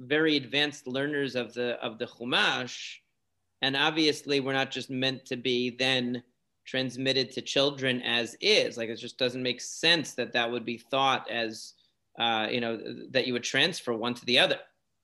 very 0.00 0.36
advanced 0.36 0.86
learners 0.86 1.34
of 1.34 1.54
the 1.54 1.74
of 1.82 1.98
the 1.98 2.06
Chumash, 2.06 2.96
and 3.62 3.76
obviously 3.76 4.40
we're 4.40 4.52
not 4.52 4.70
just 4.70 4.90
meant 4.90 5.24
to 5.26 5.36
be 5.36 5.70
then 5.70 6.22
transmitted 6.64 7.32
to 7.32 7.40
children 7.40 8.02
as 8.02 8.36
is. 8.40 8.76
Like 8.76 8.88
it 8.88 8.96
just 8.96 9.18
doesn't 9.18 9.42
make 9.42 9.60
sense 9.60 10.14
that 10.14 10.32
that 10.32 10.50
would 10.50 10.64
be 10.64 10.78
thought 10.78 11.30
as 11.30 11.74
uh, 12.18 12.48
you 12.50 12.60
know 12.60 12.78
that 13.10 13.26
you 13.26 13.32
would 13.32 13.44
transfer 13.44 13.94
one 13.94 14.14
to 14.14 14.24
the 14.26 14.38
other. 14.38 14.58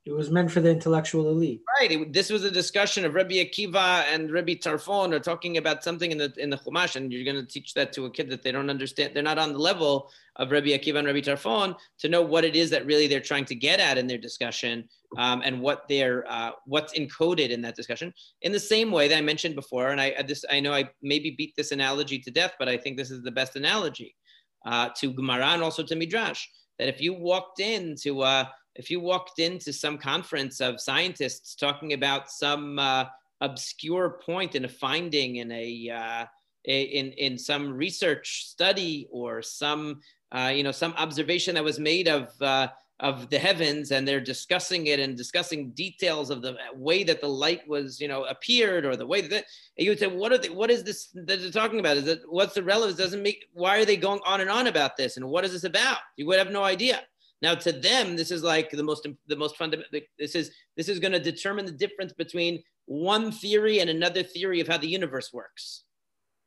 It 0.04 0.10
was 0.10 0.32
meant 0.32 0.50
for 0.50 0.60
the 0.60 0.70
intellectual 0.70 1.28
elite. 1.28 1.62
Right. 1.78 1.92
It, 1.92 2.12
this 2.12 2.28
was 2.28 2.42
a 2.42 2.50
discussion 2.50 3.04
of 3.04 3.14
Rabbi 3.14 3.34
Akiva 3.34 4.04
and 4.12 4.32
Rabbi 4.32 4.54
Tarfon 4.54 5.12
are 5.12 5.20
talking 5.20 5.58
about 5.58 5.84
something 5.84 6.10
in 6.10 6.18
the 6.18 6.32
in 6.38 6.50
the 6.50 6.56
Chumash, 6.56 6.96
and 6.96 7.12
you're 7.12 7.24
going 7.24 7.36
to 7.36 7.46
teach 7.46 7.72
that 7.74 7.92
to 7.92 8.06
a 8.06 8.10
kid 8.10 8.28
that 8.30 8.42
they 8.42 8.50
don't 8.50 8.68
understand. 8.68 9.14
They're 9.14 9.22
not 9.22 9.38
on 9.38 9.52
the 9.52 9.60
level 9.60 10.10
of 10.36 10.50
Rabbi 10.50 10.70
Akiva 10.70 10.98
and 10.98 11.06
Rabbi 11.06 11.20
Tarfon 11.20 11.76
to 12.00 12.08
know 12.08 12.20
what 12.20 12.44
it 12.44 12.56
is 12.56 12.68
that 12.70 12.84
really 12.84 13.06
they're 13.06 13.20
trying 13.20 13.44
to 13.44 13.54
get 13.54 13.78
at 13.78 13.96
in 13.96 14.08
their 14.08 14.18
discussion, 14.18 14.88
um, 15.18 15.40
and 15.44 15.60
what 15.60 15.84
they're 15.88 16.24
uh, 16.28 16.50
what's 16.66 16.98
encoded 16.98 17.50
in 17.50 17.62
that 17.62 17.76
discussion. 17.76 18.12
In 18.40 18.50
the 18.50 18.58
same 18.58 18.90
way 18.90 19.06
that 19.06 19.16
I 19.16 19.20
mentioned 19.20 19.54
before, 19.54 19.90
and 19.90 20.00
I 20.00 20.20
this 20.26 20.44
I 20.50 20.58
know 20.58 20.72
I 20.72 20.90
maybe 21.00 21.30
beat 21.30 21.54
this 21.56 21.70
analogy 21.70 22.18
to 22.18 22.30
death, 22.32 22.54
but 22.58 22.68
I 22.68 22.76
think 22.76 22.96
this 22.96 23.12
is 23.12 23.22
the 23.22 23.30
best 23.30 23.54
analogy 23.54 24.16
uh, 24.66 24.88
to 24.96 25.12
Gemara 25.12 25.46
and 25.46 25.62
also 25.62 25.84
to 25.84 25.94
Midrash. 25.94 26.48
That 26.80 26.88
if 26.88 27.00
you 27.00 27.14
walked 27.14 27.60
into 27.60 28.22
uh, 28.22 28.46
if 28.74 28.90
you 28.90 29.00
walked 29.00 29.38
into 29.38 29.72
some 29.72 29.98
conference 29.98 30.60
of 30.60 30.80
scientists 30.80 31.54
talking 31.54 31.92
about 31.92 32.30
some 32.30 32.78
uh, 32.78 33.04
obscure 33.40 34.18
point 34.24 34.54
in 34.54 34.64
a 34.64 34.68
finding 34.68 35.36
in 35.36 35.50
a 35.52 35.90
uh, 35.90 36.24
in 36.64 37.12
in 37.12 37.36
some 37.36 37.72
research 37.72 38.46
study 38.46 39.08
or 39.10 39.42
some 39.42 40.00
uh, 40.32 40.52
you 40.54 40.62
know 40.62 40.72
some 40.72 40.94
observation 40.96 41.54
that 41.54 41.64
was 41.64 41.78
made 41.78 42.08
of 42.08 42.30
uh, 42.40 42.68
of 43.00 43.28
the 43.30 43.38
heavens 43.38 43.90
and 43.90 44.06
they're 44.06 44.20
discussing 44.20 44.86
it 44.86 45.00
and 45.00 45.16
discussing 45.16 45.70
details 45.72 46.30
of 46.30 46.40
the 46.40 46.56
way 46.74 47.02
that 47.02 47.20
the 47.20 47.28
light 47.28 47.66
was 47.66 48.00
you 48.00 48.06
know 48.06 48.24
appeared 48.24 48.84
or 48.84 48.96
the 48.96 49.06
way 49.06 49.20
that 49.20 49.44
you 49.76 49.90
would 49.90 49.98
say 49.98 50.06
what 50.06 50.30
are 50.32 50.38
they 50.38 50.48
what 50.48 50.70
is 50.70 50.84
this 50.84 51.08
that 51.14 51.26
they're 51.26 51.50
talking 51.50 51.80
about? 51.80 51.96
Is 51.96 52.06
it 52.06 52.22
what's 52.28 52.54
the 52.54 52.62
relevance? 52.62 52.96
Doesn't 52.96 53.22
make 53.22 53.46
why 53.52 53.78
are 53.78 53.84
they 53.84 53.96
going 53.96 54.20
on 54.24 54.40
and 54.40 54.48
on 54.48 54.68
about 54.68 54.96
this? 54.96 55.16
And 55.16 55.28
what 55.28 55.44
is 55.44 55.52
this 55.52 55.64
about? 55.64 55.98
You 56.16 56.26
would 56.26 56.38
have 56.38 56.52
no 56.52 56.62
idea 56.62 57.02
now, 57.42 57.56
to 57.56 57.72
them, 57.72 58.14
this 58.14 58.30
is 58.30 58.44
like 58.44 58.70
the 58.70 58.84
most 58.84 59.06
the 59.26 59.36
most 59.36 59.56
fundamental. 59.56 60.00
This 60.16 60.36
is 60.36 60.52
this 60.76 60.88
is 60.88 61.00
going 61.00 61.12
to 61.12 61.18
determine 61.18 61.66
the 61.66 61.72
difference 61.72 62.12
between 62.12 62.62
one 62.86 63.32
theory 63.32 63.80
and 63.80 63.90
another 63.90 64.22
theory 64.22 64.60
of 64.60 64.68
how 64.68 64.78
the 64.78 64.88
universe 64.88 65.30
works. 65.32 65.84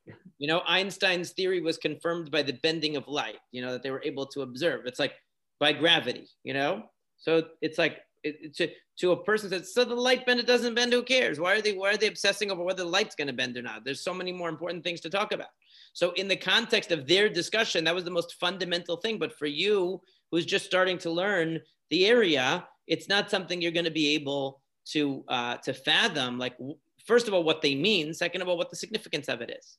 You 0.38 0.50
know, 0.50 0.62
Einstein's 0.68 1.32
theory 1.32 1.62
was 1.62 1.78
confirmed 1.78 2.30
by 2.30 2.44
the 2.44 2.60
bending 2.62 2.98
of 2.98 3.08
light. 3.08 3.38
You 3.54 3.62
know 3.62 3.72
that 3.72 3.84
they 3.84 3.90
were 3.90 4.04
able 4.04 4.26
to 4.28 4.42
observe. 4.42 4.86
It's 4.86 5.00
like 5.00 5.14
by 5.62 5.72
gravity. 5.72 6.28
You 6.44 6.54
know, 6.54 6.84
so 7.16 7.44
it's 7.62 7.78
like 7.78 8.00
it, 8.22 8.54
to 8.58 8.68
to 9.00 9.12
a 9.14 9.24
person 9.24 9.50
that 9.52 9.66
so 9.66 9.86
the 9.86 9.96
light 9.96 10.26
bend 10.26 10.42
it 10.42 10.46
doesn't 10.46 10.76
bend. 10.76 10.92
Who 10.92 11.04
cares? 11.04 11.40
Why 11.40 11.56
are 11.56 11.62
they 11.62 11.72
why 11.72 11.92
are 11.92 11.98
they 11.98 12.08
obsessing 12.08 12.52
over 12.52 12.64
whether 12.64 12.84
the 12.84 12.90
light's 12.90 13.16
going 13.16 13.28
to 13.28 13.34
bend 13.34 13.56
or 13.56 13.62
not? 13.62 13.86
There's 13.86 14.04
so 14.04 14.14
many 14.14 14.34
more 14.34 14.50
important 14.50 14.84
things 14.84 15.00
to 15.02 15.10
talk 15.10 15.32
about. 15.32 15.50
So 15.94 16.12
in 16.12 16.28
the 16.28 16.36
context 16.36 16.92
of 16.92 17.08
their 17.08 17.30
discussion, 17.30 17.86
that 17.86 17.96
was 17.96 18.04
the 18.04 18.12
most 18.12 18.36
fundamental 18.36 18.98
thing. 18.98 19.18
But 19.18 19.38
for 19.38 19.46
you, 19.46 20.02
who's 20.36 20.46
just 20.46 20.66
starting 20.66 20.98
to 20.98 21.10
learn 21.10 21.62
the 21.90 22.06
area, 22.06 22.68
it's 22.88 23.08
not 23.08 23.32
something 23.32 23.62
you're 23.62 23.72
going 23.72 23.86
to 23.86 23.92
be 23.92 24.16
able 24.16 24.62
to 24.86 25.24
uh, 25.30 25.56
to 25.58 25.74
fathom. 25.74 26.38
Like 26.38 26.58
first 27.06 27.30
of 27.30 27.34
all, 27.34 27.44
what 27.44 27.62
they 27.62 27.74
mean. 27.74 28.14
Second 28.14 28.42
of 28.42 28.50
all, 28.50 28.58
what 28.58 28.70
the 28.70 28.76
significance 28.76 29.30
of 29.30 29.40
it 29.40 29.50
is. 29.58 29.78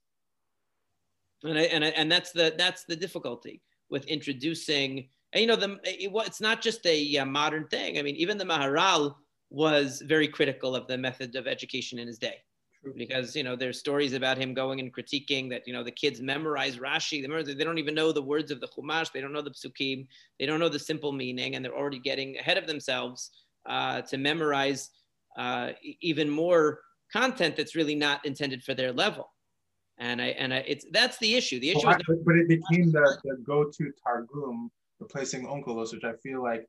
And 1.45 1.59
I, 1.59 1.63
and 1.63 1.85
I, 1.85 1.89
and 1.89 2.11
that's 2.11 2.33
the 2.33 2.55
that's 2.57 2.85
the 2.85 2.97
difficulty 2.97 3.61
with 3.91 4.07
introducing. 4.07 5.11
And 5.35 5.43
you 5.43 5.47
know, 5.47 5.57
the 5.57 5.79
it, 5.85 6.11
it's 6.27 6.41
not 6.41 6.63
just 6.63 6.87
a, 6.87 7.17
a 7.17 7.27
modern 7.27 7.67
thing. 7.69 7.99
I 7.99 8.03
mean, 8.03 8.17
even 8.17 8.39
the 8.39 8.45
Maharal 8.45 9.15
was 9.51 10.01
very 10.07 10.27
critical 10.27 10.75
of 10.75 10.87
the 10.87 10.97
method 10.97 11.37
of 11.37 11.47
education 11.47 11.99
in 11.99 12.09
his 12.09 12.19
day 12.19 12.37
because 12.95 13.35
you 13.35 13.43
know 13.43 13.57
there's 13.57 13.79
stories 13.79 14.13
about 14.13 14.39
him 14.39 14.55
going 14.55 14.81
and 14.81 14.95
critiquing 14.95 15.49
that 15.51 15.67
you 15.67 15.73
know 15.73 15.83
the 15.83 15.91
kids 15.91 16.21
memorize 16.21 16.79
Rashi, 16.79 17.23
they, 17.23 17.55
they 17.55 17.65
don't 17.65 17.79
even 17.79 17.95
know 17.95 18.13
the 18.13 18.23
words 18.23 18.51
of 18.51 18.61
the 18.61 18.69
Chumash, 18.69 19.13
they 19.13 19.21
don't 19.21 19.33
know 19.33 19.43
the 19.43 19.51
psukim, 19.51 20.07
they 20.39 20.47
don't 20.47 20.61
know 20.61 20.69
the 20.69 20.79
simple 20.79 21.13
meaning, 21.13 21.57
and 21.57 21.65
they're 21.65 21.77
already 21.77 21.99
getting 21.99 22.39
ahead 22.39 22.59
of 22.59 22.67
themselves 22.67 23.31
uh, 23.67 24.03
to 24.03 24.17
memorize 24.17 24.91
uh, 25.37 25.71
even 26.01 26.31
more 26.31 26.81
content 27.13 27.57
that's 27.57 27.75
really 27.75 27.95
not 27.95 28.25
intended 28.25 28.63
for 28.63 28.75
their 28.75 28.93
level. 28.93 29.33
And 29.99 30.21
I 30.21 30.27
and 30.27 30.53
I, 30.53 30.59
it's 30.59 30.85
that's 30.93 31.19
the 31.19 31.35
issue. 31.35 31.59
The 31.59 31.71
issue, 31.71 31.87
well, 31.87 31.97
I, 31.97 32.15
but 32.25 32.37
it 32.37 32.49
became 32.49 32.93
the, 32.93 33.19
the 33.25 33.37
go-to 33.47 33.93
targum 34.03 34.71
replacing 35.01 35.47
Onkelos, 35.47 35.93
which 35.93 36.05
I 36.05 36.13
feel 36.23 36.43
like. 36.43 36.67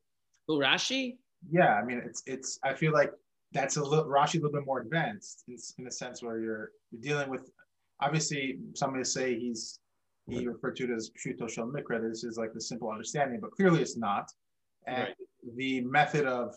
Who 0.47 0.59
Rashi? 0.59 1.17
Yeah, 1.51 1.73
I 1.73 1.83
mean 1.83 2.01
it's 2.05 2.23
it's. 2.25 2.57
I 2.63 2.73
feel 2.73 2.93
like 2.93 3.11
that's 3.53 3.77
a 3.77 3.83
little 3.83 4.05
Rashi 4.05 4.35
a 4.35 4.37
little 4.37 4.51
bit 4.51 4.65
more 4.65 4.81
advanced 4.81 5.43
in, 5.47 5.57
in 5.79 5.87
a 5.87 5.91
sense 5.91 6.21
where 6.21 6.39
you're, 6.39 6.71
you're 6.91 7.01
dealing 7.01 7.29
with 7.29 7.49
obviously 8.01 8.59
somebody 8.75 9.03
say 9.03 9.37
he's 9.39 9.79
he 10.29 10.45
referred 10.45 10.75
to 10.75 10.83
it 10.83 10.89
as 10.89 11.09
pshuto 11.11 11.49
shel 11.49 11.67
mikra. 11.67 12.01
This 12.01 12.25
is 12.25 12.37
like 12.37 12.53
the 12.53 12.59
simple 12.59 12.89
understanding, 12.89 13.39
but 13.39 13.51
clearly 13.51 13.81
it's 13.81 13.95
not. 13.95 14.29
And 14.85 15.03
right. 15.03 15.15
the 15.55 15.81
method 15.81 16.25
of 16.25 16.55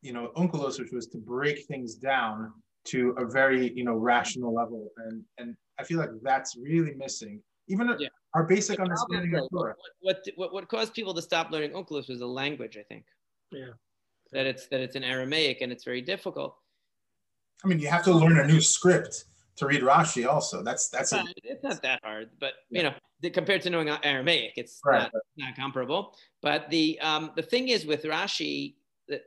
you 0.00 0.14
know 0.14 0.32
onkelos, 0.36 0.78
which 0.78 0.92
was 0.92 1.06
to 1.08 1.18
break 1.18 1.66
things 1.66 1.94
down 1.94 2.52
to 2.84 3.14
a 3.18 3.26
very 3.26 3.70
you 3.74 3.84
know 3.84 3.94
rational 3.94 4.54
level, 4.54 4.88
and 4.96 5.22
and 5.38 5.54
I 5.78 5.84
feel 5.84 5.98
like 5.98 6.10
that's 6.22 6.56
really 6.56 6.94
missing. 6.94 7.42
Even 7.68 7.94
yeah. 7.98 8.08
our 8.34 8.44
basic 8.44 8.76
the 8.78 8.82
understanding 8.82 9.34
of 9.34 9.48
Torah. 9.50 9.74
What, 10.00 10.24
what 10.36 10.52
what 10.54 10.68
caused 10.68 10.94
people 10.94 11.12
to 11.14 11.22
stop 11.22 11.50
learning 11.50 11.72
onkelos 11.72 12.08
was 12.08 12.18
the 12.18 12.26
language, 12.26 12.78
I 12.78 12.82
think. 12.82 13.04
Yeah 13.50 13.72
that 14.32 14.46
it's 14.46 14.66
that 14.68 14.80
it's 14.80 14.96
in 14.96 15.04
Aramaic 15.04 15.60
and 15.60 15.70
it's 15.70 15.84
very 15.84 16.00
difficult. 16.00 16.56
I 17.64 17.68
mean, 17.68 17.78
you 17.78 17.88
have 17.88 18.04
to 18.04 18.12
learn 18.12 18.38
a 18.38 18.46
new 18.46 18.60
script 18.60 19.24
to 19.56 19.66
read 19.66 19.82
Rashi. 19.82 20.26
Also, 20.26 20.62
that's 20.62 20.88
that's 20.88 21.12
it's, 21.12 21.22
a, 21.22 21.34
it's 21.44 21.62
not 21.62 21.82
that 21.82 22.00
hard, 22.02 22.30
but 22.40 22.54
you 22.70 22.82
know, 22.82 22.92
the, 23.20 23.30
compared 23.30 23.62
to 23.62 23.70
knowing 23.70 23.88
Aramaic, 23.88 24.54
it's 24.56 24.80
right, 24.84 25.02
not, 25.02 25.12
not 25.36 25.56
comparable. 25.56 26.16
But 26.40 26.70
the 26.70 26.98
um, 27.00 27.30
the 27.36 27.42
thing 27.42 27.68
is 27.68 27.86
with 27.86 28.02
Rashi 28.04 28.74
that 29.08 29.22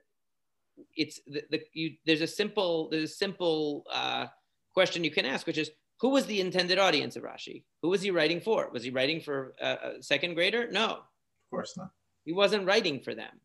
it's 0.96 1.20
the, 1.28 1.44
the 1.52 1.62
you 1.74 1.96
there's 2.06 2.22
a 2.22 2.28
simple 2.28 2.90
there's 2.90 3.12
a 3.12 3.14
simple 3.14 3.86
uh, 3.92 4.28
question 4.74 5.04
you 5.04 5.12
can 5.12 5.26
ask, 5.26 5.48
which 5.48 5.58
is 5.58 5.72
who 6.02 6.10
was 6.10 6.26
the 6.26 6.42
intended 6.42 6.80
audience 6.80 7.16
of 7.16 7.24
Rashi? 7.24 7.64
Who 7.82 7.90
was 7.90 8.02
he 8.02 8.12
writing 8.12 8.42
for? 8.42 8.70
Was 8.72 8.84
he 8.84 8.90
writing 8.90 9.22
for 9.22 9.56
a, 9.62 9.68
a 9.98 10.04
second 10.04 10.34
grader? 10.34 10.70
No, 10.70 10.88
of 10.88 11.50
course 11.50 11.78
not. 11.78 11.92
He 12.26 12.34
wasn't 12.34 12.66
writing 12.66 13.00
for 13.00 13.16
them. 13.16 13.40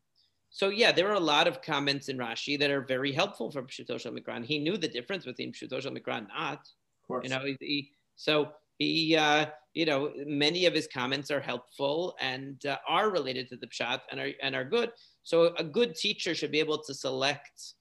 So 0.51 0.67
yeah, 0.67 0.91
there 0.91 1.09
are 1.09 1.15
a 1.15 1.19
lot 1.19 1.47
of 1.47 1.61
comments 1.61 2.09
in 2.09 2.17
Rashi 2.17 2.59
that 2.59 2.69
are 2.69 2.81
very 2.81 3.13
helpful 3.13 3.49
for 3.49 3.63
Pshuto 3.63 3.99
Shel 3.99 4.11
Mikra. 4.11 4.43
He 4.43 4.59
knew 4.59 4.77
the 4.77 4.87
difference 4.87 5.25
between 5.25 5.53
Pshuto 5.53 5.81
Shel 5.81 5.91
Mikra 5.91 6.17
and 6.17 6.27
not. 6.27 6.59
Of 6.59 7.07
course. 7.07 7.23
You 7.23 7.29
know, 7.29 7.45
he, 7.45 7.57
he 7.59 7.91
so 8.17 8.51
he, 8.77 9.15
uh, 9.15 9.45
you 9.73 9.85
know, 9.85 10.11
many 10.25 10.65
of 10.65 10.73
his 10.73 10.87
comments 10.87 11.31
are 11.31 11.39
helpful 11.39 12.15
and 12.19 12.65
uh, 12.65 12.77
are 12.87 13.09
related 13.09 13.47
to 13.49 13.55
the 13.57 13.67
Pshat 13.67 14.01
and 14.11 14.19
are, 14.19 14.31
and 14.41 14.55
are 14.55 14.65
good. 14.65 14.91
So 15.23 15.53
a 15.57 15.63
good 15.63 15.95
teacher 15.95 16.35
should 16.35 16.51
be 16.51 16.59
able 16.59 16.79
to 16.83 16.93
select 16.93 17.75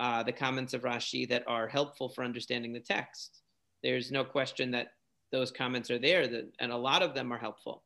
uh, 0.00 0.22
the 0.22 0.32
comments 0.32 0.72
of 0.72 0.82
Rashi 0.82 1.28
that 1.28 1.44
are 1.46 1.68
helpful 1.68 2.08
for 2.08 2.24
understanding 2.24 2.72
the 2.72 2.80
text. 2.80 3.42
There's 3.82 4.10
no 4.10 4.24
question 4.24 4.70
that 4.70 4.92
those 5.30 5.50
comments 5.50 5.90
are 5.90 5.98
there, 5.98 6.26
that, 6.28 6.50
and 6.60 6.72
a 6.72 6.76
lot 6.76 7.02
of 7.02 7.14
them 7.14 7.32
are 7.32 7.38
helpful. 7.38 7.82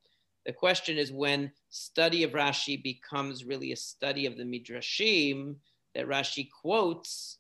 The 0.49 0.55
question 0.55 0.97
is 0.97 1.13
when 1.13 1.53
study 1.69 2.23
of 2.23 2.31
Rashi 2.31 2.83
becomes 2.83 3.45
really 3.45 3.73
a 3.73 3.77
study 3.77 4.25
of 4.25 4.39
the 4.39 4.45
Midrashim 4.45 5.57
that 5.95 6.09
Rashi 6.09 6.49
quotes 6.63 7.37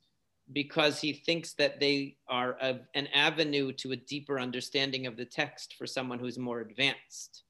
because 0.52 1.00
he 1.00 1.14
thinks 1.14 1.54
that 1.54 1.80
they 1.80 2.18
are 2.28 2.58
a, 2.60 2.80
an 2.94 3.06
avenue 3.14 3.72
to 3.72 3.92
a 3.92 3.96
deeper 3.96 4.38
understanding 4.38 5.06
of 5.06 5.16
the 5.16 5.24
text 5.24 5.76
for 5.78 5.86
someone 5.86 6.18
who's 6.18 6.38
more 6.38 6.60
advanced. 6.60 7.44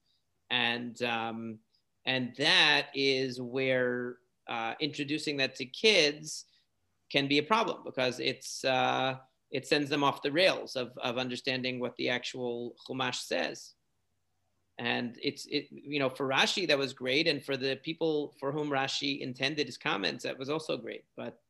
And, 0.48 1.02
um, 1.02 1.58
and 2.06 2.36
that 2.38 2.86
is 2.94 3.40
where 3.40 4.18
uh, 4.46 4.74
introducing 4.78 5.38
that 5.38 5.56
to 5.56 5.64
kids 5.64 6.44
can 7.10 7.26
be 7.26 7.38
a 7.38 7.42
problem 7.42 7.78
because 7.84 8.20
it's, 8.20 8.64
uh, 8.64 9.16
it 9.50 9.66
sends 9.66 9.90
them 9.90 10.04
off 10.04 10.22
the 10.22 10.30
rails 10.30 10.76
of, 10.76 10.96
of 11.02 11.18
understanding 11.18 11.80
what 11.80 11.96
the 11.96 12.10
actual 12.10 12.76
Chumash 12.88 13.26
says 13.26 13.74
and 14.78 15.18
it's 15.22 15.46
it 15.46 15.66
you 15.70 15.98
know 15.98 16.08
for 16.08 16.28
Rashi 16.28 16.66
that 16.68 16.78
was 16.78 16.92
great, 16.92 17.26
and 17.26 17.44
for 17.44 17.56
the 17.56 17.76
people 17.76 18.34
for 18.38 18.52
whom 18.52 18.70
Rashi 18.70 19.20
intended 19.20 19.66
his 19.66 19.78
comments 19.78 20.24
that 20.24 20.38
was 20.38 20.48
also 20.48 20.76
great. 20.76 21.04
But 21.16 21.40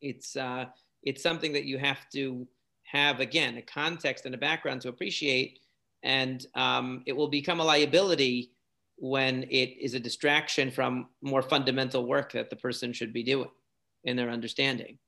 it's 0.00 0.36
uh, 0.36 0.66
it's 1.02 1.22
something 1.22 1.52
that 1.52 1.64
you 1.64 1.78
have 1.78 2.08
to 2.10 2.46
have 2.84 3.20
again 3.20 3.56
a 3.56 3.62
context 3.62 4.26
and 4.26 4.34
a 4.34 4.38
background 4.38 4.80
to 4.82 4.88
appreciate, 4.88 5.60
and 6.02 6.46
um, 6.54 7.02
it 7.06 7.12
will 7.12 7.28
become 7.28 7.60
a 7.60 7.64
liability 7.64 8.50
when 8.96 9.42
it 9.44 9.76
is 9.78 9.94
a 9.94 10.00
distraction 10.00 10.70
from 10.70 11.08
more 11.20 11.42
fundamental 11.42 12.06
work 12.06 12.32
that 12.32 12.48
the 12.48 12.56
person 12.56 12.92
should 12.92 13.12
be 13.12 13.22
doing 13.22 13.50
in 14.04 14.16
their 14.16 14.30
understanding. 14.30 14.98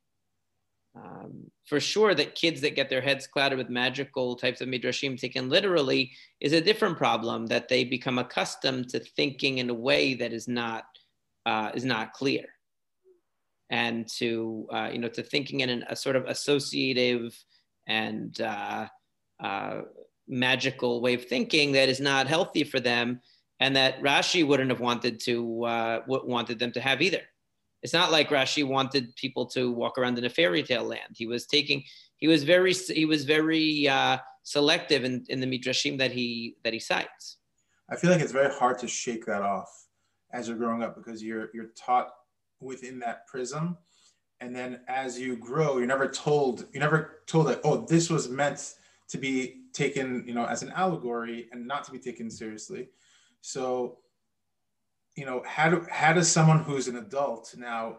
Um, 0.97 1.51
for 1.65 1.81
sure, 1.81 2.15
that 2.15 2.35
kids 2.35 2.61
that 2.63 2.77
get 2.77 2.89
their 2.89 3.01
heads 3.01 3.27
clouded 3.27 3.59
with 3.59 3.69
magical 3.69 4.37
types 4.37 4.61
of 4.61 4.69
midrashim 4.69 5.21
taken 5.21 5.49
literally 5.49 6.13
is 6.41 6.53
a 6.53 6.61
different 6.61 6.97
problem. 6.97 7.47
That 7.47 7.69
they 7.69 7.85
become 7.85 8.19
accustomed 8.19 8.89
to 8.91 9.01
thinking 9.01 9.59
in 9.59 9.69
a 9.69 9.75
way 9.75 10.15
that 10.15 10.33
is 10.33 10.49
not 10.49 10.85
uh, 11.45 11.73
is 11.75 11.85
not 11.85 12.13
clear, 12.13 12.45
and 13.69 14.09
to 14.19 14.69
uh, 14.73 14.91
you 14.93 14.99
know 14.99 15.09
to 15.09 15.23
thinking 15.23 15.61
in 15.61 15.69
an, 15.69 15.85
a 15.89 15.97
sort 15.97 16.17
of 16.17 16.25
associative 16.27 17.37
and 17.87 18.41
uh, 18.41 18.87
uh 19.41 19.81
magical 20.29 21.01
way 21.01 21.15
of 21.15 21.25
thinking 21.25 21.73
that 21.73 21.89
is 21.89 22.01
not 22.01 22.27
healthy 22.27 22.65
for 22.65 22.81
them, 22.81 23.21
and 23.61 23.77
that 23.77 24.01
Rashi 24.01 24.47
wouldn't 24.47 24.71
have 24.71 24.81
wanted 24.81 25.21
to 25.25 25.65
uh, 25.65 26.01
wanted 26.07 26.59
them 26.59 26.73
to 26.73 26.81
have 26.81 27.03
either. 27.03 27.23
It's 27.83 27.93
not 27.93 28.11
like 28.11 28.31
Rashi 28.31 28.67
wanted 28.67 29.15
people 29.17 29.47
to 29.47 29.71
walk 29.71 29.99
around 29.99 30.19
in 30.19 30.25
a 30.25 30.31
fairy 30.31 30.63
tale 30.63 30.85
land. 30.85 31.15
He 31.15 31.27
was 31.27 31.47
taking, 31.47 31.85
he 32.17 32.27
was 32.27 32.43
very, 32.43 32.73
he 32.73 33.05
was 33.05 33.25
very 33.25 33.89
uh, 33.89 34.19
selective 34.47 35.05
in, 35.05 35.25
in 35.29 35.41
the 35.41 35.47
midrashim 35.47 35.99
that 35.99 36.13
he 36.13 36.57
that 36.65 36.73
he 36.73 36.79
cites. 36.79 37.39
I 37.91 37.97
feel 37.97 38.11
like 38.11 38.21
it's 38.21 38.33
very 38.33 38.53
hard 38.53 38.79
to 38.79 38.89
shake 38.89 39.27
that 39.27 39.43
off 39.43 39.87
as 40.33 40.49
you're 40.49 40.57
growing 40.57 40.83
up 40.83 40.97
because 40.97 41.23
you're 41.23 41.51
you're 41.53 41.71
taught 41.77 42.11
within 42.61 42.99
that 43.01 43.27
prism, 43.27 43.77
and 44.41 44.55
then 44.55 44.81
as 44.89 45.19
you 45.19 45.37
grow, 45.37 45.79
you're 45.79 45.87
never 45.87 46.09
told 46.09 46.67
you're 46.73 46.81
never 46.81 47.23
told 47.27 47.49
that 47.49 47.61
oh 47.65 47.85
this 47.87 48.09
was 48.09 48.29
meant 48.29 48.75
to 49.09 49.19
be 49.19 49.63
taken 49.73 50.25
you 50.27 50.35
know 50.35 50.47
as 50.47 50.63
an 50.63 50.71
allegory 50.71 51.49
and 51.53 51.67
not 51.67 51.85
to 51.85 51.93
be 51.93 51.99
taken 51.99 52.31
seriously. 52.31 52.89
So 53.41 53.99
you 55.17 55.25
know, 55.25 55.43
how 55.47 55.71
do 55.71 55.87
how 55.91 56.13
does 56.13 56.31
someone 56.31 56.63
who's 56.63 56.89
an 56.89 56.97
adult 56.97 57.55
now 57.57 57.99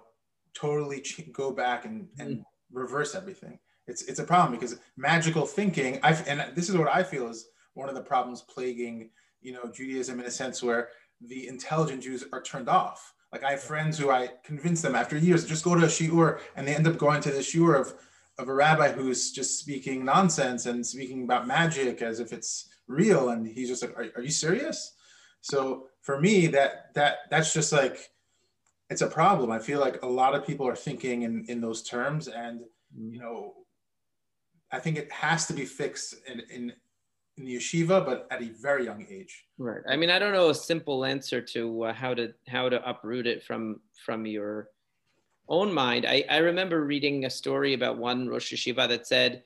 totally 0.53 1.01
ch- 1.01 1.31
go 1.33 1.51
back 1.51 1.85
and, 1.85 2.07
and 2.19 2.37
mm. 2.37 2.43
reverse 2.71 3.15
everything? 3.15 3.59
It's 3.87 4.03
it's 4.03 4.19
a 4.19 4.23
problem 4.23 4.57
because 4.57 4.79
magical 4.95 5.45
thinking. 5.45 5.99
I 6.03 6.13
and 6.27 6.55
this 6.55 6.69
is 6.69 6.77
what 6.77 6.93
I 6.93 7.03
feel 7.03 7.27
is 7.27 7.47
one 7.73 7.89
of 7.89 7.95
the 7.95 8.01
problems 8.01 8.43
plaguing 8.43 9.09
you 9.41 9.51
know 9.51 9.71
Judaism 9.71 10.19
in 10.19 10.25
a 10.25 10.31
sense 10.31 10.61
where 10.61 10.89
the 11.21 11.47
intelligent 11.47 12.03
Jews 12.03 12.23
are 12.31 12.41
turned 12.41 12.69
off. 12.69 13.13
Like 13.33 13.43
I 13.43 13.51
have 13.51 13.61
friends 13.61 13.97
who 13.97 14.11
I 14.11 14.29
convince 14.45 14.81
them 14.81 14.95
after 14.95 15.17
years 15.17 15.45
just 15.45 15.65
go 15.65 15.75
to 15.75 15.85
a 15.85 15.89
shiur 15.89 16.39
and 16.55 16.67
they 16.67 16.75
end 16.75 16.87
up 16.87 16.97
going 16.97 17.21
to 17.21 17.31
the 17.31 17.39
shiur 17.39 17.79
of 17.79 17.93
of 18.37 18.47
a 18.47 18.53
rabbi 18.53 18.91
who's 18.91 19.31
just 19.31 19.59
speaking 19.59 20.05
nonsense 20.05 20.67
and 20.67 20.85
speaking 20.85 21.23
about 21.23 21.47
magic 21.47 22.03
as 22.03 22.19
if 22.19 22.31
it's 22.31 22.69
real 22.87 23.29
and 23.29 23.47
he's 23.47 23.69
just 23.69 23.81
like 23.81 23.97
are, 23.97 24.05
are 24.15 24.21
you 24.21 24.29
serious 24.29 24.93
so 25.41 25.87
for 26.07 26.21
me, 26.21 26.47
that 26.47 26.93
that 26.95 27.17
that's 27.29 27.51
just 27.51 27.73
like 27.73 28.09
it's 28.89 29.01
a 29.01 29.07
problem. 29.07 29.51
I 29.51 29.59
feel 29.59 29.81
like 29.81 30.01
a 30.03 30.07
lot 30.07 30.35
of 30.35 30.47
people 30.47 30.65
are 30.65 30.75
thinking 30.87 31.23
in 31.23 31.43
in 31.49 31.59
those 31.59 31.83
terms, 31.83 32.29
and 32.29 32.61
mm-hmm. 32.61 33.11
you 33.11 33.19
know, 33.19 33.53
I 34.71 34.79
think 34.79 34.97
it 34.97 35.11
has 35.11 35.47
to 35.47 35.53
be 35.53 35.65
fixed 35.65 36.15
in 36.25 36.39
in 36.49 36.73
in 37.35 37.45
the 37.45 37.57
yeshiva, 37.57 38.05
but 38.05 38.25
at 38.31 38.41
a 38.41 38.51
very 38.67 38.85
young 38.85 39.05
age. 39.09 39.33
Right. 39.57 39.81
I 39.87 39.97
mean, 39.97 40.09
I 40.09 40.17
don't 40.17 40.31
know 40.31 40.49
a 40.49 40.55
simple 40.55 41.03
answer 41.03 41.41
to 41.53 41.83
uh, 41.83 41.93
how 41.93 42.13
to 42.13 42.33
how 42.47 42.69
to 42.69 42.79
uproot 42.89 43.27
it 43.27 43.43
from 43.43 43.81
from 44.05 44.25
your 44.25 44.69
own 45.49 45.73
mind. 45.73 46.05
I, 46.05 46.23
I 46.29 46.37
remember 46.37 46.85
reading 46.85 47.25
a 47.25 47.29
story 47.29 47.73
about 47.73 47.97
one 47.97 48.29
Rosh 48.29 48.53
Yeshiva 48.53 48.87
that 48.87 49.07
said 49.07 49.43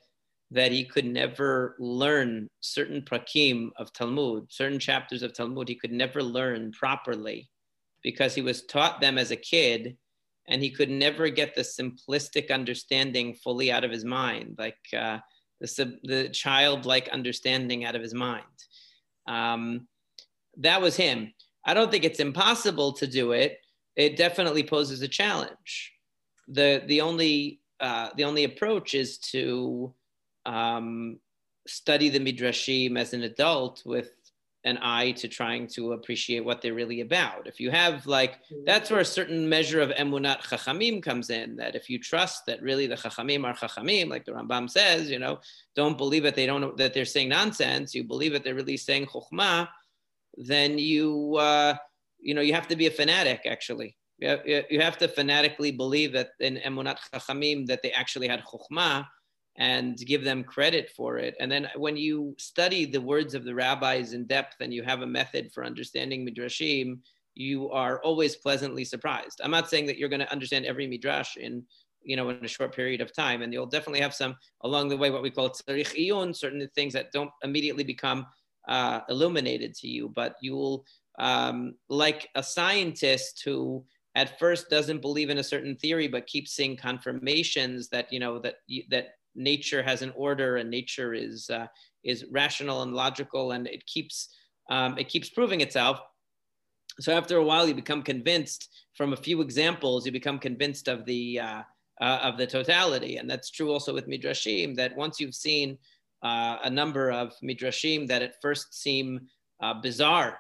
that 0.52 0.72
he 0.72 0.84
could 0.84 1.06
never 1.06 1.76
learn 1.80 2.50
certain 2.60 3.02
prakim 3.02 3.70
of 3.78 3.94
Talmud, 3.94 4.52
certain 4.52 4.80
chapters 4.80 5.24
of 5.24 5.34
Talmud, 5.34 5.70
he 5.70 5.76
could 5.76 5.94
never 5.94 6.22
learn 6.22 6.74
properly 6.74 7.50
because 8.04 8.36
he 8.36 8.42
was 8.42 8.64
taught 8.64 9.00
them 9.00 9.18
as 9.18 9.32
a 9.32 9.36
kid 9.36 9.96
and 10.48 10.62
he 10.62 10.70
could 10.70 10.90
never 10.90 11.30
get 11.30 11.56
the 11.56 11.62
simplistic 11.62 12.52
understanding 12.52 13.34
fully 13.34 13.72
out 13.72 13.86
of 13.86 13.92
his 13.92 14.04
mind, 14.04 14.56
like 14.58 14.78
uh, 14.98 15.20
the, 15.62 15.98
the 16.04 16.30
childlike 16.30 17.08
understanding 17.10 17.86
out 17.86 17.96
of 17.96 18.02
his 18.02 18.14
mind. 18.14 18.44
Um, 19.28 19.88
that 20.58 20.82
was 20.82 20.98
him. 20.98 21.34
I 21.66 21.74
don't 21.74 21.90
think 21.90 22.04
it's 22.04 22.20
impossible 22.20 22.92
to 22.94 23.08
do 23.08 23.32
it. 23.32 23.60
It 23.96 24.18
definitely 24.18 24.64
poses 24.64 25.02
a 25.02 25.08
challenge. 25.08 25.94
The, 26.50 26.84
the, 26.88 27.00
only, 27.00 27.62
uh, 27.80 28.10
the 28.18 28.26
only 28.26 28.44
approach 28.44 28.94
is 28.94 29.18
to 29.20 29.94
um, 30.46 31.20
study 31.68 32.10
the 32.10 32.20
midrashim 32.20 32.98
as 32.98 33.14
an 33.14 33.24
adult 33.24 33.84
with 33.86 34.12
an 34.64 34.78
eye 34.82 35.12
to 35.12 35.28
trying 35.28 35.66
to 35.66 35.94
appreciate 35.94 36.46
what 36.46 36.62
they're 36.62 36.76
really 36.76 37.02
about. 37.02 37.48
If 37.48 37.60
you 37.60 37.72
have 37.72 38.06
like, 38.06 38.40
that's 38.66 38.92
where 38.92 39.00
a 39.00 39.06
certain 39.06 39.50
measure 39.50 39.82
of 39.82 39.90
emunat 39.90 40.42
chachamim 40.42 41.02
comes 41.02 41.32
in. 41.32 41.56
That 41.56 41.76
if 41.76 41.90
you 41.90 41.98
trust 41.98 42.46
that 42.46 42.62
really 42.62 42.86
the 42.86 42.96
chachamim 42.96 43.44
are 43.44 43.56
chachamim, 43.56 44.10
like 44.10 44.26
the 44.26 44.34
Rambam 44.34 44.70
says, 44.70 45.10
you 45.10 45.18
know, 45.18 45.40
don't 45.76 45.98
believe 45.98 46.24
that 46.24 46.36
they 46.36 46.46
don't 46.46 46.78
that 46.78 46.94
they're 46.94 47.06
saying 47.06 47.30
nonsense. 47.30 47.96
You 47.96 48.04
believe 48.04 48.34
that 48.34 48.44
they're 48.44 48.56
really 48.56 48.78
saying 48.78 49.08
chokhmah, 49.08 49.68
then 50.38 50.78
you 50.78 51.36
uh, 51.38 51.76
you 52.20 52.36
know 52.36 52.42
you 52.42 52.54
have 52.54 52.68
to 52.68 52.76
be 52.76 52.86
a 52.86 52.92
fanatic 52.92 53.42
actually. 53.46 53.98
You 54.20 54.28
have, 54.28 54.42
you 54.46 54.80
have 54.80 55.00
to 55.00 55.08
fanatically 55.08 55.72
believe 55.72 56.14
that 56.14 56.30
in 56.40 56.58
emunat 56.58 57.00
chachamim 57.12 57.66
that 57.66 57.82
they 57.82 57.92
actually 57.92 58.28
had 58.28 58.44
chokhmah 58.44 59.08
and 59.58 59.98
give 59.98 60.24
them 60.24 60.44
credit 60.44 60.90
for 60.96 61.18
it. 61.18 61.36
And 61.40 61.52
then 61.52 61.68
when 61.76 61.98
you 61.98 62.36
study 62.38 62.86
the 62.86 63.02
words 63.02 63.34
of 63.34 63.44
the 63.44 63.54
rabbis 63.54 64.14
in 64.14 64.26
depth 64.26 64.56
and 64.62 64.74
you 64.74 64.84
have 64.84 65.02
a 65.02 65.08
method 65.08 65.52
for 65.52 65.66
understanding 65.66 66.26
midrashim, 66.26 67.00
you 67.36 67.70
are 67.72 68.02
always 68.02 68.36
pleasantly 68.36 68.86
surprised. 68.86 69.42
I'm 69.44 69.52
not 69.52 69.70
saying 69.70 69.88
that 69.88 69.98
you're 69.98 70.10
going 70.10 70.22
to 70.22 70.32
understand 70.32 70.66
every 70.66 70.88
midrash 70.88 71.38
in 71.38 71.64
you 72.04 72.16
know 72.16 72.30
in 72.30 72.44
a 72.44 72.48
short 72.48 72.76
period 72.76 73.02
of 73.02 73.14
time, 73.14 73.42
and 73.42 73.54
you'll 73.54 73.68
definitely 73.68 74.02
have 74.02 74.14
some 74.14 74.36
along 74.64 74.90
the 74.90 74.98
way 74.98 75.12
what 75.12 75.22
we 75.22 75.30
call 75.30 75.50
tzarich 75.50 75.96
iyun, 75.96 76.36
certain 76.36 76.68
things 76.76 76.94
that 76.94 77.12
don't 77.12 77.30
immediately 77.44 77.84
become 77.84 78.26
uh, 78.68 79.02
illuminated 79.10 79.74
to 79.76 79.88
you, 79.88 80.12
but 80.16 80.36
you 80.42 80.56
will 80.56 80.86
um, 81.20 81.76
like 81.90 82.30
a 82.36 82.44
scientist 82.44 83.42
who 83.46 83.86
at 84.16 84.40
first 84.40 84.70
doesn't 84.70 85.02
believe 85.02 85.30
in 85.30 85.38
a 85.38 85.44
certain 85.44 85.76
theory 85.76 86.08
but 86.08 86.28
keeps 86.28 86.54
seeing 86.54 86.76
confirmations 86.76 87.88
that 87.90 88.12
you 88.12 88.20
know 88.20 88.40
that 88.40 88.56
that 88.90 89.10
nature 89.36 89.82
has 89.84 90.02
an 90.02 90.12
order 90.16 90.58
and 90.58 90.70
nature 90.70 91.14
is 91.14 91.50
uh, 91.50 91.68
is 92.04 92.26
rational 92.32 92.82
and 92.84 92.94
logical 92.94 93.52
and 93.52 93.68
it 93.68 93.86
keeps 93.86 94.30
um, 94.70 94.98
it 94.98 95.10
keeps 95.10 95.30
proving 95.30 95.62
itself. 95.62 96.00
So 97.00 97.14
after 97.14 97.38
a 97.38 97.44
while 97.44 97.68
you 97.68 97.74
become 97.74 98.04
convinced 98.04 98.70
from 98.96 99.14
a 99.14 99.18
few 99.18 99.42
examples 99.42 100.06
you 100.06 100.12
become 100.12 100.40
convinced 100.40 100.88
of 100.88 101.06
the 101.06 101.40
uh, 101.40 101.62
uh, 102.02 102.20
of 102.24 102.38
the 102.38 102.48
totality. 102.48 103.18
And 103.18 103.30
that's 103.30 103.52
true 103.52 103.72
also 103.72 103.94
with 103.94 104.08
midrashim 104.08 104.76
that 104.76 104.96
once 104.96 105.20
you've 105.20 105.36
seen 105.36 105.78
uh, 106.24 106.58
a 106.64 106.70
number 106.70 107.12
of 107.12 107.34
midrashim 107.44 108.08
that 108.08 108.22
at 108.22 108.42
first 108.42 108.74
seem 108.74 109.28
uh, 109.62 109.76
bizarre 109.76 110.40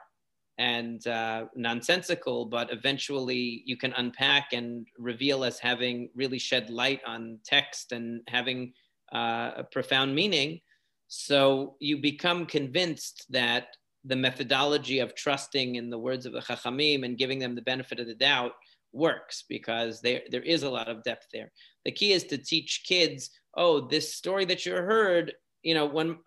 and 0.57 1.05
uh, 1.07 1.45
nonsensical, 1.55 2.45
but 2.45 2.71
eventually 2.71 3.63
you 3.65 3.77
can 3.77 3.93
unpack 3.93 4.53
and 4.53 4.87
reveal 4.97 5.43
as 5.43 5.59
having 5.59 6.09
really 6.15 6.37
shed 6.37 6.69
light 6.69 7.01
on 7.05 7.39
text 7.43 7.91
and 7.91 8.21
having 8.27 8.73
uh, 9.13 9.51
a 9.57 9.63
profound 9.63 10.15
meaning. 10.15 10.59
So 11.07 11.75
you 11.79 11.97
become 11.97 12.45
convinced 12.45 13.25
that 13.29 13.75
the 14.05 14.15
methodology 14.15 14.99
of 14.99 15.13
trusting 15.15 15.75
in 15.75 15.89
the 15.89 15.99
words 15.99 16.25
of 16.25 16.33
the 16.33 16.39
Chachamim 16.39 17.05
and 17.05 17.17
giving 17.17 17.39
them 17.39 17.55
the 17.55 17.61
benefit 17.61 17.99
of 17.99 18.07
the 18.07 18.15
doubt 18.15 18.53
works 18.93 19.43
because 19.47 20.01
there, 20.01 20.21
there 20.31 20.41
is 20.41 20.63
a 20.63 20.69
lot 20.69 20.89
of 20.89 21.03
depth 21.03 21.27
there. 21.31 21.51
The 21.85 21.91
key 21.91 22.13
is 22.13 22.23
to 22.25 22.37
teach 22.37 22.83
kids, 22.85 23.29
oh, 23.55 23.87
this 23.87 24.15
story 24.15 24.45
that 24.45 24.65
you 24.65 24.73
heard, 24.73 25.33
you 25.63 25.73
know, 25.73 25.85
when 25.85 26.17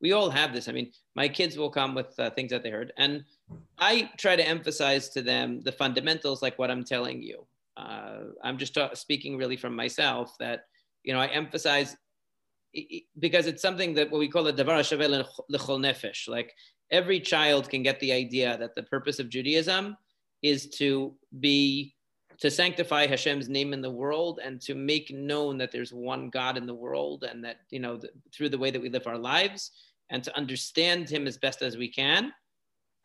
we 0.00 0.12
all 0.12 0.30
have 0.30 0.52
this. 0.52 0.68
I 0.68 0.72
mean, 0.72 0.90
my 1.16 1.28
kids 1.28 1.56
will 1.56 1.70
come 1.70 1.94
with 1.94 2.12
uh, 2.18 2.30
things 2.30 2.50
that 2.50 2.62
they 2.62 2.70
heard, 2.70 2.92
and 2.98 3.24
I 3.78 4.10
try 4.18 4.36
to 4.36 4.46
emphasize 4.46 5.08
to 5.10 5.22
them 5.22 5.62
the 5.62 5.72
fundamentals, 5.72 6.42
like 6.42 6.58
what 6.58 6.70
I'm 6.70 6.84
telling 6.84 7.22
you. 7.22 7.46
Uh, 7.76 8.18
I'm 8.42 8.58
just 8.58 8.74
ta- 8.74 8.94
speaking 8.94 9.36
really 9.36 9.56
from 9.56 9.74
myself 9.74 10.34
that, 10.40 10.64
you 11.02 11.12
know, 11.12 11.20
I 11.20 11.26
emphasize 11.26 11.96
because 13.18 13.46
it's 13.46 13.62
something 13.62 13.94
that 13.94 14.10
what 14.10 14.18
we 14.18 14.28
call 14.28 14.46
a 14.46 14.52
davar 14.52 14.80
shaveh 14.80 15.26
lechol 15.50 15.78
nefesh. 15.80 16.28
Like 16.28 16.52
every 16.90 17.20
child 17.20 17.68
can 17.68 17.82
get 17.82 18.00
the 18.00 18.12
idea 18.12 18.56
that 18.58 18.74
the 18.74 18.82
purpose 18.82 19.18
of 19.18 19.28
Judaism 19.28 19.96
is 20.42 20.68
to 20.78 21.14
be 21.40 21.94
to 22.38 22.50
sanctify 22.50 23.06
Hashem's 23.06 23.48
name 23.48 23.72
in 23.72 23.80
the 23.80 23.90
world 23.90 24.40
and 24.42 24.60
to 24.62 24.74
make 24.74 25.12
known 25.14 25.56
that 25.58 25.70
there's 25.70 25.92
one 25.92 26.30
God 26.30 26.56
in 26.56 26.66
the 26.66 26.74
world 26.74 27.24
and 27.24 27.44
that 27.44 27.58
you 27.70 27.80
know 27.80 27.96
the, 27.96 28.10
through 28.32 28.48
the 28.48 28.58
way 28.58 28.70
that 28.70 28.82
we 28.82 28.88
live 28.88 29.06
our 29.06 29.18
lives 29.18 29.70
and 30.10 30.22
to 30.24 30.36
understand 30.36 31.08
Him 31.08 31.26
as 31.26 31.38
best 31.38 31.62
as 31.62 31.76
we 31.76 31.88
can 31.88 32.32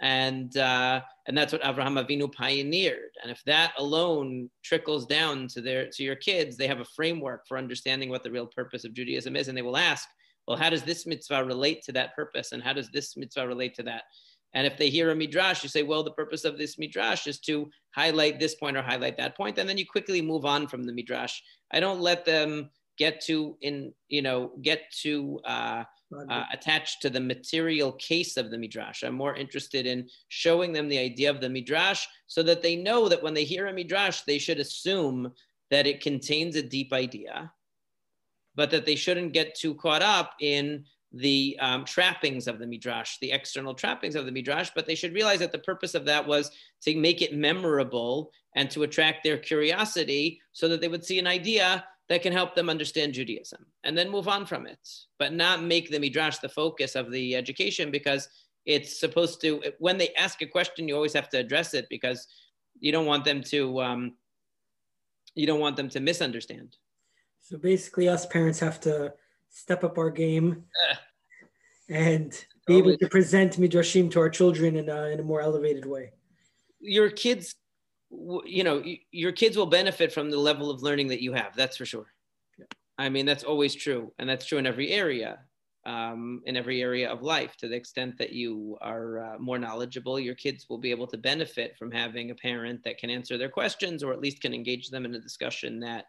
and 0.02 0.56
uh, 0.58 1.02
and 1.28 1.38
that's 1.38 1.52
what 1.52 1.62
Avraham 1.62 2.04
Avinu 2.04 2.32
pioneered. 2.32 3.12
And 3.22 3.32
if 3.32 3.42
that 3.46 3.74
alone 3.78 4.50
trickles 4.64 5.06
down 5.06 5.48
to 5.50 5.62
their 5.62 5.90
to 5.90 6.04
your 6.04 6.16
kids, 6.16 6.58
they 6.58 6.68
have 6.68 6.80
a 6.80 6.86
framework 6.96 7.48
for 7.48 7.58
understanding 7.58 8.10
what 8.10 8.24
the 8.24 8.32
real 8.32 8.48
purpose 8.48 8.86
of 8.86 8.94
Judaism 8.94 9.36
is, 9.36 9.48
and 9.48 9.58
they 9.58 9.62
will 9.62 9.78
ask, 9.78 10.08
well, 10.48 10.58
how 10.58 10.70
does 10.70 10.84
this 10.84 11.06
mitzvah 11.06 11.44
relate 11.46 11.84
to 11.84 11.92
that 11.94 12.16
purpose, 12.16 12.52
and 12.52 12.64
how 12.64 12.74
does 12.74 12.90
this 12.90 13.18
mitzvah 13.18 13.48
relate 13.48 13.76
to 13.76 13.84
that? 13.84 14.04
And 14.54 14.66
if 14.66 14.78
they 14.78 14.90
hear 14.90 15.12
a 15.12 15.16
midrash, 15.16 15.62
you 15.62 15.70
say, 15.70 15.84
well, 15.84 16.04
the 16.04 16.12
purpose 16.12 16.44
of 16.44 16.58
this 16.58 16.80
midrash 16.80 17.28
is 17.28 17.40
to 17.42 17.70
highlight 17.92 18.40
this 18.40 18.56
point 18.56 18.78
or 18.78 18.82
highlight 18.82 19.18
that 19.18 19.38
point, 19.38 19.58
and 19.58 19.68
then 19.68 19.78
you 19.78 19.86
quickly 19.86 20.22
move 20.22 20.46
on 20.46 20.68
from 20.68 20.84
the 20.84 20.94
midrash. 20.94 21.42
I 21.72 21.80
don't 21.80 22.00
let 22.00 22.26
them 22.26 22.70
get 23.00 23.22
to 23.22 23.58
in 23.62 23.94
you 24.10 24.22
know 24.22 24.52
get 24.62 24.82
to 25.02 25.40
uh, 25.46 25.84
uh, 26.30 26.44
attached 26.52 27.02
to 27.02 27.10
the 27.10 27.20
material 27.20 27.92
case 27.94 28.38
of 28.38 28.50
the 28.50 28.58
midrash. 28.58 29.04
I'm 29.04 29.16
more 29.16 29.36
interested 29.36 29.86
in 29.86 30.10
showing 30.28 30.74
them 30.74 30.90
the 30.90 30.98
idea 30.98 31.30
of 31.30 31.42
the 31.42 31.50
midrash 31.50 32.08
so 32.28 32.42
that 32.44 32.62
they 32.62 32.76
know 32.76 33.10
that 33.10 33.22
when 33.22 33.34
they 33.34 33.44
hear 33.44 33.68
a 33.68 33.74
midrash, 33.74 34.22
they 34.22 34.40
should 34.40 34.60
assume 34.60 35.32
that 35.70 35.88
it 35.88 36.02
contains 36.02 36.56
a 36.56 36.64
deep 36.64 36.94
idea, 36.94 37.52
but 38.56 38.72
that 38.72 38.86
they 38.86 38.96
shouldn't 38.96 39.34
get 39.34 39.56
too 39.56 39.76
caught 39.76 40.02
up 40.02 40.34
in 40.40 40.84
the 41.12 41.58
um, 41.60 41.86
trappings 41.86 42.48
of 42.48 42.60
the 42.60 42.68
midrash, 42.68 43.18
the 43.20 43.32
external 43.32 43.74
trappings 43.74 44.16
of 44.16 44.26
the 44.26 44.32
midrash, 44.32 44.70
but 44.76 44.86
they 44.86 44.96
should 44.96 45.14
realize 45.14 45.40
that 45.40 45.52
the 45.52 45.60
purpose 45.60 45.96
of 45.96 46.06
that 46.06 46.26
was 46.26 46.52
to 46.82 46.96
make 46.96 47.22
it 47.22 47.34
memorable 47.34 48.32
and 48.56 48.70
to 48.70 48.84
attract 48.84 49.24
their 49.24 49.38
curiosity 49.38 50.40
so 50.52 50.68
that 50.68 50.82
they 50.82 50.88
would 50.88 51.06
see 51.06 51.18
an 51.20 51.28
idea 51.28 51.84
that 52.10 52.24
can 52.24 52.34
help 52.34 52.56
them 52.56 52.70
understand 52.70 53.14
Judaism 53.14 53.66
and 53.84 53.98
then 53.98 54.10
move 54.10 54.28
on 54.28 54.46
from 54.46 54.66
it, 54.66 54.80
but 55.20 55.32
not 55.32 55.64
make 55.64 55.90
the 55.90 56.00
midrash 56.00 56.40
the 56.40 56.50
focus 56.50 56.96
of 56.96 57.12
the 57.12 57.36
education 57.36 57.92
because 57.92 58.28
it's 58.66 59.00
supposed 59.00 59.40
to, 59.42 59.62
when 59.78 59.98
they 59.98 60.14
ask 60.16 60.42
a 60.42 60.48
question, 60.48 60.88
you 60.88 60.96
always 60.96 61.14
have 61.14 61.30
to 61.30 61.38
address 61.38 61.74
it 61.74 61.86
because 61.90 62.28
you 62.80 62.92
don't 62.92 63.06
want 63.06 63.26
them 63.26 63.42
to, 63.42 63.82
um, 63.82 64.16
you 65.36 65.46
don't 65.46 65.60
want 65.60 65.78
them 65.78 65.90
to 65.90 66.00
misunderstand. 66.00 66.76
So 67.42 67.58
basically, 67.58 68.10
us 68.10 68.26
parents 68.26 68.60
have 68.60 68.80
to 68.82 69.14
step 69.50 69.84
up 69.84 69.98
our 69.98 70.10
game 70.10 70.66
and 71.90 72.34
be 72.68 72.78
able 72.78 72.98
to 72.98 73.08
present 73.08 73.58
midrashim 73.58 74.12
to 74.12 74.20
our 74.20 74.30
children 74.30 74.76
in 74.76 74.90
a, 74.90 75.06
in 75.06 75.20
a 75.20 75.24
more 75.24 75.42
elevated 75.42 75.86
way. 75.86 76.12
Your 76.80 77.10
kids, 77.10 77.56
you 78.10 78.64
know, 78.64 78.84
your 79.12 79.32
kids 79.32 79.58
will 79.58 79.66
benefit 79.66 80.12
from 80.12 80.30
the 80.30 80.38
level 80.38 80.70
of 80.70 80.82
learning 80.82 81.08
that 81.10 81.22
you 81.22 81.34
have. 81.34 81.56
That's 81.56 81.78
for 81.78 81.86
sure. 81.86 82.08
Yeah. 82.58 82.66
I 82.98 83.10
mean, 83.10 83.26
that's 83.26 83.44
always 83.44 83.76
true, 83.76 84.12
and 84.20 84.30
that's 84.30 84.46
true 84.46 84.58
in 84.58 84.68
every 84.68 84.92
area. 84.92 85.40
Um, 85.86 86.42
in 86.46 86.58
every 86.58 86.82
area 86.82 87.10
of 87.10 87.24
life, 87.24 87.56
to 87.58 87.68
the 87.68 87.76
extent 87.76 88.18
that 88.18 88.34
you 88.34 88.78
are 88.82 89.20
uh, 89.20 89.40
more 89.40 89.58
knowledgeable, 89.58 90.20
your 90.20 90.36
kids 90.36 90.68
will 90.70 90.78
be 90.78 90.92
able 90.92 91.08
to 91.08 91.18
benefit 91.18 91.78
from 91.78 91.90
having 91.90 92.30
a 92.30 92.36
parent 92.36 92.84
that 92.84 92.98
can 92.98 93.10
answer 93.10 93.38
their 93.38 93.50
questions 93.50 94.04
or 94.04 94.12
at 94.12 94.20
least 94.20 94.42
can 94.42 94.54
engage 94.54 94.90
them 94.90 95.06
in 95.06 95.16
a 95.16 95.20
discussion 95.20 95.80
that 95.80 96.06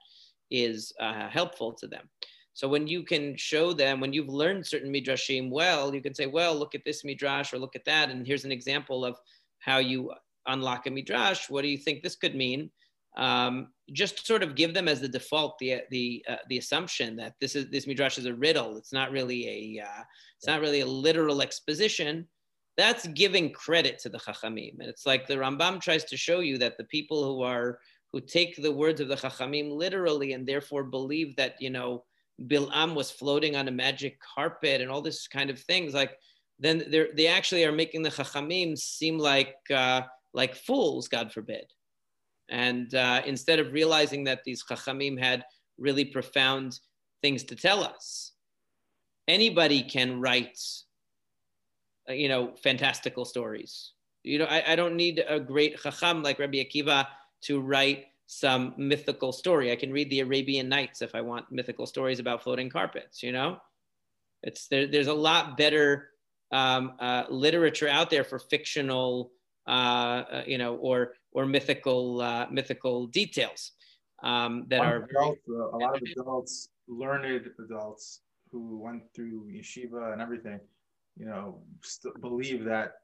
is 0.50 0.92
uh, 1.00 1.28
helpful 1.30 1.72
to 1.74 1.86
them. 1.86 2.08
So 2.52 2.68
when 2.68 2.86
you 2.88 3.04
can 3.04 3.36
show 3.36 3.72
them, 3.72 4.00
when 4.00 4.12
you've 4.12 4.28
learned 4.28 4.66
certain 4.66 4.92
midrashim 4.92 5.50
well, 5.50 5.94
you 5.94 6.02
can 6.02 6.14
say, 6.14 6.26
well, 6.26 6.54
look 6.54 6.74
at 6.74 6.84
this 6.84 7.04
midrash 7.04 7.52
or 7.54 7.58
look 7.58 7.76
at 7.76 7.84
that. 7.84 8.10
And 8.10 8.26
here's 8.26 8.44
an 8.44 8.52
example 8.52 9.04
of 9.04 9.16
how 9.60 9.78
you 9.78 10.12
unlock 10.46 10.86
a 10.86 10.90
midrash. 10.90 11.48
What 11.48 11.62
do 11.62 11.68
you 11.68 11.78
think 11.78 12.02
this 12.02 12.16
could 12.16 12.34
mean? 12.34 12.70
Um, 13.16 13.68
just 13.92 14.26
sort 14.26 14.42
of 14.42 14.54
give 14.54 14.72
them 14.72 14.86
as 14.86 15.00
the 15.00 15.08
default 15.08 15.58
the 15.58 15.82
the 15.90 16.24
uh, 16.28 16.36
the 16.48 16.58
assumption 16.58 17.16
that 17.16 17.34
this 17.40 17.56
is 17.56 17.68
this 17.70 17.86
midrash 17.86 18.18
is 18.18 18.26
a 18.26 18.34
riddle. 18.34 18.76
It's 18.76 18.92
not 18.92 19.10
really 19.10 19.78
a 19.78 19.82
uh, 19.84 20.02
it's 20.38 20.46
not 20.46 20.60
really 20.60 20.80
a 20.80 20.86
literal 20.86 21.42
exposition. 21.42 22.28
That's 22.76 23.06
giving 23.08 23.52
credit 23.52 23.98
to 24.00 24.08
the 24.08 24.18
chachamim, 24.18 24.78
and 24.78 24.88
it's 24.88 25.06
like 25.06 25.26
the 25.26 25.34
Rambam 25.34 25.80
tries 25.80 26.04
to 26.04 26.16
show 26.16 26.40
you 26.40 26.56
that 26.58 26.78
the 26.78 26.84
people 26.84 27.24
who 27.24 27.42
are 27.42 27.80
who 28.12 28.20
take 28.20 28.56
the 28.56 28.72
words 28.72 29.00
of 29.00 29.08
the 29.08 29.16
chachamim 29.16 29.70
literally 29.70 30.32
and 30.32 30.46
therefore 30.46 30.84
believe 30.84 31.34
that 31.36 31.56
you 31.60 31.70
know 31.70 32.04
Bilam 32.46 32.94
was 32.94 33.10
floating 33.10 33.56
on 33.56 33.68
a 33.68 33.72
magic 33.72 34.18
carpet 34.20 34.80
and 34.80 34.90
all 34.90 35.02
this 35.02 35.28
kind 35.28 35.50
of 35.50 35.58
things, 35.58 35.94
like 35.94 36.16
then 36.60 36.84
they 36.88 37.06
they 37.14 37.26
actually 37.26 37.64
are 37.64 37.72
making 37.72 38.02
the 38.02 38.10
Chachamim 38.10 38.78
seem 38.78 39.18
like 39.18 39.56
uh, 39.74 40.02
like 40.32 40.54
fools, 40.54 41.08
God 41.08 41.32
forbid. 41.32 41.66
And 42.48 42.94
uh, 42.94 43.22
instead 43.26 43.58
of 43.58 43.72
realizing 43.72 44.24
that 44.24 44.42
these 44.44 44.64
Chachamim 44.64 45.18
had 45.18 45.44
really 45.78 46.04
profound 46.04 46.80
things 47.22 47.44
to 47.44 47.56
tell 47.56 47.82
us, 47.82 48.32
anybody 49.28 49.82
can 49.82 50.20
write, 50.20 50.58
uh, 52.08 52.12
you 52.12 52.28
know, 52.28 52.54
fantastical 52.62 53.24
stories. 53.24 53.92
You 54.22 54.40
know, 54.40 54.46
I, 54.46 54.72
I 54.72 54.76
don't 54.76 54.96
need 54.96 55.22
a 55.26 55.40
great 55.40 55.80
Chacham 55.80 56.22
like 56.22 56.38
Rabbi 56.38 56.58
Akiva 56.58 57.06
to 57.42 57.60
write 57.60 58.06
some 58.26 58.74
mythical 58.76 59.32
story. 59.32 59.72
I 59.72 59.76
can 59.76 59.92
read 59.92 60.10
the 60.10 60.20
Arabian 60.20 60.68
Nights 60.68 61.02
if 61.02 61.14
I 61.14 61.20
want 61.20 61.50
mythical 61.50 61.86
stories 61.86 62.20
about 62.20 62.42
floating 62.42 62.68
carpets, 62.70 63.22
you 63.22 63.32
know? 63.32 63.58
It's 64.42 64.68
there, 64.68 64.86
there's 64.86 65.08
a 65.08 65.14
lot 65.14 65.56
better 65.56 66.10
um, 66.52 66.92
uh, 66.98 67.24
literature 67.28 67.88
out 67.88 68.10
there 68.10 68.24
for 68.24 68.38
fictional, 68.38 69.32
uh, 69.70 70.24
uh, 70.32 70.44
you 70.46 70.58
know, 70.58 70.74
or 70.76 71.14
or 71.32 71.46
mythical 71.46 72.20
uh, 72.20 72.46
mythical 72.50 73.06
details 73.06 73.72
um, 74.22 74.66
that 74.68 74.80
are 74.82 75.04
adults, 75.04 75.40
uh, 75.48 75.70
a 75.70 75.78
lot 75.78 75.94
of 75.94 76.02
adults, 76.02 76.70
learned 76.88 77.48
adults 77.64 78.22
who 78.50 78.78
went 78.78 79.02
through 79.14 79.48
yeshiva 79.48 80.12
and 80.12 80.20
everything, 80.20 80.58
you 81.16 81.26
know, 81.26 81.62
st- 81.82 82.20
believe 82.20 82.64
that 82.64 82.94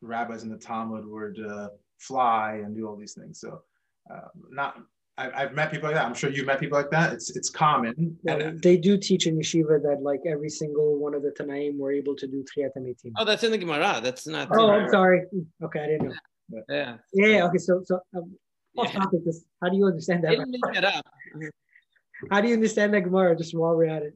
rabbis 0.00 0.42
in 0.42 0.48
the 0.48 0.56
Talmud 0.56 1.06
would 1.06 1.38
uh, 1.38 1.68
fly 1.98 2.62
and 2.64 2.74
do 2.74 2.88
all 2.88 2.96
these 2.96 3.12
things. 3.14 3.38
So 3.38 3.62
uh, 4.10 4.28
not 4.50 4.76
I, 5.18 5.40
have 5.40 5.54
met 5.54 5.70
people 5.70 5.88
like 5.88 5.96
that. 5.96 6.04
I'm 6.04 6.14
sure 6.14 6.30
you've 6.30 6.46
met 6.46 6.60
people 6.60 6.76
like 6.76 6.90
that. 6.90 7.12
It's 7.14 7.34
it's 7.34 7.48
common. 7.48 8.18
Yeah, 8.22 8.34
and, 8.34 8.62
they 8.62 8.76
do 8.76 8.98
teach 8.98 9.26
in 9.26 9.38
yeshiva 9.38 9.82
that 9.82 10.00
like 10.02 10.20
every 10.26 10.50
single 10.50 10.98
one 10.98 11.14
of 11.14 11.22
the 11.22 11.30
Tanaim 11.30 11.78
were 11.78 11.90
able 11.90 12.14
to 12.16 12.26
do 12.26 12.44
Tchiyat 12.44 12.70
HaMetim. 12.76 13.12
Oh, 13.16 13.24
that's 13.24 13.42
in 13.42 13.50
the 13.50 13.58
Gemara. 13.58 14.00
That's 14.02 14.26
not. 14.26 14.48
Oh, 14.52 14.70
I'm 14.70 14.88
sorry. 14.90 15.24
Okay, 15.62 15.80
I 15.80 15.86
didn't 15.86 16.08
know. 16.08 16.62
Yeah. 16.68 16.96
Yeah. 17.14 17.44
Okay. 17.44 17.58
So 17.58 17.82
so 17.84 18.00
um, 18.14 18.36
off 18.76 18.92
yeah. 18.92 19.00
topic. 19.00 19.24
This, 19.24 19.44
how 19.62 19.70
do 19.70 19.76
you 19.78 19.86
understand 19.86 20.22
that? 20.24 20.30
Didn't 20.30 20.50
make 20.50 20.76
it 20.76 20.84
up. 20.84 21.06
how 22.30 22.42
do 22.42 22.48
you 22.48 22.54
understand 22.54 22.92
that 22.92 23.00
Gemara? 23.00 23.36
Just 23.36 23.54
while 23.54 23.74
we're 23.74 23.86
at 23.88 24.02
it. 24.02 24.14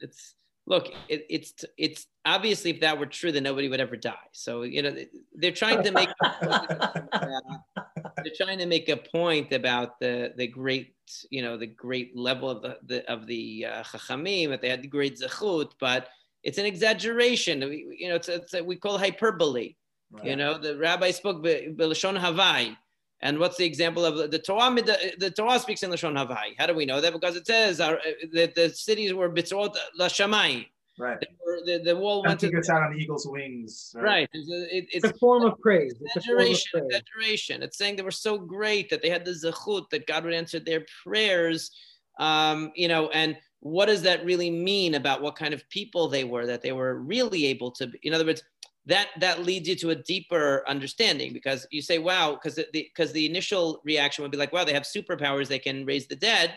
It's 0.00 0.34
look. 0.66 0.88
It, 1.08 1.24
it's 1.30 1.64
it's 1.78 2.06
obviously 2.26 2.70
if 2.70 2.80
that 2.80 2.98
were 2.98 3.06
true, 3.06 3.32
then 3.32 3.44
nobody 3.44 3.68
would 3.70 3.80
ever 3.80 3.96
die. 3.96 4.14
So 4.32 4.62
you 4.62 4.82
know 4.82 4.94
they're 5.34 5.52
trying 5.52 5.82
to 5.84 5.90
make. 5.90 6.10
they're 8.22 8.46
trying 8.46 8.58
to 8.58 8.66
make 8.66 8.88
a 8.88 8.96
point 8.96 9.52
about 9.52 9.98
the 10.00 10.32
the 10.36 10.46
great 10.46 10.94
you 11.30 11.42
know 11.42 11.56
the 11.56 11.66
great 11.66 12.16
level 12.16 12.50
of 12.50 12.62
the, 12.62 12.78
the 12.84 13.10
of 13.10 13.26
the 13.26 13.66
uh, 13.66 13.82
chachamim 13.82 14.48
that 14.50 14.60
they 14.62 14.68
had 14.68 14.82
the 14.82 14.88
great 14.88 15.18
zechut, 15.18 15.72
but 15.80 16.08
it's 16.42 16.58
an 16.58 16.66
exaggeration. 16.66 17.62
You 17.62 18.08
know, 18.08 18.14
it's, 18.16 18.28
it's 18.28 18.54
we 18.62 18.76
call 18.76 18.98
hyperbole. 18.98 19.74
Right. 20.10 20.24
You 20.24 20.36
know, 20.36 20.58
the 20.58 20.76
rabbi 20.78 21.10
spoke 21.10 21.42
b'lashon 21.42 22.18
havai. 22.18 22.76
And 23.20 23.38
what's 23.38 23.56
the 23.56 23.64
example 23.64 24.04
of 24.04 24.30
the, 24.30 24.38
Torah? 24.38 24.72
The, 24.74 25.14
the, 25.18 25.30
Torah 25.30 25.58
speaks 25.58 25.82
in 25.82 25.90
Lashon 25.90 26.16
Havai. 26.16 26.54
How 26.56 26.66
do 26.66 26.74
we 26.74 26.86
know 26.86 27.00
that? 27.00 27.12
Because 27.12 27.34
it 27.34 27.46
says 27.46 27.80
our, 27.80 27.98
that 28.32 28.54
the 28.54 28.70
cities 28.70 29.12
were 29.12 29.28
bitzot 29.28 29.74
lashamai. 29.98 30.66
Right. 30.98 31.18
The, 31.64 31.80
the 31.84 31.96
wall 31.96 32.22
went 32.24 32.40
to 32.40 32.50
gets 32.50 32.68
out 32.68 32.82
on 32.82 32.92
the 32.92 32.98
eagle's 32.98 33.26
wings. 33.26 33.92
Right. 33.94 34.04
right. 34.04 34.30
It's, 34.32 34.50
a, 34.50 34.76
it, 34.76 34.86
it's, 34.92 35.04
it's, 35.04 35.16
a 35.16 35.18
form 35.18 35.44
of 35.44 35.58
praise. 35.60 35.94
Exaggeration, 36.16 36.80
of 36.80 36.88
praise. 36.88 37.00
exaggeration. 37.00 37.62
It's 37.62 37.78
saying 37.78 37.96
they 37.96 38.02
were 38.02 38.10
so 38.10 38.36
great 38.36 38.90
that 38.90 39.02
they 39.02 39.08
had 39.08 39.24
the 39.24 39.30
zechut 39.30 39.90
that 39.90 40.06
God 40.06 40.24
would 40.24 40.34
answer 40.34 40.58
their 40.58 40.84
prayers. 41.04 41.70
Um, 42.18 42.72
you 42.74 42.88
know, 42.88 43.08
and 43.10 43.36
what 43.60 43.86
does 43.86 44.02
that 44.02 44.24
really 44.24 44.50
mean 44.50 44.94
about 44.94 45.22
what 45.22 45.36
kind 45.36 45.54
of 45.54 45.68
people 45.70 46.08
they 46.08 46.24
were? 46.24 46.46
That 46.46 46.62
they 46.62 46.72
were 46.72 46.98
really 46.98 47.46
able 47.46 47.70
to. 47.72 47.86
Be? 47.86 47.98
In 48.02 48.12
other 48.12 48.26
words, 48.26 48.42
that 48.86 49.08
that 49.20 49.44
leads 49.44 49.68
you 49.68 49.76
to 49.76 49.90
a 49.90 49.94
deeper 49.94 50.64
understanding 50.66 51.32
because 51.32 51.66
you 51.70 51.82
say, 51.82 51.98
"Wow," 51.98 52.32
because 52.32 52.56
the 52.56 52.66
because 52.72 53.12
the 53.12 53.26
initial 53.26 53.80
reaction 53.84 54.22
would 54.22 54.30
be 54.30 54.38
like, 54.38 54.52
"Wow, 54.52 54.64
they 54.64 54.72
have 54.72 54.84
superpowers; 54.84 55.48
they 55.48 55.58
can 55.58 55.84
raise 55.84 56.06
the 56.06 56.16
dead," 56.16 56.54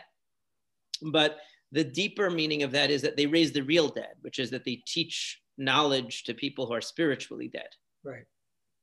but 1.01 1.37
the 1.71 1.83
deeper 1.83 2.29
meaning 2.29 2.63
of 2.63 2.71
that 2.71 2.91
is 2.91 3.01
that 3.01 3.15
they 3.15 3.25
raise 3.25 3.51
the 3.51 3.61
real 3.61 3.87
dead, 3.87 4.13
which 4.21 4.39
is 4.39 4.49
that 4.51 4.65
they 4.65 4.83
teach 4.85 5.41
knowledge 5.57 6.23
to 6.25 6.33
people 6.33 6.65
who 6.65 6.73
are 6.73 6.81
spiritually 6.81 7.47
dead. 7.47 7.69
Right. 8.03 8.25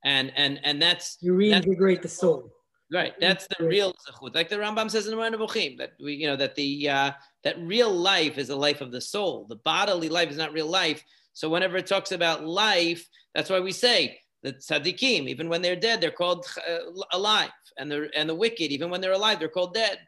And 0.04 0.32
and 0.36 0.60
and 0.62 0.80
that's 0.80 1.18
you 1.20 1.32
reintegrate 1.32 2.02
the 2.02 2.08
soul. 2.08 2.52
Right. 2.90 3.12
That's 3.20 3.46
the 3.58 3.66
real 3.66 3.92
zechut. 3.92 4.34
Like 4.34 4.48
the 4.48 4.56
Rambam 4.56 4.90
says 4.90 5.06
in 5.06 5.16
the 5.16 5.22
Nevuchim, 5.22 5.76
that 5.76 5.90
we, 6.02 6.14
you 6.14 6.26
know, 6.26 6.36
that 6.36 6.54
the 6.54 6.88
uh, 6.88 7.12
that 7.44 7.60
real 7.60 7.92
life 7.92 8.38
is 8.38 8.48
a 8.48 8.56
life 8.56 8.80
of 8.80 8.92
the 8.92 9.00
soul. 9.00 9.46
The 9.48 9.56
bodily 9.56 10.08
life 10.08 10.30
is 10.30 10.38
not 10.38 10.52
real 10.52 10.68
life. 10.68 11.04
So 11.34 11.50
whenever 11.50 11.76
it 11.76 11.86
talks 11.86 12.12
about 12.12 12.46
life, 12.46 13.06
that's 13.34 13.50
why 13.50 13.60
we 13.60 13.72
say 13.72 14.18
the 14.42 14.54
tzaddikim, 14.54 15.28
even 15.28 15.50
when 15.50 15.60
they're 15.60 15.76
dead, 15.76 16.00
they're 16.00 16.10
called 16.10 16.46
uh, 16.66 16.78
alive, 17.12 17.50
and 17.76 17.90
the 17.90 18.08
and 18.16 18.28
the 18.28 18.34
wicked, 18.34 18.72
even 18.72 18.88
when 18.88 19.02
they're 19.02 19.12
alive, 19.12 19.38
they're 19.38 19.48
called 19.48 19.74
dead 19.74 19.98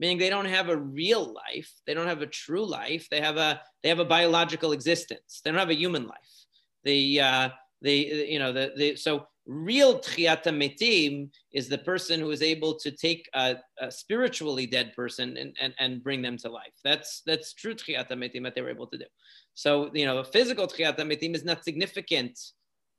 meaning 0.00 0.18
they 0.18 0.30
don't 0.30 0.46
have 0.46 0.68
a 0.68 0.76
real 0.76 1.32
life 1.46 1.70
they 1.86 1.94
don't 1.94 2.08
have 2.08 2.22
a 2.22 2.26
true 2.26 2.66
life 2.66 3.06
they 3.10 3.20
have 3.20 3.36
a 3.36 3.60
they 3.82 3.88
have 3.88 3.98
a 3.98 4.04
biological 4.04 4.72
existence. 4.72 5.40
They 5.42 5.50
don't 5.50 5.58
have 5.58 5.70
a 5.70 5.74
human 5.74 6.06
life. 6.06 6.46
The 6.84 7.20
uh, 7.20 7.48
the 7.82 8.26
you 8.28 8.38
know 8.38 8.52
the, 8.52 8.72
the 8.76 8.96
so 8.96 9.26
real 9.46 9.98
tchiyat 9.98 10.44
metim 10.44 11.30
is 11.52 11.68
the 11.68 11.78
person 11.78 12.20
who 12.20 12.30
is 12.30 12.42
able 12.42 12.78
to 12.78 12.90
take 12.90 13.28
a, 13.34 13.56
a 13.80 13.90
spiritually 13.90 14.66
dead 14.66 14.92
person 14.94 15.36
and, 15.36 15.56
and, 15.60 15.74
and 15.78 16.04
bring 16.04 16.22
them 16.22 16.36
to 16.38 16.50
life. 16.50 16.74
That's 16.84 17.22
that's 17.26 17.54
true 17.54 17.74
tchiyat 17.74 18.08
metim 18.10 18.44
that 18.44 18.54
they 18.54 18.62
were 18.62 18.70
able 18.70 18.86
to 18.88 18.98
do. 18.98 19.06
So 19.54 19.90
you 19.94 20.06
know 20.06 20.18
a 20.18 20.24
physical 20.24 20.66
tchiyat 20.66 20.98
metim 20.98 21.34
is 21.34 21.44
not 21.44 21.64
significant 21.64 22.38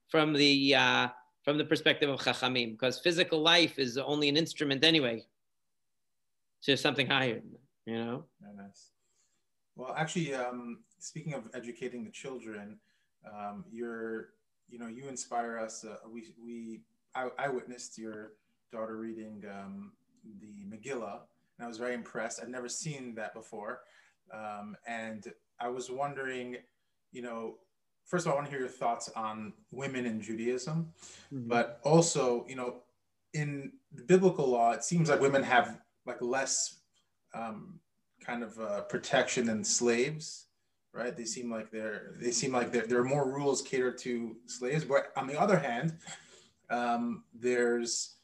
from 0.09 0.33
the 0.33 0.75
uh, 0.75 1.07
from 1.43 1.57
the 1.57 1.65
perspective 1.65 2.09
of 2.09 2.19
chachamim 2.19 2.71
because 2.71 2.99
physical 2.99 3.41
life 3.41 3.77
is 3.79 3.97
only 3.97 4.29
an 4.29 4.37
instrument 4.37 4.83
anyway 4.83 5.23
to 6.63 6.77
something 6.77 7.07
higher, 7.07 7.41
you 7.85 7.97
know? 7.97 8.25
Yeah, 8.41 8.63
nice. 8.63 8.91
Well, 9.75 9.95
actually, 9.97 10.33
um, 10.33 10.79
speaking 10.99 11.33
of 11.33 11.49
educating 11.53 12.03
the 12.03 12.11
children, 12.11 12.77
um, 13.25 13.65
you're, 13.71 14.29
you 14.69 14.79
know, 14.79 14.87
you 14.87 15.07
inspire 15.07 15.57
us. 15.57 15.85
Uh, 15.85 15.95
we, 16.11 16.33
we, 16.43 16.81
I, 17.15 17.29
I, 17.37 17.49
witnessed 17.49 17.97
your 17.97 18.33
daughter 18.71 18.97
reading 18.97 19.43
um, 19.49 19.91
the 20.39 20.65
Megillah, 20.65 21.19
and 21.57 21.65
I 21.65 21.67
was 21.67 21.77
very 21.77 21.93
impressed. 21.93 22.41
I'd 22.41 22.49
never 22.49 22.69
seen 22.69 23.15
that 23.15 23.33
before. 23.33 23.81
Um, 24.33 24.75
and 24.87 25.31
I 25.59 25.69
was 25.69 25.89
wondering, 25.89 26.57
you 27.11 27.21
know, 27.21 27.55
first 28.05 28.25
of 28.25 28.31
all, 28.31 28.37
I 28.37 28.41
want 28.41 28.47
to 28.47 28.51
hear 28.51 28.61
your 28.61 28.69
thoughts 28.69 29.09
on 29.15 29.53
women 29.71 30.05
in 30.05 30.21
Judaism, 30.21 30.93
mm-hmm. 31.33 31.47
but 31.47 31.79
also, 31.83 32.45
you 32.47 32.55
know, 32.55 32.81
in 33.33 33.73
the 33.93 34.03
biblical 34.03 34.49
law, 34.49 34.71
it 34.71 34.83
seems 34.83 35.09
like 35.09 35.21
women 35.21 35.43
have 35.43 35.79
like 36.05 36.21
less 36.21 36.79
um, 37.33 37.79
kind 38.23 38.43
of 38.43 38.59
uh, 38.59 38.81
protection 38.81 39.45
than 39.45 39.63
slaves, 39.63 40.47
right? 40.93 41.15
They 41.15 41.25
seem 41.25 41.51
like 41.51 41.71
they're 41.71 42.15
they 42.19 42.31
seem 42.31 42.51
like 42.51 42.71
there 42.71 42.99
are 42.99 43.03
more 43.05 43.29
rules 43.29 43.61
catered 43.61 43.97
to 43.99 44.35
slaves. 44.45 44.85
But 44.85 45.11
on 45.15 45.27
the 45.27 45.39
other 45.39 45.57
hand, 45.57 45.97
um, 46.69 47.23
there's 47.33 48.15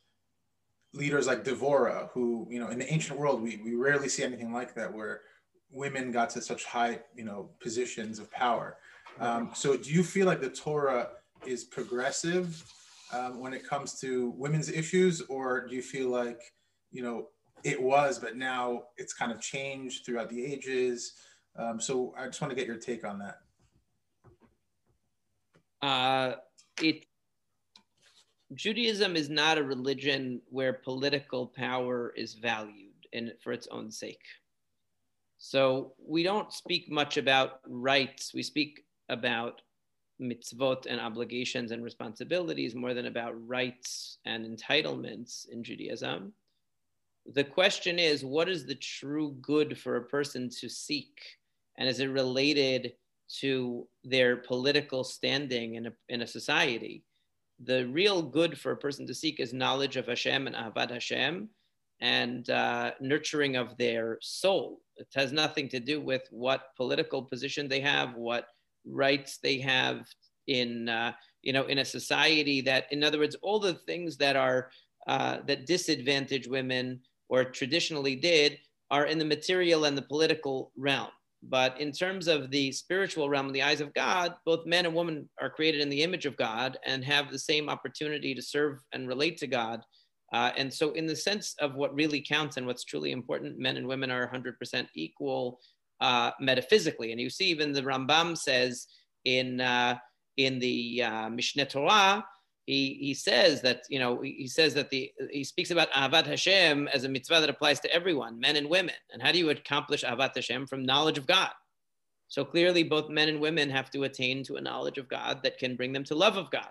leaders 0.93 1.27
like 1.27 1.43
Devora, 1.43 2.09
who 2.11 2.47
you 2.49 2.59
know 2.59 2.69
in 2.69 2.79
the 2.79 2.91
ancient 2.91 3.19
world 3.19 3.41
we 3.41 3.59
we 3.63 3.75
rarely 3.75 4.09
see 4.09 4.23
anything 4.23 4.53
like 4.53 4.73
that, 4.75 4.93
where 4.93 5.21
women 5.69 6.11
got 6.11 6.29
to 6.31 6.41
such 6.41 6.65
high 6.65 6.99
you 7.15 7.25
know 7.25 7.49
positions 7.61 8.19
of 8.19 8.31
power. 8.31 8.77
Um, 9.19 9.51
so 9.53 9.75
do 9.75 9.91
you 9.91 10.03
feel 10.03 10.27
like 10.27 10.41
the 10.41 10.49
Torah 10.49 11.09
is 11.45 11.63
progressive 11.63 12.63
um, 13.11 13.39
when 13.39 13.53
it 13.53 13.67
comes 13.67 13.99
to 14.01 14.33
women's 14.37 14.69
issues, 14.69 15.21
or 15.21 15.67
do 15.67 15.75
you 15.75 15.81
feel 15.81 16.09
like 16.09 16.41
you 16.91 17.01
know 17.01 17.29
it 17.63 17.81
was, 17.81 18.19
but 18.19 18.37
now 18.37 18.83
it's 18.97 19.13
kind 19.13 19.31
of 19.31 19.41
changed 19.41 20.05
throughout 20.05 20.29
the 20.29 20.43
ages? 20.43 21.13
Um, 21.55 21.79
so 21.79 22.13
I 22.17 22.25
just 22.27 22.41
want 22.41 22.51
to 22.51 22.55
get 22.55 22.67
your 22.67 22.77
take 22.77 23.05
on 23.05 23.19
that. 23.19 23.39
Uh, 25.81 26.35
it 26.81 27.05
Judaism 28.53 29.15
is 29.17 29.29
not 29.29 29.57
a 29.57 29.63
religion 29.63 30.41
where 30.49 30.73
political 30.73 31.47
power 31.47 32.13
is 32.15 32.35
valued 32.35 32.93
in 33.11 33.33
for 33.43 33.51
its 33.51 33.67
own 33.67 33.91
sake. 33.91 34.23
So 35.37 35.93
we 35.99 36.23
don't 36.23 36.51
speak 36.53 36.89
much 36.89 37.17
about 37.17 37.59
rights. 37.67 38.33
We 38.33 38.43
speak 38.43 38.85
about 39.09 39.61
mitzvot 40.21 40.85
and 40.89 40.99
obligations 40.99 41.71
and 41.71 41.83
responsibilities 41.83 42.73
more 42.73 42.93
than 42.93 43.05
about 43.05 43.33
rights 43.47 44.17
and 44.25 44.45
entitlements 44.45 45.47
in 45.49 45.63
Judaism. 45.63 46.33
The 47.33 47.43
question 47.43 47.99
is, 47.99 48.23
what 48.23 48.47
is 48.47 48.65
the 48.65 48.75
true 48.75 49.35
good 49.41 49.77
for 49.77 49.97
a 49.97 50.05
person 50.05 50.49
to 50.59 50.69
seek? 50.69 51.19
And 51.77 51.87
is 51.87 51.99
it 51.99 52.07
related 52.07 52.93
to 53.39 53.87
their 54.03 54.37
political 54.37 55.03
standing 55.03 55.75
in 55.75 55.87
a, 55.87 55.91
in 56.09 56.21
a 56.21 56.27
society? 56.27 57.03
The 57.63 57.87
real 57.87 58.21
good 58.21 58.57
for 58.57 58.71
a 58.71 58.77
person 58.77 59.05
to 59.07 59.13
seek 59.13 59.39
is 59.39 59.53
knowledge 59.53 59.97
of 59.97 60.07
Hashem 60.07 60.47
and 60.47 60.55
Ahavat 60.55 60.91
Hashem 60.91 61.49
and 61.99 62.49
uh, 62.49 62.91
nurturing 63.01 63.55
of 63.55 63.75
their 63.77 64.19
soul. 64.21 64.81
It 64.95 65.07
has 65.15 65.31
nothing 65.31 65.67
to 65.69 65.79
do 65.79 65.99
with 65.99 66.21
what 66.31 66.75
political 66.77 67.23
position 67.23 67.67
they 67.67 67.81
have, 67.81 68.15
what 68.15 68.47
rights 68.85 69.39
they 69.41 69.59
have 69.59 70.05
in 70.47 70.87
uh, 70.89 71.11
you 71.41 71.53
know 71.53 71.65
in 71.65 71.79
a 71.79 71.85
society 71.85 72.61
that 72.61 72.85
in 72.91 73.03
other 73.03 73.19
words 73.19 73.35
all 73.41 73.59
the 73.59 73.73
things 73.73 74.17
that 74.17 74.35
are 74.35 74.71
uh, 75.07 75.37
that 75.45 75.65
disadvantage 75.65 76.47
women 76.47 76.99
or 77.29 77.43
traditionally 77.43 78.15
did 78.15 78.57
are 78.89 79.05
in 79.05 79.17
the 79.17 79.25
material 79.25 79.85
and 79.85 79.97
the 79.97 80.01
political 80.01 80.71
realm 80.77 81.09
but 81.43 81.79
in 81.79 81.91
terms 81.91 82.27
of 82.27 82.49
the 82.49 82.71
spiritual 82.71 83.29
realm 83.29 83.51
the 83.51 83.61
eyes 83.61 83.81
of 83.81 83.93
god 83.93 84.35
both 84.45 84.65
men 84.65 84.85
and 84.85 84.95
women 84.95 85.29
are 85.41 85.49
created 85.49 85.81
in 85.81 85.89
the 85.89 86.03
image 86.03 86.25
of 86.25 86.37
god 86.37 86.77
and 86.85 87.03
have 87.03 87.31
the 87.31 87.39
same 87.39 87.69
opportunity 87.69 88.33
to 88.33 88.41
serve 88.41 88.79
and 88.93 89.07
relate 89.07 89.37
to 89.37 89.47
god 89.47 89.81
uh, 90.33 90.51
and 90.57 90.73
so 90.73 90.91
in 90.91 91.05
the 91.05 91.15
sense 91.15 91.55
of 91.59 91.75
what 91.75 91.93
really 91.95 92.21
counts 92.21 92.57
and 92.57 92.65
what's 92.65 92.83
truly 92.83 93.11
important 93.11 93.57
men 93.57 93.77
and 93.77 93.87
women 93.87 94.11
are 94.11 94.29
100% 94.29 94.87
equal 94.95 95.59
uh, 96.01 96.31
metaphysically. 96.39 97.11
And 97.11 97.21
you 97.21 97.29
see, 97.29 97.45
even 97.45 97.71
the 97.71 97.81
Rambam 97.81 98.37
says 98.37 98.87
in 99.25 99.61
uh, 99.61 99.97
in 100.37 100.59
the 100.59 101.03
uh, 101.03 101.29
Mishneh 101.29 101.67
Torah, 101.67 102.23
he, 102.67 102.97
he 102.99 103.13
says 103.13 103.61
that 103.61 103.83
you 103.89 103.97
know 103.97 104.21
he 104.21 104.45
says 104.45 104.73
that 104.73 104.89
the 104.89 105.09
he 105.31 105.45
speaks 105.45 105.71
about 105.71 105.89
Ahavat 105.91 106.27
Hashem 106.27 106.89
as 106.89 107.05
a 107.05 107.09
mitzvah 107.09 107.39
that 107.39 107.49
applies 107.49 107.79
to 107.79 107.93
everyone, 107.93 108.39
men 108.39 108.57
and 108.57 108.69
women. 108.69 108.95
And 109.11 109.21
how 109.21 109.31
do 109.31 109.39
you 109.39 109.49
accomplish 109.49 110.03
Ahavat 110.03 110.35
Hashem 110.35 110.67
from 110.67 110.85
knowledge 110.85 111.17
of 111.17 111.25
God? 111.25 111.51
So 112.27 112.43
clearly, 112.43 112.83
both 112.83 113.09
men 113.09 113.29
and 113.29 113.39
women 113.39 113.69
have 113.69 113.89
to 113.91 114.03
attain 114.03 114.43
to 114.43 114.57
a 114.57 114.61
knowledge 114.61 114.97
of 114.97 115.07
God 115.07 115.39
that 115.43 115.57
can 115.57 115.77
bring 115.77 115.93
them 115.93 116.03
to 116.03 116.15
love 116.15 116.35
of 116.35 116.51
God. 116.51 116.69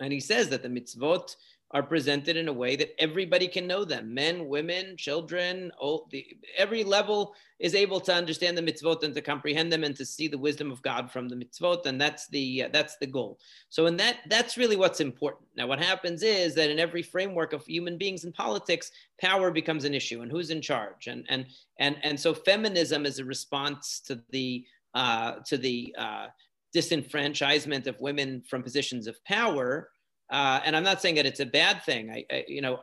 And 0.00 0.12
he 0.12 0.18
says 0.18 0.48
that 0.48 0.64
the 0.64 0.68
mitzvot 0.68 1.36
are 1.72 1.82
presented 1.82 2.36
in 2.36 2.48
a 2.48 2.52
way 2.52 2.76
that 2.76 2.94
everybody 2.98 3.46
can 3.46 3.66
know 3.66 3.84
them. 3.84 4.14
Men 4.14 4.48
women 4.48 4.96
children 4.96 5.70
old, 5.78 6.10
the, 6.10 6.26
every 6.56 6.82
level 6.82 7.34
is 7.58 7.74
able 7.74 8.00
to 8.00 8.14
understand 8.14 8.56
the 8.56 8.62
mitzvot 8.62 9.02
and 9.02 9.14
to 9.14 9.20
comprehend 9.20 9.70
them 9.70 9.84
and 9.84 9.94
to 9.96 10.04
see 10.04 10.28
the 10.28 10.38
wisdom 10.38 10.70
of 10.70 10.80
god 10.80 11.10
from 11.10 11.28
the 11.28 11.36
mitzvot 11.36 11.84
and 11.84 12.00
that's 12.00 12.26
the 12.28 12.64
uh, 12.64 12.68
that's 12.72 12.96
the 12.96 13.06
goal. 13.06 13.38
So 13.68 13.84
in 13.86 13.98
that 13.98 14.18
that's 14.30 14.56
really 14.56 14.76
what's 14.76 15.00
important. 15.00 15.48
Now 15.56 15.66
what 15.66 15.82
happens 15.82 16.22
is 16.22 16.54
that 16.54 16.70
in 16.70 16.78
every 16.78 17.02
framework 17.02 17.52
of 17.52 17.66
human 17.66 17.98
beings 17.98 18.24
and 18.24 18.32
politics 18.32 18.90
power 19.20 19.50
becomes 19.50 19.84
an 19.84 19.92
issue 19.92 20.22
and 20.22 20.30
who's 20.30 20.50
in 20.50 20.62
charge? 20.62 21.06
And 21.06 21.26
and 21.28 21.46
and 21.78 21.96
and 22.02 22.18
so 22.18 22.32
feminism 22.32 23.04
is 23.04 23.18
a 23.18 23.24
response 23.24 24.00
to 24.06 24.22
the 24.30 24.64
uh, 24.94 25.40
to 25.46 25.58
the 25.58 25.94
uh, 25.98 26.28
disenfranchisement 26.74 27.86
of 27.86 28.00
women 28.00 28.42
from 28.48 28.62
positions 28.62 29.06
of 29.06 29.22
power 29.24 29.90
uh, 30.30 30.60
and 30.64 30.76
I'm 30.76 30.84
not 30.84 31.00
saying 31.00 31.16
that 31.16 31.26
it's 31.26 31.40
a 31.40 31.46
bad 31.46 31.82
thing. 31.84 32.10
I, 32.10 32.24
I, 32.30 32.44
you 32.48 32.60
know, 32.60 32.80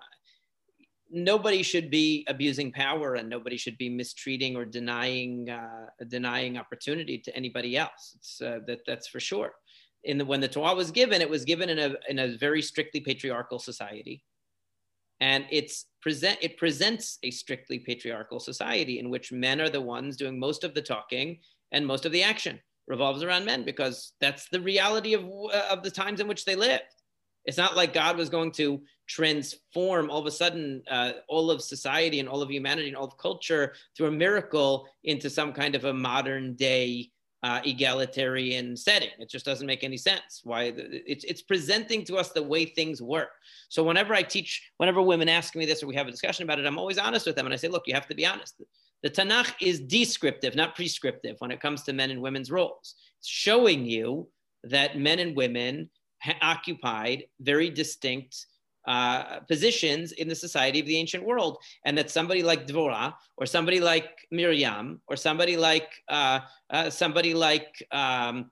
nobody 1.12 1.62
should 1.64 1.90
be 1.90 2.26
abusing 2.28 2.72
power, 2.72 3.16
and 3.16 3.30
nobody 3.30 3.58
should 3.58 3.78
be 3.78 3.90
mistreating 3.90 4.56
or 4.56 4.66
denying 4.66 5.50
uh, 5.50 5.88
denying 6.08 6.58
opportunity 6.58 7.18
to 7.20 7.36
anybody 7.36 7.78
else. 7.78 8.14
It's, 8.16 8.42
uh, 8.42 8.60
that 8.68 8.80
that's 8.88 9.08
for 9.08 9.20
sure. 9.20 9.54
In 10.04 10.18
the 10.18 10.26
when 10.26 10.42
the 10.42 10.48
Torah 10.48 10.76
was 10.76 10.92
given, 10.92 11.22
it 11.22 11.30
was 11.30 11.46
given 11.46 11.70
in 11.70 11.80
a 11.80 11.96
in 12.10 12.20
a 12.20 12.38
very 12.38 12.62
strictly 12.62 13.00
patriarchal 13.00 13.60
society, 13.60 14.24
and 15.20 15.46
it's 15.52 15.86
present 16.02 16.38
it 16.42 16.58
presents 16.58 17.20
a 17.24 17.32
strictly 17.32 17.80
patriarchal 17.80 18.40
society 18.40 19.00
in 19.00 19.10
which 19.10 19.32
men 19.32 19.62
are 19.62 19.70
the 19.70 19.82
ones 19.82 20.18
doing 20.18 20.40
most 20.40 20.64
of 20.64 20.74
the 20.74 20.82
talking 20.82 21.40
and 21.72 21.86
most 21.86 22.06
of 22.06 22.12
the 22.12 22.24
action 22.24 22.60
revolves 22.88 23.24
around 23.24 23.46
men 23.46 23.66
because 23.66 24.14
that's 24.22 24.48
the 24.50 24.62
reality 24.62 25.16
of, 25.16 25.24
of 25.72 25.82
the 25.82 25.90
times 25.90 26.20
in 26.20 26.28
which 26.28 26.46
they 26.46 26.56
live 26.56 26.82
it's 27.46 27.58
not 27.58 27.76
like 27.76 27.94
God 27.94 28.18
was 28.18 28.30
going 28.30 28.52
to 28.54 28.82
transform 29.08 30.10
all 30.10 30.20
of 30.20 30.26
a 30.26 30.32
sudden 30.32 30.82
uh, 30.90 31.14
all 31.28 31.52
of 31.52 31.62
society 31.62 32.20
and 32.20 32.28
all 32.28 32.42
of 32.42 32.50
humanity 32.50 32.88
and 32.88 32.98
all 32.98 33.06
of 33.06 33.18
culture 33.18 33.74
through 33.96 34.08
a 34.08 34.12
miracle 34.12 34.88
into 35.04 35.30
some 35.30 35.54
kind 35.54 35.76
of 35.76 35.86
a 35.86 35.94
modern 35.94 36.56
day 36.56 37.12
uh, 37.44 37.62
egalitarian 37.64 38.76
setting. 38.76 39.12
It 39.20 39.30
just 39.30 39.46
doesn't 39.46 39.68
make 39.68 39.84
any 39.84 39.98
sense. 39.98 40.42
Why 40.44 40.74
it's 40.76 41.24
it's 41.26 41.44
presenting 41.44 42.04
to 42.06 42.16
us 42.16 42.32
the 42.32 42.42
way 42.42 42.66
things 42.66 43.04
work. 43.04 43.30
So 43.70 43.84
whenever 43.84 44.16
I 44.16 44.24
teach, 44.24 44.72
whenever 44.78 45.00
women 45.02 45.30
ask 45.30 45.56
me 45.56 45.68
this 45.68 45.84
or 45.84 45.88
we 45.88 45.96
have 45.96 46.08
a 46.08 46.12
discussion 46.12 46.44
about 46.44 46.58
it, 46.58 46.66
I'm 46.66 46.80
always 46.80 46.98
honest 46.98 47.28
with 47.28 47.36
them 47.36 47.46
and 47.46 47.54
I 47.54 47.58
say, 47.58 47.68
look, 47.68 47.84
you 47.86 47.94
have 47.94 48.08
to 48.08 48.16
be 48.16 48.26
honest. 48.26 48.60
The 49.04 49.12
Tanakh 49.12 49.54
is 49.62 49.80
descriptive, 49.80 50.56
not 50.56 50.74
prescriptive, 50.74 51.36
when 51.38 51.52
it 51.52 51.62
comes 51.62 51.84
to 51.84 51.94
men 51.94 52.10
and 52.10 52.22
women's 52.22 52.50
roles. 52.50 52.96
It's 53.20 53.28
showing 53.28 53.86
you 53.86 54.28
that 54.64 54.98
men 54.98 55.20
and 55.20 55.36
women 55.36 55.92
occupied 56.42 57.26
very 57.40 57.70
distinct 57.70 58.46
uh, 58.88 59.40
positions 59.48 60.12
in 60.12 60.28
the 60.28 60.36
society 60.36 60.80
of 60.80 60.86
the 60.86 60.98
ancient 60.98 61.24
world, 61.26 61.58
and 61.86 61.98
that 61.98 62.12
somebody 62.12 62.44
like 62.44 62.68
Dvorah 62.68 63.14
or 63.38 63.46
somebody 63.46 63.80
like 63.80 64.10
Miriam 64.32 65.02
or 65.08 65.16
somebody 65.16 65.58
like 65.58 65.90
uh, 66.08 66.40
uh, 66.70 66.90
somebody 66.90 67.34
like 67.34 67.84
um, 67.92 68.52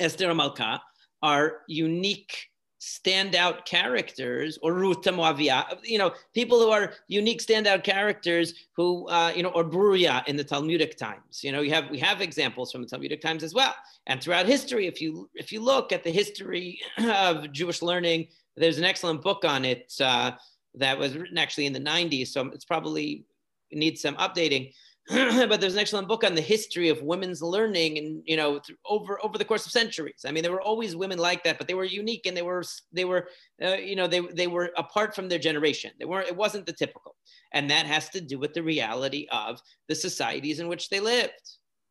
Esther 0.00 0.34
Malka 0.34 0.82
are 1.22 1.62
unique 1.68 2.48
standout 2.84 3.64
characters 3.64 4.58
or 4.60 4.74
Ruth 4.74 5.02
Moavia, 5.04 5.64
you 5.82 5.96
know, 5.96 6.12
people 6.34 6.60
who 6.60 6.68
are 6.68 6.92
unique 7.08 7.40
standout 7.40 7.82
characters 7.82 8.52
who, 8.76 9.08
uh, 9.08 9.32
you 9.34 9.42
know, 9.42 9.48
or 9.50 9.64
Bruria 9.64 10.26
in 10.28 10.36
the 10.36 10.44
Talmudic 10.44 10.98
times. 10.98 11.42
You 11.42 11.52
know, 11.52 11.62
we 11.62 11.70
have 11.70 11.88
we 11.90 11.98
have 11.98 12.20
examples 12.20 12.70
from 12.70 12.82
the 12.82 12.88
Talmudic 12.88 13.22
times 13.22 13.42
as 13.42 13.54
well. 13.54 13.74
And 14.06 14.22
throughout 14.22 14.46
history, 14.46 14.86
if 14.86 15.00
you 15.00 15.30
if 15.34 15.50
you 15.50 15.60
look 15.60 15.92
at 15.92 16.04
the 16.04 16.10
history 16.10 16.78
of 16.98 17.50
Jewish 17.52 17.80
learning, 17.80 18.28
there's 18.56 18.78
an 18.78 18.84
excellent 18.84 19.22
book 19.22 19.44
on 19.46 19.64
it 19.64 19.94
uh, 20.00 20.32
that 20.74 20.98
was 20.98 21.16
written 21.16 21.38
actually 21.38 21.66
in 21.66 21.72
the 21.72 21.80
90s. 21.80 22.28
So 22.28 22.46
it's 22.48 22.66
probably 22.66 23.24
needs 23.72 24.02
some 24.02 24.16
updating. 24.16 24.72
but 25.10 25.60
there's 25.60 25.74
an 25.74 25.80
excellent 25.80 26.08
book 26.08 26.24
on 26.24 26.34
the 26.34 26.40
history 26.40 26.88
of 26.88 27.02
women's 27.02 27.42
learning 27.42 27.98
and 27.98 28.22
you 28.24 28.38
know 28.38 28.58
over 28.86 29.22
over 29.22 29.36
the 29.36 29.44
course 29.44 29.66
of 29.66 29.72
centuries. 29.72 30.24
I 30.26 30.32
mean 30.32 30.42
there 30.42 30.52
were 30.52 30.62
always 30.62 30.96
women 30.96 31.18
like 31.18 31.44
that 31.44 31.58
but 31.58 31.68
they 31.68 31.74
were 31.74 31.84
unique 31.84 32.24
and 32.24 32.34
they 32.34 32.42
were 32.42 32.62
they 32.90 33.04
were 33.04 33.28
uh, 33.62 33.74
you 33.74 33.96
know 33.96 34.06
they, 34.06 34.20
they 34.20 34.46
were 34.46 34.70
apart 34.78 35.14
from 35.14 35.28
their 35.28 35.38
generation. 35.38 35.90
They 35.98 36.06
weren't 36.06 36.28
it 36.28 36.36
wasn't 36.36 36.64
the 36.64 36.72
typical. 36.72 37.16
And 37.52 37.70
that 37.70 37.84
has 37.84 38.08
to 38.10 38.20
do 38.20 38.38
with 38.38 38.54
the 38.54 38.62
reality 38.62 39.26
of 39.30 39.60
the 39.88 39.94
societies 39.94 40.58
in 40.58 40.68
which 40.68 40.88
they 40.88 41.00
lived. 41.00 41.32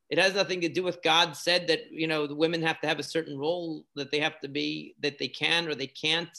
It 0.10 0.18
has 0.18 0.34
nothing 0.34 0.62
to 0.62 0.70
do 0.70 0.82
with 0.82 1.04
god 1.04 1.38
said 1.38 1.68
that 1.68 1.82
you 1.92 2.08
know 2.08 2.26
the 2.26 2.36
women 2.36 2.64
have 2.64 2.82
to 2.82 2.88
have 2.88 3.00
a 3.00 3.04
certain 3.04 3.38
role 3.38 3.86
that 3.96 4.10
they 4.10 4.20
have 4.20 4.40
to 4.40 4.48
be 4.48 4.96
that 5.02 5.20
they 5.20 5.28
can 5.28 5.68
or 5.68 5.76
they 5.76 5.88
can't 5.88 6.36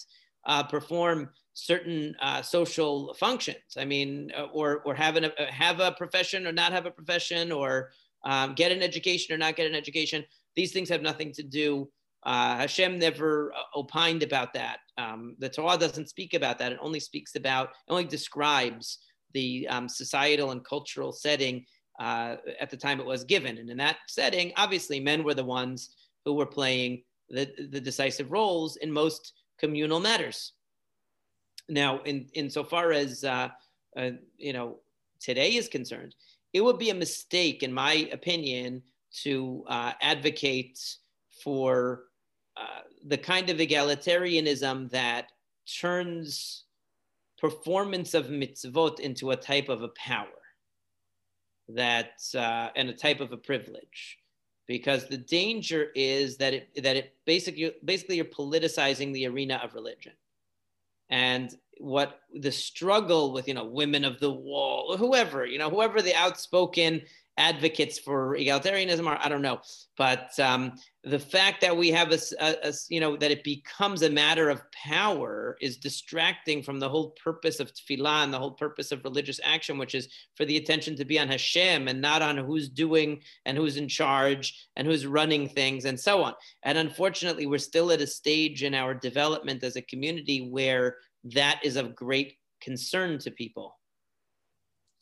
uh, 0.46 0.64
perform 0.64 1.30
certain 1.54 2.14
uh, 2.20 2.42
social 2.42 3.14
functions. 3.14 3.76
I 3.78 3.84
mean, 3.84 4.30
uh, 4.36 4.46
or 4.52 4.82
or 4.84 4.94
have 4.94 5.16
an, 5.16 5.24
uh, 5.24 5.30
have 5.48 5.80
a 5.80 5.92
profession 5.92 6.46
or 6.46 6.52
not 6.52 6.72
have 6.72 6.86
a 6.86 6.90
profession, 6.90 7.50
or 7.50 7.90
um, 8.24 8.54
get 8.54 8.72
an 8.72 8.82
education 8.82 9.34
or 9.34 9.38
not 9.38 9.56
get 9.56 9.66
an 9.66 9.74
education. 9.74 10.24
These 10.56 10.72
things 10.72 10.88
have 10.88 11.02
nothing 11.02 11.32
to 11.32 11.42
do. 11.42 11.88
Uh, 12.24 12.56
Hashem 12.56 12.98
never 12.98 13.52
uh, 13.52 13.78
opined 13.78 14.22
about 14.22 14.54
that. 14.54 14.78
Um, 14.96 15.36
the 15.38 15.48
Torah 15.48 15.78
doesn't 15.78 16.08
speak 16.08 16.34
about 16.34 16.58
that. 16.58 16.72
It 16.72 16.78
only 16.80 17.00
speaks 17.00 17.34
about, 17.34 17.70
only 17.88 18.04
describes 18.04 18.98
the 19.34 19.68
um, 19.68 19.88
societal 19.88 20.50
and 20.52 20.64
cultural 20.64 21.12
setting 21.12 21.66
uh, 22.00 22.36
at 22.60 22.70
the 22.70 22.76
time 22.76 22.98
it 22.98 23.06
was 23.06 23.24
given. 23.24 23.58
And 23.58 23.68
in 23.68 23.76
that 23.76 23.98
setting, 24.08 24.52
obviously, 24.56 25.00
men 25.00 25.22
were 25.22 25.34
the 25.34 25.44
ones 25.44 25.90
who 26.24 26.32
were 26.32 26.46
playing 26.46 27.02
the, 27.28 27.52
the 27.70 27.80
decisive 27.80 28.32
roles 28.32 28.76
in 28.76 28.90
most 28.90 29.34
communal 29.58 30.00
matters. 30.00 30.52
Now, 31.68 32.00
in 32.02 32.28
insofar 32.34 32.92
as 32.92 33.24
uh, 33.24 33.48
uh, 33.96 34.10
you 34.36 34.52
know 34.52 34.78
today 35.20 35.54
is 35.54 35.68
concerned, 35.68 36.14
it 36.52 36.62
would 36.62 36.78
be 36.78 36.90
a 36.90 36.94
mistake, 36.94 37.62
in 37.62 37.72
my 37.72 38.08
opinion, 38.12 38.82
to 39.22 39.64
uh, 39.68 39.92
advocate 40.00 40.78
for 41.42 42.04
uh, 42.56 42.80
the 43.06 43.18
kind 43.18 43.50
of 43.50 43.58
egalitarianism 43.58 44.90
that 44.90 45.32
turns 45.80 46.64
performance 47.38 48.14
of 48.14 48.26
mitzvot 48.26 49.00
into 49.00 49.30
a 49.30 49.36
type 49.36 49.68
of 49.68 49.82
a 49.82 49.88
power 49.88 50.28
that 51.68 52.20
uh, 52.34 52.68
and 52.76 52.88
a 52.88 52.94
type 52.94 53.20
of 53.20 53.32
a 53.32 53.36
privilege. 53.36 54.18
Because 54.66 55.08
the 55.08 55.18
danger 55.18 55.88
is 55.94 56.38
that 56.38 56.54
it 56.54 56.82
that 56.82 56.96
it 56.96 57.14
basically 57.26 57.72
basically 57.84 58.16
you're 58.16 58.24
politicizing 58.24 59.12
the 59.12 59.26
arena 59.26 59.60
of 59.62 59.74
religion 59.74 60.12
and 61.10 61.54
what 61.78 62.20
the 62.34 62.52
struggle 62.52 63.32
with 63.32 63.48
you 63.48 63.54
know 63.54 63.64
women 63.64 64.04
of 64.04 64.20
the 64.20 64.30
wall 64.30 64.96
whoever 64.96 65.44
you 65.44 65.58
know 65.58 65.70
whoever 65.70 66.00
the 66.00 66.14
outspoken 66.14 67.02
advocates 67.36 67.98
for 67.98 68.36
egalitarianism 68.36 69.06
are 69.06 69.18
i 69.22 69.28
don't 69.28 69.42
know. 69.42 69.60
But 69.96 70.38
um, 70.40 70.72
the 71.04 71.20
fact 71.20 71.60
that 71.60 71.76
we 71.76 71.90
have 71.90 72.10
a, 72.10 72.18
a, 72.40 72.68
a, 72.68 72.72
you 72.88 72.98
know 72.98 73.16
that 73.16 73.30
it 73.30 73.44
becomes 73.44 74.02
a 74.02 74.10
matter 74.10 74.50
of 74.50 74.62
power 74.72 75.56
is 75.60 75.76
distracting 75.76 76.62
from 76.62 76.80
the 76.80 76.88
whole 76.88 77.10
purpose 77.10 77.60
of 77.60 77.72
tefillah 77.72 78.24
and 78.24 78.32
the 78.32 78.38
whole 78.38 78.52
purpose 78.52 78.90
of 78.90 79.04
religious 79.04 79.40
action 79.44 79.78
which 79.78 79.94
is 79.94 80.08
for 80.36 80.44
the 80.44 80.56
attention 80.56 80.96
to 80.96 81.04
be 81.04 81.18
on 81.18 81.28
hashem 81.28 81.86
and 81.88 82.00
not 82.00 82.22
on 82.22 82.36
who's 82.36 82.68
doing 82.68 83.20
and 83.44 83.56
who's 83.56 83.76
in 83.76 83.88
charge 83.88 84.66
and 84.76 84.86
who's 84.86 85.06
running 85.06 85.48
things 85.48 85.84
and 85.84 85.98
so 85.98 86.22
on. 86.22 86.34
And 86.62 86.78
unfortunately 86.78 87.46
we're 87.46 87.58
still 87.58 87.92
at 87.92 88.00
a 88.00 88.06
stage 88.06 88.62
in 88.62 88.74
our 88.74 88.94
development 88.94 89.62
as 89.62 89.76
a 89.76 89.82
community 89.82 90.48
where 90.50 90.96
that 91.24 91.60
is 91.62 91.76
of 91.76 91.94
great 91.94 92.34
concern 92.60 93.18
to 93.18 93.30
people 93.30 93.76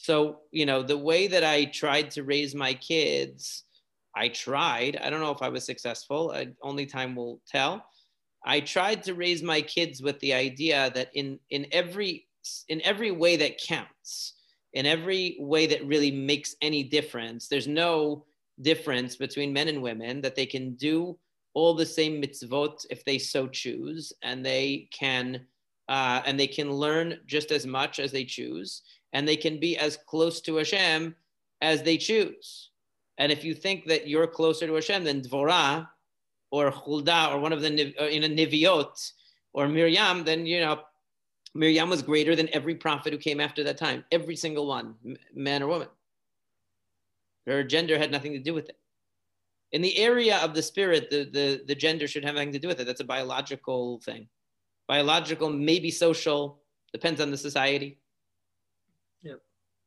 so 0.03 0.40
you 0.50 0.66
know 0.66 0.82
the 0.82 0.98
way 0.98 1.26
that 1.26 1.44
i 1.44 1.64
tried 1.66 2.11
to 2.11 2.24
raise 2.24 2.55
my 2.55 2.74
kids 2.74 3.64
I 4.14 4.28
tried. 4.28 4.96
I 5.03 5.11
don't 5.11 5.20
know 5.20 5.30
if 5.30 5.42
I 5.42 5.48
was 5.48 5.64
successful. 5.64 6.32
I, 6.34 6.48
only 6.62 6.86
time 6.86 7.14
will 7.16 7.40
tell. 7.46 7.84
I 8.44 8.61
tried 8.61 9.03
to 9.05 9.14
raise 9.14 9.42
my 9.42 9.61
kids 9.61 10.03
with 10.03 10.18
the 10.20 10.34
idea 10.34 10.90
that 10.94 11.11
in 11.14 11.38
in 11.50 11.66
every 11.72 12.26
in 12.68 12.82
every 12.82 13.12
way 13.12 13.36
that 13.36 13.59
counts, 13.59 14.34
in 14.72 14.84
every 14.84 15.36
way 15.38 15.66
that 15.66 15.86
really 15.86 16.11
makes 16.11 16.57
any 16.61 16.82
difference, 16.82 17.48
there's 17.48 17.68
no 17.68 18.24
difference 18.61 19.16
between 19.16 19.53
men 19.53 19.68
and 19.68 19.80
women 19.80 20.20
that 20.22 20.34
they 20.34 20.46
can 20.46 20.74
do 20.74 21.16
all 21.55 21.74
the 21.74 21.86
same 21.86 22.20
mitzvot 22.20 22.84
if 22.90 23.05
they 23.05 23.18
so 23.18 23.46
choose, 23.46 24.12
and 24.22 24.44
they 24.44 24.88
can 24.90 25.46
uh, 25.88 26.20
and 26.26 26.38
they 26.38 26.46
can 26.48 26.72
learn 26.72 27.18
just 27.26 27.53
as 27.53 27.64
much 27.64 28.00
as 28.00 28.11
they 28.11 28.24
choose, 28.24 28.82
and 29.13 29.27
they 29.27 29.37
can 29.37 29.59
be 29.59 29.77
as 29.77 29.97
close 29.97 30.41
to 30.43 30.57
Hashem 30.57 31.15
as 31.61 31.83
they 31.83 31.97
choose. 31.97 32.71
And 33.19 33.31
if 33.31 33.45
you 33.45 33.55
think 33.55 33.87
that 33.87 34.09
you're 34.09 34.27
closer 34.27 34.67
to 34.67 34.75
Hashem 34.75 35.05
than 35.05 35.21
Dvorah 35.21 35.89
or 36.51 36.71
Hulda 36.71 37.29
or 37.31 37.39
one 37.39 37.53
of 37.53 37.61
the 37.61 37.69
in 37.69 38.25
a 38.25 38.29
Niviot 38.29 39.13
or 39.53 39.69
Miriam, 39.69 40.25
then 40.25 40.47
you 40.47 40.61
know 40.61 40.81
Miriam 41.55 41.91
was 41.91 42.03
greater 42.03 42.35
than 42.35 42.49
every 42.55 42.75
prophet 42.75 43.13
who 43.13 43.19
came 43.19 43.41
after 43.41 43.63
that 43.65 43.79
time, 43.79 44.05
every 44.11 44.37
single 44.37 44.67
one, 44.67 44.95
man 45.35 45.63
or 45.63 45.69
woman. 45.69 45.89
Her 47.47 47.63
gender 47.63 47.99
had 47.99 48.11
nothing 48.11 48.33
to 48.33 48.39
do 48.39 48.55
with 48.55 48.69
it. 48.69 48.79
In 49.73 49.83
the 49.83 49.97
area 49.99 50.39
of 50.39 50.55
the 50.55 50.63
spirit, 50.63 51.11
the, 51.11 51.25
the, 51.25 51.63
the 51.67 51.75
gender 51.75 52.07
should 52.07 52.25
have 52.25 52.35
nothing 52.35 52.53
to 52.53 52.59
do 52.59 52.69
with 52.69 52.81
it. 52.81 52.87
That's 52.87 53.01
a 53.01 53.05
biological 53.05 54.01
thing. 54.01 54.29
Biological, 54.87 55.51
maybe 55.51 55.91
social, 55.91 56.63
depends 56.93 57.21
on 57.21 57.31
the 57.31 57.37
society. 57.37 57.99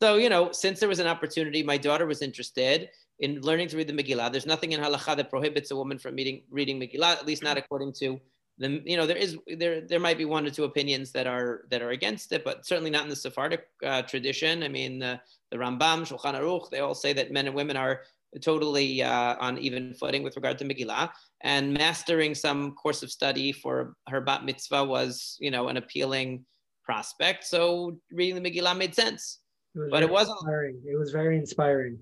So, 0.01 0.17
you 0.17 0.29
know, 0.29 0.51
since 0.51 0.79
there 0.79 0.89
was 0.89 0.99
an 0.99 1.07
opportunity, 1.07 1.63
my 1.63 1.77
daughter 1.77 2.05
was 2.05 2.21
interested 2.21 2.89
in 3.19 3.41
learning 3.41 3.69
to 3.69 3.77
read 3.77 3.87
the 3.87 3.93
Megillah. 3.93 4.31
There's 4.31 4.45
nothing 4.45 4.73
in 4.73 4.81
halacha 4.81 5.15
that 5.15 5.29
prohibits 5.29 5.71
a 5.71 5.75
woman 5.75 5.97
from 5.97 6.15
reading, 6.15 6.43
reading 6.49 6.79
Megillah, 6.79 7.13
at 7.13 7.25
least 7.25 7.43
not 7.43 7.57
according 7.57 7.93
to 7.93 8.19
the, 8.57 8.81
you 8.85 8.97
know, 8.97 9.05
there 9.05 9.17
is, 9.17 9.37
there, 9.47 9.81
there 9.81 9.99
might 9.99 10.17
be 10.17 10.25
one 10.25 10.45
or 10.45 10.49
two 10.49 10.63
opinions 10.63 11.11
that 11.11 11.27
are, 11.27 11.65
that 11.71 11.81
are 11.81 11.91
against 11.91 12.31
it, 12.31 12.43
but 12.43 12.65
certainly 12.65 12.89
not 12.89 13.03
in 13.03 13.09
the 13.09 13.15
Sephardic 13.15 13.67
uh, 13.85 14.01
tradition. 14.01 14.63
I 14.63 14.69
mean, 14.69 15.03
uh, 15.03 15.17
the 15.51 15.57
Rambam, 15.57 16.05
Shulchan 16.05 16.39
Aruch, 16.39 16.69
they 16.69 16.79
all 16.79 16.95
say 16.95 17.13
that 17.13 17.31
men 17.31 17.47
and 17.47 17.55
women 17.55 17.75
are 17.75 18.01
totally 18.41 19.01
uh, 19.01 19.35
on 19.39 19.57
even 19.57 19.93
footing 19.93 20.23
with 20.23 20.35
regard 20.35 20.57
to 20.59 20.65
Megillah. 20.65 21.09
And 21.41 21.73
mastering 21.73 22.35
some 22.35 22.73
course 22.73 23.03
of 23.03 23.11
study 23.11 23.51
for 23.51 23.95
her 24.07 24.21
bat 24.21 24.45
mitzvah 24.45 24.83
was, 24.83 25.37
you 25.39 25.51
know, 25.51 25.67
an 25.67 25.77
appealing 25.77 26.45
prospect. 26.85 27.43
So 27.43 27.97
reading 28.11 28.41
the 28.41 28.49
Megillah 28.49 28.77
made 28.77 28.95
sense. 28.95 29.39
It 29.75 29.91
but 29.91 30.03
it 30.03 30.09
wasn't. 30.09 30.37
Inspiring. 30.41 30.81
It 30.85 30.97
was 30.97 31.11
very 31.11 31.37
inspiring 31.37 31.99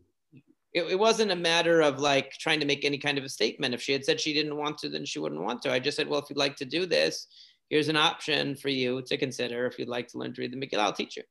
it, 0.73 0.83
it 0.83 0.99
wasn't 0.99 1.31
a 1.31 1.35
matter 1.35 1.81
of 1.81 1.99
like 1.99 2.31
trying 2.33 2.59
to 2.59 2.65
make 2.65 2.83
any 2.83 2.97
kind 2.97 3.17
of 3.17 3.23
a 3.23 3.29
statement. 3.29 3.73
If 3.73 3.81
she 3.81 3.93
had 3.93 4.03
said 4.03 4.19
she 4.19 4.33
didn't 4.33 4.57
want 4.57 4.77
to, 4.79 4.89
then 4.89 5.05
she 5.05 5.19
wouldn't 5.19 5.41
want 5.41 5.61
to. 5.63 5.71
I 5.71 5.79
just 5.79 5.97
said, 5.97 6.07
well, 6.07 6.19
if 6.19 6.29
you'd 6.29 6.37
like 6.37 6.55
to 6.57 6.65
do 6.65 6.85
this, 6.85 7.27
here's 7.69 7.89
an 7.89 7.95
option 7.97 8.55
for 8.55 8.69
you 8.69 9.01
to 9.03 9.17
consider. 9.17 9.65
If 9.65 9.77
you'd 9.77 9.87
like 9.87 10.07
to 10.09 10.17
learn 10.17 10.33
to 10.33 10.41
read 10.41 10.51
the 10.51 10.57
Megillah, 10.57 10.79
I'll 10.79 10.93
teach 10.93 11.15
you. 11.15 11.23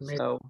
Amazing. 0.00 0.18
So, 0.18 0.40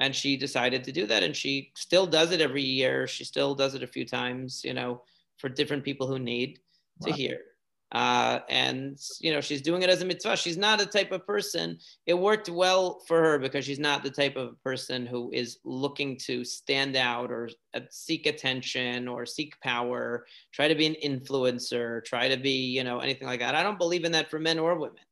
and 0.00 0.14
she 0.14 0.36
decided 0.36 0.82
to 0.84 0.92
do 0.92 1.06
that, 1.06 1.22
and 1.22 1.36
she 1.36 1.72
still 1.76 2.06
does 2.06 2.32
it 2.32 2.40
every 2.40 2.62
year. 2.62 3.06
She 3.06 3.24
still 3.24 3.54
does 3.54 3.74
it 3.74 3.82
a 3.82 3.86
few 3.86 4.06
times, 4.06 4.62
you 4.64 4.74
know, 4.74 5.02
for 5.36 5.48
different 5.48 5.84
people 5.84 6.06
who 6.06 6.18
need 6.18 6.58
wow. 7.00 7.08
to 7.08 7.12
hear. 7.12 7.38
Uh, 7.92 8.38
and 8.48 8.98
you 9.20 9.32
know 9.32 9.40
she's 9.40 9.60
doing 9.62 9.82
it 9.82 9.90
as 9.90 10.00
a 10.00 10.04
mitzvah. 10.04 10.36
She's 10.36 10.56
not 10.56 10.80
a 10.80 10.86
type 10.86 11.10
of 11.10 11.26
person. 11.26 11.76
It 12.06 12.14
worked 12.14 12.48
well 12.48 13.00
for 13.08 13.20
her 13.20 13.38
because 13.38 13.64
she's 13.64 13.80
not 13.80 14.04
the 14.04 14.10
type 14.10 14.36
of 14.36 14.62
person 14.62 15.06
who 15.06 15.30
is 15.32 15.58
looking 15.64 16.16
to 16.18 16.44
stand 16.44 16.94
out 16.94 17.32
or 17.32 17.50
uh, 17.74 17.80
seek 17.90 18.26
attention 18.26 19.08
or 19.08 19.26
seek 19.26 19.60
power, 19.60 20.24
try 20.52 20.68
to 20.68 20.74
be 20.76 20.86
an 20.86 20.94
influencer, 21.04 22.04
try 22.04 22.28
to 22.28 22.36
be 22.36 22.66
you 22.68 22.84
know 22.84 23.00
anything 23.00 23.26
like 23.26 23.40
that. 23.40 23.56
I 23.56 23.62
don't 23.64 23.78
believe 23.78 24.04
in 24.04 24.12
that 24.12 24.30
for 24.30 24.38
men 24.38 24.60
or 24.60 24.78
women. 24.78 25.02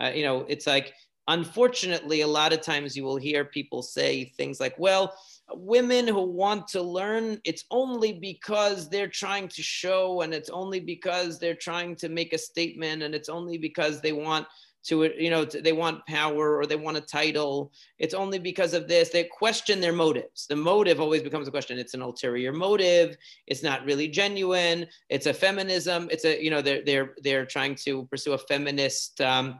Uh, 0.00 0.12
you 0.14 0.24
know, 0.24 0.46
it's 0.48 0.66
like 0.66 0.94
unfortunately 1.28 2.22
a 2.22 2.26
lot 2.26 2.54
of 2.54 2.62
times 2.62 2.96
you 2.96 3.04
will 3.04 3.16
hear 3.16 3.44
people 3.44 3.82
say 3.82 4.32
things 4.36 4.58
like, 4.58 4.78
"Well." 4.78 5.14
Women 5.52 6.06
who 6.06 6.22
want 6.22 6.68
to 6.68 6.82
learn, 6.82 7.40
it's 7.44 7.64
only 7.70 8.12
because 8.12 8.88
they're 8.88 9.08
trying 9.08 9.48
to 9.48 9.62
show 9.62 10.22
and 10.22 10.32
it's 10.32 10.50
only 10.50 10.80
because 10.80 11.38
they're 11.38 11.54
trying 11.54 11.96
to 11.96 12.08
make 12.08 12.32
a 12.32 12.38
statement 12.38 13.02
and 13.02 13.14
it's 13.14 13.28
only 13.28 13.58
because 13.58 14.00
they 14.00 14.12
want 14.12 14.46
to, 14.84 15.10
you 15.18 15.30
know, 15.30 15.44
they 15.44 15.72
want 15.72 16.04
power 16.06 16.58
or 16.58 16.66
they 16.66 16.76
want 16.76 16.96
a 16.96 17.00
title. 17.00 17.72
It's 17.98 18.12
only 18.12 18.38
because 18.38 18.74
of 18.74 18.86
this. 18.86 19.08
They 19.08 19.24
question 19.24 19.80
their 19.80 19.94
motives. 19.94 20.46
The 20.46 20.56
motive 20.56 21.00
always 21.00 21.22
becomes 21.22 21.48
a 21.48 21.50
question. 21.50 21.78
It's 21.78 21.94
an 21.94 22.02
ulterior 22.02 22.52
motive. 22.52 23.16
It's 23.46 23.62
not 23.62 23.84
really 23.86 24.08
genuine. 24.08 24.86
It's 25.08 25.26
a 25.26 25.32
feminism. 25.32 26.08
It's 26.10 26.26
a, 26.26 26.42
you 26.42 26.50
know, 26.50 26.60
they're, 26.60 26.84
they're, 26.84 27.14
they're 27.22 27.46
trying 27.46 27.76
to 27.76 28.04
pursue 28.06 28.34
a 28.34 28.38
feminist, 28.38 29.20
um, 29.22 29.58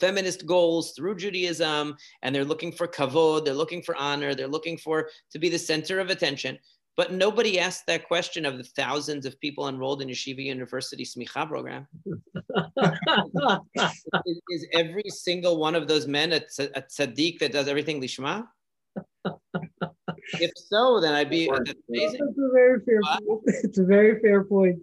feminist 0.00 0.46
goals 0.46 0.92
through 0.92 1.16
Judaism, 1.16 1.96
and 2.22 2.34
they're 2.34 2.44
looking 2.44 2.72
for 2.72 2.86
kavod, 2.86 3.44
they're 3.44 3.54
looking 3.54 3.82
for 3.82 3.96
honor, 3.96 4.34
they're 4.34 4.48
looking 4.48 4.76
for 4.76 5.08
to 5.30 5.38
be 5.38 5.48
the 5.48 5.58
center 5.58 6.00
of 6.00 6.10
attention. 6.10 6.58
But 6.96 7.12
nobody 7.12 7.58
asked 7.58 7.86
that 7.86 8.06
question 8.06 8.44
of 8.44 8.58
the 8.58 8.64
thousands 8.64 9.24
of 9.24 9.40
people 9.40 9.68
enrolled 9.68 10.02
in 10.02 10.08
Yeshiva 10.08 10.44
University 10.44 11.04
Smicha 11.04 11.48
program. 11.48 11.86
is, 14.26 14.40
is, 14.50 14.66
every 14.74 15.04
single 15.08 15.58
one 15.58 15.74
of 15.74 15.88
those 15.88 16.06
men 16.06 16.32
a, 16.32 16.36
a 16.36 16.82
tzaddik 16.82 17.38
that 17.38 17.52
does 17.52 17.68
everything 17.68 18.02
lishma? 18.02 18.46
if 20.34 20.50
so, 20.56 21.00
then 21.00 21.14
I'd 21.14 21.30
be 21.30 21.48
amazing. 21.48 22.20
That's 22.20 22.38
a 22.38 22.50
very 22.52 22.80
fair. 22.84 23.00
Point. 23.00 23.42
It's 23.46 23.78
a 23.78 23.84
very 23.84 24.20
fair 24.20 24.44
point. 24.44 24.80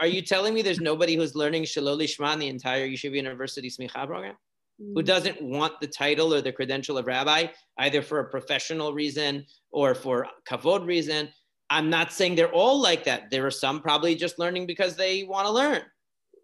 Are 0.00 0.06
you 0.06 0.22
telling 0.22 0.54
me 0.54 0.62
there's 0.62 0.80
nobody 0.80 1.16
who's 1.16 1.34
learning 1.34 1.64
Shelo 1.64 1.98
Lishma 1.98 2.32
in 2.32 2.38
the 2.38 2.48
entire 2.48 2.88
Yeshiva 2.88 3.14
University 3.14 3.68
Smicha 3.68 4.06
program? 4.06 4.36
who 4.78 5.02
mm. 5.02 5.04
doesn't 5.04 5.40
want 5.42 5.80
the 5.80 5.86
title 5.86 6.32
or 6.32 6.40
the 6.40 6.52
credential 6.52 6.98
of 6.98 7.06
rabbi, 7.06 7.46
either 7.78 8.02
for 8.02 8.20
a 8.20 8.30
professional 8.30 8.92
reason 8.92 9.44
or 9.70 9.94
for 9.94 10.26
kavod 10.48 10.86
reason. 10.86 11.28
I'm 11.70 11.90
not 11.90 12.12
saying 12.12 12.34
they're 12.34 12.52
all 12.52 12.80
like 12.80 13.04
that. 13.04 13.30
There 13.30 13.44
are 13.44 13.50
some 13.50 13.80
probably 13.80 14.14
just 14.14 14.38
learning 14.38 14.66
because 14.66 14.96
they 14.96 15.24
want 15.24 15.46
to 15.46 15.52
learn. 15.52 15.82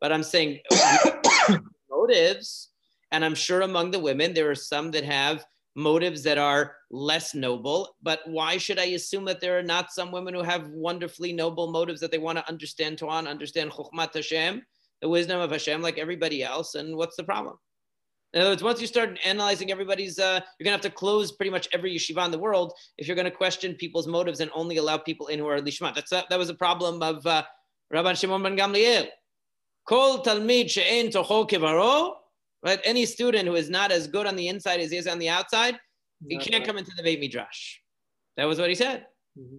But 0.00 0.12
I'm 0.12 0.22
saying 0.22 0.60
motives, 1.90 2.70
and 3.12 3.24
I'm 3.24 3.34
sure 3.34 3.62
among 3.62 3.92
the 3.92 4.00
women 4.00 4.34
there 4.34 4.50
are 4.50 4.56
some 4.56 4.90
that 4.90 5.04
have 5.04 5.46
motives 5.74 6.22
that 6.22 6.38
are 6.38 6.76
less 6.90 7.34
noble. 7.34 7.96
But 8.02 8.20
why 8.26 8.56
should 8.58 8.78
I 8.78 8.86
assume 8.86 9.24
that 9.26 9.40
there 9.40 9.58
are 9.58 9.62
not 9.62 9.92
some 9.92 10.12
women 10.12 10.34
who 10.34 10.42
have 10.42 10.68
wonderfully 10.68 11.32
noble 11.32 11.70
motives 11.70 12.00
that 12.00 12.10
they 12.10 12.18
want 12.18 12.38
to 12.38 12.48
understand 12.48 12.98
Torah, 12.98 13.28
understand 13.28 13.72
Chokhmat 13.72 14.14
Hashem, 14.14 14.62
the 15.00 15.08
wisdom 15.08 15.40
of 15.40 15.50
Hashem, 15.50 15.82
like 15.82 15.98
everybody 15.98 16.42
else? 16.42 16.74
And 16.74 16.96
what's 16.96 17.16
the 17.16 17.24
problem? 17.24 17.56
In 18.32 18.40
other 18.40 18.50
words, 18.50 18.64
once 18.64 18.80
you 18.80 18.88
start 18.88 19.16
analyzing 19.24 19.70
everybody's, 19.70 20.18
uh, 20.18 20.40
you're 20.58 20.64
gonna 20.64 20.74
have 20.74 20.80
to 20.80 20.90
close 20.90 21.30
pretty 21.30 21.50
much 21.50 21.68
every 21.72 21.94
yeshiva 21.94 22.24
in 22.24 22.32
the 22.32 22.38
world 22.38 22.72
if 22.98 23.06
you're 23.06 23.16
gonna 23.16 23.30
question 23.30 23.74
people's 23.74 24.08
motives 24.08 24.40
and 24.40 24.50
only 24.54 24.76
allow 24.76 24.98
people 24.98 25.28
in 25.28 25.38
who 25.38 25.46
are 25.46 25.60
lishma. 25.60 25.94
That's 25.94 26.10
a, 26.10 26.24
that 26.30 26.38
was 26.38 26.48
a 26.48 26.54
problem 26.54 27.00
of 27.00 27.24
uh, 27.26 27.44
Rabban 27.92 28.18
Shimon 28.18 28.42
ben 28.42 28.56
Gamliel. 28.56 29.06
Kol 29.86 30.24
talmid 30.24 30.68
she'en 30.68 31.10
tocho 31.10 31.48
kivaro 31.48 32.14
right? 32.64 32.80
Any 32.84 33.06
student 33.06 33.46
who 33.46 33.54
is 33.54 33.70
not 33.70 33.92
as 33.92 34.06
good 34.06 34.26
on 34.26 34.36
the 34.36 34.48
inside 34.48 34.80
as 34.80 34.90
he 34.90 34.96
is 34.96 35.06
on 35.06 35.18
the 35.18 35.28
outside, 35.28 35.78
he 36.26 36.38
can't 36.38 36.64
come 36.64 36.78
into 36.78 36.92
the 36.96 37.02
Beit 37.02 37.20
Midrash. 37.20 37.76
That 38.36 38.46
was 38.46 38.58
what 38.58 38.70
he 38.70 38.74
said. 38.74 39.06
Mm-hmm. 39.38 39.58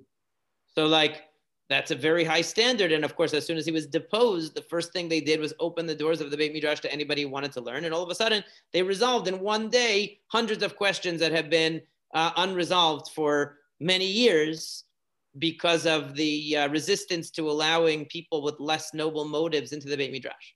So, 0.73 0.87
like, 0.87 1.23
that's 1.69 1.91
a 1.91 1.95
very 1.95 2.23
high 2.23 2.41
standard. 2.41 2.91
And 2.91 3.05
of 3.05 3.15
course, 3.15 3.33
as 3.33 3.45
soon 3.45 3.57
as 3.57 3.65
he 3.65 3.71
was 3.71 3.87
deposed, 3.87 4.55
the 4.55 4.61
first 4.63 4.91
thing 4.91 5.07
they 5.07 5.21
did 5.21 5.39
was 5.39 5.53
open 5.59 5.85
the 5.85 5.95
doors 5.95 6.21
of 6.21 6.31
the 6.31 6.37
Beit 6.37 6.53
Midrash 6.53 6.79
to 6.81 6.91
anybody 6.91 7.23
who 7.23 7.29
wanted 7.29 7.51
to 7.53 7.61
learn. 7.61 7.85
And 7.85 7.93
all 7.93 8.03
of 8.03 8.09
a 8.09 8.15
sudden, 8.15 8.43
they 8.73 8.83
resolved 8.83 9.27
in 9.27 9.39
one 9.39 9.69
day 9.69 10.19
hundreds 10.27 10.63
of 10.63 10.75
questions 10.75 11.19
that 11.21 11.31
have 11.31 11.49
been 11.49 11.81
uh, 12.13 12.31
unresolved 12.37 13.11
for 13.13 13.57
many 13.79 14.05
years 14.05 14.83
because 15.37 15.85
of 15.85 16.15
the 16.15 16.57
uh, 16.57 16.69
resistance 16.69 17.29
to 17.29 17.49
allowing 17.49 18.05
people 18.05 18.41
with 18.41 18.59
less 18.59 18.93
noble 18.93 19.25
motives 19.25 19.73
into 19.73 19.87
the 19.87 19.97
Beit 19.97 20.11
Midrash. 20.11 20.54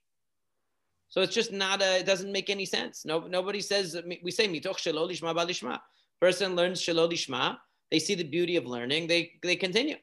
So 1.10 1.20
it's 1.22 1.34
just 1.34 1.52
not 1.52 1.82
a, 1.82 1.98
it 1.98 2.06
doesn't 2.06 2.30
make 2.30 2.50
any 2.50 2.64
sense. 2.64 3.04
No, 3.04 3.20
nobody 3.20 3.60
says, 3.60 4.00
we 4.22 4.30
say, 4.30 4.48
mitoch 4.48 4.76
shelo 4.76 5.08
lishma 5.08 5.34
balishma. 5.34 5.80
Person 6.20 6.54
learns 6.54 6.80
shelo 6.80 7.10
lishma. 7.10 7.58
They 7.90 7.98
see 7.98 8.14
the 8.14 8.24
beauty 8.24 8.56
of 8.56 8.64
learning. 8.64 9.08
They, 9.08 9.32
they 9.42 9.56
continue. 9.56 9.96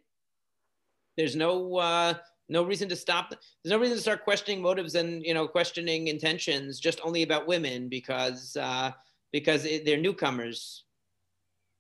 There's 1.16 1.36
no, 1.36 1.78
uh, 1.78 2.16
no 2.50 2.64
reason 2.64 2.90
to 2.90 2.96
stop. 2.96 3.30
There's 3.30 3.72
no 3.72 3.80
reason 3.80 3.96
to 3.96 4.02
start 4.02 4.26
questioning 4.26 4.62
motives 4.62 4.96
and, 4.96 5.24
you 5.24 5.34
know, 5.34 5.48
questioning 5.48 6.10
intentions 6.10 6.80
just 6.80 7.00
only 7.04 7.24
about 7.24 7.48
women 7.48 7.88
because, 7.88 8.58
uh, 8.58 8.92
because 9.32 9.64
it, 9.64 9.86
they're 9.86 9.98
newcomers 9.98 10.84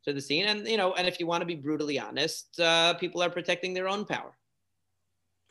to 0.06 0.14
the 0.14 0.22
scene. 0.22 0.46
And, 0.46 0.66
you 0.66 0.78
know, 0.78 0.94
and 0.94 1.06
if 1.06 1.20
you 1.20 1.28
want 1.28 1.42
to 1.42 1.46
be 1.46 1.56
brutally 1.56 2.00
honest, 2.00 2.58
uh, 2.62 2.94
people 2.94 3.22
are 3.22 3.30
protecting 3.30 3.74
their 3.74 3.90
own 3.90 4.06
power. 4.06 4.38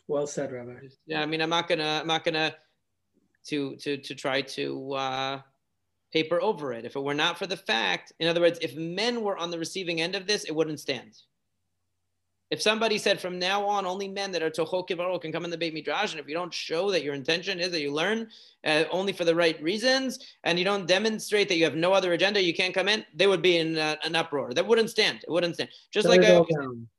Well 0.09 0.27
said, 0.27 0.51
Rabbi. 0.53 0.89
Yeah, 1.07 1.21
I 1.21 1.27
mean, 1.27 1.43
I'm 1.43 1.51
not 1.51 1.69
gonna, 1.69 1.99
I'm 2.01 2.07
not 2.07 2.25
gonna 2.25 2.55
to 3.49 3.77
to 3.77 3.97
to 3.97 4.15
try 4.15 4.43
to 4.43 4.93
uh, 4.93 5.41
paper 6.13 6.41
over 6.41 6.73
it. 6.73 6.85
If 6.85 6.97
it 6.97 7.03
were 7.03 7.15
not 7.15 7.39
for 7.39 7.47
the 7.47 7.57
fact, 7.57 8.13
in 8.21 8.29
other 8.29 8.41
words, 8.41 8.59
if 8.63 8.77
men 8.77 9.23
were 9.23 9.37
on 9.37 9.51
the 9.51 9.59
receiving 9.59 10.01
end 10.01 10.15
of 10.15 10.27
this, 10.27 10.45
it 10.45 10.55
wouldn't 10.55 10.81
stand. 10.81 11.19
If 12.51 12.63
somebody 12.63 12.97
said 12.97 13.21
from 13.21 13.41
now 13.41 13.67
on 13.67 13.87
only 13.87 14.07
men 14.07 14.31
that 14.31 14.43
are 14.43 14.51
toho 14.51 14.89
kivaro 14.89 15.21
can 15.21 15.33
come 15.33 15.45
in 15.45 15.51
the 15.51 15.59
Beit 15.59 15.75
Midrash, 15.75 16.13
and 16.13 16.21
if 16.21 16.29
you 16.29 16.35
don't 16.35 16.55
show 16.55 16.93
that 16.93 17.03
your 17.03 17.15
intention 17.15 17.59
is 17.59 17.73
that 17.73 17.81
you 17.81 17.93
learn 17.93 18.29
uh, 18.65 18.85
only 18.93 19.13
for 19.13 19.25
the 19.25 19.35
right 19.35 19.61
reasons, 19.61 20.21
and 20.45 20.57
you 20.57 20.65
don't 20.65 20.87
demonstrate 20.87 21.49
that 21.49 21.57
you 21.57 21.65
have 21.65 21.75
no 21.75 21.93
other 21.93 22.13
agenda, 22.13 22.41
you 22.41 22.55
can't 22.55 22.73
come 22.73 22.87
in, 22.87 23.05
they 23.15 23.27
would 23.27 23.43
be 23.43 23.57
in 23.57 23.77
uh, 23.77 23.97
an 24.05 24.15
uproar. 24.15 24.55
That 24.55 24.67
wouldn't 24.67 24.91
stand. 24.91 25.25
It 25.27 25.31
wouldn't 25.31 25.55
stand. 25.55 25.71
Just 25.93 26.07
like 26.07 26.23
I, 26.23 26.41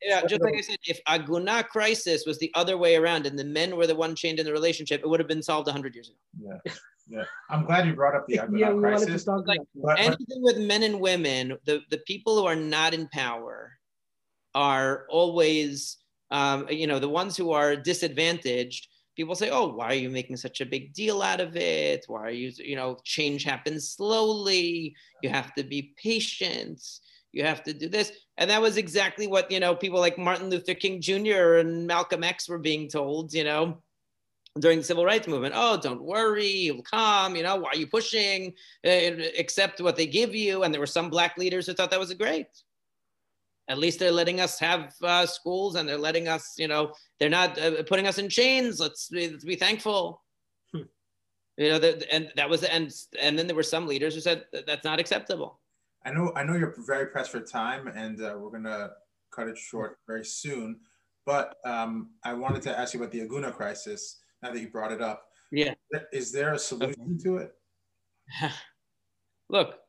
yeah, 0.01 0.25
just 0.25 0.41
like 0.41 0.55
I 0.55 0.61
said, 0.61 0.79
if 0.83 0.99
agunah 1.07 1.67
crisis 1.67 2.25
was 2.25 2.37
the 2.39 2.51
other 2.53 2.77
way 2.77 2.97
around, 2.97 3.25
and 3.25 3.39
the 3.39 3.45
men 3.45 3.77
were 3.77 3.87
the 3.87 3.95
one 3.95 4.15
chained 4.15 4.39
in 4.39 4.45
the 4.45 4.51
relationship, 4.51 5.01
it 5.01 5.07
would 5.07 5.21
have 5.21 5.29
been 5.29 5.43
solved 5.43 5.69
hundred 5.69 5.95
years 5.95 6.09
ago. 6.09 6.17
Yeah. 6.65 6.73
Yeah, 7.09 7.23
I'm 7.49 7.63
glad 7.63 7.87
you 7.87 7.93
brought 7.93 8.15
up 8.15 8.27
the 8.27 8.35
agunah 8.43 8.59
yeah, 8.59 8.73
crisis. 8.73 9.25
Like 9.27 9.61
but, 9.75 9.97
anything 9.97 10.41
with 10.41 10.57
men 10.57 10.83
and 10.83 10.99
women, 10.99 11.57
the, 11.63 11.79
the 11.89 11.99
people 11.99 12.37
who 12.37 12.45
are 12.45 12.55
not 12.55 12.93
in 12.93 13.07
power 13.13 13.76
are 14.57 15.05
always, 15.07 15.97
um, 16.31 16.67
you 16.69 16.87
know, 16.87 16.97
the 16.97 17.07
ones 17.07 17.37
who 17.37 17.51
are 17.51 17.75
disadvantaged. 17.75 18.87
People 19.15 19.35
say, 19.35 19.51
"Oh, 19.51 19.67
why 19.67 19.85
are 19.85 20.03
you 20.03 20.09
making 20.09 20.37
such 20.37 20.61
a 20.61 20.65
big 20.65 20.93
deal 20.93 21.21
out 21.21 21.39
of 21.39 21.55
it? 21.55 22.05
Why 22.07 22.21
are 22.21 22.31
you, 22.31 22.51
you 22.57 22.75
know, 22.75 22.97
change 23.03 23.43
happens 23.43 23.89
slowly. 23.89 24.95
You 25.21 25.29
have 25.29 25.53
to 25.55 25.63
be 25.63 25.93
patient. 26.01 26.81
You 27.33 27.43
have 27.43 27.63
to 27.65 27.73
do 27.73 27.87
this." 27.87 28.11
And 28.37 28.49
that 28.49 28.61
was 28.61 28.77
exactly 28.77 29.27
what 29.27 29.51
you 29.51 29.59
know 29.59 29.75
people 29.75 29.99
like 29.99 30.17
Martin 30.17 30.49
Luther 30.49 30.73
King 30.73 31.01
Jr. 31.01 31.57
and 31.61 31.85
Malcolm 31.85 32.23
X 32.23 32.49
were 32.49 32.59
being 32.59 32.89
told. 32.89 33.33
You 33.33 33.43
know, 33.43 33.83
during 34.59 34.79
the 34.79 34.83
civil 34.83 35.05
rights 35.05 35.27
movement. 35.27 35.53
Oh, 35.55 35.77
don't 35.77 36.03
worry, 36.03 36.47
you'll 36.65 36.81
come. 36.81 37.35
You 37.35 37.43
know, 37.43 37.57
why 37.57 37.69
are 37.73 37.77
you 37.77 37.87
pushing? 37.87 38.53
Uh, 38.85 39.21
accept 39.37 39.81
what 39.81 39.95
they 39.97 40.07
give 40.07 40.33
you. 40.33 40.63
And 40.63 40.73
there 40.73 40.81
were 40.81 40.95
some 40.97 41.11
black 41.11 41.37
leaders 41.37 41.67
who 41.67 41.73
thought 41.73 41.91
that 41.91 41.99
was 41.99 42.13
great 42.13 42.47
at 43.69 43.77
least 43.77 43.99
they're 43.99 44.11
letting 44.11 44.39
us 44.39 44.59
have 44.59 44.93
uh, 45.03 45.25
schools 45.25 45.75
and 45.75 45.87
they're 45.87 45.97
letting 45.97 46.27
us, 46.27 46.55
you 46.57 46.67
know, 46.67 46.93
they're 47.19 47.29
not 47.29 47.59
uh, 47.59 47.83
putting 47.83 48.07
us 48.07 48.17
in 48.17 48.29
chains. 48.29 48.79
Let's 48.79 49.09
be, 49.09 49.29
let's 49.29 49.43
be 49.43 49.55
thankful. 49.55 50.23
Hmm. 50.73 50.83
You 51.57 51.71
know, 51.71 51.79
the, 51.79 52.13
and 52.13 52.31
that 52.35 52.49
was, 52.49 52.63
and 52.63 52.91
and 53.19 53.37
then 53.37 53.47
there 53.47 53.55
were 53.55 53.63
some 53.63 53.85
leaders 53.85 54.15
who 54.15 54.21
said 54.21 54.45
that's 54.65 54.85
not 54.85 54.99
acceptable. 54.99 55.59
I 56.05 56.11
know, 56.11 56.31
I 56.35 56.43
know 56.43 56.55
you're 56.55 56.75
very 56.85 57.07
pressed 57.07 57.31
for 57.31 57.41
time, 57.41 57.87
and 57.87 58.21
uh, 58.21 58.35
we're 58.37 58.51
gonna 58.51 58.91
cut 59.31 59.47
it 59.47 59.57
short 59.57 59.97
very 60.07 60.23
soon. 60.23 60.79
But 61.25 61.57
um, 61.65 62.11
I 62.23 62.33
wanted 62.33 62.61
to 62.63 62.79
ask 62.79 62.93
you 62.93 63.01
about 63.01 63.11
the 63.11 63.27
Agunah 63.27 63.53
crisis. 63.53 64.21
Now 64.41 64.53
that 64.53 64.61
you 64.61 64.69
brought 64.69 64.91
it 64.91 65.01
up, 65.01 65.25
yeah, 65.51 65.73
is 66.13 66.31
there 66.31 66.53
a 66.53 66.59
solution 66.59 67.15
okay. 67.15 67.23
to 67.23 67.37
it? 67.37 67.55
Look, 69.49 69.79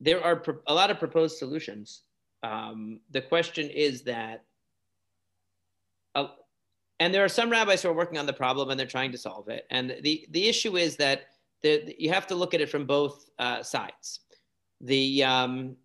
there 0.00 0.22
are 0.24 0.36
pro- 0.36 0.60
a 0.68 0.72
lot 0.74 0.90
of 0.90 0.98
proposed 0.98 1.38
solutions 1.38 2.02
um, 2.44 3.00
the 3.10 3.22
question 3.22 3.70
is 3.70 4.02
that, 4.02 4.44
uh, 6.14 6.26
and 7.00 7.12
there 7.12 7.24
are 7.24 7.28
some 7.28 7.48
rabbis 7.48 7.82
who 7.82 7.88
are 7.88 7.94
working 7.94 8.18
on 8.18 8.26
the 8.26 8.34
problem 8.34 8.68
and 8.68 8.78
they're 8.78 8.86
trying 8.86 9.12
to 9.12 9.18
solve 9.18 9.48
it. 9.48 9.66
And 9.70 9.96
the, 10.02 10.26
the 10.30 10.46
issue 10.46 10.76
is 10.76 10.96
that 10.96 11.22
the, 11.62 11.94
you 11.98 12.12
have 12.12 12.26
to 12.26 12.34
look 12.34 12.52
at 12.52 12.60
it 12.60 12.68
from 12.68 12.84
both 12.84 13.30
uh, 13.38 13.62
sides. 13.62 14.20
The, 14.82 15.24
um, 15.24 15.76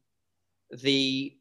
the, 0.69 1.37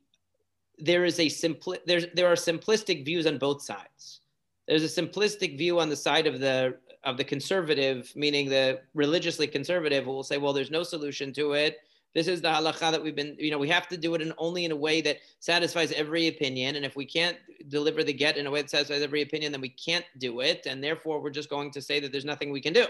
there 0.78 1.05
is 1.05 1.19
a 1.19 1.27
simpli- 1.27 1.85
there's, 1.85 2.07
there 2.15 2.28
are 2.28 2.36
simplistic 2.36 3.05
views 3.05 3.27
on 3.27 3.39
both 3.39 3.61
sides. 3.61 4.20
There's 4.69 4.85
a 4.85 5.03
simplistic 5.03 5.59
view 5.59 5.81
on 5.81 5.89
the 5.89 5.97
side 5.97 6.28
of 6.28 6.39
the 6.39 6.77
of 7.05 7.16
the 7.16 7.24
conservative, 7.24 8.12
meaning 8.16 8.49
the 8.49 8.81
religiously 8.93 9.47
conservative, 9.47 10.05
will 10.07 10.24
say, 10.24 10.36
well, 10.36 10.53
there's 10.53 10.70
no 10.70 10.82
solution 10.82 11.32
to 11.32 11.53
it 11.53 11.78
this 12.14 12.26
is 12.26 12.40
the 12.40 12.48
halacha 12.48 12.90
that 12.90 13.02
we've 13.02 13.14
been, 13.14 13.36
you 13.39 13.51
know, 13.51 13.59
we 13.59 13.68
have 13.68 13.89
to 13.89 13.97
do 13.97 14.14
it 14.14 14.22
in 14.22 14.32
only 14.39 14.64
in 14.64 14.72
a 14.72 14.76
way 14.76 15.01
that 15.02 15.18
satisfies 15.40 15.93
every 15.93 16.28
opinion. 16.28 16.76
And 16.76 16.85
if 16.85 16.97
we 16.97 17.05
can't 17.05 17.36
deliver 17.68 18.02
the 18.02 18.12
get 18.12 18.36
in 18.36 18.47
a 18.47 18.51
way 18.51 18.62
that 18.62 18.70
satisfies 18.70 19.02
every 19.02 19.22
opinion, 19.22 19.52
then 19.52 19.60
we 19.60 19.68
can't 19.68 20.05
do 20.18 20.40
it. 20.40 20.66
And 20.66 20.82
therefore, 20.82 21.20
we're 21.20 21.30
just 21.30 21.51
going 21.51 21.70
to 21.72 21.82
say 21.82 22.01
that 22.01 22.10
there's 22.10 22.24
nothing 22.24 22.51
we 22.51 22.60
can 22.60 22.72
do. 22.72 22.86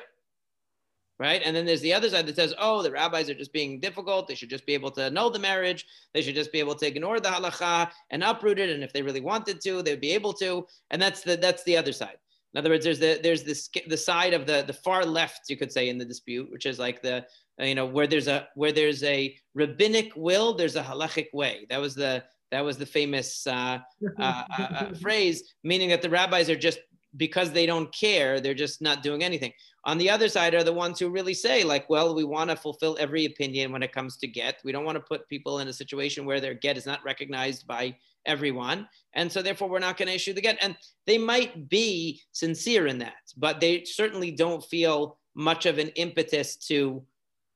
Right. 1.20 1.42
And 1.44 1.54
then 1.54 1.66
there's 1.66 1.80
the 1.80 1.92
other 1.92 2.08
side 2.08 2.26
that 2.26 2.36
says, 2.36 2.54
oh, 2.60 2.80
the 2.80 2.92
rabbis 2.92 3.28
are 3.28 3.34
just 3.34 3.52
being 3.52 3.80
difficult. 3.80 4.28
They 4.28 4.36
should 4.36 4.50
just 4.50 4.64
be 4.64 4.74
able 4.74 4.92
to 4.92 5.06
annul 5.06 5.30
the 5.30 5.40
marriage. 5.40 5.84
They 6.14 6.22
should 6.22 6.36
just 6.36 6.52
be 6.52 6.60
able 6.60 6.76
to 6.76 6.86
ignore 6.86 7.18
the 7.18 7.28
halacha 7.28 7.90
and 8.10 8.22
uproot 8.22 8.60
it. 8.60 8.70
And 8.70 8.84
if 8.84 8.92
they 8.92 9.02
really 9.02 9.20
wanted 9.20 9.60
to, 9.62 9.82
they 9.82 9.90
would 9.90 10.00
be 10.00 10.12
able 10.12 10.32
to. 10.34 10.64
And 10.92 11.02
that's 11.02 11.22
the 11.22 11.36
that's 11.36 11.64
the 11.64 11.76
other 11.76 11.90
side. 11.90 12.18
In 12.54 12.58
other 12.58 12.70
words, 12.70 12.84
there's 12.84 13.00
the 13.00 13.18
there's 13.20 13.42
this 13.42 13.68
the 13.88 13.96
side 13.96 14.32
of 14.32 14.46
the 14.46 14.62
the 14.64 14.72
far 14.72 15.04
left, 15.04 15.50
you 15.50 15.56
could 15.56 15.72
say, 15.72 15.88
in 15.88 15.98
the 15.98 16.04
dispute, 16.04 16.50
which 16.52 16.66
is 16.66 16.78
like 16.78 17.02
the 17.02 17.26
you 17.60 17.74
know 17.74 17.86
where 17.86 18.06
there's 18.06 18.28
a 18.28 18.48
where 18.55 18.72
there's 18.72 19.02
a 19.02 19.36
rabbinic 19.55 20.12
will, 20.16 20.55
there's 20.55 20.76
a 20.76 20.82
halachic 20.82 21.26
way. 21.32 21.66
That 21.70 21.80
was 21.80 21.94
the 21.94 22.24
that 22.51 22.64
was 22.64 22.78
the 22.78 22.86
famous 22.86 23.47
uh, 23.47 23.78
uh, 24.18 24.43
uh, 24.59 24.62
uh, 24.62 24.94
phrase, 25.01 25.55
meaning 25.64 25.90
that 25.90 26.02
the 26.02 26.10
rabbis 26.10 26.48
are 26.48 26.56
just 26.56 26.78
because 27.16 27.52
they 27.52 27.66
don't 27.66 27.93
care, 27.94 28.40
they're 28.40 28.55
just 28.55 28.82
not 28.82 29.02
doing 29.02 29.24
anything. 29.24 29.52
On 29.85 29.97
the 29.97 30.10
other 30.10 30.28
side 30.28 30.55
are 30.55 30.64
the 30.64 30.72
ones 30.72 30.98
who 30.98 31.09
really 31.09 31.35
say, 31.35 31.64
like, 31.64 31.89
well, 31.89 32.14
we 32.14 32.24
want 32.24 32.51
to 32.51 32.56
fulfill 32.56 32.97
every 33.01 33.24
opinion 33.24 33.72
when 33.72 33.82
it 33.82 33.93
comes 33.93 34.18
to 34.18 34.26
get. 34.26 34.60
We 34.64 34.72
don't 34.72 34.85
want 34.85 34.97
to 34.97 35.05
put 35.05 35.28
people 35.28 35.60
in 35.60 35.68
a 35.68 35.72
situation 35.72 36.26
where 36.26 36.40
their 36.40 36.55
get 36.55 36.76
is 36.76 36.86
not 36.86 37.02
recognized 37.05 37.66
by 37.66 37.97
everyone. 38.26 38.86
And 39.14 39.32
so 39.32 39.40
therefore 39.40 39.70
we're 39.70 39.78
not 39.78 39.97
going 39.97 40.09
to 40.09 40.14
issue 40.14 40.35
the 40.35 40.43
get. 40.43 40.59
And 40.60 40.76
they 41.06 41.16
might 41.16 41.68
be 41.68 42.20
sincere 42.32 42.86
in 42.86 42.98
that, 42.98 43.32
but 43.36 43.60
they 43.60 43.85
certainly 43.85 44.30
don't 44.30 44.62
feel 44.62 45.18
much 45.35 45.64
of 45.64 45.78
an 45.78 45.89
impetus 45.90 46.56
to 46.56 47.02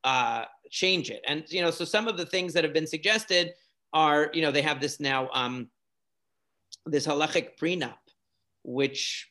uh, 0.04 0.44
change 0.70 1.10
it. 1.10 1.22
And, 1.26 1.44
you 1.48 1.62
know, 1.62 1.70
so 1.70 1.84
some 1.84 2.08
of 2.08 2.16
the 2.16 2.26
things 2.26 2.52
that 2.54 2.64
have 2.64 2.72
been 2.72 2.86
suggested 2.86 3.54
are, 3.92 4.30
you 4.32 4.42
know, 4.42 4.50
they 4.50 4.62
have 4.62 4.80
this 4.80 5.00
now, 5.00 5.28
um, 5.32 5.68
this 6.86 7.06
halachic 7.06 7.58
prenup, 7.60 7.94
which 8.64 9.30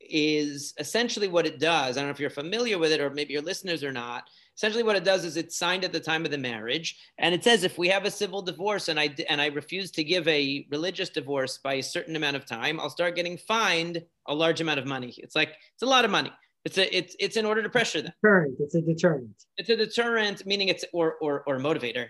is 0.00 0.74
essentially 0.78 1.28
what 1.28 1.46
it 1.46 1.60
does. 1.60 1.96
I 1.96 2.00
don't 2.00 2.08
know 2.08 2.12
if 2.12 2.20
you're 2.20 2.30
familiar 2.30 2.78
with 2.78 2.92
it 2.92 3.00
or 3.00 3.10
maybe 3.10 3.32
your 3.32 3.42
listeners 3.42 3.84
are 3.84 3.92
not. 3.92 4.24
Essentially, 4.56 4.82
what 4.82 4.96
it 4.96 5.04
does 5.04 5.24
is 5.24 5.38
it's 5.38 5.56
signed 5.56 5.84
at 5.84 5.92
the 5.92 6.00
time 6.00 6.26
of 6.26 6.30
the 6.30 6.36
marriage, 6.36 6.98
and 7.16 7.34
it 7.34 7.42
says 7.42 7.64
if 7.64 7.78
we 7.78 7.88
have 7.88 8.04
a 8.04 8.10
civil 8.10 8.42
divorce 8.42 8.88
and 8.88 9.00
I 9.00 9.14
and 9.30 9.40
I 9.40 9.46
refuse 9.46 9.90
to 9.92 10.04
give 10.04 10.28
a 10.28 10.66
religious 10.70 11.08
divorce 11.08 11.56
by 11.56 11.74
a 11.74 11.82
certain 11.82 12.14
amount 12.14 12.36
of 12.36 12.44
time, 12.44 12.78
I'll 12.78 12.90
start 12.90 13.16
getting 13.16 13.38
fined 13.38 14.04
a 14.26 14.34
large 14.34 14.60
amount 14.60 14.78
of 14.78 14.86
money. 14.86 15.14
It's 15.16 15.34
like 15.34 15.54
it's 15.72 15.82
a 15.82 15.86
lot 15.86 16.04
of 16.04 16.10
money. 16.10 16.30
It's 16.64 16.78
a 16.78 16.96
it's 16.96 17.16
it's 17.18 17.36
in 17.36 17.46
order 17.46 17.62
to 17.62 17.70
pressure 17.70 18.02
them. 18.02 18.12
Deterrent. 18.22 18.56
It's 18.60 18.74
a 18.74 18.82
deterrent. 18.82 19.44
It's 19.56 19.70
a 19.70 19.76
deterrent, 19.76 20.44
meaning 20.46 20.68
it's 20.68 20.84
or 20.92 21.14
or 21.22 21.42
or 21.46 21.58
motivator. 21.58 22.08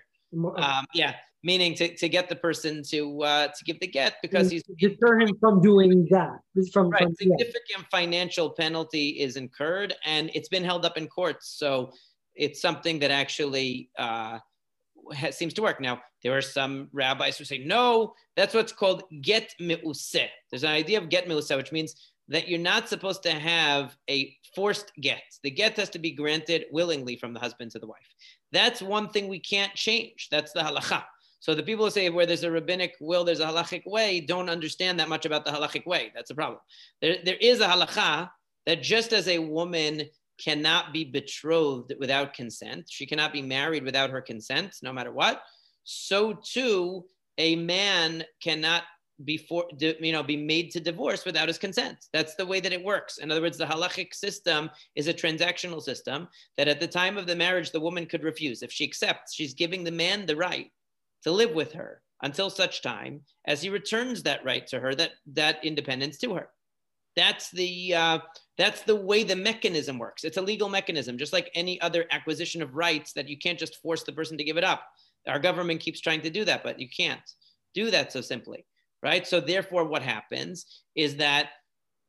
Um, 0.56 0.86
yeah, 0.94 1.14
meaning 1.42 1.74
to, 1.76 1.94
to 1.96 2.08
get 2.08 2.28
the 2.28 2.36
person 2.36 2.82
to 2.90 3.22
uh, 3.22 3.48
to 3.48 3.64
give 3.64 3.80
the 3.80 3.86
get 3.86 4.16
because 4.22 4.50
he's 4.50 4.62
deter 4.78 5.20
him 5.20 5.30
from 5.40 5.60
doing 5.60 6.06
that. 6.10 6.38
From, 6.72 6.90
right, 6.90 7.02
from, 7.02 7.14
significant 7.14 7.62
yeah. 7.78 7.84
financial 7.90 8.50
penalty 8.50 9.10
is 9.20 9.36
incurred, 9.36 9.94
and 10.04 10.30
it's 10.34 10.48
been 10.48 10.64
held 10.64 10.84
up 10.84 10.96
in 10.96 11.06
courts. 11.06 11.48
So 11.56 11.92
it's 12.34 12.60
something 12.60 12.98
that 13.00 13.10
actually 13.10 13.90
uh, 13.98 14.38
has, 15.12 15.36
seems 15.36 15.54
to 15.54 15.62
work. 15.62 15.80
Now 15.80 16.00
there 16.22 16.36
are 16.36 16.42
some 16.42 16.88
rabbis 16.92 17.38
who 17.38 17.44
say 17.44 17.58
no, 17.58 18.14
that's 18.36 18.54
what's 18.54 18.72
called 18.72 19.04
get 19.20 19.54
meuseh. 19.60 20.28
There's 20.50 20.64
an 20.64 20.70
idea 20.70 20.98
of 20.98 21.08
get 21.08 21.26
meuseh, 21.26 21.56
which 21.56 21.72
means 21.72 21.94
that 22.30 22.48
you're 22.48 22.58
not 22.58 22.88
supposed 22.88 23.22
to 23.24 23.32
have 23.32 23.96
a 24.08 24.34
forced 24.54 24.92
get. 25.00 25.22
The 25.42 25.50
get 25.50 25.76
has 25.76 25.90
to 25.90 25.98
be 25.98 26.12
granted 26.12 26.66
willingly 26.70 27.16
from 27.16 27.34
the 27.34 27.40
husband 27.40 27.72
to 27.72 27.78
the 27.78 27.86
wife. 27.86 27.98
That's 28.52 28.80
one 28.80 29.08
thing 29.08 29.28
we 29.28 29.40
can't 29.40 29.74
change. 29.74 30.28
That's 30.30 30.52
the 30.52 30.60
halacha. 30.60 31.04
So 31.40 31.54
the 31.54 31.62
people 31.62 31.86
who 31.86 31.90
say 31.90 32.08
where 32.10 32.26
there's 32.26 32.44
a 32.44 32.50
rabbinic 32.50 32.94
will, 33.00 33.24
there's 33.24 33.40
a 33.40 33.46
halachic 33.46 33.82
way, 33.86 34.20
don't 34.20 34.50
understand 34.50 35.00
that 35.00 35.08
much 35.08 35.26
about 35.26 35.44
the 35.44 35.50
halachic 35.50 35.86
way. 35.86 36.12
That's 36.14 36.30
a 36.30 36.34
problem. 36.34 36.60
There, 37.00 37.16
there 37.24 37.38
is 37.40 37.60
a 37.60 37.66
halacha 37.66 38.30
that 38.66 38.82
just 38.82 39.12
as 39.12 39.26
a 39.26 39.38
woman 39.38 40.02
cannot 40.38 40.92
be 40.92 41.04
betrothed 41.04 41.92
without 41.98 42.34
consent, 42.34 42.86
she 42.88 43.06
cannot 43.06 43.32
be 43.32 43.42
married 43.42 43.84
without 43.84 44.10
her 44.10 44.20
consent, 44.20 44.76
no 44.82 44.92
matter 44.92 45.12
what. 45.12 45.42
So 45.84 46.34
too, 46.34 47.04
a 47.38 47.56
man 47.56 48.24
cannot 48.42 48.84
be 49.24 49.36
for, 49.36 49.66
you 49.78 50.12
know 50.12 50.22
be 50.22 50.36
made 50.36 50.70
to 50.70 50.80
divorce 50.80 51.24
without 51.24 51.48
his 51.48 51.58
consent. 51.58 52.06
That's 52.12 52.34
the 52.34 52.46
way 52.46 52.60
that 52.60 52.72
it 52.72 52.84
works. 52.84 53.18
In 53.18 53.30
other 53.30 53.42
words, 53.42 53.58
the 53.58 53.66
halachic 53.66 54.14
system 54.14 54.70
is 54.94 55.08
a 55.08 55.14
transactional 55.14 55.82
system 55.82 56.28
that 56.56 56.68
at 56.68 56.80
the 56.80 56.88
time 56.88 57.18
of 57.18 57.26
the 57.26 57.36
marriage 57.36 57.70
the 57.70 57.80
woman 57.80 58.06
could 58.06 58.24
refuse. 58.24 58.62
If 58.62 58.72
she 58.72 58.84
accepts, 58.84 59.34
she's 59.34 59.54
giving 59.54 59.84
the 59.84 59.90
man 59.90 60.26
the 60.26 60.36
right 60.36 60.70
to 61.22 61.30
live 61.30 61.52
with 61.52 61.72
her 61.72 62.02
until 62.22 62.50
such 62.50 62.82
time 62.82 63.22
as 63.46 63.62
he 63.62 63.70
returns 63.70 64.22
that 64.22 64.44
right 64.44 64.66
to 64.68 64.80
her, 64.80 64.94
that 64.94 65.12
that 65.32 65.64
independence 65.64 66.18
to 66.18 66.34
her. 66.34 66.48
That's 67.16 67.50
the 67.50 67.94
uh, 67.94 68.18
that's 68.56 68.82
the 68.82 68.96
way 68.96 69.24
the 69.24 69.36
mechanism 69.36 69.98
works. 69.98 70.24
It's 70.24 70.36
a 70.36 70.42
legal 70.42 70.68
mechanism, 70.68 71.18
just 71.18 71.32
like 71.32 71.50
any 71.54 71.80
other 71.80 72.06
acquisition 72.10 72.62
of 72.62 72.74
rights 72.74 73.12
that 73.14 73.28
you 73.28 73.36
can't 73.38 73.58
just 73.58 73.80
force 73.82 74.04
the 74.04 74.12
person 74.12 74.38
to 74.38 74.44
give 74.44 74.56
it 74.56 74.64
up. 74.64 74.82
Our 75.26 75.38
government 75.38 75.80
keeps 75.80 76.00
trying 76.00 76.22
to 76.22 76.30
do 76.30 76.44
that, 76.44 76.62
but 76.62 76.78
you 76.78 76.88
can't 76.88 77.20
do 77.74 77.90
that 77.90 78.12
so 78.12 78.20
simply, 78.20 78.64
right? 79.02 79.26
So 79.26 79.40
therefore, 79.40 79.84
what 79.84 80.02
happens 80.02 80.66
is 80.94 81.16
that 81.16 81.50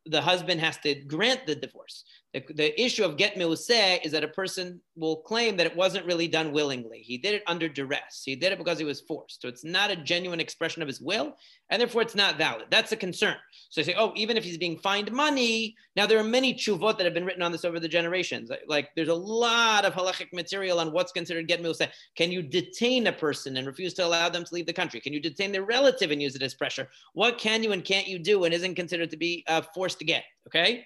the 0.06 0.20
husband 0.20 0.60
has 0.60 0.78
to 0.78 0.94
grant 1.04 1.46
the 1.46 1.54
divorce. 1.54 2.04
The, 2.34 2.42
the 2.54 2.80
issue 2.80 3.04
of 3.04 3.16
get 3.16 3.36
meuseh 3.36 4.04
is 4.04 4.12
that 4.12 4.24
a 4.24 4.28
person 4.28 4.80
will 4.96 5.16
claim 5.16 5.56
that 5.56 5.66
it 5.66 5.76
wasn't 5.76 6.04
really 6.04 6.28
done 6.28 6.52
willingly. 6.52 6.98
He 6.98 7.16
did 7.16 7.34
it 7.34 7.42
under 7.46 7.68
duress. 7.68 8.22
He 8.24 8.36
did 8.36 8.52
it 8.52 8.58
because 8.58 8.78
he 8.78 8.84
was 8.84 9.00
forced. 9.00 9.40
So 9.40 9.48
it's 9.48 9.64
not 9.64 9.90
a 9.90 9.96
genuine 9.96 10.40
expression 10.40 10.82
of 10.82 10.88
his 10.88 11.00
will, 11.00 11.36
and 11.70 11.80
therefore 11.80 12.02
it's 12.02 12.14
not 12.14 12.36
valid. 12.36 12.66
That's 12.70 12.92
a 12.92 12.96
concern. 12.96 13.36
So 13.70 13.80
they 13.80 13.86
say, 13.86 13.94
oh, 13.96 14.12
even 14.16 14.36
if 14.36 14.44
he's 14.44 14.58
being 14.58 14.78
fined 14.78 15.10
money, 15.10 15.74
now 15.96 16.06
there 16.06 16.18
are 16.18 16.24
many 16.24 16.52
chuvot 16.52 16.98
that 16.98 17.04
have 17.04 17.14
been 17.14 17.24
written 17.24 17.42
on 17.42 17.52
this 17.52 17.64
over 17.64 17.80
the 17.80 17.88
generations. 17.88 18.50
Like 18.66 18.90
there's 18.94 19.08
a 19.08 19.14
lot 19.14 19.84
of 19.84 19.94
halachic 19.94 20.32
material 20.32 20.78
on 20.78 20.92
what's 20.92 21.12
considered 21.12 21.48
get 21.48 21.62
meuseh. 21.62 21.88
Can 22.16 22.30
you 22.30 22.42
detain 22.42 23.06
a 23.06 23.12
person 23.12 23.56
and 23.56 23.66
refuse 23.66 23.94
to 23.94 24.04
allow 24.04 24.28
them 24.28 24.44
to 24.44 24.54
leave 24.54 24.66
the 24.66 24.72
country? 24.72 25.00
Can 25.00 25.12
you 25.12 25.20
detain 25.20 25.52
their 25.52 25.64
relative 25.64 26.10
and 26.10 26.20
use 26.20 26.36
it 26.36 26.42
as 26.42 26.54
pressure? 26.54 26.88
What 27.14 27.38
can 27.38 27.62
you 27.62 27.72
and 27.72 27.84
can't 27.84 28.06
you 28.06 28.18
do 28.18 28.44
and 28.44 28.52
isn't 28.52 28.74
considered 28.74 29.10
to 29.10 29.16
be 29.16 29.44
uh, 29.48 29.62
forced 29.74 29.98
to 30.00 30.04
get? 30.04 30.24
Okay. 30.46 30.84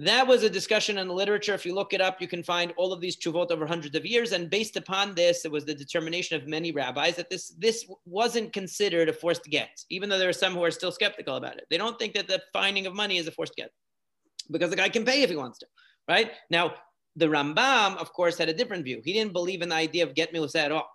That 0.00 0.28
was 0.28 0.44
a 0.44 0.50
discussion 0.50 0.98
in 0.98 1.08
the 1.08 1.14
literature. 1.14 1.54
If 1.54 1.66
you 1.66 1.74
look 1.74 1.92
it 1.92 2.00
up, 2.00 2.20
you 2.20 2.28
can 2.28 2.44
find 2.44 2.72
all 2.76 2.92
of 2.92 3.00
these 3.00 3.16
chuvot 3.16 3.50
over 3.50 3.66
hundreds 3.66 3.96
of 3.96 4.06
years. 4.06 4.30
And 4.30 4.48
based 4.48 4.76
upon 4.76 5.16
this, 5.16 5.44
it 5.44 5.50
was 5.50 5.64
the 5.64 5.74
determination 5.74 6.40
of 6.40 6.46
many 6.46 6.70
rabbis 6.70 7.16
that 7.16 7.28
this, 7.28 7.48
this 7.58 7.84
wasn't 8.06 8.52
considered 8.52 9.08
a 9.08 9.12
forced 9.12 9.44
get, 9.44 9.84
even 9.90 10.08
though 10.08 10.18
there 10.18 10.28
are 10.28 10.32
some 10.32 10.54
who 10.54 10.62
are 10.62 10.70
still 10.70 10.92
skeptical 10.92 11.34
about 11.34 11.56
it. 11.56 11.66
They 11.68 11.78
don't 11.78 11.98
think 11.98 12.14
that 12.14 12.28
the 12.28 12.40
finding 12.52 12.86
of 12.86 12.94
money 12.94 13.16
is 13.16 13.26
a 13.26 13.32
forced 13.32 13.56
get 13.56 13.72
because 14.52 14.70
the 14.70 14.76
guy 14.76 14.88
can 14.88 15.04
pay 15.04 15.22
if 15.22 15.30
he 15.30 15.36
wants 15.36 15.58
to, 15.58 15.66
right? 16.08 16.30
Now, 16.48 16.74
the 17.16 17.26
Rambam, 17.26 17.96
of 17.96 18.12
course, 18.12 18.38
had 18.38 18.48
a 18.48 18.54
different 18.54 18.84
view. 18.84 19.02
He 19.04 19.12
didn't 19.12 19.32
believe 19.32 19.62
in 19.62 19.68
the 19.68 19.74
idea 19.74 20.04
of 20.04 20.14
get 20.14 20.32
meuseh 20.32 20.54
at 20.54 20.70
all 20.70 20.88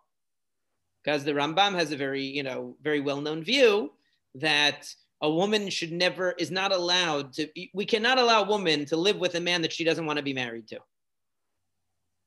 because 1.03 1.25
the 1.25 1.33
Rambam 1.33 1.73
has 1.73 1.91
a 1.91 1.97
very, 1.97 2.23
you 2.23 2.43
know, 2.43 2.77
very 2.81 3.01
well-known 3.01 3.43
view 3.43 3.91
that 4.35 4.87
a 5.23 5.29
woman 5.29 5.69
should 5.69 5.93
never 5.93 6.33
is 6.33 6.51
not 6.51 6.73
allowed 6.73 7.31
to 7.33 7.47
we 7.73 7.85
cannot 7.85 8.19
allow 8.19 8.43
a 8.43 8.47
woman 8.47 8.85
to 8.85 8.97
live 8.97 9.17
with 9.17 9.35
a 9.35 9.39
man 9.39 9.61
that 9.61 9.71
she 9.71 9.85
doesn't 9.85 10.05
want 10.05 10.17
to 10.17 10.23
be 10.23 10.33
married 10.33 10.67
to. 10.67 10.79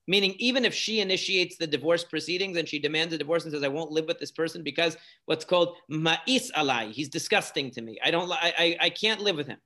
Meaning 0.09 0.35
even 0.39 0.65
if 0.65 0.73
she 0.73 1.01
initiates 1.01 1.57
the 1.57 1.67
divorce 1.67 2.05
proceedings 2.05 2.57
and 2.57 2.67
she 2.67 2.79
demands 2.79 3.13
a 3.13 3.19
divorce 3.19 3.45
and 3.45 3.53
says 3.53 3.63
i 3.63 3.69
won't 3.69 3.93
live 3.93 4.07
with 4.07 4.19
this 4.19 4.33
person 4.33 4.63
because 4.63 4.97
what's 5.27 5.45
called 5.45 5.77
ma'is 5.91 6.51
alai 6.53 6.91
he's 6.91 7.11
disgusting 7.11 7.71
to 7.73 7.83
me. 7.83 7.99
I 8.03 8.11
don't 8.11 8.33
I, 8.33 8.55
I, 8.59 8.77
I 8.81 8.91
can't 8.91 9.21
live 9.21 9.37
with 9.37 9.47
him. 9.47 9.59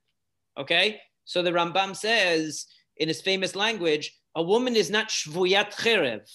Okay? 0.59 0.99
So 1.23 1.41
the 1.41 1.51
rambam 1.51 1.95
says 1.95 2.65
in 2.97 3.07
his 3.07 3.21
famous 3.21 3.55
language 3.55 4.13
a 4.35 4.43
woman 4.43 4.75
is 4.75 4.91
not 4.91 5.07
shvuyat 5.07 5.73
cherev. 5.73 6.29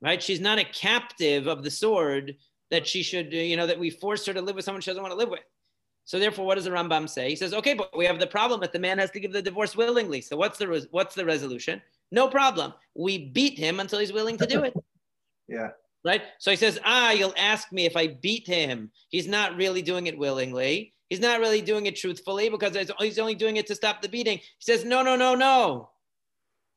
Right? 0.00 0.22
She's 0.22 0.40
not 0.40 0.58
a 0.58 0.64
captive 0.64 1.46
of 1.46 1.62
the 1.62 1.70
sword 1.70 2.36
that 2.70 2.86
she 2.86 3.02
should, 3.02 3.32
uh, 3.32 3.36
you 3.36 3.56
know, 3.56 3.66
that 3.66 3.78
we 3.78 3.90
force 3.90 4.26
her 4.26 4.32
to 4.32 4.40
live 4.40 4.56
with 4.56 4.64
someone 4.64 4.80
she 4.80 4.90
doesn't 4.90 5.02
want 5.02 5.12
to 5.12 5.18
live 5.18 5.30
with. 5.30 5.40
So 6.04 6.18
therefore, 6.18 6.44
what 6.44 6.56
does 6.56 6.64
the 6.64 6.70
Rambam 6.70 7.08
say? 7.08 7.30
He 7.30 7.36
says, 7.36 7.54
okay, 7.54 7.74
but 7.74 7.96
we 7.96 8.04
have 8.04 8.18
the 8.18 8.26
problem 8.26 8.60
that 8.60 8.72
the 8.72 8.78
man 8.78 8.98
has 8.98 9.10
to 9.12 9.20
give 9.20 9.32
the 9.32 9.40
divorce 9.40 9.74
willingly. 9.74 10.20
So 10.20 10.36
what's 10.36 10.58
the 10.58 10.68
res- 10.68 10.86
what's 10.90 11.14
the 11.14 11.24
resolution? 11.24 11.80
No 12.12 12.28
problem. 12.28 12.74
We 12.94 13.30
beat 13.30 13.58
him 13.58 13.80
until 13.80 13.98
he's 13.98 14.12
willing 14.12 14.36
to 14.38 14.46
do 14.46 14.64
it. 14.64 14.74
yeah. 15.48 15.70
Right. 16.04 16.22
So 16.38 16.50
he 16.50 16.56
says, 16.58 16.78
ah, 16.84 17.12
you'll 17.12 17.34
ask 17.38 17.72
me 17.72 17.86
if 17.86 17.96
I 17.96 18.08
beat 18.08 18.46
him. 18.46 18.90
He's 19.08 19.26
not 19.26 19.56
really 19.56 19.80
doing 19.80 20.06
it 20.06 20.18
willingly. 20.18 20.92
He's 21.08 21.20
not 21.20 21.40
really 21.40 21.62
doing 21.62 21.86
it 21.86 21.96
truthfully 21.96 22.50
because 22.50 22.76
he's 23.00 23.18
only 23.18 23.34
doing 23.34 23.56
it 23.56 23.66
to 23.68 23.74
stop 23.74 24.02
the 24.02 24.08
beating. 24.08 24.38
He 24.38 24.44
says, 24.60 24.84
no, 24.84 25.02
no, 25.02 25.16
no, 25.16 25.34
no. 25.34 25.90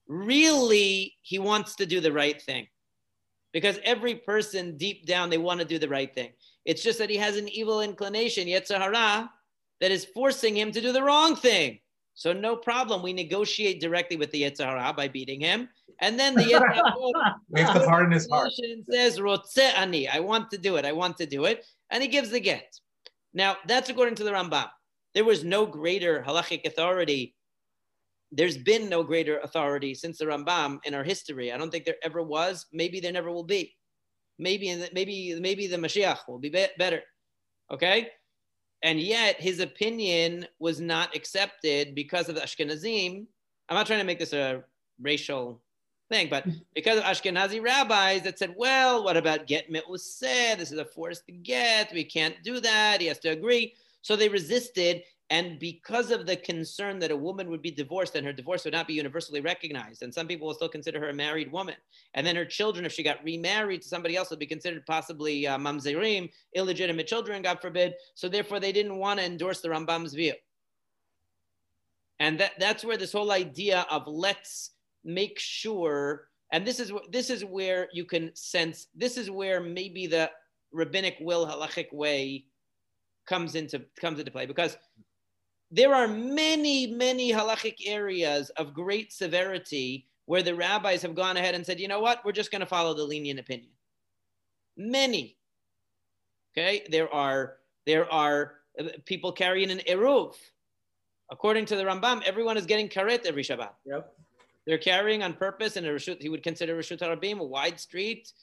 Really, 0.07 1.15
he 1.21 1.39
wants 1.39 1.75
to 1.75 1.85
do 1.85 1.99
the 1.99 2.13
right 2.13 2.41
thing 2.41 2.67
because 3.57 3.79
every 3.83 4.13
person 4.13 4.77
deep 4.77 5.07
down 5.07 5.31
they 5.31 5.39
want 5.39 5.59
to 5.59 5.65
do 5.65 5.79
the 5.79 5.89
right 5.89 6.13
thing. 6.13 6.29
It's 6.63 6.83
just 6.83 6.99
that 6.99 7.09
he 7.09 7.17
has 7.17 7.37
an 7.37 7.49
evil 7.49 7.81
inclination, 7.81 8.47
Yetzer 8.47 8.77
Hara, 8.77 9.31
that 9.81 9.89
is 9.89 10.05
forcing 10.05 10.55
him 10.55 10.71
to 10.71 10.79
do 10.79 10.91
the 10.91 11.01
wrong 11.01 11.35
thing. 11.35 11.79
So 12.13 12.33
no 12.33 12.55
problem. 12.55 13.01
We 13.01 13.13
negotiate 13.13 13.81
directly 13.81 14.15
with 14.15 14.29
the 14.29 14.43
Yetzer 14.43 14.65
Hara 14.65 14.93
by 14.93 15.07
beating 15.07 15.41
him. 15.41 15.69
And 16.01 16.19
then 16.19 16.35
the 16.35 16.43
Yetzer 16.51 16.71
Hara 16.71 17.35
we 17.49 17.61
have 17.61 17.81
to 17.81 17.89
harden 17.89 18.11
his 18.11 18.29
heart. 18.29 18.51
says, 18.91 19.17
Rotze 19.17 19.73
ani, 19.75 20.07
I 20.07 20.19
want 20.19 20.51
to 20.51 20.59
do 20.59 20.75
it. 20.75 20.85
I 20.85 20.91
want 20.91 21.17
to 21.17 21.25
do 21.25 21.45
it. 21.45 21.65
And 21.89 22.03
he 22.03 22.09
gives 22.09 22.29
the 22.29 22.39
get. 22.39 22.79
Now, 23.33 23.57
that's 23.65 23.89
according 23.89 24.13
to 24.17 24.23
the 24.23 24.33
Rambam. 24.33 24.69
There 25.15 25.25
was 25.25 25.43
no 25.43 25.65
greater 25.65 26.21
halachic 26.21 26.67
authority 26.67 27.33
there's 28.31 28.57
been 28.57 28.89
no 28.89 29.03
greater 29.03 29.39
authority 29.39 29.93
since 29.93 30.17
the 30.17 30.25
Rambam 30.25 30.79
in 30.83 30.93
our 30.93 31.03
history. 31.03 31.51
I 31.51 31.57
don't 31.57 31.71
think 31.71 31.85
there 31.85 31.95
ever 32.03 32.21
was. 32.21 32.65
Maybe 32.73 32.99
there 32.99 33.11
never 33.11 33.31
will 33.31 33.43
be. 33.43 33.75
Maybe 34.39 34.73
the, 34.73 34.89
maybe 34.93 35.39
maybe 35.39 35.67
the 35.67 35.77
Mashiach 35.77 36.19
will 36.27 36.37
be, 36.37 36.49
be 36.49 36.67
better. 36.77 37.01
Okay, 37.71 38.09
and 38.83 38.99
yet 38.99 39.41
his 39.41 39.59
opinion 39.59 40.47
was 40.59 40.79
not 40.79 41.15
accepted 41.15 41.95
because 41.95 42.29
of 42.29 42.35
the 42.35 42.41
Ashkenazim. 42.41 43.25
I'm 43.69 43.75
not 43.75 43.87
trying 43.87 43.99
to 43.99 44.05
make 44.05 44.19
this 44.19 44.33
a 44.33 44.63
racial 45.01 45.61
thing, 46.09 46.27
but 46.29 46.45
because 46.75 46.97
of 46.97 47.03
Ashkenazi 47.03 47.61
rabbis 47.61 48.21
that 48.23 48.37
said, 48.37 48.53
well, 48.55 49.03
what 49.03 49.17
about 49.17 49.47
get 49.47 49.71
mi'useh? 49.71 50.57
This 50.57 50.71
is 50.71 50.79
a 50.79 50.85
forced 50.85 51.23
get. 51.43 51.91
We 51.93 52.03
can't 52.03 52.35
do 52.43 52.59
that. 52.59 53.01
He 53.01 53.07
has 53.07 53.19
to 53.19 53.29
agree. 53.29 53.73
So 54.01 54.15
they 54.15 54.29
resisted, 54.29 55.03
and 55.29 55.59
because 55.59 56.11
of 56.11 56.25
the 56.25 56.37
concern 56.37 56.99
that 56.99 57.11
a 57.11 57.15
woman 57.15 57.49
would 57.49 57.61
be 57.61 57.71
divorced 57.71 58.15
and 58.15 58.25
her 58.25 58.31
divorce 58.31 58.63
would 58.63 58.73
not 58.73 58.87
be 58.87 58.93
universally 58.93 59.41
recognized, 59.41 60.01
and 60.01 60.13
some 60.13 60.25
people 60.25 60.47
will 60.47 60.53
still 60.53 60.69
consider 60.69 60.99
her 61.01 61.09
a 61.09 61.13
married 61.13 61.51
woman, 61.51 61.75
and 62.13 62.25
then 62.25 62.37
her 62.37 62.45
children, 62.45 62.85
if 62.85 62.93
she 62.93 63.03
got 63.03 63.23
remarried 63.25 63.81
to 63.81 63.89
somebody 63.89 64.15
else, 64.15 64.29
would 64.29 64.39
be 64.39 64.45
considered 64.45 64.85
possibly 64.85 65.45
uh, 65.45 65.57
mamzerim, 65.57 66.29
illegitimate 66.55 67.07
children, 67.07 67.41
God 67.41 67.59
forbid. 67.61 67.93
So 68.15 68.29
therefore, 68.29 68.61
they 68.61 68.71
didn't 68.71 68.97
want 68.97 69.19
to 69.19 69.25
endorse 69.25 69.59
the 69.59 69.67
Rambam's 69.67 70.13
view. 70.13 70.33
And 72.19 72.39
that, 72.39 72.53
that's 72.57 72.85
where 72.85 72.97
this 72.97 73.11
whole 73.11 73.31
idea 73.31 73.85
of 73.91 74.07
let's 74.07 74.71
make 75.03 75.37
sure, 75.39 76.29
and 76.53 76.65
this 76.65 76.79
is 76.79 76.91
this 77.11 77.29
is 77.29 77.43
where 77.43 77.89
you 77.91 78.05
can 78.05 78.31
sense, 78.33 78.87
this 78.95 79.17
is 79.17 79.29
where 79.29 79.59
maybe 79.59 80.07
the 80.07 80.31
rabbinic 80.71 81.17
will 81.19 81.45
halachic 81.45 81.91
way 81.93 82.45
comes 83.27 83.55
into 83.55 83.83
comes 83.99 84.19
into 84.19 84.31
play 84.31 84.45
because 84.45 84.77
there 85.71 85.93
are 85.93 86.07
many, 86.07 86.87
many 86.87 87.31
halachic 87.31 87.75
areas 87.85 88.49
of 88.51 88.73
great 88.73 89.11
severity 89.11 90.07
where 90.25 90.43
the 90.43 90.55
rabbis 90.55 91.01
have 91.01 91.15
gone 91.15 91.37
ahead 91.37 91.55
and 91.55 91.65
said, 91.65 91.79
you 91.79 91.87
know 91.87 91.99
what, 91.99 92.23
we're 92.23 92.31
just 92.31 92.51
going 92.51 92.59
to 92.61 92.65
follow 92.65 92.93
the 92.93 93.03
lenient 93.03 93.39
opinion. 93.39 93.71
Many. 94.75 95.37
Okay, 96.53 96.85
there 96.89 97.13
are 97.13 97.57
there 97.85 98.11
are 98.11 98.55
uh, 98.79 98.85
people 99.05 99.31
carrying 99.31 99.71
an 99.71 99.79
eruv. 99.87 100.35
According 101.31 101.65
to 101.65 101.75
the 101.75 101.83
Rambam, 101.83 102.21
everyone 102.23 102.57
is 102.57 102.65
getting 102.65 102.89
karet 102.89 103.25
every 103.25 103.43
Shabbat. 103.43 103.71
Yep. 103.85 104.13
They're 104.65 104.77
carrying 104.77 105.23
on 105.23 105.33
purpose 105.33 105.77
in 105.77 105.85
a 105.85 105.89
reshut, 105.89 106.21
he 106.21 106.29
would 106.29 106.43
consider 106.43 106.77
Reshut 106.77 106.99
Harabim 106.99 107.39
a 107.39 107.43
wide 107.43 107.79
street, 107.79 108.33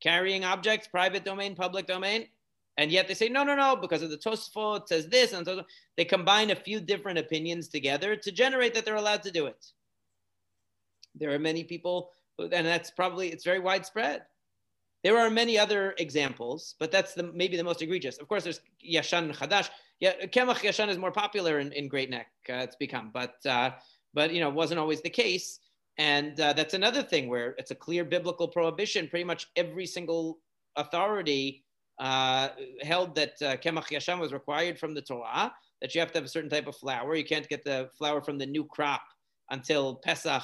carrying 0.00 0.44
objects, 0.44 0.88
private 0.88 1.24
domain, 1.24 1.54
public 1.54 1.86
domain. 1.86 2.26
And 2.76 2.90
yet 2.90 3.06
they 3.06 3.14
say, 3.14 3.28
no, 3.28 3.44
no, 3.44 3.54
no, 3.54 3.76
because 3.76 4.02
of 4.02 4.10
the 4.10 4.16
Tosfot 4.18 4.88
says 4.88 5.06
this. 5.08 5.32
And 5.32 5.46
so 5.46 5.62
they 5.96 6.04
combine 6.04 6.50
a 6.50 6.56
few 6.56 6.80
different 6.80 7.18
opinions 7.18 7.68
together 7.68 8.16
to 8.16 8.32
generate 8.32 8.74
that 8.74 8.84
they're 8.84 8.96
allowed 8.96 9.22
to 9.22 9.30
do 9.30 9.46
it. 9.46 9.64
There 11.14 11.32
are 11.32 11.38
many 11.38 11.62
people, 11.62 12.10
and 12.38 12.66
that's 12.66 12.90
probably, 12.90 13.28
it's 13.28 13.44
very 13.44 13.60
widespread. 13.60 14.22
There 15.04 15.18
are 15.18 15.28
many 15.28 15.58
other 15.58 15.94
examples, 15.98 16.74
but 16.80 16.90
that's 16.90 17.12
the 17.12 17.24
maybe 17.34 17.58
the 17.58 17.62
most 17.62 17.82
egregious. 17.82 18.16
Of 18.16 18.26
course, 18.26 18.42
there's 18.42 18.62
Yashan 18.82 19.36
Chadash. 19.36 19.68
Yeah, 20.00 20.14
Kemach 20.24 20.56
Yashan 20.56 20.88
is 20.88 20.96
more 20.96 21.12
popular 21.12 21.58
in, 21.58 21.72
in 21.72 21.88
Great 21.88 22.08
Neck. 22.08 22.28
Uh, 22.48 22.54
it's 22.54 22.74
become, 22.76 23.10
but 23.12 23.34
uh, 23.46 23.72
but 24.14 24.32
you 24.32 24.40
know, 24.40 24.48
wasn't 24.48 24.80
always 24.80 25.02
the 25.02 25.10
case. 25.10 25.60
And 25.98 26.40
uh, 26.40 26.54
that's 26.54 26.72
another 26.72 27.02
thing 27.02 27.28
where 27.28 27.54
it's 27.58 27.70
a 27.70 27.74
clear 27.74 28.02
biblical 28.02 28.48
prohibition. 28.48 29.06
Pretty 29.06 29.24
much 29.24 29.48
every 29.56 29.84
single 29.84 30.38
authority 30.76 31.63
uh, 31.98 32.48
held 32.82 33.14
that 33.14 33.34
uh, 33.42 33.56
Kemach 33.56 33.88
Yashan 33.88 34.18
was 34.18 34.32
required 34.32 34.78
from 34.78 34.94
the 34.94 35.02
Torah, 35.02 35.52
that 35.80 35.94
you 35.94 36.00
have 36.00 36.12
to 36.12 36.18
have 36.18 36.24
a 36.24 36.28
certain 36.28 36.50
type 36.50 36.66
of 36.66 36.76
flour. 36.76 37.14
You 37.14 37.24
can't 37.24 37.48
get 37.48 37.64
the 37.64 37.90
flour 37.96 38.22
from 38.22 38.38
the 38.38 38.46
new 38.46 38.64
crop 38.64 39.02
until 39.50 39.96
Pesach 39.96 40.42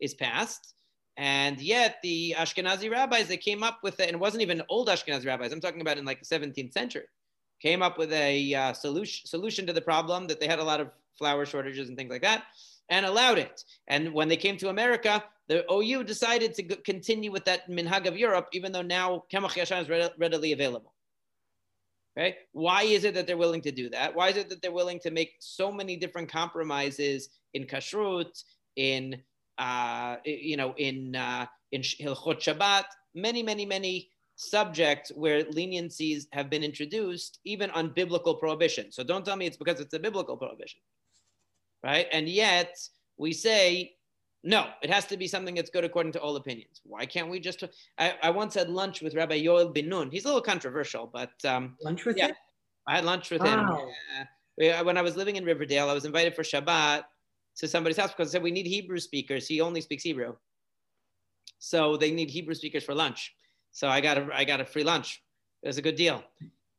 is 0.00 0.14
passed. 0.14 0.74
And 1.16 1.60
yet 1.60 1.96
the 2.02 2.34
Ashkenazi 2.36 2.90
rabbis, 2.90 3.28
they 3.28 3.38
came 3.38 3.62
up 3.62 3.78
with 3.82 3.98
it, 4.00 4.08
and 4.08 4.16
it 4.16 4.20
wasn't 4.20 4.42
even 4.42 4.62
old 4.68 4.88
Ashkenazi 4.88 5.26
rabbis. 5.26 5.52
I'm 5.52 5.60
talking 5.60 5.80
about 5.80 5.98
in 5.98 6.04
like 6.04 6.20
the 6.20 6.26
17th 6.26 6.72
century, 6.72 7.06
came 7.60 7.82
up 7.82 7.96
with 7.96 8.12
a 8.12 8.54
uh, 8.54 8.72
solution, 8.74 9.26
solution 9.26 9.66
to 9.66 9.72
the 9.72 9.80
problem 9.80 10.26
that 10.26 10.40
they 10.40 10.46
had 10.46 10.58
a 10.58 10.64
lot 10.64 10.80
of 10.80 10.90
flour 11.16 11.46
shortages 11.46 11.88
and 11.88 11.96
things 11.96 12.10
like 12.10 12.22
that, 12.22 12.44
and 12.88 13.06
allowed 13.06 13.38
it. 13.38 13.64
And 13.88 14.12
when 14.12 14.28
they 14.28 14.36
came 14.36 14.56
to 14.58 14.68
America, 14.68 15.22
the 15.48 15.64
OU 15.70 16.04
decided 16.04 16.54
to 16.54 16.62
continue 16.76 17.30
with 17.30 17.44
that 17.44 17.68
minhag 17.70 18.06
of 18.06 18.16
Europe, 18.16 18.48
even 18.52 18.72
though 18.72 18.82
now 18.82 19.24
Kemach 19.32 19.52
Yashan 19.52 19.82
is 19.82 20.10
readily 20.18 20.52
available. 20.52 20.92
Okay, 22.18 22.36
why 22.52 22.82
is 22.82 23.04
it 23.04 23.12
that 23.14 23.26
they're 23.26 23.36
willing 23.36 23.60
to 23.60 23.70
do 23.70 23.90
that? 23.90 24.14
Why 24.14 24.30
is 24.30 24.38
it 24.38 24.48
that 24.48 24.62
they're 24.62 24.72
willing 24.72 25.00
to 25.00 25.10
make 25.10 25.34
so 25.38 25.70
many 25.70 25.96
different 25.96 26.30
compromises 26.30 27.28
in 27.52 27.64
kashrut, 27.64 28.42
in 28.76 29.22
uh, 29.58 30.16
you 30.24 30.56
know, 30.56 30.74
in 30.78 31.14
uh, 31.14 31.46
in 31.72 31.82
Hilchot 31.82 32.40
Shabbat, 32.40 32.84
many, 33.14 33.42
many, 33.42 33.66
many 33.66 34.10
subjects 34.36 35.10
where 35.14 35.44
leniencies 35.44 36.24
have 36.32 36.50
been 36.50 36.62
introduced, 36.62 37.40
even 37.44 37.70
on 37.70 37.92
biblical 37.94 38.34
prohibition. 38.34 38.92
So 38.92 39.02
don't 39.02 39.24
tell 39.24 39.36
me 39.36 39.46
it's 39.46 39.56
because 39.56 39.80
it's 39.80 39.94
a 39.94 39.98
biblical 39.98 40.36
prohibition, 40.36 40.80
right? 41.86 42.08
And 42.12 42.28
yet 42.28 42.76
we 43.16 43.32
say 43.32 43.92
no, 44.42 44.66
it 44.80 44.90
has 44.90 45.06
to 45.06 45.16
be 45.16 45.26
something 45.26 45.56
that's 45.56 45.70
good 45.70 45.82
according 45.82 46.12
to 46.12 46.20
all 46.20 46.36
opinions. 46.36 46.80
Why 46.84 47.04
can't 47.04 47.28
we 47.28 47.40
just? 47.40 47.64
I, 47.98 48.14
I 48.22 48.30
once 48.30 48.54
had 48.54 48.68
lunch 48.68 49.02
with 49.02 49.14
Rabbi 49.14 49.40
Yoel 49.40 49.74
Ben 49.74 49.88
Nun. 49.88 50.10
He's 50.10 50.24
a 50.24 50.28
little 50.28 50.42
controversial, 50.42 51.10
but 51.12 51.32
um, 51.44 51.76
lunch 51.82 52.04
with 52.04 52.16
yeah, 52.16 52.28
him. 52.28 52.34
I 52.86 52.96
had 52.96 53.04
lunch 53.04 53.30
with 53.30 53.40
wow. 53.40 53.88
him. 54.58 54.86
when 54.86 54.96
I 54.96 55.02
was 55.02 55.16
living 55.16 55.34
in 55.34 55.44
Riverdale, 55.44 55.88
I 55.90 55.94
was 55.94 56.04
invited 56.04 56.36
for 56.36 56.42
Shabbat 56.42 57.02
to 57.56 57.66
somebody's 57.66 57.96
house 57.96 58.12
because 58.12 58.28
I 58.30 58.32
said 58.32 58.42
we 58.42 58.52
need 58.52 58.66
Hebrew 58.66 59.00
speakers. 59.00 59.48
He 59.48 59.60
only 59.60 59.80
speaks 59.80 60.04
Hebrew, 60.04 60.36
so 61.58 61.96
they 61.96 62.12
need 62.12 62.30
Hebrew 62.30 62.54
speakers 62.54 62.84
for 62.84 62.94
lunch. 62.94 63.34
So 63.72 63.88
I 63.88 64.00
got 64.00 64.16
a 64.16 64.28
I 64.32 64.44
got 64.44 64.60
a 64.60 64.64
free 64.64 64.84
lunch. 64.84 65.22
It 65.64 65.68
was 65.68 65.78
a 65.78 65.82
good 65.82 65.96
deal, 65.96 66.22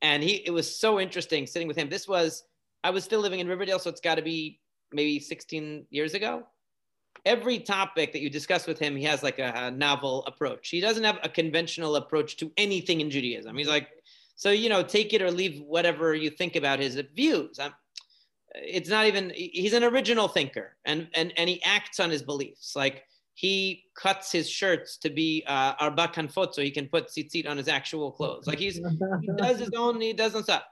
and 0.02 0.24
he 0.24 0.36
it 0.46 0.52
was 0.52 0.74
so 0.74 1.02
interesting 1.02 1.46
sitting 1.46 1.68
with 1.68 1.78
him. 1.78 1.90
This 1.90 2.08
was 2.08 2.44
I 2.86 2.92
was 2.92 3.04
still 3.04 3.20
living 3.20 3.42
in 3.42 3.48
Riverdale, 3.48 3.80
so 3.80 3.90
it's 3.90 4.00
got 4.00 4.16
to 4.16 4.22
be 4.22 4.62
maybe 4.92 5.20
16 5.20 5.86
years 5.90 6.14
ago. 6.14 6.44
Every 7.26 7.60
topic 7.60 8.14
that 8.14 8.22
you 8.22 8.30
discuss 8.30 8.68
with 8.68 8.80
him, 8.80 8.96
he 8.96 9.04
has 9.04 9.24
like 9.24 9.40
a, 9.40 9.52
a 9.56 9.72
novel 9.72 10.24
approach. 10.28 10.70
He 10.70 10.80
doesn't 10.80 11.04
have 11.04 11.20
a 11.24 11.30
conventional 11.30 11.96
approach 11.98 12.38
to 12.38 12.52
anything 12.58 13.02
in 13.02 13.10
Judaism. 13.10 13.58
He's 13.58 13.68
like, 13.68 13.90
so 14.36 14.52
you 14.52 14.70
know, 14.70 14.84
take 14.84 15.14
it 15.14 15.22
or 15.22 15.32
leave 15.32 15.62
whatever 15.62 16.14
you 16.14 16.30
think 16.30 16.56
about 16.56 16.80
his 16.80 17.02
views. 17.16 17.60
I'm, 17.60 17.74
it's 18.64 18.90
not 18.90 19.06
even 19.06 19.32
he's 19.36 19.74
an 19.74 19.84
original 19.84 20.28
thinker 20.28 20.76
and 20.86 21.08
and 21.14 21.34
and 21.38 21.50
he 21.50 21.62
acts 21.64 22.00
on 22.00 22.10
his 22.10 22.22
beliefs 22.22 22.76
like 22.76 23.04
he 23.34 23.84
cuts 23.96 24.32
his 24.32 24.50
shirts 24.50 24.98
to 24.98 25.10
be 25.10 25.44
uh, 25.48 25.74
arba 25.80 26.08
kanfot 26.08 26.54
so 26.54 26.62
he 26.62 26.72
can 26.72 26.88
put 26.88 27.08
tzitzit 27.08 27.48
on 27.48 27.58
his 27.58 27.68
actual 27.68 28.12
clothes 28.12 28.48
like 28.48 28.60
he's 28.60 28.76
he 28.76 29.30
does 29.38 29.60
his 29.60 29.72
own 29.76 30.00
he 30.02 30.14
doesn't 30.14 30.44
stop 30.44 30.66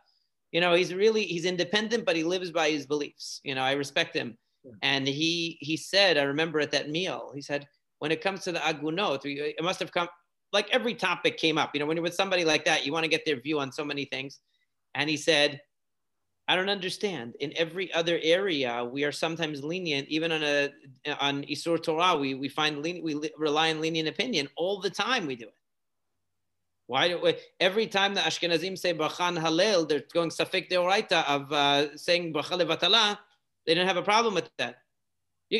you 0.52 0.62
know 0.62 0.74
he's 0.74 0.94
really 0.94 1.24
he's 1.24 1.46
independent 1.46 2.06
but 2.06 2.16
he 2.16 2.24
lives 2.24 2.52
by 2.52 2.70
his 2.70 2.86
beliefs 2.86 3.42
you 3.44 3.56
know 3.56 3.62
i 3.62 3.74
respect 3.74 4.16
him 4.16 4.38
and 4.82 5.08
he 5.08 5.58
he 5.62 5.78
said 5.78 6.18
i 6.18 6.24
remember 6.24 6.60
at 6.60 6.72
that 6.72 6.90
meal 6.90 7.32
he 7.36 7.42
said 7.42 7.68
when 8.00 8.12
it 8.12 8.22
comes 8.22 8.44
to 8.44 8.52
the 8.52 8.66
agunot 8.66 9.22
it 9.26 9.64
must 9.64 9.80
have 9.80 9.92
come 9.92 10.08
like 10.54 10.70
every 10.72 10.96
topic 10.96 11.38
came 11.38 11.58
up 11.58 11.72
you 11.74 11.80
know 11.80 11.86
when 11.86 11.98
you're 11.98 12.04
with 12.04 12.16
somebody 12.16 12.46
like 12.46 12.66
that 12.66 12.86
you 12.86 12.92
want 12.92 13.04
to 13.04 13.10
get 13.10 13.26
their 13.26 13.40
view 13.40 13.60
on 13.60 13.72
so 13.72 13.86
many 13.86 14.06
things 14.06 14.40
and 14.96 15.10
he 15.10 15.18
said 15.18 15.62
I 16.48 16.56
don't 16.56 16.70
understand. 16.70 17.36
In 17.40 17.54
every 17.58 17.92
other 17.94 18.20
area, 18.22 18.86
we 18.86 19.04
are 19.04 19.12
sometimes 19.12 19.64
lenient. 19.64 20.08
Even 20.10 20.32
on 20.32 20.44
a 20.44 20.70
on 21.20 21.44
Isur 21.46 21.82
Torah, 21.82 22.16
we, 22.16 22.36
we 22.36 22.50
find 22.50 22.84
lenient, 22.84 23.04
we 23.04 23.32
rely 23.38 23.72
on 23.72 23.82
lenient 23.82 24.08
opinion 24.08 24.48
all 24.56 24.80
the 24.80 24.90
time. 24.90 25.26
We 25.26 25.36
do 25.36 25.46
it. 25.46 25.56
Why 26.88 27.08
do 27.08 27.20
we? 27.22 27.36
Every 27.60 27.88
time 27.88 28.14
the 28.14 28.22
Ashkenazim 28.22 28.78
say 28.78 28.94
Brachan 28.94 29.40
Halel, 29.40 29.90
they're 29.90 30.04
going 30.14 30.30
Safik 30.30 30.70
Deoraita 30.70 31.28
of 31.28 31.52
uh, 31.52 31.98
saying 31.98 32.34
Bracha 32.34 32.60
Levatala. 32.62 33.18
They 33.66 33.74
didn't 33.74 33.88
have 33.88 33.98
a 33.98 34.04
problem 34.04 34.36
with 34.36 34.50
that. 34.60 34.78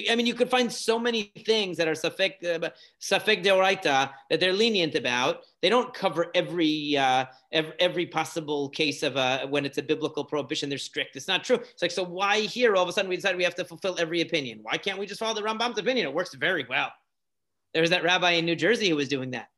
I 0.10 0.16
mean, 0.16 0.26
you 0.26 0.34
could 0.34 0.50
find 0.50 0.72
so 0.72 0.98
many 0.98 1.32
things 1.46 1.78
that 1.78 1.88
are 1.88 1.94
safek 1.94 2.44
uh, 2.44 2.70
safek 3.00 3.46
deoraita 3.46 4.10
that 4.32 4.40
they're 4.40 4.52
lenient 4.52 4.96
about. 4.96 5.44
They 5.62 5.70
don't 5.70 5.94
cover 5.94 6.32
every, 6.34 6.98
uh, 6.98 7.26
every 7.52 7.74
every 7.80 8.06
possible 8.08 8.70
case 8.70 9.04
of 9.04 9.16
uh, 9.16 9.46
when 9.48 9.64
it's 9.64 9.78
a 9.78 9.84
biblical 9.84 10.26
prohibition. 10.26 10.70
They're 10.70 10.80
strict. 10.80 11.16
It's 11.16 11.28
not 11.28 11.44
true. 11.44 11.58
It's 11.58 11.84
like 11.84 11.92
so. 11.92 12.04
Why 12.04 12.42
here 12.42 12.76
all 12.76 12.82
of 12.82 12.90
a 12.90 12.94
sudden 12.94 13.10
we 13.10 13.16
decide 13.16 13.38
we 13.38 13.44
have 13.44 13.56
to 13.56 13.66
fulfill 13.66 13.96
every 14.00 14.22
opinion? 14.22 14.60
Why 14.64 14.78
can't 14.78 14.98
we 14.98 15.06
just 15.06 15.20
follow 15.20 15.36
the 15.36 15.44
Rambam's 15.44 15.78
opinion? 15.78 16.08
It 16.08 16.14
works 16.14 16.34
very 16.34 16.66
well. 16.68 16.92
There 17.74 17.82
was 17.82 17.92
that 17.92 18.04
rabbi 18.04 18.32
in 18.32 18.46
New 18.46 18.56
Jersey 18.56 18.90
who 18.90 18.96
was 18.96 19.08
doing 19.08 19.32
that. 19.32 19.50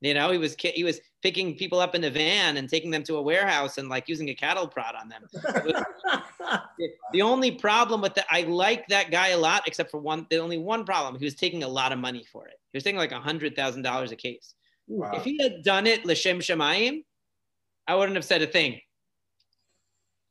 You 0.00 0.12
know, 0.12 0.30
he 0.30 0.38
was 0.38 0.54
he 0.58 0.84
was 0.84 1.00
picking 1.22 1.56
people 1.56 1.80
up 1.80 1.94
in 1.94 2.04
a 2.04 2.10
van 2.10 2.58
and 2.58 2.68
taking 2.68 2.90
them 2.90 3.02
to 3.04 3.16
a 3.16 3.22
warehouse 3.22 3.78
and 3.78 3.88
like 3.88 4.08
using 4.08 4.28
a 4.28 4.34
cattle 4.34 4.68
prod 4.68 4.94
on 4.94 5.08
them. 5.08 5.22
the 7.12 7.22
only 7.22 7.52
problem 7.52 8.02
with 8.02 8.14
that, 8.14 8.26
I 8.30 8.42
like 8.42 8.86
that 8.88 9.10
guy 9.10 9.28
a 9.28 9.38
lot, 9.38 9.66
except 9.66 9.90
for 9.90 9.98
one. 9.98 10.26
The 10.28 10.38
only 10.38 10.58
one 10.58 10.84
problem, 10.84 11.18
he 11.18 11.24
was 11.24 11.34
taking 11.34 11.62
a 11.62 11.68
lot 11.68 11.92
of 11.92 11.98
money 11.98 12.24
for 12.30 12.46
it. 12.46 12.58
He 12.72 12.76
was 12.76 12.84
taking 12.84 12.98
like 12.98 13.12
a 13.12 13.20
hundred 13.20 13.56
thousand 13.56 13.82
dollars 13.82 14.12
a 14.12 14.16
case. 14.16 14.54
Wow. 14.86 15.12
If 15.14 15.24
he 15.24 15.42
had 15.42 15.62
done 15.62 15.86
it 15.86 16.04
l'shem 16.04 16.40
shemayim, 16.40 17.04
I 17.86 17.94
wouldn't 17.94 18.16
have 18.16 18.24
said 18.24 18.42
a 18.42 18.46
thing. 18.46 18.80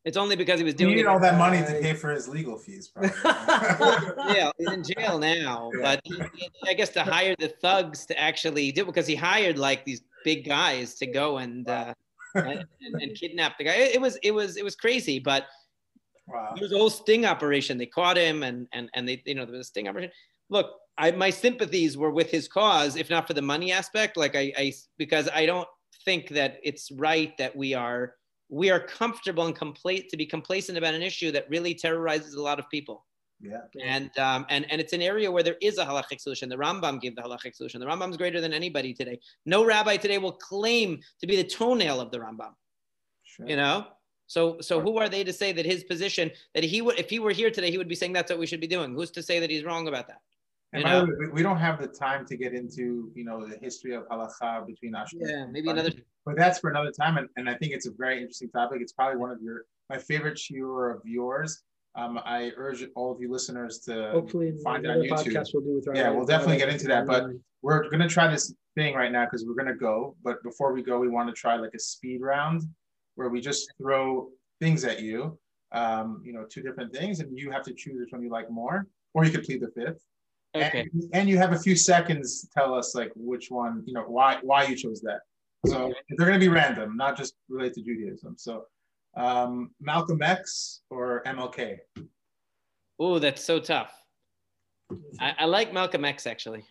It's 0.06 0.18
only 0.18 0.36
because 0.36 0.60
he 0.60 0.66
was 0.66 0.74
doing. 0.74 0.90
He 0.90 0.96
needed 0.98 1.08
all 1.08 1.20
that 1.20 1.38
money 1.38 1.60
to 1.60 1.80
pay 1.82 1.94
for 1.94 2.12
his 2.12 2.28
legal 2.28 2.58
fees. 2.58 2.92
yeah, 3.02 4.52
he's 4.58 4.72
in 4.72 4.84
jail 4.84 5.18
now, 5.18 5.72
but 5.82 6.02
he, 6.04 6.22
I 6.68 6.74
guess 6.74 6.90
to 6.90 7.04
hire 7.04 7.36
the 7.40 7.48
thugs 7.48 8.06
to 8.08 8.20
actually 8.20 8.72
do 8.74 8.84
because 8.84 9.08
he 9.08 9.16
hired 9.16 9.58
like 9.58 9.86
these 9.86 10.02
big 10.26 10.46
guys 10.46 10.96
to 10.96 11.06
go 11.06 11.38
and 11.38 11.70
uh, 11.70 11.94
and, 12.36 12.66
and, 12.82 13.16
kidnap 13.16 13.58
the 13.58 13.64
guy. 13.64 13.74
It, 13.76 13.96
it, 13.96 14.02
was 14.02 14.18
it 14.24 14.32
was 14.32 14.58
it 14.58 14.64
was 14.64 14.76
crazy, 14.76 15.20
but 15.20 15.46
wow. 16.28 16.52
there 16.54 16.64
was 16.64 16.74
a 16.74 16.78
whole 16.78 16.90
sting 16.90 17.26
operation. 17.26 17.78
They 17.78 17.86
caught 17.86 18.18
him, 18.18 18.44
and 18.44 18.68
and 18.74 18.90
and 18.96 19.08
they 19.08 19.22
you 19.26 19.36
know 19.36 19.46
there 19.46 19.54
was 19.54 19.68
a 19.68 19.70
sting 19.70 19.88
operation. 19.88 20.12
Look, 20.50 20.72
I 20.98 21.12
my 21.12 21.30
sympathies 21.30 21.98
were 21.98 22.12
with 22.12 22.30
his 22.30 22.50
cause, 22.50 22.98
if 22.98 23.10
not 23.10 23.26
for 23.26 23.34
the 23.34 23.42
money 23.42 23.72
aspect. 23.72 24.18
Like 24.18 24.36
I, 24.36 24.52
I 24.58 24.74
because 24.98 25.30
I 25.34 25.46
don't 25.46 25.68
think 26.04 26.28
that 26.30 26.58
it's 26.62 26.92
right 26.92 27.38
that 27.38 27.56
we 27.56 27.74
are 27.74 28.16
we 28.50 28.70
are 28.70 28.80
comfortable 28.80 29.46
and 29.46 29.56
complete 29.56 30.10
to 30.10 30.18
be 30.18 30.26
complacent 30.26 30.78
about 30.78 30.94
an 30.94 31.02
issue 31.02 31.32
that 31.32 31.50
really 31.50 31.74
terrorizes 31.74 32.36
a 32.36 32.42
lot 32.42 32.60
of 32.60 32.70
people. 32.70 33.06
Yeah. 33.42 33.62
And 33.84 34.18
um, 34.20 34.46
and 34.50 34.66
and 34.72 34.80
it's 34.80 34.94
an 34.94 35.02
area 35.02 35.30
where 35.30 35.44
there 35.44 35.58
is 35.62 35.78
a 35.78 35.86
halachic 35.86 36.22
solution. 36.22 36.48
The 36.48 36.56
Rambam 36.56 37.02
gave 37.02 37.16
the 37.16 37.22
halachic 37.22 37.56
solution. 37.56 37.82
The 37.82 37.86
Rambam 37.86 38.12
is 38.12 38.18
greater 38.18 38.40
than 38.40 38.54
anybody 38.54 38.94
today. 38.94 39.20
No 39.46 39.66
rabbi 39.66 39.98
today 39.98 40.18
will 40.18 40.32
claim 40.32 41.02
to 41.20 41.28
be 41.28 41.36
the 41.36 41.44
toenail 41.44 42.00
of 42.00 42.10
the 42.12 42.20
Rambam. 42.20 42.54
Sure. 43.24 43.48
You 43.48 43.58
know. 43.58 43.88
So 44.28 44.58
so 44.62 44.80
who 44.80 44.98
are 44.98 45.10
they 45.10 45.26
to 45.26 45.34
say 45.34 45.52
that 45.52 45.66
his 45.66 45.84
position 45.84 46.32
that 46.54 46.64
he 46.64 46.82
would 46.82 46.98
if 46.98 47.10
he 47.10 47.20
were 47.20 47.32
here 47.32 47.52
today 47.52 47.70
he 47.70 47.78
would 47.78 47.90
be 47.90 47.96
saying 47.96 48.14
that's 48.14 48.32
what 48.32 48.40
we 48.40 48.48
should 48.48 48.62
be 48.62 48.68
doing? 48.68 48.94
Who's 48.94 49.12
to 49.12 49.24
say 49.24 49.40
that 49.40 49.50
he's 49.50 49.66
wrong 49.66 49.90
about 49.90 50.08
that? 50.08 50.22
And 50.74 50.84
by 50.84 51.00
the 51.00 51.06
way, 51.06 51.28
we 51.32 51.44
don't 51.44 51.58
have 51.58 51.80
the 51.80 51.88
time 51.88 52.26
to 52.26 52.36
get 52.36 52.54
into 52.54 53.12
you 53.16 53.24
know 53.24 53.46
the 53.46 53.58
history 53.58 53.94
of 53.94 54.08
halacha 54.10 54.66
between 54.66 54.94
Ashkenaz. 54.94 55.30
Yeah, 55.30 55.46
maybe 55.46 55.70
another. 55.70 55.92
But 56.26 56.36
that's 56.38 56.60
for 56.60 56.70
another 56.70 56.92
time, 56.92 57.18
and, 57.18 57.28
and 57.36 57.50
I 57.50 57.56
think 57.56 57.74
it's 57.74 57.86
a 57.86 57.92
very 57.92 58.18
interesting 58.18 58.50
topic. 58.50 58.82
It's 58.82 58.94
probably 58.94 59.18
one 59.18 59.30
of 59.30 59.42
your 59.42 59.66
my 59.90 59.98
favorite 59.98 60.38
shiur 60.38 60.96
of 60.96 61.02
yours. 61.06 61.64
Um, 61.96 62.20
I 62.26 62.52
urge 62.58 62.84
all 62.96 63.12
of 63.12 63.22
you 63.22 63.32
listeners 63.32 63.80
to 63.86 64.10
hopefully 64.12 64.54
find 64.64 64.84
it 64.84 64.90
on 64.90 64.98
YouTube. 64.98 65.46
We'll 65.54 65.64
do 65.64 65.76
with 65.76 65.88
our 65.88 65.96
yeah, 65.96 66.10
we'll 66.10 66.26
definitely 66.26 66.58
get 66.58 66.70
into 66.70 66.88
that. 66.88 67.06
But 67.06 67.26
we're 67.62 67.88
gonna 67.90 68.10
try 68.10 68.28
this 68.28 68.54
thing 68.76 68.96
right 68.96 69.12
now 69.12 69.26
because 69.26 69.46
we're 69.46 69.54
gonna 69.54 69.78
go. 69.78 70.16
But 70.24 70.42
before 70.42 70.74
we 70.74 70.82
go, 70.82 70.98
we 71.00 71.08
want 71.08 71.30
to 71.30 71.34
try 71.34 71.56
like 71.56 71.74
a 71.76 71.80
speed 71.80 72.22
round 72.22 72.64
where 73.16 73.30
we 73.30 73.42
just 73.42 73.72
throw 73.78 74.30
things 74.60 74.84
at 74.86 75.02
you. 75.02 75.38
Um, 75.72 76.22
you 76.24 76.34
know, 76.34 76.46
two 76.50 76.62
different 76.62 76.94
things, 76.96 77.20
and 77.20 77.38
you 77.38 77.52
have 77.52 77.64
to 77.64 77.74
choose 77.74 78.00
which 78.00 78.12
one 78.12 78.24
you 78.24 78.30
like 78.30 78.50
more, 78.50 78.88
or 79.14 79.26
you 79.26 79.32
could 79.32 79.44
plead 79.44 79.62
the 79.62 79.70
fifth. 79.70 80.04
Okay. 80.56 80.88
And, 80.94 81.10
and 81.14 81.30
you 81.30 81.38
have 81.38 81.54
a 81.54 81.60
few 81.60 81.76
seconds 81.76 82.42
to 82.42 82.50
tell 82.50 82.74
us 82.74 82.94
like 82.94 83.12
which 83.16 83.50
one, 83.50 83.84
you 83.86 83.94
know, 83.94 84.04
why 84.04 84.40
why 84.44 84.66
you 84.66 84.76
chose 84.76 85.02
that. 85.02 85.22
So 85.66 85.94
they're 86.10 86.28
going 86.28 86.40
to 86.40 86.46
be 86.46 86.50
random, 86.50 86.98
not 86.98 87.18
just 87.18 87.36
related 87.50 87.76
to 87.76 87.82
Judaism. 87.84 88.36
So 88.38 88.66
um, 89.16 89.72
Malcolm 89.80 90.22
X 90.22 90.82
or 90.90 91.24
MLK? 91.26 91.78
Oh, 93.00 93.20
that's 93.20 93.44
so 93.44 93.60
tough. 93.60 93.94
I, 95.20 95.34
I, 95.40 95.46
like 95.46 95.74
Malcolm 95.74 96.06
X 96.06 96.28
actually, 96.28 96.66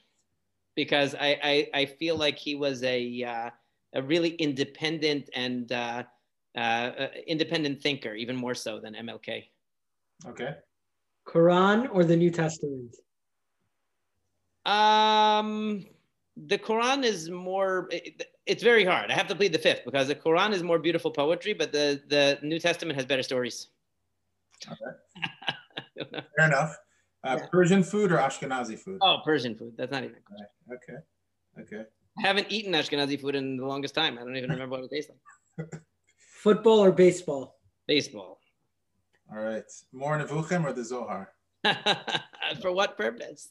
because 0.76 1.14
I, 1.14 1.38
I, 1.42 1.80
I 1.80 1.86
feel 1.86 2.16
like 2.16 2.38
he 2.38 2.54
was 2.54 2.82
a 2.84 3.24
uh, 3.24 3.50
a 3.94 4.02
really 4.02 4.30
independent 4.34 5.28
and 5.34 5.70
uh, 5.72 6.04
uh, 6.56 6.90
independent 7.26 7.82
thinker, 7.82 8.14
even 8.14 8.36
more 8.36 8.54
so 8.54 8.80
than 8.80 8.94
MLK. 8.94 9.44
Okay. 10.26 10.54
Quran 11.26 11.88
or 11.92 12.04
the 12.04 12.16
New 12.16 12.30
Testament? 12.30 12.96
Um, 14.64 15.86
the 16.36 16.58
Quran 16.58 17.04
is 17.04 17.30
more. 17.30 17.88
It, 17.90 18.28
it's 18.46 18.62
very 18.62 18.84
hard. 18.84 19.10
I 19.10 19.14
have 19.14 19.28
to 19.28 19.34
plead 19.34 19.52
the 19.52 19.58
fifth 19.58 19.84
because 19.84 20.08
the 20.08 20.14
Quran 20.14 20.52
is 20.52 20.62
more 20.62 20.78
beautiful 20.78 21.10
poetry, 21.10 21.52
but 21.52 21.72
the 21.72 22.02
the 22.08 22.38
New 22.42 22.58
Testament 22.58 22.96
has 22.96 23.06
better 23.06 23.22
stories. 23.22 23.68
Okay. 24.66 26.16
Fair 26.36 26.46
enough. 26.46 26.76
Uh, 27.24 27.36
yeah. 27.38 27.46
Persian 27.46 27.84
food 27.84 28.10
or 28.10 28.16
Ashkenazi 28.16 28.78
food? 28.78 28.98
Oh, 29.00 29.18
Persian 29.24 29.54
food. 29.54 29.74
That's 29.76 29.92
not 29.92 30.02
even. 30.04 30.16
Okay. 30.72 30.98
Okay. 31.60 31.84
I 32.18 32.20
haven't 32.20 32.48
eaten 32.50 32.72
Ashkenazi 32.72 33.20
food 33.20 33.34
in 33.36 33.56
the 33.56 33.66
longest 33.66 33.94
time. 33.94 34.18
I 34.18 34.22
don't 34.22 34.36
even 34.36 34.50
remember 34.50 34.76
what 34.76 34.84
it 34.84 34.90
tastes 34.90 35.10
like. 35.58 35.70
Football 36.16 36.80
or 36.80 36.90
baseball? 36.90 37.58
Baseball. 37.86 38.40
All 39.32 39.40
right. 39.40 39.64
Moreh 39.92 40.24
Nevuchim 40.24 40.64
or 40.64 40.72
the 40.72 40.84
Zohar? 40.84 41.32
For 42.60 42.72
what 42.72 42.96
purpose? 42.96 43.50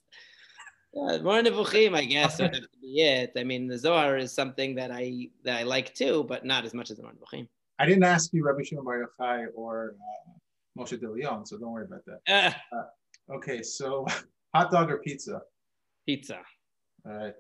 Yeah, 0.94 1.20
Moreh 1.20 1.44
Nevuchim, 1.44 1.96
I 1.96 2.04
guess, 2.04 2.40
would 2.40 2.54
have 2.54 2.64
to 2.64 2.70
be 2.82 3.02
it. 3.02 3.32
I 3.38 3.44
mean, 3.44 3.68
the 3.68 3.78
Zohar 3.78 4.18
is 4.18 4.34
something 4.34 4.76
that 4.76 4.92
I 4.92 5.30
that 5.44 5.60
I 5.60 5.64
like 5.64 5.96
too, 5.96 6.26
but 6.28 6.46
not 6.46 6.66
as 6.66 6.74
much 6.74 6.92
as 6.92 6.98
the 6.98 7.04
Moreh 7.04 7.16
Nevuchim. 7.16 7.48
I 7.80 7.86
didn't 7.86 8.04
ask 8.04 8.32
you 8.34 8.46
Rabbi 8.46 8.64
Shimon 8.64 8.86
Bar 8.86 9.08
Yochai 9.20 9.48
or 9.56 9.96
uh, 9.96 10.32
Moshe 10.78 11.00
de 11.00 11.10
Leon, 11.10 11.46
so 11.46 11.58
don't 11.58 11.72
worry 11.72 11.86
about 11.86 12.02
that. 12.06 12.20
Uh, 12.72 12.76
uh, 12.76 13.36
okay, 13.36 13.64
so 13.64 14.06
hot 14.56 14.70
dog 14.70 14.92
or 14.92 14.98
pizza? 15.00 15.42
Pizza. 16.06 16.42
All 17.06 17.14
right. 17.14 17.34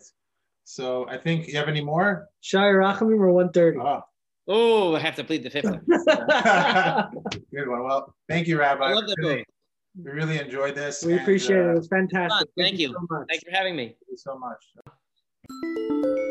So 0.64 1.07
I 1.10 1.18
think 1.18 1.48
you 1.48 1.57
have 1.57 1.68
any 1.68 1.82
more? 1.82 2.30
Shai 2.40 2.68
Rachamim 2.68 3.19
or 3.19 3.32
130? 3.32 3.80
Oh. 3.80 4.02
oh, 4.48 4.95
I 4.95 4.99
have 4.99 5.15
to 5.15 5.23
plead 5.23 5.44
the 5.44 5.49
fifth 5.49 5.65
one. 5.65 5.84
Good 7.53 7.68
one. 7.68 7.84
Well, 7.84 8.15
thank 8.30 8.48
you, 8.48 8.57
Rabbi. 8.57 8.86
I 8.86 8.94
love 8.94 9.07
that 9.07 9.18
book. 9.22 9.45
We 9.95 10.11
really 10.11 10.39
enjoyed 10.39 10.76
this. 10.76 11.03
We 11.03 11.13
and, 11.13 11.22
appreciate 11.22 11.57
uh, 11.57 11.69
it. 11.69 11.72
It 11.72 11.76
was 11.76 11.88
fantastic. 11.88 12.49
Thank, 12.57 12.69
thank 12.69 12.80
you. 12.80 12.89
you 12.89 13.07
so 13.09 13.26
Thanks 13.30 13.43
for 13.43 13.51
having 13.51 13.76
me. 13.76 13.88
Thank 13.88 13.97
you 14.09 14.18
so 14.18 14.38
much. 14.38 16.27